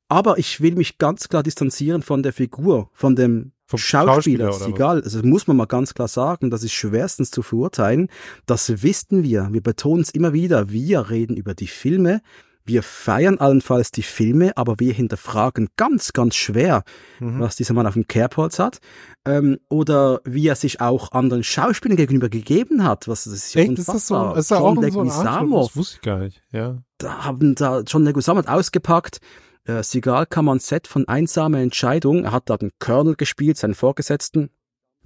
Aber 0.09 0.39
ich 0.39 0.61
will 0.61 0.75
mich 0.75 0.99
ganz 0.99 1.31
klar 1.31 1.43
distanzieren 1.43 2.03
von 2.03 2.23
der 2.23 2.35
Figur, 2.35 2.91
von 2.93 3.17
dem 3.17 3.53
vom 3.69 3.79
Schauspieler, 3.79 4.47
Schauspieler 4.47 4.75
egal. 4.75 5.03
Also 5.03 5.23
muss 5.23 5.47
man 5.47 5.59
mal 5.59 5.67
ganz 5.67 5.93
klar 5.93 6.09
sagen, 6.09 6.51
das 6.51 6.65
ist 6.65 6.73
schwerstens 6.73 7.31
zu 7.31 7.43
verurteilen. 7.43 8.09
Das 8.47 8.83
wissen 8.83 9.23
wir. 9.23 9.49
Wir 9.53 9.63
betonen 9.63 10.03
es 10.03 10.11
immer 10.11 10.33
wieder. 10.33 10.71
Wir 10.71 11.11
reden 11.11 11.37
über 11.37 11.55
die 11.55 11.67
Filme, 11.67 12.23
wir 12.69 12.83
feiern 12.83 13.39
allenfalls 13.39 13.91
die 13.93 14.03
Filme, 14.03 14.55
aber 14.57 14.79
wir 14.79 14.93
hinterfragen 14.93 15.69
ganz, 15.77 16.13
ganz 16.13 16.37
schwer, 16.37 16.85
mhm. 17.19 17.41
was 17.41 17.57
dieser 17.57 17.73
Mann 17.73 17.87
auf 17.87 17.95
dem 17.95 18.07
Kerbholz 18.07 18.59
hat. 18.59 18.79
Ähm, 19.27 19.59
oder 19.71 20.21
wie 20.25 20.47
er 20.47 20.55
sich 20.55 20.81
auch 20.81 21.13
anderen 21.13 21.43
Schauspielern 21.43 21.97
gegenüber 21.97 22.29
gegeben 22.29 22.85
hat. 22.85 23.09
Was, 23.09 23.25
das 23.25 23.33
ist 23.33 23.55
ja 23.55 23.63
Echt? 23.63 23.71
unfassbar. 23.71 24.37
Ist 24.37 24.51
das 24.51 24.59
so, 24.59 24.67
ist 24.67 24.77
John 24.77 24.83
Leguizamo. 24.83 25.63
So 25.63 25.67
das 25.69 25.77
wusste 25.77 25.97
ich 25.97 26.03
gar 26.03 26.19
nicht, 26.19 26.43
ja. 26.53 26.79
Da 26.99 27.25
haben 27.25 27.55
da 27.55 27.81
John 27.81 28.05
Leguizamo 28.05 28.41
ausgepackt. 28.41 29.21
Äh, 29.69 29.83
Seagal 29.83 30.27
kam 30.27 30.49
ans 30.49 30.67
Set 30.67 30.87
von 30.87 31.07
Einsame 31.07 31.61
Entscheidung. 31.61 32.25
Er 32.25 32.33
hat 32.33 32.49
da 32.49 32.57
den 32.57 32.71
Colonel 32.79 33.15
gespielt, 33.15 33.59
seinen 33.59 33.75
Vorgesetzten. 33.75 34.51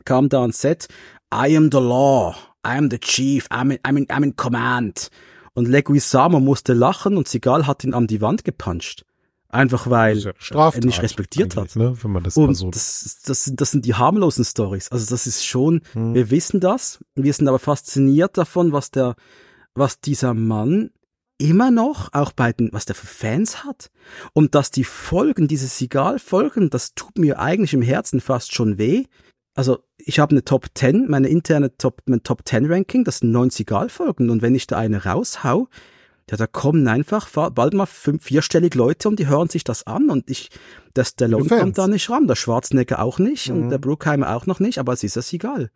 Kam 0.05 0.29
da 0.29 0.43
ans 0.43 0.61
Set. 0.61 0.87
I 1.35 1.57
am 1.57 1.71
the 1.71 1.79
law. 1.79 2.35
I 2.65 2.77
am 2.79 2.89
the 2.91 2.99
chief. 2.99 3.49
I'm 3.51 3.73
in, 3.73 3.79
I'm 3.79 3.99
in, 3.99 4.07
I'm 4.07 4.23
in 4.23 4.37
command. 4.37 5.09
Und 5.55 5.69
Leguizamo 5.69 6.41
musste 6.41 6.73
lachen 6.73 7.17
und 7.17 7.29
Sigal 7.29 7.67
hat 7.67 7.85
ihn 7.85 7.93
an 7.93 8.07
die 8.07 8.21
Wand 8.21 8.45
gepuncht. 8.45 9.05
Einfach 9.49 9.91
weil 9.91 10.19
er 10.51 10.73
nicht 10.83 11.03
respektiert 11.03 11.57
hat. 11.57 11.77
Ne, 11.77 11.95
wenn 12.03 12.11
man 12.11 12.23
das 12.23 12.39
und 12.39 12.55
so 12.55 12.71
das, 12.71 13.21
das, 13.27 13.53
das 13.55 13.71
sind 13.71 13.85
die 13.85 13.95
harmlosen 13.95 14.47
Stories. 14.47 14.91
Also 14.91 15.11
das 15.11 15.27
ist 15.27 15.45
schon, 15.45 15.83
hm. 15.93 16.15
wir 16.15 16.31
wissen 16.31 16.59
das, 16.59 17.05
wir 17.17 17.35
sind 17.35 17.49
aber 17.49 17.59
fasziniert 17.59 18.39
davon, 18.39 18.73
was 18.73 18.91
der, 18.91 19.15
was 19.75 20.01
dieser 20.01 20.33
Mann 20.33 20.91
immer 21.43 21.71
noch, 21.71 22.13
auch 22.13 22.33
bei 22.33 22.53
den, 22.53 22.73
was 22.73 22.85
der 22.85 22.95
für 22.95 23.07
Fans 23.07 23.65
hat. 23.65 23.91
Und 24.33 24.55
dass 24.55 24.71
die 24.71 24.85
Folgen, 24.85 25.49
diese 25.49 25.67
Sigal-Folgen, 25.67 26.71
das 26.71 26.95
tut 26.95 27.19
mir 27.19 27.39
eigentlich 27.39 27.75
im 27.75 27.83
Herzen 27.83 28.21
fast 28.21 28.55
schon 28.55 28.79
weh, 28.79 29.05
also 29.55 29.81
ich 29.99 30.19
habe 30.19 30.31
eine 30.31 30.45
Top 30.45 30.67
10, 30.75 31.09
meine 31.09 31.29
interne 31.29 31.77
Top, 31.77 32.01
mein 32.07 32.23
Top 32.23 32.43
10 32.47 32.67
Ranking, 32.73 33.05
das 33.05 33.19
sind 33.19 33.33
90 33.33 33.69
Folgen 33.89 34.31
und 34.31 34.41
wenn 34.41 34.55
ich 34.55 34.67
da 34.67 34.79
eine 34.79 35.05
raushau, 35.05 35.69
ja, 36.31 36.37
da 36.37 36.47
kommen 36.47 36.89
einfach 36.89 37.29
bald 37.51 37.75
mal 37.75 37.87
fünf, 37.87 38.25
vierstellig 38.25 38.75
Leute 38.75 39.09
und 39.09 39.19
die 39.19 39.27
hören 39.27 39.49
sich 39.49 39.65
das 39.65 39.87
an 39.87 40.09
und 40.09 40.31
ich, 40.31 40.49
der 40.97 41.05
Stallone 41.05 41.49
kommt 41.49 41.77
da 41.77 41.87
nicht 41.87 42.09
ran, 42.09 42.27
der 42.27 42.37
Schwarzenegger 42.37 43.01
auch 43.01 43.19
nicht 43.19 43.51
mhm. 43.51 43.65
und 43.65 43.71
der 43.71 43.79
Bruckheimer 43.79 44.35
auch 44.35 44.47
noch 44.47 44.61
nicht, 44.61 44.79
aber 44.79 44.95
es 44.95 45.05
ist 45.05 45.17
das 45.17 45.33
egal. 45.33 45.71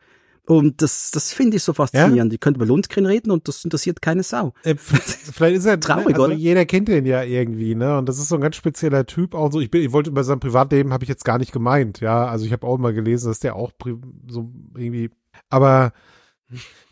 Und 0.47 0.81
das, 0.81 1.11
das 1.11 1.33
finde 1.33 1.57
ich 1.57 1.65
so 1.65 1.73
faszinierend. 1.73 2.17
Ja? 2.17 2.37
Die 2.37 2.39
können 2.39 2.55
über 2.57 2.67
Lundgren 2.67 3.05
reden 3.05 3.33
und 3.33 3.49
das 3.49 3.65
interessiert 3.65 4.01
keine 4.01 4.23
Sau. 4.23 4.55
Äh, 4.63 4.77
vielleicht 4.79 5.57
ist 5.57 5.67
er 5.67 5.81
traurig, 5.81 6.09
ne? 6.09 6.15
also 6.15 6.25
oder? 6.27 6.35
Jeder 6.35 6.65
kennt 6.67 6.87
den 6.89 7.05
ja 7.05 7.23
irgendwie, 7.23 7.75
ne? 7.75 7.99
Und 7.99 8.09
das 8.09 8.19
ist 8.19 8.29
so 8.29 8.37
ein 8.37 8.41
ganz 8.41 8.55
spezieller 8.55 9.07
Typ. 9.07 9.35
Auch 9.35 9.51
so, 9.51 9.61
ich, 9.61 9.71
bin, 9.71 9.83
ich 9.83 9.93
wollte 9.93 10.11
über 10.11 10.23
sein 10.23 10.39
Privatleben 10.39 10.93
habe 10.93 11.03
ich 11.03 11.09
jetzt 11.09 11.25
gar 11.25 11.39
nicht 11.39 11.53
gemeint, 11.53 12.01
ja. 12.01 12.27
Also 12.27 12.47
ich 12.47 12.53
habe 12.53 12.67
auch 12.67 12.79
mal 12.79 12.95
gelesen, 12.95 13.27
dass 13.27 13.41
der 13.41 13.57
auch 13.57 13.73
so 14.29 14.53
irgendwie. 14.77 15.11
Aber 15.51 15.93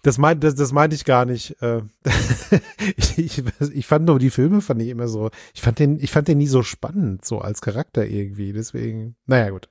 das 0.02 0.18
meint, 0.18 0.42
das, 0.42 0.56
das 0.56 0.72
meinte 0.72 0.96
ich 0.96 1.04
gar 1.04 1.24
nicht. 1.24 1.62
Äh, 1.62 1.82
ich, 2.96 3.18
ich, 3.18 3.42
ich 3.72 3.86
fand 3.86 4.06
nur 4.06 4.18
die 4.18 4.30
Filme 4.30 4.62
fand 4.62 4.82
ich 4.82 4.88
immer 4.88 5.06
so. 5.06 5.30
Ich 5.54 5.62
fand 5.62 5.78
den, 5.78 6.00
ich 6.00 6.10
fand 6.10 6.26
den 6.26 6.38
nie 6.38 6.48
so 6.48 6.62
spannend, 6.62 7.24
so 7.24 7.38
als 7.38 7.60
Charakter 7.60 8.04
irgendwie. 8.04 8.52
Deswegen, 8.52 9.14
naja, 9.26 9.50
gut. 9.50 9.68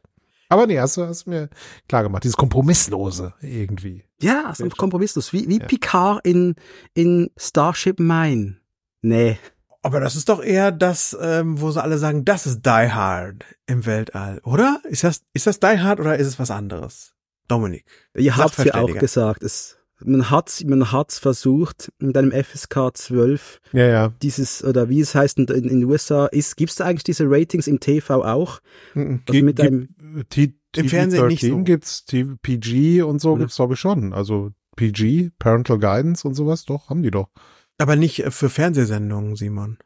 Aber 0.53 0.67
nee, 0.67 0.79
hast 0.79 0.97
du 0.97 1.07
hast 1.07 1.25
mir 1.25 1.49
klar 1.89 2.03
gemacht, 2.03 2.23
dieses 2.23 2.37
Kompromisslose 2.37 3.33
irgendwie. 3.41 4.03
Ja, 4.21 4.51
ist 4.51 4.77
kompromisslos. 4.77 5.33
Wie, 5.33 5.49
wie 5.49 5.59
ja. 5.59 5.65
Picard 5.65 6.19
in, 6.27 6.53
in 6.93 7.31
Starship 7.37 7.99
Mine. 7.99 8.57
Nee. 9.01 9.39
Aber 9.81 9.99
das 9.99 10.15
ist 10.15 10.29
doch 10.29 10.43
eher 10.43 10.71
das, 10.71 11.17
ähm, 11.19 11.59
wo 11.59 11.71
sie 11.71 11.81
alle 11.81 11.97
sagen, 11.97 12.23
das 12.23 12.45
ist 12.45 12.63
Die 12.63 12.69
Hard 12.69 13.43
im 13.65 13.87
Weltall, 13.87 14.41
oder? 14.43 14.79
Ist 14.83 15.03
das, 15.03 15.23
ist 15.33 15.47
das 15.47 15.59
Die 15.59 15.79
Hard 15.79 15.99
oder 15.99 16.17
ist 16.17 16.27
es 16.27 16.37
was 16.37 16.51
anderes? 16.51 17.15
Dominik. 17.47 17.83
Ihr 18.15 18.37
habt 18.37 18.63
ja 18.63 18.75
auch 18.75 18.93
gesagt, 18.93 19.41
es 19.41 19.79
man 20.05 20.29
hat 20.29 20.63
man 20.65 20.91
hat's 20.91 21.19
versucht 21.19 21.91
mit 21.99 22.17
einem 22.17 22.31
FSK 22.31 22.91
12 22.93 23.61
ja, 23.71 23.87
ja. 23.87 24.13
dieses 24.21 24.63
oder 24.63 24.89
wie 24.89 24.99
es 24.99 25.15
heißt 25.15 25.39
in, 25.39 25.47
in 25.47 25.67
den 25.67 25.83
USA 25.85 26.27
ist 26.27 26.57
gibt's 26.57 26.75
da 26.75 26.85
eigentlich 26.85 27.03
diese 27.03 27.25
Ratings 27.27 27.67
im 27.67 27.79
TV 27.79 28.23
auch? 28.23 28.59
Mhm. 28.93 29.21
also 29.27 29.43
mit 29.43 29.59
einem 29.59 29.89
T 30.29 30.53
im 30.75 30.89
Fernsehen 30.89 31.27
nicht 31.27 31.41
so. 31.41 31.63
gibt's 31.63 32.03
PG 32.03 33.03
und 33.03 33.19
so 33.19 33.35
gibt's 33.35 33.55
glaube 33.55 33.75
ich 33.75 33.79
schon. 33.79 34.13
Also 34.13 34.51
PG 34.75 35.31
Parental 35.37 35.79
Guidance 35.79 36.27
und 36.27 36.33
sowas 36.33 36.65
doch 36.65 36.89
haben 36.89 37.03
die 37.03 37.11
doch. 37.11 37.29
Aber 37.77 37.95
nicht 37.95 38.23
für 38.29 38.49
Fernsehsendungen 38.49 39.35
Simon. 39.35 39.77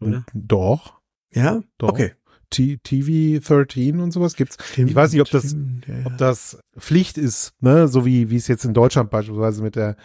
Oder? 0.00 0.24
doch. 0.32 0.94
Ja? 1.32 1.62
Doch. 1.78 1.90
Okay 1.90 2.14
TV 2.50 3.40
13 3.40 4.00
und 4.00 4.10
sowas 4.10 4.34
gibt's. 4.34 4.56
Stimmt, 4.72 4.90
ich 4.90 4.96
weiß 4.96 5.12
nicht, 5.12 5.20
ob 5.20 5.30
das, 5.30 5.50
stimmt, 5.50 5.86
ja, 5.86 5.98
ja. 5.98 6.06
ob 6.06 6.18
das 6.18 6.58
Pflicht 6.78 7.18
ist, 7.18 7.52
ne, 7.60 7.88
so 7.88 8.04
wie, 8.04 8.30
wie 8.30 8.36
es 8.36 8.48
jetzt 8.48 8.64
in 8.64 8.74
Deutschland 8.74 9.10
beispielsweise 9.10 9.62
mit 9.62 9.76
der, 9.76 9.96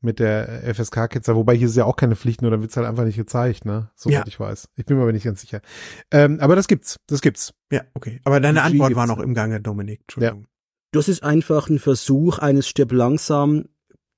mit 0.00 0.18
der 0.18 0.74
FSK-Kids, 0.74 1.28
wobei 1.28 1.56
hier 1.56 1.66
ist 1.66 1.76
ja 1.76 1.84
auch 1.84 1.96
keine 1.96 2.16
Pflicht, 2.16 2.42
nur 2.42 2.50
dann 2.50 2.60
wird's 2.60 2.76
halt 2.76 2.86
einfach 2.86 3.04
nicht 3.04 3.16
gezeigt, 3.16 3.64
ne, 3.64 3.90
soweit 3.94 4.14
ja. 4.14 4.24
ich 4.26 4.38
weiß. 4.38 4.68
Ich 4.76 4.84
bin 4.84 4.96
mir 4.96 5.02
aber 5.02 5.12
nicht 5.12 5.24
ganz 5.24 5.40
sicher. 5.40 5.60
Ähm, 6.10 6.38
aber 6.40 6.54
das 6.54 6.68
gibt's, 6.68 6.98
das 7.06 7.20
gibt's. 7.20 7.54
Ja, 7.72 7.82
okay. 7.94 8.20
Aber 8.24 8.40
deine 8.40 8.62
Antwort 8.62 8.94
war 8.94 9.06
noch 9.06 9.18
im 9.18 9.34
Gange, 9.34 9.60
Dominik. 9.60 10.00
Entschuldigung. 10.02 10.42
Ja. 10.42 10.48
Das 10.92 11.08
ist 11.08 11.22
einfach 11.22 11.68
ein 11.68 11.78
Versuch 11.78 12.38
eines 12.38 12.68
stirb 12.68 12.92
langsam 12.92 13.64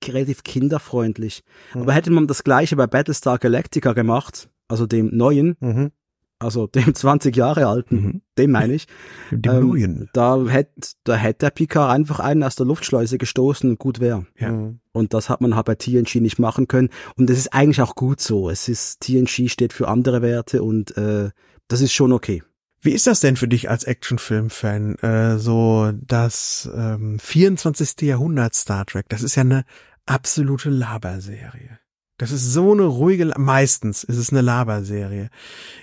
relativ 0.05 0.45
kinderfreundlich. 0.45 1.43
Mhm. 1.75 1.83
Aber 1.83 1.93
hätte 1.93 2.11
man 2.11 2.27
das 2.27 2.45
gleiche 2.45 2.77
bei 2.77 2.87
Battlestar 2.87 3.39
Galactica 3.39 3.95
gemacht, 3.95 4.49
also 4.69 4.87
dem 4.87 5.17
neuen, 5.17 5.57
mhm 5.61 5.93
also 6.39 6.66
dem 6.74 6.94
20 6.94 7.35
Jahre 7.36 7.66
alten, 7.66 7.97
mhm. 7.97 8.23
dem 8.36 8.51
meine 8.52 8.74
ich. 8.74 8.86
Dem 9.31 9.74
ähm, 9.77 10.09
Da 10.12 10.44
hätte 10.47 10.73
da 11.05 11.15
hätte 11.16 11.47
der 11.47 11.51
Picard 11.51 11.90
einfach 11.90 12.20
einen 12.20 12.43
aus 12.43 12.56
der 12.56 12.66
Luftschleuse 12.66 13.19
gestoßen 13.19 13.70
und 13.70 13.78
gut 13.78 14.01
wäre. 14.01 14.27
Ja. 14.39 14.52
Mhm. 14.52 14.81
Und 14.93 15.15
das 15.15 15.28
hat 15.28 15.40
man 15.40 15.55
halt 15.55 15.66
bei 15.66 15.74
TNG 15.74 16.16
nicht 16.16 16.39
machen 16.39 16.69
können. 16.69 16.90
Und 17.16 17.31
das 17.31 17.39
ist 17.39 17.52
eigentlich 17.52 17.82
auch 17.82 17.94
gut 17.94 18.20
so. 18.20 18.51
Es 18.51 18.69
ist 18.69 19.01
TNG 19.01 19.48
steht 19.48 19.73
für 19.73 19.89
andere 19.89 20.23
Werte 20.23 20.62
und 20.62 20.97
äh, 20.97 21.31
das 21.69 21.81
ist 21.81 21.93
schon 21.93 22.12
okay. 22.12 22.43
Wie 22.81 22.93
ist 22.93 23.06
das 23.06 23.20
denn 23.20 23.36
für 23.36 23.48
dich 23.48 23.69
als 23.69 23.85
Actionfilm-Fan? 23.85 24.97
Äh, 24.97 25.39
so 25.39 25.90
das 25.93 26.70
ähm, 26.74 27.19
24. 27.19 28.02
Jahrhundert 28.02 28.55
Star 28.55 28.86
Trek, 28.86 29.09
das 29.09 29.23
ist 29.23 29.35
ja 29.35 29.43
eine 29.43 29.65
absolute 30.06 30.70
Laberserie. 30.70 31.78
Das 32.19 32.32
ist 32.32 32.53
so 32.53 32.73
eine 32.73 32.82
ruhige, 32.82 33.32
meistens 33.36 34.03
ist 34.03 34.16
es 34.16 34.31
eine 34.31 34.40
Laberserie. 34.40 35.31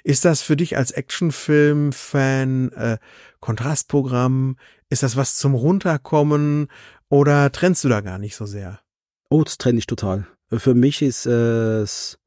Ist 0.03 0.25
das 0.25 0.41
für 0.41 0.57
dich 0.57 0.75
als 0.75 0.91
Actionfilm-Fan 0.91 2.71
äh, 2.73 2.97
Kontrastprogramm? 3.39 4.57
Ist 4.89 5.01
das 5.01 5.15
was 5.15 5.37
zum 5.37 5.55
Runterkommen 5.55 6.67
oder 7.07 7.51
trennst 7.53 7.85
du 7.85 7.89
da 7.89 8.01
gar 8.01 8.19
nicht 8.19 8.35
so 8.35 8.45
sehr? 8.45 8.81
Oh, 9.29 9.43
das 9.43 9.57
trenne 9.57 9.79
ich 9.79 9.87
total. 9.87 10.27
Für 10.51 10.75
mich 10.75 11.01
ist 11.01 11.25
es 11.25 12.19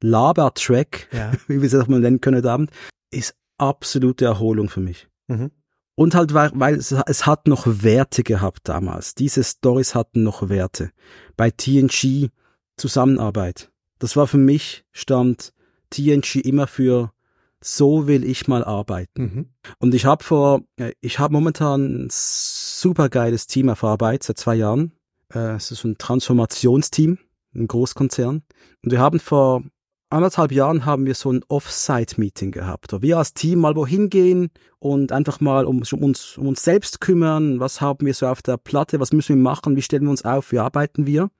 äh, 0.00 0.06
Laber-Track, 0.06 1.08
ja. 1.12 1.32
wie 1.48 1.60
wir 1.60 1.66
es 1.66 1.74
auch 1.74 1.88
mal 1.88 2.00
nennen 2.00 2.20
können 2.20 2.38
heute 2.38 2.52
Abend, 2.52 2.70
ist 3.10 3.34
absolute 3.58 4.26
Erholung 4.26 4.68
für 4.68 4.80
mich. 4.80 5.08
Mhm. 5.26 5.50
Und 5.96 6.14
halt, 6.14 6.34
weil, 6.34 6.52
weil 6.54 6.76
es, 6.76 6.92
es 6.92 7.26
hat 7.26 7.48
noch 7.48 7.64
Werte 7.66 8.22
gehabt 8.22 8.68
damals. 8.68 9.14
Diese 9.16 9.42
Stories 9.42 9.96
hatten 9.96 10.22
noch 10.22 10.48
Werte. 10.48 10.92
Bei 11.36 11.50
TNG 11.50 12.30
Zusammenarbeit. 12.76 13.70
Das 13.98 14.16
war 14.16 14.26
für 14.26 14.38
mich, 14.38 14.84
stand 14.92 15.52
TNG 15.90 16.36
immer 16.36 16.66
für 16.66 17.12
so 17.60 18.06
will 18.06 18.24
ich 18.24 18.48
mal 18.48 18.64
arbeiten. 18.64 19.22
Mhm. 19.22 19.46
Und 19.78 19.94
ich 19.94 20.04
habe 20.04 20.22
vor, 20.22 20.62
äh, 20.76 20.92
ich 21.00 21.18
habe 21.18 21.32
momentan 21.32 22.04
ein 22.04 22.08
super 22.10 23.08
geiles 23.08 23.46
Team 23.46 23.68
auf 23.68 23.82
Arbeit 23.82 24.22
seit 24.22 24.38
zwei 24.38 24.54
Jahren. 24.54 24.92
Äh, 25.32 25.54
es 25.56 25.70
ist 25.70 25.84
ein 25.84 25.98
Transformationsteam, 25.98 27.18
ein 27.54 27.66
Großkonzern. 27.66 28.42
Und 28.82 28.90
wir 28.92 29.00
haben 29.00 29.20
vor 29.20 29.64
anderthalb 30.10 30.52
Jahren 30.52 30.84
haben 30.84 31.06
wir 31.06 31.14
so 31.14 31.32
ein 31.32 31.42
Off-Site-Meeting 31.48 32.50
gehabt, 32.50 32.92
wo 32.92 33.02
wir 33.02 33.18
als 33.18 33.34
Team 33.34 33.60
mal 33.60 33.76
wohin 33.76 34.10
gehen 34.10 34.50
und 34.78 35.12
einfach 35.12 35.40
mal 35.40 35.64
um, 35.64 35.82
um, 35.90 36.02
uns, 36.02 36.36
um 36.36 36.48
uns 36.48 36.62
selbst 36.62 37.00
kümmern. 37.00 37.60
Was 37.60 37.80
haben 37.80 38.06
wir 38.06 38.14
so 38.14 38.26
auf 38.26 38.42
der 38.42 38.56
Platte? 38.56 39.00
Was 39.00 39.12
müssen 39.12 39.36
wir 39.36 39.42
machen? 39.42 39.76
Wie 39.76 39.82
stellen 39.82 40.04
wir 40.04 40.10
uns 40.10 40.24
auf? 40.24 40.52
Wie 40.52 40.58
arbeiten 40.58 41.06
wir? 41.06 41.30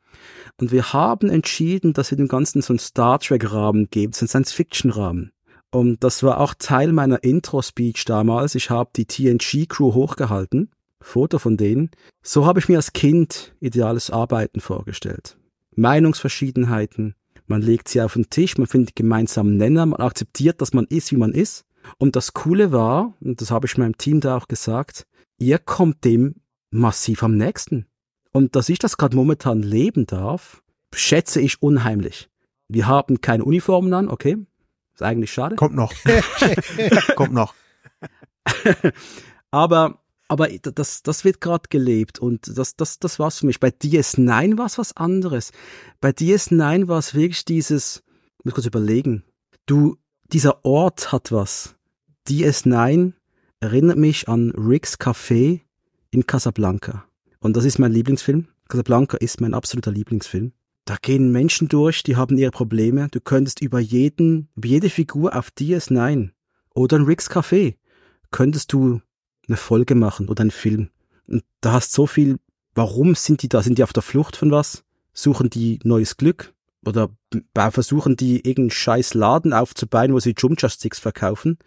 Und 0.61 0.73
wir 0.73 0.93
haben 0.93 1.29
entschieden, 1.29 1.93
dass 1.93 2.11
wir 2.11 2.17
dem 2.17 2.29
Ganzen 2.29 2.63
so 2.63 2.73
einen 2.73 2.79
Star 2.79 3.19
Trek-Rahmen 3.19 3.89
geben, 3.91 4.13
so 4.13 4.23
einen 4.23 4.29
Science-Fiction-Rahmen. 4.29 5.33
Und 5.71 6.03
das 6.03 6.23
war 6.23 6.41
auch 6.41 6.55
Teil 6.55 6.93
meiner 6.93 7.23
Intro-Speech 7.23 8.05
damals. 8.05 8.55
Ich 8.55 8.71
habe 8.71 8.91
die 8.97 9.05
TNG-Crew 9.05 9.95
hochgehalten, 9.95 10.71
Foto 11.03 11.39
von 11.39 11.57
denen. 11.57 11.91
So 12.23 12.47
habe 12.47 12.61
ich 12.61 12.69
mir 12.69 12.77
als 12.77 12.93
Kind 12.93 13.55
ideales 13.61 14.11
Arbeiten 14.11 14.61
vorgestellt. 14.61 15.37
Meinungsverschiedenheiten, 15.75 17.15
man 17.47 17.63
legt 17.63 17.89
sie 17.89 18.01
auf 18.01 18.15
den 18.15 18.31
Tisch, 18.31 18.59
man 18.59 18.67
findet 18.67 18.97
gemeinsamen 18.97 19.57
Nenner, 19.57 19.87
man 19.87 20.01
akzeptiert, 20.01 20.61
dass 20.61 20.73
man 20.73 20.87
ist, 20.87 21.13
wie 21.13 21.17
man 21.17 21.33
ist. 21.33 21.65
Und 21.99 22.17
das 22.17 22.33
Coole 22.33 22.73
war, 22.73 23.15
und 23.21 23.41
das 23.41 23.51
habe 23.51 23.67
ich 23.67 23.79
meinem 23.79 23.97
Team 23.97 24.21
da 24.21 24.37
auch 24.37 24.49
gesagt, 24.49 25.07
ihr 25.39 25.59
kommt 25.59 26.05
dem 26.05 26.37
massiv 26.71 27.23
am 27.23 27.37
nächsten. 27.37 27.87
Und 28.33 28.57
dass 28.57 28.69
ich 28.69 28.79
das 28.79 28.97
gerade 28.97 29.17
momentan 29.17 29.63
leben 29.63 30.07
darf, 30.07 30.63
schätze 30.95 31.41
ich 31.41 31.63
unheimlich. 31.63 32.29
Wir 32.69 32.87
haben 32.87 33.21
keine 33.21 33.45
Uniformen 33.45 33.95
an, 33.95 34.09
okay. 34.09 34.37
Ist 34.95 35.03
eigentlich 35.03 35.33
schade. 35.33 35.57
Kommt 35.57 35.75
noch. 35.75 35.93
Kommt 37.17 37.33
noch. 37.33 37.55
aber 39.51 40.01
aber 40.29 40.49
das, 40.49 41.03
das 41.03 41.25
wird 41.25 41.41
gerade 41.41 41.69
gelebt 41.69 42.19
und 42.19 42.59
das, 42.59 42.77
das, 42.77 42.99
das 42.99 43.19
war's 43.19 43.39
für 43.39 43.47
mich. 43.47 43.61
Bei 43.61 43.69
DS9 43.69 44.59
war 44.59 44.67
es 44.67 44.79
was 44.79 44.97
anderes. 44.97 45.53
Bei 46.01 46.11
DS9 46.11 46.89
war 46.89 46.99
es 46.99 47.15
wirklich 47.15 47.45
dieses, 47.45 48.03
ich 48.39 48.45
muss 48.45 48.55
kurz 48.55 48.67
überlegen, 48.67 49.25
du, 49.67 49.97
dieser 50.33 50.65
Ort 50.65 51.13
hat 51.13 51.31
was. 51.33 51.77
DS9 52.29 53.13
erinnert 53.61 53.99
mich 53.99 54.29
an 54.29 54.51
Rick's 54.51 54.99
Café 54.99 55.61
in 56.11 56.27
Casablanca. 56.27 57.05
Und 57.39 57.57
das 57.57 57.65
ist 57.65 57.79
mein 57.79 57.93
Lieblingsfilm. 57.93 58.49
Casablanca 58.69 59.17
ist 59.19 59.41
mein 59.41 59.55
absoluter 59.55 59.93
Lieblingsfilm. 59.93 60.53
Da 60.85 60.97
gehen 61.01 61.31
Menschen 61.31 61.69
durch, 61.69 62.03
die 62.03 62.17
haben 62.17 62.39
ihre 62.39 62.51
Probleme. 62.51 63.09
Du 63.11 63.21
könntest 63.21 63.61
über 63.61 63.79
jeden, 63.79 64.49
über 64.57 64.69
jede 64.69 64.91
Figur 64.91 65.37
auf 65.37 65.51
DS9 65.51 66.31
oder 66.75 66.97
in 66.97 67.05
Rick's 67.05 67.31
Café 67.31 67.77
könntest 68.31 68.73
du 68.73 69.01
eine 69.49 69.57
Folge 69.57 69.95
machen 69.95 70.29
oder 70.29 70.43
einen 70.43 70.51
Film. 70.51 70.91
Und 71.27 71.45
da 71.61 71.73
hast 71.73 71.93
so 71.93 72.07
viel, 72.07 72.39
warum 72.75 73.15
sind 73.15 73.43
die 73.43 73.49
da? 73.49 73.63
Sind 73.63 73.79
die 73.79 73.83
auf 73.83 73.93
der 73.93 74.03
Flucht 74.03 74.37
von 74.37 74.51
was? 74.51 74.85
Suchen 75.13 75.51
die 75.51 75.79
neues 75.85 76.17
Glück? 76.17 76.53
Oder 76.85 77.11
versuchen 77.55 78.17
die 78.17 78.37
irgendeinen 78.37 78.71
scheiß 78.71 79.15
Laden 79.15 79.53
aufzubauen, 79.53 80.13
wo 80.13 80.21
sie 80.21 80.35
Jumja-Sticks 80.37 80.99
verkaufen? 80.99 81.59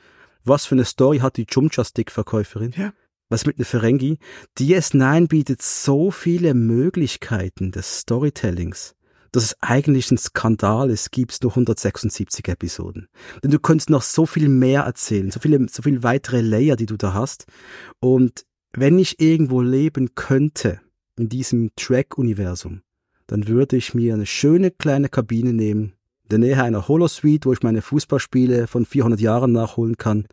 Was 0.43 0.65
für 0.65 0.75
eine 0.75 0.85
Story 0.85 1.19
hat 1.19 1.37
die 1.37 1.45
Jumja-Stick-Verkäuferin? 1.49 2.73
Ja. 2.77 2.93
Was 3.27 3.45
mit 3.45 3.57
einer 3.57 3.65
Ferengi? 3.65 4.17
DS9 4.57 5.27
bietet 5.27 5.61
so 5.61 6.09
viele 6.09 6.53
Möglichkeiten 6.53 7.71
des 7.71 7.99
Storytellings 7.99 8.95
dass 9.31 9.43
es 9.43 9.55
eigentlich 9.61 10.11
ein 10.11 10.17
Skandal 10.17 10.89
ist, 10.89 11.11
gibt 11.11 11.31
es 11.31 11.41
nur 11.41 11.51
176 11.51 12.47
Episoden. 12.47 13.07
Denn 13.43 13.51
du 13.51 13.59
könntest 13.59 13.89
noch 13.89 14.01
so 14.01 14.25
viel 14.25 14.49
mehr 14.49 14.83
erzählen, 14.83 15.31
so 15.31 15.39
viele, 15.39 15.65
so 15.69 15.83
viel 15.83 16.03
weitere 16.03 16.41
Layer, 16.41 16.75
die 16.75 16.85
du 16.85 16.97
da 16.97 17.13
hast. 17.13 17.45
Und 17.99 18.45
wenn 18.73 18.99
ich 18.99 19.19
irgendwo 19.19 19.61
leben 19.61 20.15
könnte, 20.15 20.79
in 21.17 21.29
diesem 21.29 21.71
Track-Universum, 21.75 22.81
dann 23.27 23.47
würde 23.47 23.77
ich 23.77 23.93
mir 23.93 24.13
eine 24.13 24.25
schöne 24.25 24.71
kleine 24.71 25.09
Kabine 25.09 25.53
nehmen, 25.53 25.93
in 26.23 26.29
der 26.29 26.39
Nähe 26.39 26.63
einer 26.63 26.87
Holosuite, 26.87 27.47
wo 27.47 27.53
ich 27.53 27.61
meine 27.61 27.81
Fußballspiele 27.81 28.67
von 28.67 28.85
400 28.85 29.19
Jahren 29.19 29.51
nachholen 29.51 29.97
kann. 29.97 30.27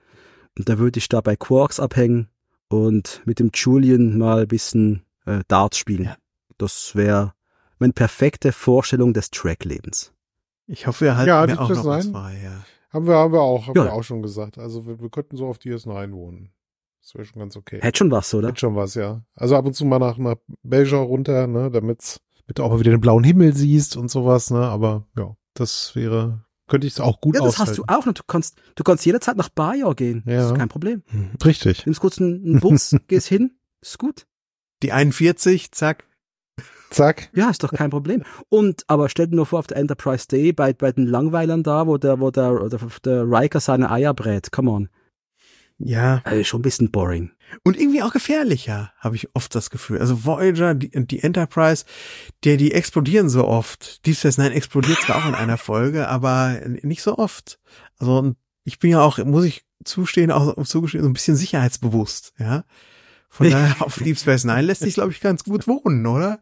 Und 0.57 0.69
da 0.69 0.79
würde 0.79 0.99
ich 0.99 1.09
da 1.09 1.21
bei 1.21 1.37
Quarks 1.37 1.81
abhängen 1.81 2.29
und 2.69 3.21
mit 3.25 3.39
dem 3.39 3.51
Julian 3.53 4.17
mal 4.17 4.43
ein 4.43 4.49
bisschen 4.49 5.03
äh, 5.27 5.41
Darts 5.49 5.79
spielen. 5.79 6.05
Ja. 6.05 6.17
Das 6.57 6.95
wäre 6.95 7.35
meine 7.79 7.93
perfekte 7.93 8.53
Vorstellung 8.53 9.13
des 9.13 9.31
Tracklebens. 9.31 10.13
Ich 10.67 10.87
hoffe, 10.87 11.07
er 11.07 11.17
hat 11.17 11.27
ja, 11.27 11.47
mir 11.47 11.61
auch 11.61 11.69
noch 11.69 11.83
sein. 11.83 11.99
was 11.99 12.07
frei, 12.09 12.41
ja. 12.43 12.65
Haben 12.91 13.07
wir, 13.07 13.15
haben 13.15 13.33
wir 13.33 13.41
auch, 13.41 13.67
haben 13.67 13.77
ja. 13.77 13.85
wir 13.85 13.93
auch 13.93 14.03
schon 14.03 14.23
gesagt. 14.23 14.59
Also 14.59 14.87
wir, 14.87 15.01
wir 15.01 15.11
könnten 15.11 15.37
so 15.37 15.47
auf 15.47 15.59
DS9 15.59 16.13
wohnen. 16.13 16.51
Das 17.03 17.15
wäre 17.15 17.25
schon 17.25 17.39
ganz 17.39 17.57
okay. 17.57 17.79
Hätte 17.83 17.99
schon 17.99 18.11
was, 18.11 18.35
oder? 18.35 18.49
Hätte 18.49 18.61
schon 18.61 18.75
was, 18.75 18.95
ja. 18.95 19.23
Also 19.35 19.57
ab 19.57 19.65
und 19.65 19.75
zu 19.75 19.85
mal 19.85 19.99
nach, 19.99 20.19
nach 20.19 20.37
Belgier 20.63 20.99
runter, 20.99 21.47
ne, 21.47 21.71
damit 21.71 22.21
du 22.53 22.63
auch 22.63 22.71
mal 22.71 22.81
wieder 22.81 22.91
den 22.91 23.01
blauen 23.01 23.23
Himmel 23.23 23.55
siehst 23.55 23.97
und 23.97 24.11
sowas, 24.11 24.51
ne, 24.51 24.59
aber 24.59 25.07
ja, 25.17 25.37
das 25.55 25.95
wäre, 25.95 26.45
könnte 26.69 26.87
ich 26.87 26.95
es 26.95 27.01
auch 27.01 27.21
gut 27.21 27.37
Ja, 27.37 27.43
das 27.43 27.55
aushalten. 27.55 27.71
hast 27.71 27.79
du 27.79 27.85
auch 27.87 28.07
noch. 28.07 28.15
Du 28.15 28.23
kannst, 28.27 28.61
du 28.75 28.83
kannst 28.83 29.07
jederzeit 29.07 29.37
nach 29.37 29.51
Bajor 29.51 29.95
gehen. 29.95 30.25
Ja. 30.27 30.39
Das 30.39 30.47
ist 30.51 30.59
kein 30.59 30.69
Problem. 30.69 31.03
Richtig. 31.45 31.87
Nimmst 31.87 32.01
kurz 32.01 32.21
einen, 32.21 32.45
einen 32.45 32.61
Bus, 32.61 32.97
gehst 33.09 33.29
hin, 33.29 33.57
ist 33.81 33.99
gut. 33.99 34.27
Die 34.83 34.93
41, 34.93 35.71
zack, 35.73 36.09
Zack. 36.91 37.31
Ja, 37.35 37.51
ist 37.51 37.63
doch 37.63 37.73
kein 37.73 37.91
Problem. 37.91 38.23
Und, 38.49 38.85
aber 38.87 39.09
stell 39.09 39.27
dir 39.27 39.37
nur 39.37 39.47
vor, 39.47 39.59
auf 39.59 39.67
der 39.67 39.77
Enterprise 39.77 40.29
Day, 40.29 40.53
bei, 40.53 40.73
bei 40.73 40.93
den 40.93 41.07
Langweilern 41.07 41.63
da, 41.63 41.87
wo 41.87 41.99
der, 41.99 42.21
wo 42.21 42.31
der, 42.31 42.69
der, 42.69 42.81
der 43.05 43.25
Riker 43.25 43.61
seine 43.61 43.91
Eier 43.91 44.15
brät, 44.15 44.53
come 44.53 44.71
on. 44.71 44.89
Ja. 45.79 46.23
Also 46.25 46.43
schon 46.45 46.61
ein 46.61 46.63
bisschen 46.63 46.91
boring. 46.91 47.33
Und 47.63 47.79
irgendwie 47.79 48.03
auch 48.03 48.13
gefährlicher, 48.13 48.93
habe 48.99 49.17
ich 49.17 49.29
oft 49.35 49.55
das 49.55 49.71
Gefühl. 49.71 49.99
Also 49.99 50.25
Voyager, 50.25 50.75
die, 50.75 50.91
die 51.07 51.23
Enterprise, 51.23 51.85
die, 52.45 52.57
die 52.57 52.73
explodieren 52.73 53.29
so 53.29 53.47
oft. 53.47 54.05
Deep 54.07 54.17
Space 54.17 54.39
Nine 54.39 54.55
explodiert 54.55 55.01
zwar 55.03 55.17
auch 55.17 55.29
in 55.29 55.35
einer 55.35 55.59
Folge, 55.59 56.09
aber 56.09 56.61
nicht 56.83 57.03
so 57.03 57.19
oft. 57.19 57.59
Also 57.99 58.35
ich 58.65 58.79
bin 58.79 58.91
ja 58.91 59.01
auch, 59.03 59.19
muss 59.19 59.45
ich 59.45 59.65
zustehen, 59.85 60.31
auch 60.31 60.55
zugestehen, 60.65 61.05
so 61.05 61.11
ein 61.11 61.15
bisschen 61.15 61.37
sicherheitsbewusst, 61.37 62.33
ja. 62.39 62.65
Von 63.29 63.51
daher 63.51 63.83
auf 63.83 63.97
Deep 63.97 64.19
Space 64.19 64.45
Nine 64.45 64.63
lässt 64.63 64.81
sich, 64.81 64.95
glaube 64.95 65.13
ich, 65.13 65.21
ganz 65.21 65.45
gut 65.45 65.69
wohnen, 65.69 66.07
oder? 66.07 66.41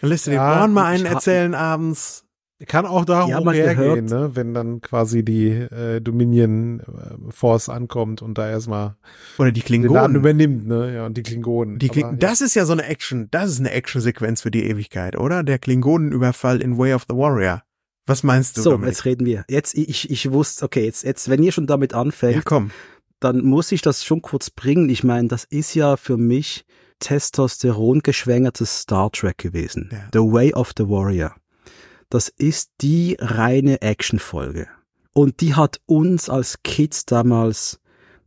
Dann 0.00 0.10
lässt 0.10 0.26
du 0.26 0.32
ja, 0.32 0.54
den 0.54 0.58
Born 0.58 0.72
mal 0.72 0.86
einen 0.86 1.06
erzählen 1.06 1.54
abends. 1.54 2.26
Kann 2.66 2.86
auch 2.86 3.04
darum 3.04 3.30
ja, 3.30 3.52
hergehen, 3.52 4.06
ne? 4.06 4.30
wenn 4.32 4.54
dann 4.54 4.80
quasi 4.80 5.22
die 5.22 5.48
äh, 5.48 6.00
Dominion 6.00 6.80
äh, 6.80 7.30
Force 7.30 7.68
ankommt 7.68 8.22
und 8.22 8.38
da 8.38 8.48
erstmal 8.48 8.96
oder 9.36 9.52
die 9.52 9.60
Klingonen 9.60 10.16
übernimmt, 10.16 10.66
ne? 10.66 10.94
Ja, 10.94 11.04
und 11.04 11.18
die 11.18 11.22
Klingonen. 11.22 11.78
Die 11.78 11.90
Kling 11.90 12.06
Aber, 12.06 12.16
das 12.16 12.40
ja. 12.40 12.46
ist 12.46 12.54
ja 12.54 12.64
so 12.64 12.72
eine 12.72 12.86
Action, 12.86 13.28
das 13.30 13.50
ist 13.50 13.60
eine 13.60 13.72
Action-Sequenz 13.72 14.40
für 14.40 14.50
die 14.50 14.64
Ewigkeit, 14.64 15.18
oder? 15.18 15.42
Der 15.42 15.58
Klingonenüberfall 15.58 16.62
in 16.62 16.78
Way 16.78 16.94
of 16.94 17.04
the 17.10 17.14
Warrior. 17.14 17.62
Was 18.06 18.22
meinst 18.22 18.56
du? 18.56 18.62
So, 18.62 18.70
Dominik? 18.70 18.94
jetzt 18.94 19.04
reden 19.04 19.26
wir. 19.26 19.44
Jetzt 19.50 19.74
ich 19.74 20.08
ich 20.10 20.32
wusste, 20.32 20.64
okay, 20.64 20.86
jetzt 20.86 21.04
jetzt 21.04 21.28
wenn 21.28 21.42
ihr 21.42 21.52
schon 21.52 21.66
damit 21.66 21.92
anfängt, 21.92 22.36
ja, 22.36 22.42
komm. 22.42 22.70
dann 23.20 23.44
muss 23.44 23.70
ich 23.70 23.82
das 23.82 24.02
schon 24.02 24.22
kurz 24.22 24.48
bringen. 24.48 24.88
Ich 24.88 25.04
meine, 25.04 25.28
das 25.28 25.44
ist 25.44 25.74
ja 25.74 25.98
für 25.98 26.16
mich 26.16 26.64
Testosteron 26.98 28.00
geschwängertes 28.00 28.82
Star 28.82 29.10
Trek 29.10 29.38
gewesen. 29.38 29.90
Ja. 29.92 30.08
The 30.12 30.18
Way 30.20 30.54
of 30.54 30.72
the 30.76 30.88
Warrior. 30.88 31.34
Das 32.08 32.28
ist 32.28 32.70
die 32.80 33.16
reine 33.18 33.82
Actionfolge. 33.82 34.68
Und 35.12 35.40
die 35.40 35.54
hat 35.54 35.80
uns 35.86 36.28
als 36.28 36.62
Kids 36.62 37.06
damals, 37.06 37.80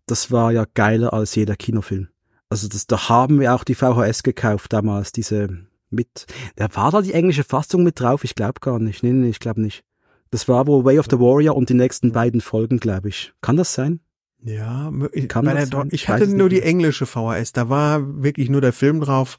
das 0.05 0.31
war 0.31 0.51
ja 0.51 0.65
geiler 0.73 1.13
als 1.13 1.35
jeder 1.35 1.55
Kinofilm. 1.55 2.09
Also 2.49 2.67
das, 2.67 2.87
da 2.87 3.09
haben 3.09 3.39
wir 3.39 3.53
auch 3.53 3.63
die 3.63 3.75
VHS 3.75 4.23
gekauft 4.23 4.73
damals, 4.73 5.11
diese 5.11 5.67
mit, 5.91 6.25
da 6.55 6.67
war 6.75 6.91
da 6.91 7.01
die 7.01 7.13
englische 7.13 7.43
Fassung 7.43 7.83
mit 7.83 7.99
drauf? 7.99 8.23
Ich 8.23 8.35
glaube 8.35 8.59
gar 8.59 8.79
nicht. 8.79 9.03
Nee, 9.03 9.11
nee, 9.11 9.29
ich 9.29 9.39
glaube 9.39 9.61
nicht. 9.61 9.83
Das 10.31 10.47
war 10.47 10.67
wohl 10.67 10.85
Way 10.85 10.99
of 10.99 11.07
the 11.09 11.19
Warrior 11.19 11.55
und 11.55 11.69
die 11.69 11.73
nächsten 11.73 12.11
beiden 12.11 12.41
Folgen, 12.41 12.79
glaube 12.79 13.09
ich. 13.09 13.33
Kann 13.41 13.57
das 13.57 13.73
sein? 13.73 13.99
Ja, 14.41 14.91
Kann 15.27 15.45
bei 15.45 15.53
der, 15.53 15.87
ich, 15.91 16.07
hatte 16.07 16.27
nur 16.27 16.49
die 16.49 16.61
englische 16.61 17.05
VHS, 17.05 17.51
da 17.53 17.69
war 17.69 18.23
wirklich 18.23 18.49
nur 18.49 18.61
der 18.61 18.71
Film 18.71 19.01
drauf, 19.01 19.37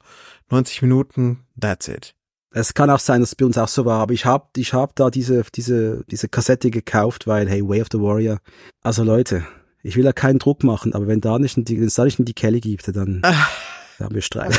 90 0.51 0.83
Minuten, 0.83 1.41
that's 1.59 1.89
it. 1.89 2.15
Es 2.53 2.75
kann 2.75 2.91
auch 2.91 2.99
sein, 2.99 3.21
dass 3.21 3.31
es 3.31 3.35
bei 3.37 3.47
uns 3.47 3.57
auch 3.57 3.69
so 3.69 3.85
war, 3.85 4.01
aber 4.01 4.13
ich 4.13 4.25
habe 4.25 4.49
ich 4.57 4.75
hab 4.75 4.97
da 4.97 5.09
diese, 5.09 5.45
diese, 5.55 6.05
diese 6.11 6.29
Kassette 6.29 6.71
gekauft, 6.71 7.27
weil, 7.27 7.49
hey, 7.49 7.67
Way 7.67 7.83
of 7.83 7.89
the 7.93 8.01
Warrior. 8.01 8.41
Also 8.83 9.05
Leute, 9.05 9.47
ich 9.83 9.97
will 9.97 10.05
ja 10.05 10.13
keinen 10.13 10.41
Druck 10.41 10.65
machen, 10.65 10.93
aber 10.93 11.07
wenn 11.07 11.21
da 11.21 11.39
nicht 11.39 11.57
wenn 11.57 11.85
es 11.85 11.95
da 11.95 12.05
nicht 12.05 12.19
in 12.19 12.25
die 12.25 12.35
Kelly 12.35 12.61
gibt, 12.61 12.89
dann, 12.89 13.21
dann 13.23 13.35
haben 14.01 14.15
wir 14.15 14.23
Streit. 14.23 14.59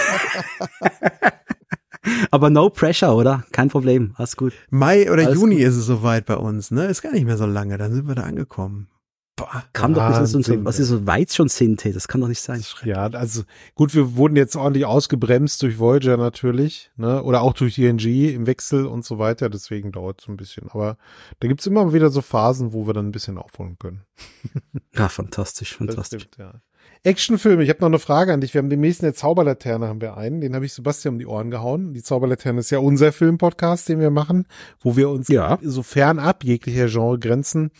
aber 2.31 2.49
no 2.49 2.69
pressure, 2.69 3.15
oder? 3.15 3.43
Kein 3.51 3.69
Problem, 3.69 4.13
alles 4.15 4.37
gut. 4.37 4.53
Mai 4.69 5.11
oder 5.11 5.25
alles 5.25 5.35
Juni 5.35 5.57
gut. 5.57 5.65
ist 5.65 5.75
es 5.75 5.85
soweit 5.85 6.25
bei 6.25 6.37
uns, 6.37 6.71
ne? 6.71 6.85
Ist 6.85 7.01
gar 7.01 7.11
nicht 7.11 7.25
mehr 7.25 7.37
so 7.37 7.45
lange, 7.45 7.77
dann 7.77 7.93
sind 7.93 8.07
wir 8.07 8.15
da 8.15 8.23
angekommen. 8.23 8.87
Boah, 9.35 9.63
kann 9.73 9.93
doch 9.93 10.19
nicht 10.19 10.45
so, 10.45 10.65
was 10.65 10.77
ist 10.77 10.89
so 10.89 11.07
weit 11.07 11.31
schon 11.31 11.47
sind, 11.47 11.83
hey, 11.83 11.93
das 11.93 12.07
kann 12.07 12.21
doch 12.21 12.27
nicht 12.27 12.41
sein. 12.41 12.61
Ja, 12.83 13.07
also 13.07 13.43
gut, 13.75 13.95
wir 13.95 14.15
wurden 14.15 14.35
jetzt 14.35 14.55
ordentlich 14.55 14.85
ausgebremst 14.85 15.61
durch 15.63 15.79
Voyager 15.79 16.17
natürlich, 16.17 16.91
ne, 16.97 17.23
oder 17.23 17.41
auch 17.41 17.53
durch 17.53 17.75
TNG 17.75 18.33
im 18.33 18.45
Wechsel 18.45 18.85
und 18.85 19.05
so 19.05 19.19
weiter, 19.19 19.49
deswegen 19.49 19.91
dauert 19.91 20.21
es 20.21 20.27
ein 20.27 20.37
bisschen. 20.37 20.69
Aber 20.69 20.97
da 21.39 21.47
gibt's 21.47 21.65
immer 21.65 21.93
wieder 21.93 22.09
so 22.09 22.21
Phasen, 22.21 22.73
wo 22.73 22.85
wir 22.87 22.93
dann 22.93 23.07
ein 23.07 23.11
bisschen 23.11 23.37
aufholen 23.37 23.77
können. 23.79 24.01
Ja, 24.93 25.07
fantastisch, 25.07 25.77
fantastisch. 25.77 26.23
Stimmt, 26.23 26.37
ja. 26.37 26.61
Actionfilme, 27.03 27.63
ich 27.63 27.69
habe 27.69 27.79
noch 27.79 27.87
eine 27.87 27.97
Frage 27.97 28.31
an 28.31 28.41
dich. 28.41 28.53
Wir 28.53 28.59
haben 28.59 28.69
demnächst 28.69 29.01
eine 29.01 29.13
Zauberlaterne, 29.13 29.87
haben 29.87 30.01
wir 30.01 30.17
einen, 30.17 30.41
den 30.41 30.53
habe 30.53 30.65
ich 30.65 30.73
Sebastian 30.73 31.15
um 31.15 31.19
die 31.19 31.25
Ohren 31.25 31.49
gehauen. 31.49 31.93
Die 31.93 32.03
Zauberlaterne 32.03 32.59
ist 32.59 32.69
ja 32.69 32.77
unser 32.77 33.11
Filmpodcast, 33.11 33.89
den 33.89 33.99
wir 33.99 34.11
machen, 34.11 34.45
wo 34.81 34.95
wir 34.95 35.09
uns 35.09 35.27
ja. 35.27 35.57
so 35.63 35.81
fernab 35.81 36.43
jeglicher 36.43 36.87
Genregrenzen 36.87 37.71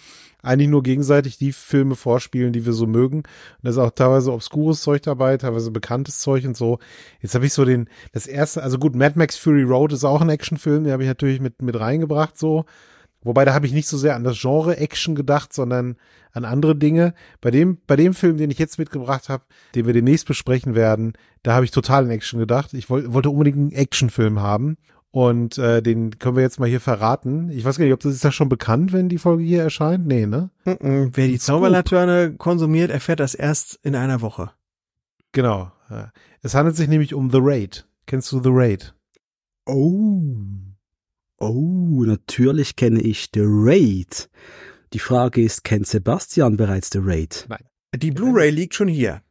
eigentlich 0.41 0.69
nur 0.69 0.83
gegenseitig 0.83 1.37
die 1.37 1.51
Filme 1.51 1.95
vorspielen, 1.95 2.53
die 2.53 2.65
wir 2.65 2.73
so 2.73 2.87
mögen. 2.87 3.17
Und 3.17 3.25
da 3.63 3.69
ist 3.69 3.77
auch 3.77 3.91
teilweise 3.91 4.33
obskures 4.33 4.81
Zeug 4.81 5.01
dabei, 5.03 5.37
teilweise 5.37 5.71
bekanntes 5.71 6.19
Zeug 6.19 6.45
und 6.45 6.57
so. 6.57 6.79
Jetzt 7.21 7.35
habe 7.35 7.45
ich 7.45 7.53
so 7.53 7.65
den, 7.65 7.89
das 8.11 8.27
erste, 8.27 8.63
also 8.63 8.77
gut, 8.77 8.95
Mad 8.95 9.17
Max 9.17 9.37
Fury 9.37 9.63
Road 9.63 9.93
ist 9.93 10.03
auch 10.03 10.21
ein 10.21 10.29
Actionfilm, 10.29 10.83
den 10.83 10.93
habe 10.93 11.03
ich 11.03 11.09
natürlich 11.09 11.39
mit, 11.39 11.61
mit 11.61 11.79
reingebracht 11.79 12.37
so. 12.37 12.65
Wobei 13.23 13.45
da 13.45 13.53
habe 13.53 13.67
ich 13.67 13.71
nicht 13.71 13.87
so 13.87 13.97
sehr 13.97 14.15
an 14.15 14.23
das 14.23 14.39
Genre 14.39 14.77
Action 14.77 15.13
gedacht, 15.13 15.53
sondern 15.53 15.95
an 16.31 16.45
andere 16.45 16.75
Dinge. 16.75 17.13
Bei 17.39 17.51
dem, 17.51 17.77
bei 17.85 17.95
dem 17.95 18.13
Film, 18.13 18.37
den 18.37 18.49
ich 18.49 18.57
jetzt 18.57 18.79
mitgebracht 18.79 19.29
habe, 19.29 19.43
den 19.75 19.85
wir 19.85 19.93
demnächst 19.93 20.27
besprechen 20.27 20.73
werden, 20.73 21.13
da 21.43 21.53
habe 21.53 21.65
ich 21.65 21.71
total 21.71 22.05
an 22.05 22.09
Action 22.09 22.39
gedacht. 22.39 22.73
Ich 22.73 22.89
wollte 22.89 23.13
wollte 23.13 23.29
unbedingt 23.29 23.57
einen 23.57 23.71
Actionfilm 23.73 24.39
haben. 24.41 24.77
Und 25.11 25.57
äh, 25.57 25.81
den 25.81 26.17
können 26.19 26.37
wir 26.37 26.43
jetzt 26.43 26.59
mal 26.59 26.69
hier 26.69 26.79
verraten. 26.79 27.49
Ich 27.49 27.65
weiß 27.65 27.77
gar 27.77 27.83
nicht, 27.83 27.93
ob 27.93 27.99
das 27.99 28.13
ist 28.13 28.23
das 28.23 28.33
schon 28.33 28.47
bekannt, 28.47 28.93
wenn 28.93 29.09
die 29.09 29.17
Folge 29.17 29.43
hier 29.43 29.61
erscheint? 29.61 30.07
Nee, 30.07 30.25
ne? 30.25 30.49
Mm 30.63 30.69
-mm. 30.69 31.11
Wer 31.13 31.27
die 31.27 31.37
Zauberlaterne 31.37 32.35
konsumiert, 32.37 32.91
erfährt 32.91 33.19
das 33.19 33.35
erst 33.35 33.77
in 33.83 33.95
einer 33.95 34.21
Woche. 34.21 34.51
Genau. 35.33 35.71
Es 36.41 36.55
handelt 36.55 36.77
sich 36.77 36.87
nämlich 36.87 37.13
um 37.13 37.29
The 37.29 37.39
Raid. 37.41 37.85
Kennst 38.05 38.31
du 38.31 38.41
The 38.41 38.49
Raid? 38.51 38.93
Oh. 39.65 40.31
Oh, 41.39 42.03
natürlich 42.05 42.75
kenne 42.75 43.01
ich 43.01 43.29
The 43.33 43.43
Raid. 43.43 44.29
Die 44.93 44.99
Frage 44.99 45.41
ist, 45.41 45.63
kennt 45.63 45.87
Sebastian 45.87 46.55
bereits 46.55 46.89
The 46.91 46.99
Raid? 47.01 47.45
Nein. 47.49 47.65
Die 47.95 48.11
Blu-ray 48.11 48.49
liegt 48.49 48.75
schon 48.75 48.87
hier. 48.87 49.21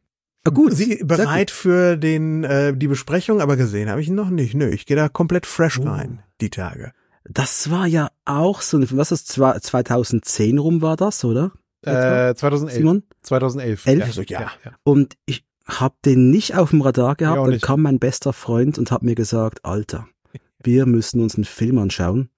Ah, 0.43 0.49
gut. 0.49 0.73
Sie 0.73 1.03
bereit 1.03 1.49
gut. 1.49 1.51
für 1.51 1.97
den 1.97 2.43
äh, 2.43 2.75
die 2.75 2.87
Besprechung, 2.87 3.41
aber 3.41 3.57
gesehen 3.57 3.89
habe 3.89 4.01
ich 4.01 4.07
ihn 4.07 4.15
noch 4.15 4.29
nicht. 4.29 4.55
Nö, 4.55 4.67
ich 4.69 4.85
gehe 4.85 4.97
da 4.97 5.09
komplett 5.09 5.45
fresh 5.45 5.79
oh. 5.79 5.83
rein 5.83 6.23
die 6.41 6.49
Tage. 6.49 6.93
Das 7.23 7.69
war 7.69 7.85
ja 7.85 8.09
auch 8.25 8.61
so, 8.61 8.81
was 8.97 9.11
ist 9.11 9.27
2010 9.27 10.57
rum 10.57 10.81
war 10.81 10.97
das, 10.97 11.23
oder? 11.23 11.51
Äh, 11.83 12.33
2011. 12.33 12.77
Simon? 12.77 13.03
2011. 13.21 13.85
11? 13.85 14.03
Also, 14.03 14.21
ja. 14.23 14.41
ja. 14.41 14.71
Und 14.83 15.17
ich 15.25 15.45
habe 15.67 15.95
den 16.03 16.31
nicht 16.31 16.55
auf 16.55 16.71
dem 16.71 16.81
Radar 16.81 17.15
gehabt. 17.15 17.47
Dann 17.47 17.61
kam 17.61 17.83
mein 17.83 17.99
bester 17.99 18.33
Freund 18.33 18.79
und 18.79 18.91
hat 18.91 19.03
mir 19.03 19.15
gesagt, 19.15 19.63
Alter, 19.63 20.07
wir 20.63 20.87
müssen 20.87 21.21
uns 21.21 21.35
einen 21.35 21.45
Film 21.45 21.77
anschauen. 21.77 22.29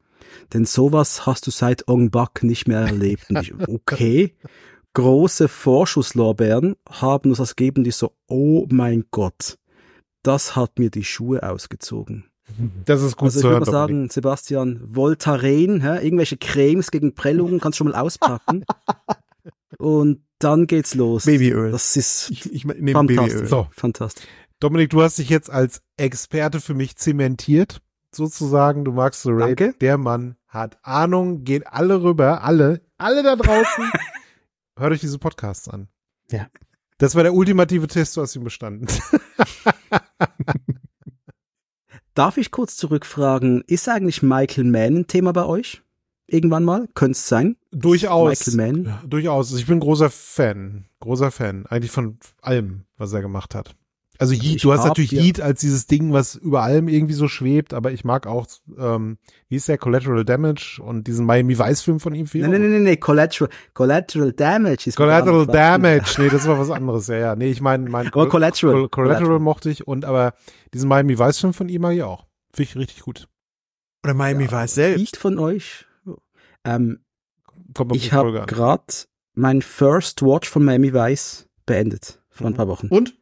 Denn 0.54 0.66
sowas 0.66 1.26
hast 1.26 1.48
du 1.48 1.52
seit 1.52 1.88
Ong 1.88 2.12
Bak 2.12 2.44
nicht 2.44 2.68
mehr 2.68 2.80
erlebt. 2.80 3.30
Und 3.30 3.42
ich, 3.42 3.54
okay 3.68 4.36
große 4.94 5.48
Vorschusslorbeeren 5.48 6.76
haben 6.90 7.30
uns 7.30 7.40
das 7.40 7.56
gegeben, 7.56 7.84
die 7.84 7.92
so, 7.92 8.14
oh 8.28 8.68
mein 8.70 9.06
Gott, 9.12 9.58
das 10.24 10.56
hat 10.56 10.80
mir 10.80 10.90
die 10.90 11.04
Schuhe 11.04 11.44
ausgezogen. 11.44 12.26
Das 12.86 13.02
ist 13.02 13.16
gut 13.16 13.28
also 13.28 13.40
ich 13.40 13.46
würde 13.46 13.66
mal 13.66 13.72
sagen, 13.72 14.10
Sebastian, 14.10 14.82
Voltaren, 14.84 15.82
hä, 15.82 16.06
irgendwelche 16.06 16.38
Cremes 16.38 16.92
gegen 16.92 17.16
Prellungen 17.16 17.60
kannst 17.60 17.80
du 17.80 17.84
schon 17.84 17.92
mal 17.92 18.00
auspacken. 18.00 18.66
Und 19.78 20.24
dann 20.40 20.68
geht's 20.68 20.94
los. 20.94 21.26
Babyöl. 21.26 21.72
Das 21.72 21.96
ist 21.96 22.30
ich, 22.30 22.52
ich 22.54 22.64
fantastisch. 22.64 23.34
Babyöl. 23.34 23.48
So. 23.48 23.68
fantastisch. 23.72 24.26
Dominik, 24.60 24.90
du 24.92 25.02
hast 25.02 25.18
dich 25.18 25.30
jetzt 25.30 25.50
als 25.50 25.82
Experte 25.98 26.62
für 26.62 26.74
mich 26.74 26.96
zementiert, 26.98 27.82
sozusagen. 28.12 28.86
Du 28.86 28.92
magst 28.92 29.24
The 29.24 29.32
Raid. 29.32 29.82
Der 29.82 29.98
Mann 29.98 30.36
hat 30.48 30.78
Ahnung, 30.84 31.44
geht 31.44 31.68
alle 31.68 32.04
rüber, 32.04 32.44
alle, 32.44 32.82
alle 32.98 33.24
da 33.24 33.36
draußen. 33.36 33.92
Hört 34.78 34.92
euch 34.92 35.02
diese 35.02 35.20
Podcasts 35.20 35.68
an. 35.70 35.88
Ja. 36.32 36.48
Das 36.98 37.16
war 37.16 37.24
der 37.24 37.34
ultimative 37.34 37.88
Test, 37.88 38.18
du 38.18 38.22
hast 38.22 38.36
ihn 38.36 38.44
bestanden. 38.44 38.88
Darf 42.14 42.38
ich 42.38 42.52
kurz 42.52 42.76
zurückfragen, 42.76 43.64
ist 43.68 43.90
eigentlich 43.90 44.22
Michael 44.22 44.66
Mann 44.66 44.98
ein 44.98 45.08
Thema 45.08 45.34
bei 45.34 45.46
euch? 45.46 45.82
Irgendwann 46.28 46.64
mal? 46.64 46.88
Könnte 46.94 47.18
es 47.18 47.28
sein? 47.28 47.58
Durchaus. 47.72 48.48
Michael 48.48 48.84
Mann? 48.84 49.00
Durchaus. 49.10 49.54
Ich 49.54 49.66
bin 49.66 49.80
großer 49.80 50.10
Fan. 50.10 50.86
Großer 51.00 51.32
Fan. 51.32 51.66
Eigentlich 51.66 51.92
von 51.92 52.18
allem, 52.42 52.86
was 52.98 53.14
er 53.14 53.22
gemacht 53.22 53.56
hat. 53.56 53.76
Also 54.24 54.36
Heat, 54.36 54.64
du 54.64 54.72
hast 54.72 54.86
natürlich 54.86 55.12
ja. 55.12 55.22
Heat 55.22 55.42
als 55.42 55.60
dieses 55.60 55.86
Ding, 55.86 56.14
was 56.14 56.36
über 56.36 56.64
allem 56.64 56.88
irgendwie 56.88 57.14
so 57.14 57.28
schwebt, 57.28 57.74
aber 57.74 57.92
ich 57.92 58.06
mag 58.06 58.26
auch, 58.26 58.48
ähm, 58.78 59.18
wie 59.50 59.58
ist 59.58 59.68
der, 59.68 59.78
Collateral 59.78 60.24
Damage 60.24 60.82
und 60.82 61.08
diesen 61.08 61.26
Miami 61.26 61.60
Vice 61.60 61.82
Film 61.82 62.00
von 62.00 62.16
ihm 62.16 62.26
viel. 62.26 62.48
Nee, 62.48 62.58
nee, 62.58 62.70
nee, 62.70 62.80
nee, 62.80 62.96
Collateral, 62.96 63.50
Collateral 63.74 64.32
Damage 64.32 64.88
ist 64.88 64.96
Collateral 64.96 65.46
Damage, 65.46 66.16
nee, 66.20 66.30
das 66.30 66.48
war 66.48 66.58
was 66.58 66.72
anderes, 66.72 67.08
ja, 67.08 67.18
ja. 67.18 67.36
Nee, 67.36 67.52
ich 67.52 67.60
meine, 67.60 67.90
mein, 67.90 68.06
mein 68.06 68.12
Collateral. 68.12 68.88
Collateral. 68.88 68.90
Collateral 68.90 69.40
mochte 69.40 69.70
ich 69.70 69.86
und 69.86 70.06
aber 70.06 70.36
diesen 70.74 70.88
Miami 70.88 71.20
Vice 71.20 71.40
Film 71.40 71.54
von 71.54 71.68
ihm 71.68 71.82
mag 71.82 71.94
ich 71.94 72.04
auch. 72.04 72.26
Finde 72.54 72.70
ich 72.70 72.78
richtig 72.78 73.02
gut. 73.02 73.28
Oder 74.06 74.14
Miami 74.14 74.46
ja, 74.46 74.64
Vice 74.64 74.76
selbst. 74.76 75.00
Nicht 75.00 75.18
von 75.18 75.38
euch. 75.38 75.86
Ähm, 76.64 77.00
ich 77.92 78.14
habe 78.14 78.46
gerade 78.48 78.94
mein 79.34 79.62
First 79.62 80.22
Watch 80.22 80.50
von 80.50 80.64
Miami 80.64 80.94
Vice 80.94 81.50
beendet 81.66 82.22
vor 82.30 82.48
ein 82.48 82.54
paar 82.54 82.70
Wochen. 82.70 82.88
Und? 82.88 83.16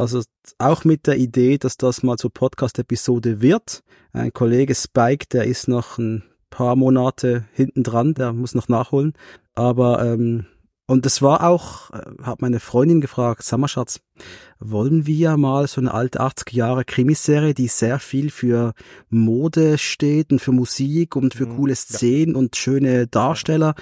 Also 0.00 0.22
auch 0.58 0.84
mit 0.84 1.06
der 1.06 1.18
Idee, 1.18 1.58
dass 1.58 1.76
das 1.76 2.02
mal 2.02 2.16
zur 2.16 2.32
Podcast-Episode 2.32 3.42
wird. 3.42 3.82
Ein 4.12 4.32
Kollege 4.32 4.74
Spike, 4.74 5.26
der 5.30 5.44
ist 5.44 5.68
noch 5.68 5.98
ein 5.98 6.24
paar 6.48 6.74
Monate 6.74 7.44
hinten 7.52 7.82
dran, 7.82 8.14
der 8.14 8.32
muss 8.32 8.54
noch 8.54 8.68
nachholen. 8.68 9.12
Aber 9.54 10.02
ähm, 10.02 10.46
und 10.86 11.04
es 11.04 11.20
war 11.20 11.44
auch, 11.46 11.90
äh, 11.90 12.00
hat 12.22 12.40
meine 12.40 12.60
Freundin 12.60 13.02
gefragt, 13.02 13.42
sag 13.42 13.58
mal 13.58 13.68
Schatz, 13.68 14.00
wollen 14.58 15.06
wir 15.06 15.36
mal 15.36 15.68
so 15.68 15.82
eine 15.82 15.92
alte 15.92 16.20
80 16.20 16.50
Jahre 16.52 16.86
Krimiserie, 16.86 17.52
die 17.52 17.68
sehr 17.68 17.98
viel 17.98 18.30
für 18.30 18.72
Mode 19.10 19.76
steht 19.76 20.32
und 20.32 20.40
für 20.40 20.52
Musik 20.52 21.14
und 21.14 21.34
für 21.34 21.44
mhm, 21.46 21.56
coole 21.56 21.76
Szenen 21.76 22.32
ja. 22.32 22.38
und 22.38 22.56
schöne 22.56 23.06
Darsteller. 23.06 23.74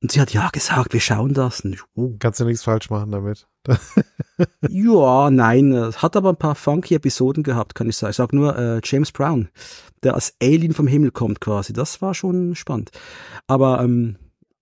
Und 0.00 0.12
sie 0.12 0.20
hat 0.20 0.32
ja 0.32 0.48
gesagt, 0.48 0.94
wir 0.94 1.00
schauen 1.00 1.34
das. 1.34 1.60
Und 1.60 1.74
ich, 1.74 1.80
oh. 1.94 2.14
Kannst 2.18 2.40
du 2.40 2.46
nichts 2.46 2.62
falsch 2.62 2.88
machen 2.88 3.10
damit. 3.10 3.46
ja, 4.68 5.30
nein, 5.30 5.92
hat 5.96 6.16
aber 6.16 6.30
ein 6.30 6.36
paar 6.36 6.54
funky 6.54 6.94
Episoden 6.94 7.42
gehabt, 7.42 7.74
kann 7.74 7.88
ich 7.88 7.96
sagen. 7.96 8.10
Ich 8.10 8.16
sag 8.16 8.32
nur 8.32 8.56
äh, 8.56 8.80
James 8.84 9.12
Brown, 9.12 9.48
der 10.02 10.14
als 10.14 10.34
Alien 10.42 10.74
vom 10.74 10.86
Himmel 10.86 11.10
kommt 11.10 11.40
quasi. 11.40 11.72
Das 11.72 12.00
war 12.02 12.14
schon 12.14 12.54
spannend. 12.54 12.90
Aber 13.46 13.80
ähm, 13.82 14.16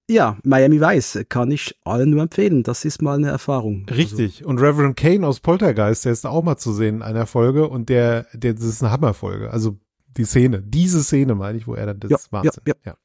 ja, 0.09 0.39
Miami 0.45 0.81
Vice 0.81 1.25
kann 1.29 1.51
ich 1.51 1.77
allen 1.85 2.11
nur 2.11 2.23
empfehlen. 2.23 2.63
Das 2.63 2.85
ist 2.85 3.03
mal 3.03 3.17
eine 3.17 3.29
Erfahrung. 3.29 3.87
Richtig. 3.89 4.39
Also. 4.39 4.49
Und 4.49 4.59
Reverend 4.59 4.97
Kane 4.97 5.27
aus 5.27 5.41
Poltergeist, 5.41 6.05
der 6.05 6.13
ist 6.13 6.27
auch 6.27 6.43
mal 6.43 6.57
zu 6.57 6.73
sehen 6.73 6.97
in 6.97 7.03
einer 7.03 7.27
Folge 7.27 7.69
und 7.69 7.89
der, 7.89 8.27
der 8.33 8.55
das 8.55 8.65
ist 8.65 8.83
eine 8.83 8.93
Hammerfolge. 8.93 9.51
Also 9.51 9.79
die 10.17 10.25
Szene, 10.25 10.63
diese 10.63 11.03
Szene 11.03 11.35
meine 11.35 11.59
ich, 11.59 11.67
wo 11.67 11.75
er 11.75 11.87
dann 11.87 12.01
das 12.01 12.11
ja, 12.11 12.19
Wahnsinn. 12.31 12.63
Ja, 12.67 12.75
ja. 12.85 12.97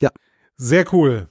ja. 0.00 0.10
Sehr 0.56 0.84
cool. 0.92 1.28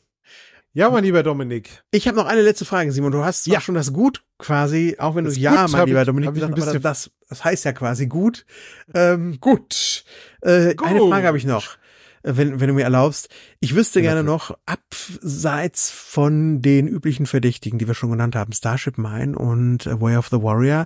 Ja, 0.74 0.90
mein 0.92 1.04
lieber 1.04 1.24
Dominik. 1.24 1.84
Ich 1.92 2.08
habe 2.08 2.16
noch 2.16 2.28
eine 2.28 2.42
letzte 2.42 2.64
Frage, 2.64 2.92
Simon. 2.92 3.12
Du 3.12 3.24
hast 3.24 3.48
ja 3.48 3.60
schon 3.60 3.74
das 3.74 3.92
Gut 3.92 4.24
quasi, 4.38 4.96
auch 5.00 5.16
wenn 5.16 5.26
du 5.26 5.32
ja, 5.32 5.68
mein 5.68 5.88
lieber 5.88 6.06
Dominik, 6.06 6.34
gesagt, 6.36 6.70
aber 6.70 6.80
das, 6.80 7.12
das 7.28 7.44
heißt 7.44 7.66
ja 7.66 7.74
quasi 7.74 8.06
gut. 8.06 8.46
Ähm, 8.94 9.40
gut. 9.40 10.04
Äh, 10.42 10.76
gut. 10.76 10.88
Eine 10.88 11.00
Frage 11.00 11.26
habe 11.26 11.38
ich 11.40 11.46
noch, 11.46 11.78
wenn, 12.22 12.60
wenn 12.60 12.68
du 12.68 12.74
mir 12.76 12.84
erlaubst. 12.84 13.30
Ich 13.60 13.74
wüsste 13.74 14.02
gerne 14.04 14.24
noch, 14.24 14.56
abseits 14.68 15.90
von 15.90 16.62
den 16.62 16.88
üblichen 16.88 17.26
Verdächtigen, 17.26 17.80
die 17.80 17.88
wir 17.88 17.96
schon 17.96 18.12
genannt 18.12 18.36
haben, 18.36 18.54
Starship 18.54 19.00
Mine 19.00 19.38
und 19.38 19.88
äh, 19.88 20.00
Way 20.00 20.18
of 20.18 20.28
the 20.30 20.42
Warrior, 20.42 20.86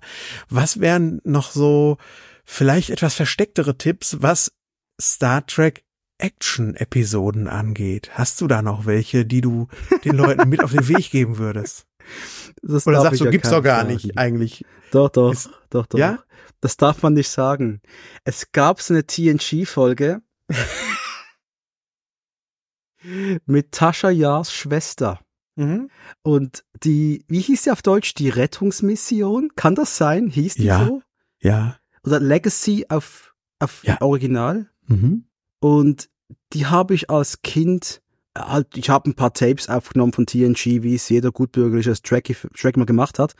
was 0.49 0.79
wären 0.79 1.19
noch 1.25 1.51
so 1.51 1.97
vielleicht 2.45 2.89
etwas 2.89 3.15
verstecktere 3.15 3.77
Tipps, 3.77 4.17
was 4.21 4.53
Star 4.99 5.45
Trek 5.45 5.83
Action-Episoden 6.23 7.47
angeht. 7.47 8.11
Hast 8.13 8.39
du 8.39 8.47
da 8.47 8.61
noch 8.61 8.85
welche, 8.85 9.25
die 9.25 9.41
du 9.41 9.67
den 10.05 10.15
Leuten 10.15 10.47
mit 10.47 10.63
auf 10.63 10.71
den 10.71 10.87
Weg 10.87 11.11
geben 11.11 11.37
würdest? 11.37 11.85
Das 12.61 12.87
Oder 12.87 13.01
sagst 13.01 13.19
du, 13.21 13.25
ja 13.25 13.31
gibt's 13.31 13.49
doch 13.49 13.61
gar 13.61 13.81
sagen. 13.81 13.93
nicht 13.93 14.17
eigentlich? 14.17 14.65
Doch, 14.91 15.09
doch, 15.09 15.33
Ist, 15.33 15.49
doch, 15.69 15.85
doch. 15.85 15.99
Ja? 15.99 16.23
Das 16.61 16.77
darf 16.77 17.03
man 17.03 17.13
nicht 17.13 17.29
sagen. 17.29 17.81
Es 18.23 18.51
gab 18.53 18.79
so 18.79 18.93
eine 18.93 19.05
TNG-Folge 19.05 20.21
mit 23.45 23.71
Tascha 23.73 24.09
Jars 24.09 24.53
Schwester. 24.53 25.19
Mhm. 25.55 25.89
Und 26.21 26.63
die, 26.83 27.25
wie 27.27 27.41
hieß 27.41 27.63
sie 27.65 27.71
auf 27.71 27.81
Deutsch? 27.81 28.13
Die 28.13 28.29
Rettungsmission? 28.29 29.51
Kann 29.55 29.75
das 29.75 29.97
sein? 29.97 30.27
Hieß 30.27 30.55
die 30.55 30.65
ja. 30.65 30.85
so? 30.85 31.01
Ja. 31.39 31.77
Oder 32.05 32.21
Legacy 32.21 32.85
auf, 32.87 33.35
auf 33.59 33.83
ja. 33.83 33.99
Original? 34.01 34.69
Mhm. 34.87 35.25
Und 35.59 36.09
die 36.53 36.65
habe 36.65 36.93
ich 36.93 37.09
als 37.09 37.41
Kind 37.41 38.01
halt, 38.37 38.77
ich 38.77 38.89
habe 38.89 39.09
ein 39.09 39.15
paar 39.15 39.33
Tapes 39.33 39.69
aufgenommen 39.69 40.13
von 40.13 40.25
TNG, 40.25 40.83
wie 40.83 40.95
es 40.95 41.09
jeder 41.09 41.31
gutbürgerliche 41.31 41.93
Track, 42.01 42.35
Track 42.55 42.77
mal 42.77 42.85
gemacht 42.85 43.19
hat. 43.19 43.33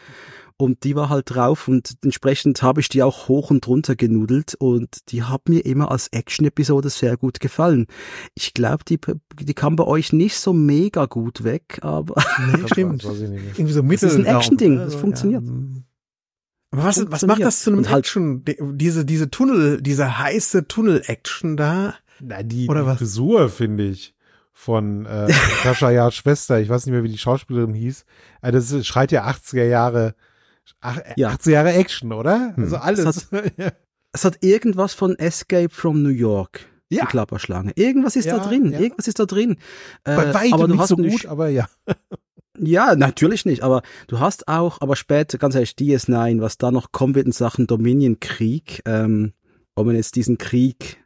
Und 0.58 0.84
die 0.84 0.96
war 0.96 1.10
halt 1.10 1.34
drauf 1.34 1.68
und 1.68 1.96
entsprechend 2.04 2.62
habe 2.62 2.80
ich 2.80 2.88
die 2.88 3.02
auch 3.02 3.28
hoch 3.28 3.50
und 3.50 3.68
runter 3.68 3.96
genudelt 3.96 4.54
und 4.54 5.12
die 5.12 5.24
hat 5.24 5.50
mir 5.50 5.66
immer 5.66 5.90
als 5.90 6.10
Action-Episode 6.10 6.90
sehr 6.90 7.18
gut 7.18 7.40
gefallen. 7.40 7.88
Ich 8.36 8.54
glaube, 8.54 8.84
die, 8.88 9.00
die 9.42 9.54
kam 9.56 9.76
bei 9.76 9.84
euch 9.84 10.14
nicht 10.14 10.38
so 10.38 10.54
mega 10.54 11.08
gut 11.08 11.44
weg, 11.44 11.80
aber. 11.82 12.24
Nee, 12.52 12.68
stimmt. 12.72 13.04
Irgendwie 13.04 13.74
so 13.74 13.82
das 13.82 14.04
ist 14.04 14.16
ein 14.16 14.26
Action-Ding, 14.26 14.78
das 14.78 14.96
funktioniert. 14.96 15.44
Ja. 15.44 15.52
Aber 16.70 16.84
was, 16.86 17.12
was 17.12 17.26
macht 17.26 17.42
das 17.42 17.64
zu 17.64 17.72
einem 17.72 17.90
halt 17.90 18.06
Action? 18.06 18.44
Diese, 18.46 19.06
diese 19.06 19.32
Tunnel, 19.32 19.82
diese 19.82 20.20
heiße 20.20 20.68
Tunnel-Action 20.68 21.58
da? 21.58 21.96
Na, 22.20 22.44
die, 22.44 22.68
Oder 22.68 22.86
was? 22.86 22.98
Frisur, 22.98 23.50
finde 23.50 23.86
ich, 23.86 24.16
von 24.52 25.06
äh, 25.06 25.28
Tascha 25.64 25.92
Jahrs 25.92 26.16
Schwester, 26.16 26.60
ich 26.60 26.70
weiß 26.70 26.86
nicht 26.86 26.94
mehr, 26.94 27.04
wie 27.04 27.10
die 27.10 27.18
Schauspielerin 27.18 27.74
hieß. 27.74 28.06
Also 28.42 28.78
das 28.78 28.88
schreit 28.88 29.12
ja 29.12 29.28
80er 29.28 29.66
Jahre, 29.66 30.16
ach, 30.82 31.00
ja. 31.16 31.32
80er 31.32 31.52
Jahre 31.52 31.74
Action, 31.74 32.14
oder? 32.14 32.54
Hm. 32.56 32.64
Also 32.64 32.78
alles. 32.78 33.00
Es 33.06 33.32
hat, 33.32 33.54
es 34.12 34.26
hat 34.26 34.38
irgendwas 34.42 34.94
von 34.94 35.18
Escape 35.18 35.74
from 35.74 36.02
New 36.02 36.10
York. 36.10 36.68
Ja. 36.90 37.06
Die 37.06 37.08
Klapperschlange. 37.08 37.72
Irgendwas 37.76 38.16
ist 38.16 38.26
ja, 38.26 38.38
da 38.38 38.46
drin. 38.46 38.72
Ja. 38.72 38.80
Irgendwas 38.80 39.08
ist 39.08 39.18
da 39.18 39.26
drin. 39.26 39.58
Bei 40.04 40.26
äh, 40.26 40.34
weitem 40.34 40.54
aber 40.54 40.68
du 40.68 40.74
nicht 40.74 40.82
hast 40.82 40.90
so 40.90 40.96
gut, 40.98 41.26
aber 41.26 41.50
ja. 41.50 41.68
Ja, 42.60 42.96
natürlich 42.96 43.46
nicht, 43.46 43.64
aber 43.64 43.82
du 44.08 44.20
hast 44.20 44.48
auch, 44.48 44.80
aber 44.80 44.96
später, 44.96 45.40
ganz 45.40 45.56
ehrlich, 45.56 45.72
DS9, 45.72 46.40
was 46.40 46.60
da 46.60 46.70
noch 46.70 46.92
kommen 46.92 47.16
wird 47.16 47.26
in 47.26 47.32
Sachen 47.32 47.66
Dominion-Krieg, 47.66 48.84
ähm, 48.86 49.34
ob 49.74 49.88
man 49.88 49.96
jetzt 49.96 50.16
diesen 50.16 50.38
Krieg 50.38 51.03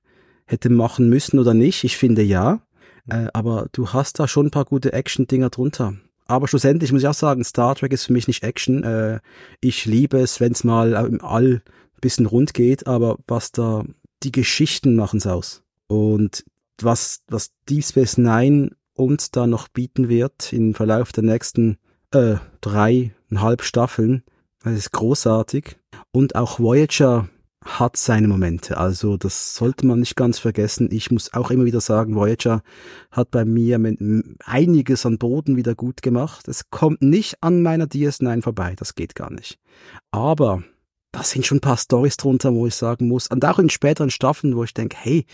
hätte 0.47 0.69
machen 0.69 1.09
müssen 1.09 1.39
oder 1.39 1.53
nicht. 1.53 1.83
Ich 1.83 1.97
finde 1.97 2.23
ja. 2.23 2.61
Äh, 3.09 3.27
aber 3.33 3.67
du 3.71 3.89
hast 3.89 4.19
da 4.19 4.27
schon 4.27 4.47
ein 4.47 4.51
paar 4.51 4.65
gute 4.65 4.93
Action-Dinger 4.93 5.49
drunter. 5.49 5.93
Aber 6.25 6.47
schlussendlich 6.47 6.91
muss 6.91 7.01
ich 7.01 7.07
auch 7.07 7.13
sagen, 7.13 7.43
Star 7.43 7.75
Trek 7.75 7.93
ist 7.93 8.05
für 8.05 8.13
mich 8.13 8.27
nicht 8.27 8.43
Action. 8.43 8.83
Äh, 8.83 9.19
ich 9.61 9.85
liebe 9.85 10.17
es, 10.19 10.39
wenn 10.39 10.51
es 10.51 10.63
mal 10.63 10.93
im 10.93 11.23
All 11.23 11.61
ein 11.97 12.01
bisschen 12.01 12.25
rund 12.25 12.53
geht, 12.53 12.85
aber 12.87 13.17
was 13.27 13.51
da 13.51 13.85
die 14.23 14.31
Geschichten 14.31 14.95
machen's 14.95 15.27
aus. 15.27 15.63
Und 15.87 16.43
was, 16.81 17.21
was 17.27 17.51
Deep 17.69 17.83
Space 17.83 18.17
Nine 18.17 18.71
uns 18.93 19.31
da 19.31 19.47
noch 19.47 19.67
bieten 19.67 20.09
wird 20.09 20.51
im 20.51 20.73
Verlauf 20.73 21.11
der 21.11 21.23
nächsten 21.23 21.77
äh, 22.11 22.35
dreieinhalb 22.61 23.61
Staffeln, 23.61 24.23
das 24.63 24.73
ist 24.73 24.91
großartig. 24.91 25.77
Und 26.11 26.35
auch 26.35 26.59
Voyager 26.59 27.29
hat 27.67 27.97
seine 27.97 28.27
Momente. 28.27 28.77
Also 28.77 29.17
das 29.17 29.55
sollte 29.55 29.85
man 29.85 29.99
nicht 29.99 30.15
ganz 30.15 30.39
vergessen. 30.39 30.89
Ich 30.91 31.11
muss 31.11 31.33
auch 31.33 31.51
immer 31.51 31.65
wieder 31.65 31.81
sagen, 31.81 32.15
Voyager 32.15 32.61
hat 33.11 33.31
bei 33.31 33.45
mir 33.45 33.77
einiges 34.43 35.05
an 35.05 35.17
Boden 35.17 35.57
wieder 35.57 35.75
gut 35.75 36.01
gemacht. 36.01 36.47
Es 36.47 36.69
kommt 36.69 37.01
nicht 37.01 37.35
an 37.41 37.61
meiner 37.61 37.85
DS9 37.85 38.41
vorbei, 38.41 38.73
das 38.75 38.95
geht 38.95 39.15
gar 39.15 39.31
nicht. 39.31 39.59
Aber 40.11 40.63
da 41.11 41.23
sind 41.23 41.45
schon 41.45 41.57
ein 41.57 41.61
paar 41.61 41.77
Stories 41.77 42.17
drunter, 42.17 42.53
wo 42.53 42.67
ich 42.67 42.75
sagen 42.75 43.07
muss, 43.07 43.27
und 43.27 43.43
auch 43.45 43.59
in 43.59 43.69
späteren 43.69 44.11
Staffeln, 44.11 44.55
wo 44.55 44.63
ich 44.63 44.73
denke, 44.73 44.97
hey, 44.99 45.25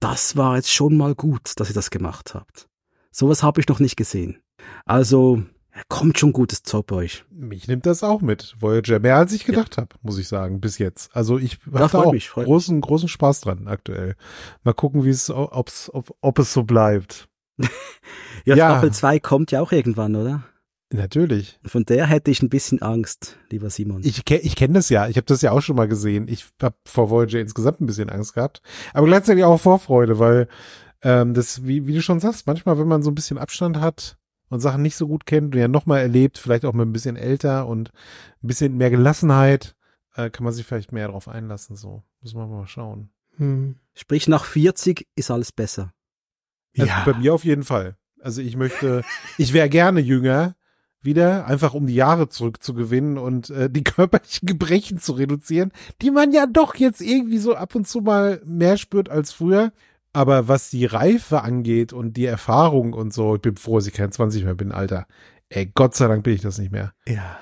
das 0.00 0.36
war 0.36 0.56
jetzt 0.56 0.72
schon 0.72 0.96
mal 0.96 1.14
gut, 1.14 1.52
dass 1.56 1.68
ihr 1.68 1.74
das 1.74 1.90
gemacht 1.90 2.34
habt. 2.34 2.68
Sowas 3.10 3.42
habe 3.42 3.60
ich 3.60 3.68
noch 3.68 3.78
nicht 3.78 3.96
gesehen. 3.96 4.40
Also, 4.84 5.42
kommt 5.88 6.18
schon 6.18 6.32
gutes 6.32 6.62
Zeug 6.62 6.86
bei 6.86 6.96
euch. 6.96 7.24
Mich 7.30 7.68
nimmt 7.68 7.86
das 7.86 8.02
auch 8.02 8.20
mit, 8.20 8.54
Voyager. 8.58 8.98
Mehr 8.98 9.16
als 9.16 9.32
ich 9.32 9.44
gedacht 9.44 9.76
ja. 9.76 9.82
habe, 9.82 9.96
muss 10.02 10.18
ich 10.18 10.28
sagen, 10.28 10.60
bis 10.60 10.78
jetzt. 10.78 11.14
Also 11.14 11.38
ich 11.38 11.58
habe 11.72 11.88
da 11.90 11.98
auch 11.98 12.12
mich, 12.12 12.30
großen, 12.30 12.76
mich. 12.76 12.84
großen 12.84 13.08
Spaß 13.08 13.42
dran 13.42 13.68
aktuell. 13.68 14.16
Mal 14.64 14.74
gucken, 14.74 15.04
wie 15.04 15.10
es, 15.10 15.30
ob's, 15.30 15.90
ob, 15.92 16.14
ob 16.20 16.38
es 16.38 16.52
so 16.52 16.64
bleibt. 16.64 17.28
ja, 17.58 17.68
ja, 18.44 18.56
Staffel 18.56 18.92
2 18.92 19.20
kommt 19.20 19.50
ja 19.50 19.60
auch 19.60 19.72
irgendwann, 19.72 20.14
oder? 20.16 20.44
Natürlich. 20.92 21.58
Von 21.64 21.84
der 21.84 22.06
hätte 22.06 22.30
ich 22.30 22.42
ein 22.42 22.50
bisschen 22.50 22.82
Angst, 22.82 23.38
lieber 23.50 23.70
Simon. 23.70 24.02
Ich, 24.04 24.30
ich 24.30 24.56
kenne 24.56 24.74
das 24.74 24.90
ja. 24.90 25.08
Ich 25.08 25.16
habe 25.16 25.24
das 25.24 25.40
ja 25.40 25.52
auch 25.52 25.62
schon 25.62 25.76
mal 25.76 25.88
gesehen. 25.88 26.28
Ich 26.28 26.46
habe 26.60 26.76
vor 26.84 27.08
Voyager 27.08 27.40
insgesamt 27.40 27.80
ein 27.80 27.86
bisschen 27.86 28.10
Angst 28.10 28.34
gehabt. 28.34 28.60
Aber 28.92 29.06
gleichzeitig 29.06 29.42
auch 29.44 29.58
Vorfreude, 29.58 30.18
weil 30.18 30.48
ähm, 31.02 31.32
das, 31.32 31.66
wie, 31.66 31.86
wie 31.86 31.94
du 31.94 32.02
schon 32.02 32.20
sagst, 32.20 32.46
manchmal, 32.46 32.78
wenn 32.78 32.88
man 32.88 33.02
so 33.02 33.10
ein 33.10 33.14
bisschen 33.14 33.38
Abstand 33.38 33.80
hat 33.80 34.18
und 34.52 34.60
Sachen 34.60 34.82
nicht 34.82 34.96
so 34.96 35.08
gut 35.08 35.26
kennt 35.26 35.54
und 35.54 35.60
ja 35.60 35.68
nochmal 35.68 36.00
erlebt, 36.00 36.38
vielleicht 36.38 36.64
auch 36.64 36.72
mit 36.72 36.86
ein 36.86 36.92
bisschen 36.92 37.16
älter 37.16 37.66
und 37.66 37.90
ein 38.42 38.46
bisschen 38.46 38.76
mehr 38.76 38.90
Gelassenheit, 38.90 39.74
äh, 40.14 40.30
kann 40.30 40.44
man 40.44 40.52
sich 40.52 40.66
vielleicht 40.66 40.92
mehr 40.92 41.06
darauf 41.06 41.28
einlassen. 41.28 41.76
So, 41.76 42.02
muss 42.20 42.34
man 42.34 42.50
mal 42.50 42.66
schauen. 42.66 43.10
Hm. 43.36 43.76
Sprich, 43.94 44.28
nach 44.28 44.44
40 44.44 45.06
ist 45.16 45.30
alles 45.30 45.52
besser. 45.52 45.92
Also 46.76 46.88
ja. 46.88 47.02
Bei 47.04 47.14
mir 47.14 47.34
auf 47.34 47.44
jeden 47.44 47.64
Fall. 47.64 47.96
Also 48.20 48.40
ich 48.40 48.56
möchte, 48.56 49.02
ich 49.38 49.52
wäre 49.52 49.68
gerne 49.68 50.00
jünger, 50.00 50.54
wieder, 51.00 51.46
einfach 51.46 51.74
um 51.74 51.86
die 51.86 51.94
Jahre 51.94 52.28
zurückzugewinnen 52.28 53.18
und 53.18 53.50
äh, 53.50 53.68
die 53.68 53.84
körperlichen 53.84 54.46
Gebrechen 54.46 54.98
zu 54.98 55.12
reduzieren, 55.12 55.72
die 56.00 56.10
man 56.10 56.32
ja 56.32 56.46
doch 56.46 56.74
jetzt 56.76 57.00
irgendwie 57.00 57.38
so 57.38 57.54
ab 57.54 57.74
und 57.74 57.86
zu 57.86 58.00
mal 58.00 58.40
mehr 58.44 58.76
spürt 58.76 59.08
als 59.08 59.32
früher. 59.32 59.72
Aber 60.12 60.48
was 60.48 60.70
die 60.70 60.84
Reife 60.84 61.42
angeht 61.42 61.92
und 61.92 62.16
die 62.16 62.26
Erfahrung 62.26 62.92
und 62.92 63.14
so, 63.14 63.36
ich 63.36 63.40
bin 63.40 63.56
froh, 63.56 63.78
dass 63.78 63.86
ich 63.86 63.94
kein 63.94 64.12
20 64.12 64.44
mehr 64.44 64.54
bin, 64.54 64.72
Alter. 64.72 65.06
Ey, 65.48 65.70
Gott 65.74 65.94
sei 65.94 66.08
Dank 66.08 66.22
bin 66.22 66.34
ich 66.34 66.42
das 66.42 66.58
nicht 66.58 66.72
mehr. 66.72 66.92
Ja. 67.06 67.38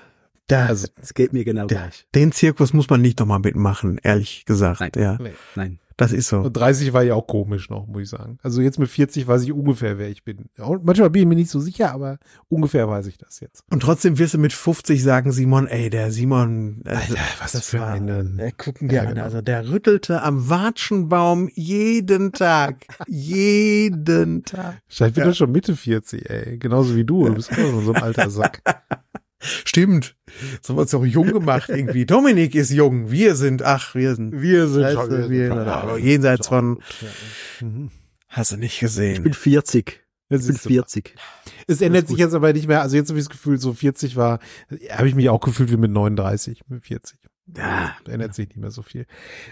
Da, 0.47 0.67
also, 0.67 0.89
es 1.01 1.15
geht 1.15 1.33
mir 1.33 1.45
genau 1.45 1.67
der, 1.67 1.79
gleich. 1.79 2.07
Den 2.15 2.33
Zirkus 2.33 2.73
muss 2.73 2.89
man 2.91 3.01
nicht 3.01 3.19
nochmal 3.21 3.39
mitmachen, 3.39 3.99
ehrlich 4.03 4.45
gesagt. 4.47 4.81
Nein, 4.81 4.91
ja. 4.97 5.19
Nee, 5.21 5.35
nein. 5.55 5.79
Das 6.01 6.13
ist 6.13 6.29
so. 6.29 6.39
Und 6.39 6.55
30 6.55 6.95
war 6.95 7.03
ja 7.03 7.15
auch 7.15 7.27
komisch 7.27 7.69
noch, 7.69 7.87
muss 7.87 8.05
ich 8.05 8.09
sagen. 8.09 8.39
Also 8.43 8.63
jetzt 8.63 8.79
mit 8.79 8.89
40 8.89 9.27
weiß 9.27 9.43
ich 9.43 9.53
ungefähr, 9.53 9.99
wer 9.99 10.09
ich 10.09 10.25
bin. 10.25 10.47
Und 10.57 10.83
manchmal 10.83 11.11
bin 11.11 11.21
ich 11.21 11.29
mir 11.29 11.35
nicht 11.35 11.51
so 11.51 11.61
sicher, 11.61 11.93
aber 11.93 12.17
ungefähr 12.49 12.89
weiß 12.89 13.07
ich 13.07 13.19
das 13.19 13.41
jetzt. 13.41 13.65
Und 13.71 13.83
trotzdem 13.83 14.17
wirst 14.17 14.33
du 14.33 14.39
mit 14.39 14.55
50 14.55 15.03
sagen, 15.03 15.31
Simon, 15.31 15.67
ey, 15.67 15.91
der 15.91 16.11
Simon, 16.11 16.81
also, 16.87 17.13
Alter, 17.13 17.23
was 17.43 17.53
das 17.53 17.67
für 17.67 17.85
einen. 17.85 18.39
Der 18.39 18.53
gucken 18.53 18.89
wir 18.89 18.97
ja, 18.97 19.03
an. 19.03 19.09
Genau. 19.11 19.25
Also 19.25 19.43
der 19.43 19.69
rüttelte 19.69 20.23
am 20.23 20.49
Watschenbaum 20.49 21.51
jeden 21.53 22.33
Tag. 22.33 22.87
jeden 23.07 24.43
Tag. 24.45 24.81
Vielleicht 24.89 25.17
bin 25.17 25.25
ja. 25.25 25.35
schon 25.35 25.53
Mitte 25.53 25.77
40, 25.77 26.31
ey. 26.31 26.57
Genauso 26.57 26.97
wie 26.97 27.05
du. 27.05 27.27
Du 27.27 27.35
bist 27.35 27.55
schon 27.55 27.85
so 27.85 27.93
ein 27.93 28.03
alter 28.03 28.31
Sack. 28.31 28.63
Stimmt. 29.65 30.17
So 30.63 30.77
wird 30.77 30.89
es 30.89 30.95
auch 30.95 31.05
jung 31.05 31.33
gemacht 31.33 31.69
irgendwie. 31.69 32.07
Dominik 32.07 32.55
ist 32.55 32.71
jung. 32.71 33.11
Wir 33.11 33.35
sind, 33.35 33.63
ach, 33.63 33.95
wir 33.95 34.15
sind. 34.15 34.41
Wir 34.41 34.69
sind 34.69 34.93
schon, 34.93 35.11
wir, 35.11 35.31
wir, 35.31 35.49
ja, 35.49 35.97
jenseits 35.97 36.49
von. 36.49 36.81
Mhm. 37.61 37.91
Hast 38.29 38.53
du 38.53 38.57
nicht 38.57 38.79
gesehen? 38.79 39.17
Ich 39.17 39.23
bin 39.23 39.33
40. 39.33 40.01
Ich 40.29 40.47
bin 40.47 40.57
40. 40.57 41.15
Es 41.67 41.81
ändert 41.81 42.07
sich 42.07 42.19
jetzt 42.19 42.35
aber 42.35 42.53
nicht 42.53 42.69
mehr. 42.69 42.83
Also 42.83 42.97
jetzt 42.97 43.09
habe 43.09 43.19
ich 43.19 43.25
das 43.25 43.33
Gefühl, 43.33 43.59
so 43.59 43.73
40 43.73 44.15
war, 44.15 44.39
habe 44.91 45.09
ich 45.09 45.17
mich 45.17 45.29
auch 45.29 45.41
gefühlt 45.41 45.73
wie 45.73 45.77
mit 45.77 45.91
39, 45.91 46.63
mit 46.69 46.85
40. 46.85 47.19
Ja, 47.57 47.97
da 48.05 48.13
ändert 48.13 48.35
sich 48.35 48.49
nicht 48.49 48.59
mehr 48.59 48.71
so 48.71 48.83
viel. 48.83 49.07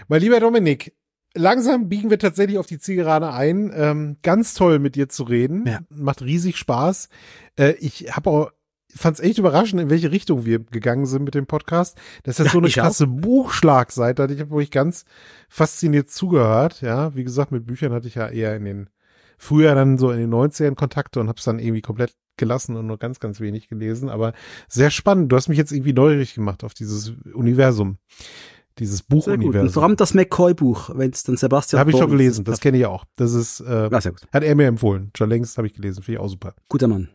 Mein 0.07 0.21
lieber 0.21 0.39
Dominik, 0.39 0.95
langsam 1.33 1.89
biegen 1.89 2.09
wir 2.09 2.19
tatsächlich 2.19 2.57
auf 2.57 2.65
die 2.65 2.79
Zielgerade 2.79 3.33
ein. 3.33 3.71
Ähm, 3.75 4.17
ganz 4.21 4.53
toll 4.53 4.79
mit 4.79 4.95
dir 4.95 5.09
zu 5.09 5.23
reden. 5.23 5.65
Ja. 5.67 5.79
Macht 5.89 6.21
riesig 6.21 6.55
Spaß. 6.55 7.09
Äh, 7.57 7.73
ich 7.79 8.15
habe 8.15 8.29
auch 8.29 8.51
fand 8.95 9.17
es 9.19 9.23
echt 9.23 9.37
überraschend, 9.37 9.81
in 9.81 9.89
welche 9.89 10.11
Richtung 10.11 10.45
wir 10.45 10.59
gegangen 10.59 11.05
sind 11.05 11.23
mit 11.23 11.35
dem 11.35 11.45
Podcast. 11.45 11.97
Das 12.23 12.39
ist 12.39 12.45
ja 12.45 12.51
so 12.51 12.59
eine 12.59 12.69
krasse 12.69 13.05
auch. 13.05 13.21
Buchschlagseite, 13.21 14.27
ich 14.31 14.39
habe 14.39 14.63
ich 14.63 14.71
ganz 14.71 15.05
fasziniert 15.47 16.09
zugehört. 16.09 16.81
Ja, 16.81 17.15
wie 17.15 17.23
gesagt, 17.23 17.51
mit 17.51 17.65
Büchern 17.65 17.93
hatte 17.93 18.07
ich 18.07 18.15
ja 18.15 18.27
eher 18.27 18.55
in 18.55 18.65
den 18.65 18.89
früher 19.37 19.73
dann 19.73 19.97
so 19.97 20.11
in 20.11 20.19
den 20.19 20.33
90ern 20.33 20.75
Kontakte 20.75 21.19
und 21.19 21.29
habe 21.29 21.37
es 21.37 21.45
dann 21.45 21.59
irgendwie 21.59 21.81
komplett 21.81 22.13
gelassen 22.37 22.75
und 22.75 22.87
nur 22.87 22.97
ganz, 22.97 23.19
ganz 23.19 23.39
wenig 23.39 23.69
gelesen. 23.69 24.09
Aber 24.09 24.33
sehr 24.67 24.91
spannend. 24.91 25.31
Du 25.31 25.35
hast 25.35 25.47
mich 25.47 25.57
jetzt 25.57 25.71
irgendwie 25.71 25.93
neugierig 25.93 26.33
gemacht 26.33 26.63
auf 26.63 26.73
dieses 26.73 27.13
Universum. 27.33 27.97
Dieses 28.79 29.03
Buchuniversum. 29.03 29.69
Vor 29.69 29.83
allem 29.83 29.97
das 29.97 30.13
McCoy-Buch, 30.13 30.91
wenn 30.93 31.11
es 31.11 31.23
dann 31.23 31.35
Sebastian. 31.35 31.81
Habe 31.81 31.91
ich 31.91 31.97
schon 31.97 32.09
gelesen, 32.09 32.45
das 32.45 32.61
kenne 32.61 32.77
ich 32.77 32.85
auch. 32.85 33.03
Das 33.17 33.33
ist, 33.33 33.59
äh, 33.59 33.89
ja, 33.89 33.99
hat 34.31 34.43
er 34.43 34.55
mir 34.55 34.67
empfohlen. 34.67 35.11
Schon 35.17 35.29
längst 35.29 35.57
habe 35.57 35.67
ich 35.67 35.73
gelesen, 35.73 36.01
finde 36.01 36.19
ich 36.19 36.19
auch 36.19 36.29
super. 36.29 36.53
Guter 36.69 36.87
Mann. 36.87 37.09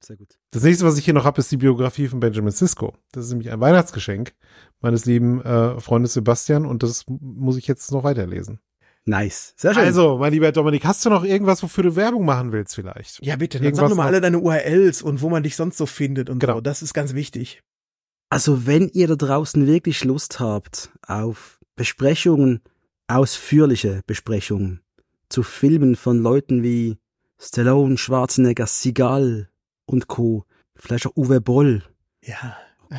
Sehr 0.00 0.16
gut. 0.16 0.38
Das 0.52 0.62
nächste, 0.62 0.84
was 0.84 0.96
ich 0.96 1.04
hier 1.04 1.14
noch 1.14 1.24
habe, 1.24 1.40
ist 1.40 1.50
die 1.50 1.56
Biografie 1.56 2.08
von 2.08 2.20
Benjamin 2.20 2.52
Sisko. 2.52 2.94
Das 3.12 3.24
ist 3.24 3.30
nämlich 3.30 3.50
ein 3.50 3.60
Weihnachtsgeschenk 3.60 4.34
meines 4.80 5.06
lieben 5.06 5.42
äh, 5.42 5.80
Freundes 5.80 6.12
Sebastian 6.14 6.66
und 6.66 6.82
das 6.82 7.04
muss 7.08 7.56
ich 7.56 7.66
jetzt 7.66 7.90
noch 7.90 8.04
weiterlesen. 8.04 8.60
Nice. 9.04 9.54
Sehr 9.56 9.72
schön. 9.72 9.84
Also, 9.84 10.18
mein 10.18 10.32
lieber 10.32 10.52
Dominik, 10.52 10.84
hast 10.84 11.04
du 11.04 11.10
noch 11.10 11.24
irgendwas, 11.24 11.62
wofür 11.62 11.82
du 11.82 11.96
Werbung 11.96 12.26
machen 12.26 12.52
willst 12.52 12.74
vielleicht? 12.74 13.24
Ja, 13.24 13.36
bitte. 13.36 13.58
Dann 13.58 13.74
sag 13.74 13.94
mal 13.94 14.06
alle 14.06 14.20
deine 14.20 14.38
URLs 14.38 15.00
und 15.02 15.22
wo 15.22 15.30
man 15.30 15.42
dich 15.42 15.56
sonst 15.56 15.78
so 15.78 15.86
findet 15.86 16.28
und 16.28 16.38
genau. 16.40 16.56
so. 16.56 16.60
Das 16.60 16.82
ist 16.82 16.92
ganz 16.92 17.14
wichtig. 17.14 17.62
Also, 18.28 18.66
wenn 18.66 18.88
ihr 18.90 19.08
da 19.08 19.16
draußen 19.16 19.66
wirklich 19.66 20.04
Lust 20.04 20.40
habt 20.40 20.90
auf 21.06 21.58
Besprechungen, 21.74 22.60
ausführliche 23.06 24.02
Besprechungen 24.06 24.82
zu 25.30 25.42
Filmen 25.42 25.96
von 25.96 26.18
Leuten 26.18 26.62
wie 26.62 26.98
Stallone, 27.38 27.96
Schwarzenegger, 27.96 28.66
Seagal, 28.66 29.48
und 29.88 30.08
Co. 30.08 30.44
Vielleicht 30.76 31.06
auch 31.06 31.16
Uwe 31.16 31.40
Boll. 31.40 31.82
Ja. 32.22 32.56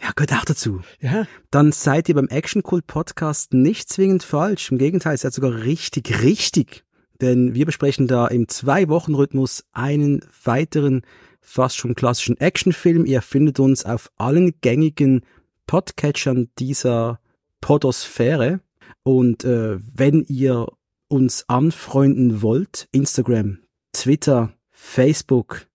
Ja, 0.00 0.10
gehört 0.14 0.34
auch 0.34 0.44
dazu. 0.44 0.82
Ja. 1.00 1.26
Dann 1.50 1.72
seid 1.72 2.10
ihr 2.10 2.14
beim 2.14 2.28
Action 2.28 2.62
Cult 2.62 2.86
Podcast 2.86 3.54
nicht 3.54 3.88
zwingend 3.88 4.22
falsch. 4.22 4.70
Im 4.70 4.76
Gegenteil, 4.76 5.16
seid 5.16 5.32
sogar 5.32 5.64
richtig, 5.64 6.22
richtig. 6.22 6.84
Denn 7.22 7.54
wir 7.54 7.64
besprechen 7.64 8.06
da 8.06 8.26
im 8.26 8.46
Zwei-Wochen-Rhythmus 8.46 9.64
einen 9.72 10.20
weiteren, 10.44 11.06
fast 11.40 11.78
schon 11.78 11.94
klassischen 11.94 12.38
Actionfilm. 12.38 13.06
Ihr 13.06 13.22
findet 13.22 13.58
uns 13.60 13.86
auf 13.86 14.10
allen 14.16 14.60
gängigen 14.60 15.24
Podcatchern 15.66 16.50
dieser 16.58 17.18
Podosphäre. 17.62 18.60
Und 19.04 19.44
äh, 19.44 19.78
wenn 19.80 20.22
ihr 20.28 20.66
uns 21.08 21.48
anfreunden 21.48 22.42
wollt, 22.42 22.88
Instagram, 22.92 23.60
Twitter, 23.94 24.52
Facebook, 24.70 25.66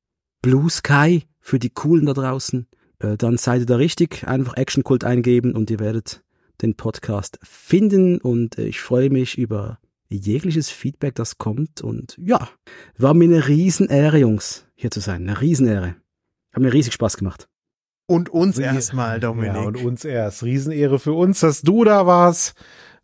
Blue 0.41 0.69
Sky 0.69 1.23
für 1.39 1.59
die 1.59 1.69
Coolen 1.69 2.05
da 2.05 2.13
draußen, 2.13 2.67
äh, 2.99 3.17
dann 3.17 3.37
seid 3.37 3.61
ihr 3.61 3.65
da 3.65 3.75
richtig. 3.75 4.27
Einfach 4.27 4.55
Action 4.55 4.83
Cult 4.83 5.03
eingeben 5.03 5.53
und 5.53 5.69
ihr 5.69 5.79
werdet 5.79 6.23
den 6.61 6.75
Podcast 6.75 7.39
finden 7.43 8.19
und 8.19 8.57
äh, 8.57 8.65
ich 8.65 8.79
freue 8.79 9.09
mich 9.09 9.37
über 9.37 9.79
jegliches 10.09 10.69
Feedback, 10.69 11.15
das 11.15 11.37
kommt 11.37 11.81
und 11.81 12.17
ja, 12.17 12.49
war 12.97 13.13
mir 13.13 13.25
eine 13.25 13.47
Riesenehre, 13.47 14.17
Jungs, 14.17 14.65
hier 14.75 14.91
zu 14.91 15.01
sein. 15.01 15.23
Eine 15.23 15.39
Riesenehre. 15.39 15.95
Hat 16.51 16.61
mir 16.61 16.73
riesig 16.73 16.93
Spaß 16.93 17.17
gemacht. 17.17 17.47
Und 18.07 18.29
uns 18.29 18.57
erstmal, 18.57 19.19
Dominik. 19.19 19.53
Ja, 19.53 19.61
und 19.61 19.77
uns 19.77 20.03
erst. 20.03 20.41
Riesenehre 20.43 20.97
für 20.97 21.13
uns, 21.13 21.41
dass 21.41 21.61
du 21.61 21.83
da 21.83 22.07
warst 22.07 22.55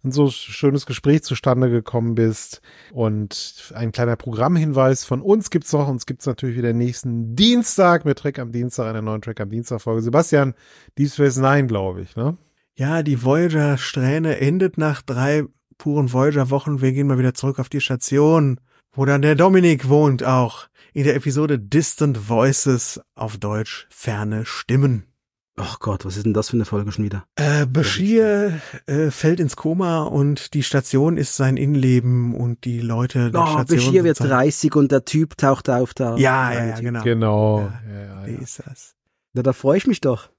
ein 0.05 0.11
so 0.11 0.29
schönes 0.29 0.85
Gespräch 0.85 1.23
zustande 1.23 1.69
gekommen 1.69 2.15
bist. 2.15 2.61
Und 2.93 3.71
ein 3.75 3.91
kleiner 3.91 4.15
Programmhinweis 4.15 5.03
von 5.03 5.21
uns 5.21 5.49
gibt's 5.49 5.73
noch. 5.73 5.87
Uns 5.87 6.05
gibt's 6.05 6.25
natürlich 6.25 6.57
wieder 6.57 6.73
nächsten 6.73 7.35
Dienstag 7.35 8.05
mit 8.05 8.19
Track 8.19 8.39
am 8.39 8.51
Dienstag, 8.51 8.87
einer 8.87 9.01
neuen 9.01 9.21
Track 9.21 9.41
am 9.41 9.49
Dienstag 9.49 9.81
Folge. 9.81 10.01
Sebastian, 10.01 10.53
Deep 10.97 11.11
Space 11.11 11.37
Nine, 11.37 11.67
glaube 11.67 12.01
ich, 12.01 12.15
ne? 12.15 12.37
Ja, 12.77 13.03
die 13.03 13.23
Voyager-Strähne 13.23 14.39
endet 14.39 14.77
nach 14.77 15.01
drei 15.01 15.45
puren 15.77 16.11
Voyager-Wochen. 16.11 16.81
Wir 16.81 16.91
gehen 16.91 17.07
mal 17.07 17.17
wieder 17.17 17.33
zurück 17.33 17.59
auf 17.59 17.69
die 17.69 17.81
Station, 17.81 18.59
wo 18.93 19.05
dann 19.05 19.21
der 19.21 19.35
Dominik 19.35 19.89
wohnt 19.89 20.23
auch. 20.23 20.67
In 20.93 21.05
der 21.05 21.15
Episode 21.15 21.59
Distant 21.59 22.29
Voices 22.29 23.01
auf 23.15 23.37
Deutsch 23.37 23.87
Ferne 23.89 24.45
Stimmen. 24.45 25.14
Ach 25.57 25.79
Gott, 25.79 26.03
was 26.03 26.17
ist 26.17 26.25
denn 26.25 26.33
das 26.33 26.49
für 26.49 26.57
eine 26.57 26.65
Folge 26.65 26.91
schon 26.91 27.05
wieder? 27.05 27.25
Äh, 27.35 27.65
Bashir 27.65 28.59
äh, 28.87 29.09
fällt 29.09 29.39
ins 29.39 29.55
Koma 29.55 30.03
und 30.03 30.53
die 30.53 30.63
Station 30.63 31.15
ist 31.15 31.37
sein 31.37 31.55
Innenleben 31.55 32.35
und 32.35 32.65
die 32.65 32.81
Leute 32.81 33.31
der 33.31 33.41
oh, 33.41 33.45
Station. 33.45 33.77
Bashir 33.77 34.03
wird 34.03 34.19
30 34.19 34.75
und 34.75 34.91
der 34.91 35.05
Typ 35.05 35.37
taucht 35.37 35.69
auf 35.69 35.93
da. 35.93 36.17
Ja, 36.17 36.51
ja, 36.51 36.65
ja, 36.65 36.79
genau. 36.81 37.03
Genau. 37.03 37.59
Ja, 37.59 37.81
ja, 37.89 38.01
ja, 38.01 38.27
wie 38.27 38.43
ist 38.43 38.61
das? 38.65 38.95
Ja, 39.33 39.43
da 39.43 39.53
freue 39.53 39.77
ich 39.77 39.87
mich 39.87 40.01
doch. 40.01 40.29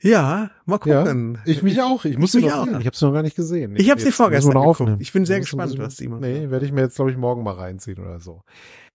Ja, 0.00 0.50
mal 0.66 0.78
gucken. 0.78 1.38
Ja, 1.46 1.50
ich 1.50 1.62
mich 1.62 1.80
auch. 1.80 2.04
Ich 2.04 2.18
muss 2.18 2.32
sie 2.32 2.42
noch 2.42 2.66
sehen. 2.66 2.80
Ich 2.80 2.86
habe 2.86 2.96
sie 2.96 3.06
noch 3.06 3.12
gar 3.12 3.22
nicht 3.22 3.36
gesehen. 3.36 3.76
Ich, 3.76 3.84
ich 3.84 3.90
habe 3.90 4.00
sie 4.00 4.12
vorgestern 4.12 4.56
aufnehmen. 4.56 4.98
Ich 5.00 5.12
bin 5.12 5.24
sehr 5.24 5.40
gespannt, 5.40 5.78
was 5.78 5.96
Simon. 5.96 6.20
Nee, 6.20 6.50
werde 6.50 6.66
ich 6.66 6.72
mir 6.72 6.82
jetzt 6.82 6.96
glaube 6.96 7.10
ich 7.12 7.16
morgen 7.16 7.42
mal 7.42 7.54
reinziehen 7.54 7.98
oder 7.98 8.20
so. 8.20 8.42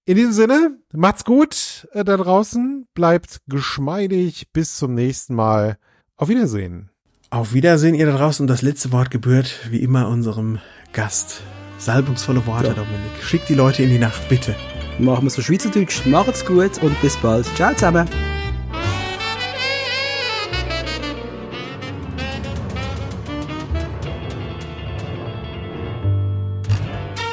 In 0.10 0.16
diesem 0.16 0.34
Sinne, 0.34 0.72
macht's 0.92 1.24
gut 1.24 1.88
äh, 1.92 2.04
da 2.04 2.18
draußen, 2.18 2.88
bleibt 2.96 3.42
geschmeidig, 3.46 4.48
bis 4.52 4.76
zum 4.76 4.96
nächsten 4.96 5.36
Mal. 5.36 5.78
Auf 6.16 6.30
Wiedersehen. 6.30 6.90
Auf 7.30 7.54
Wiedersehen, 7.54 7.94
ihr 7.94 8.08
da 8.08 8.18
draußen. 8.18 8.44
Und 8.44 8.48
das 8.48 8.64
letzte 8.64 8.92
Wort 8.92 9.12
gebührt, 9.12 9.70
wie 9.70 9.84
immer, 9.84 10.08
unserem 10.08 10.58
Gast. 10.94 11.44
Salbungsvolle 11.78 12.44
Worte, 12.48 12.70
ja. 12.70 12.74
Dominik. 12.74 13.22
Schickt 13.22 13.50
die 13.50 13.54
Leute 13.54 13.84
in 13.84 13.92
die 13.92 14.00
Nacht, 14.00 14.28
bitte. 14.30 14.56
Machen 14.98 15.26
wir 15.26 15.30
so 15.30 15.44
Schweizerdeutsch. 15.44 16.08
Macht's 16.08 16.44
gut 16.44 16.82
und 16.82 17.00
bis 17.02 17.16
bald. 17.18 17.46
Ciao 17.56 17.72
zusammen. 17.76 18.10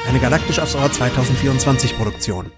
Eine 0.07 0.19
Galaktisch 0.19 0.59
aufs 0.59 0.75
Ohr 0.75 0.91
2024 0.91 1.97
Produktion. 1.97 2.51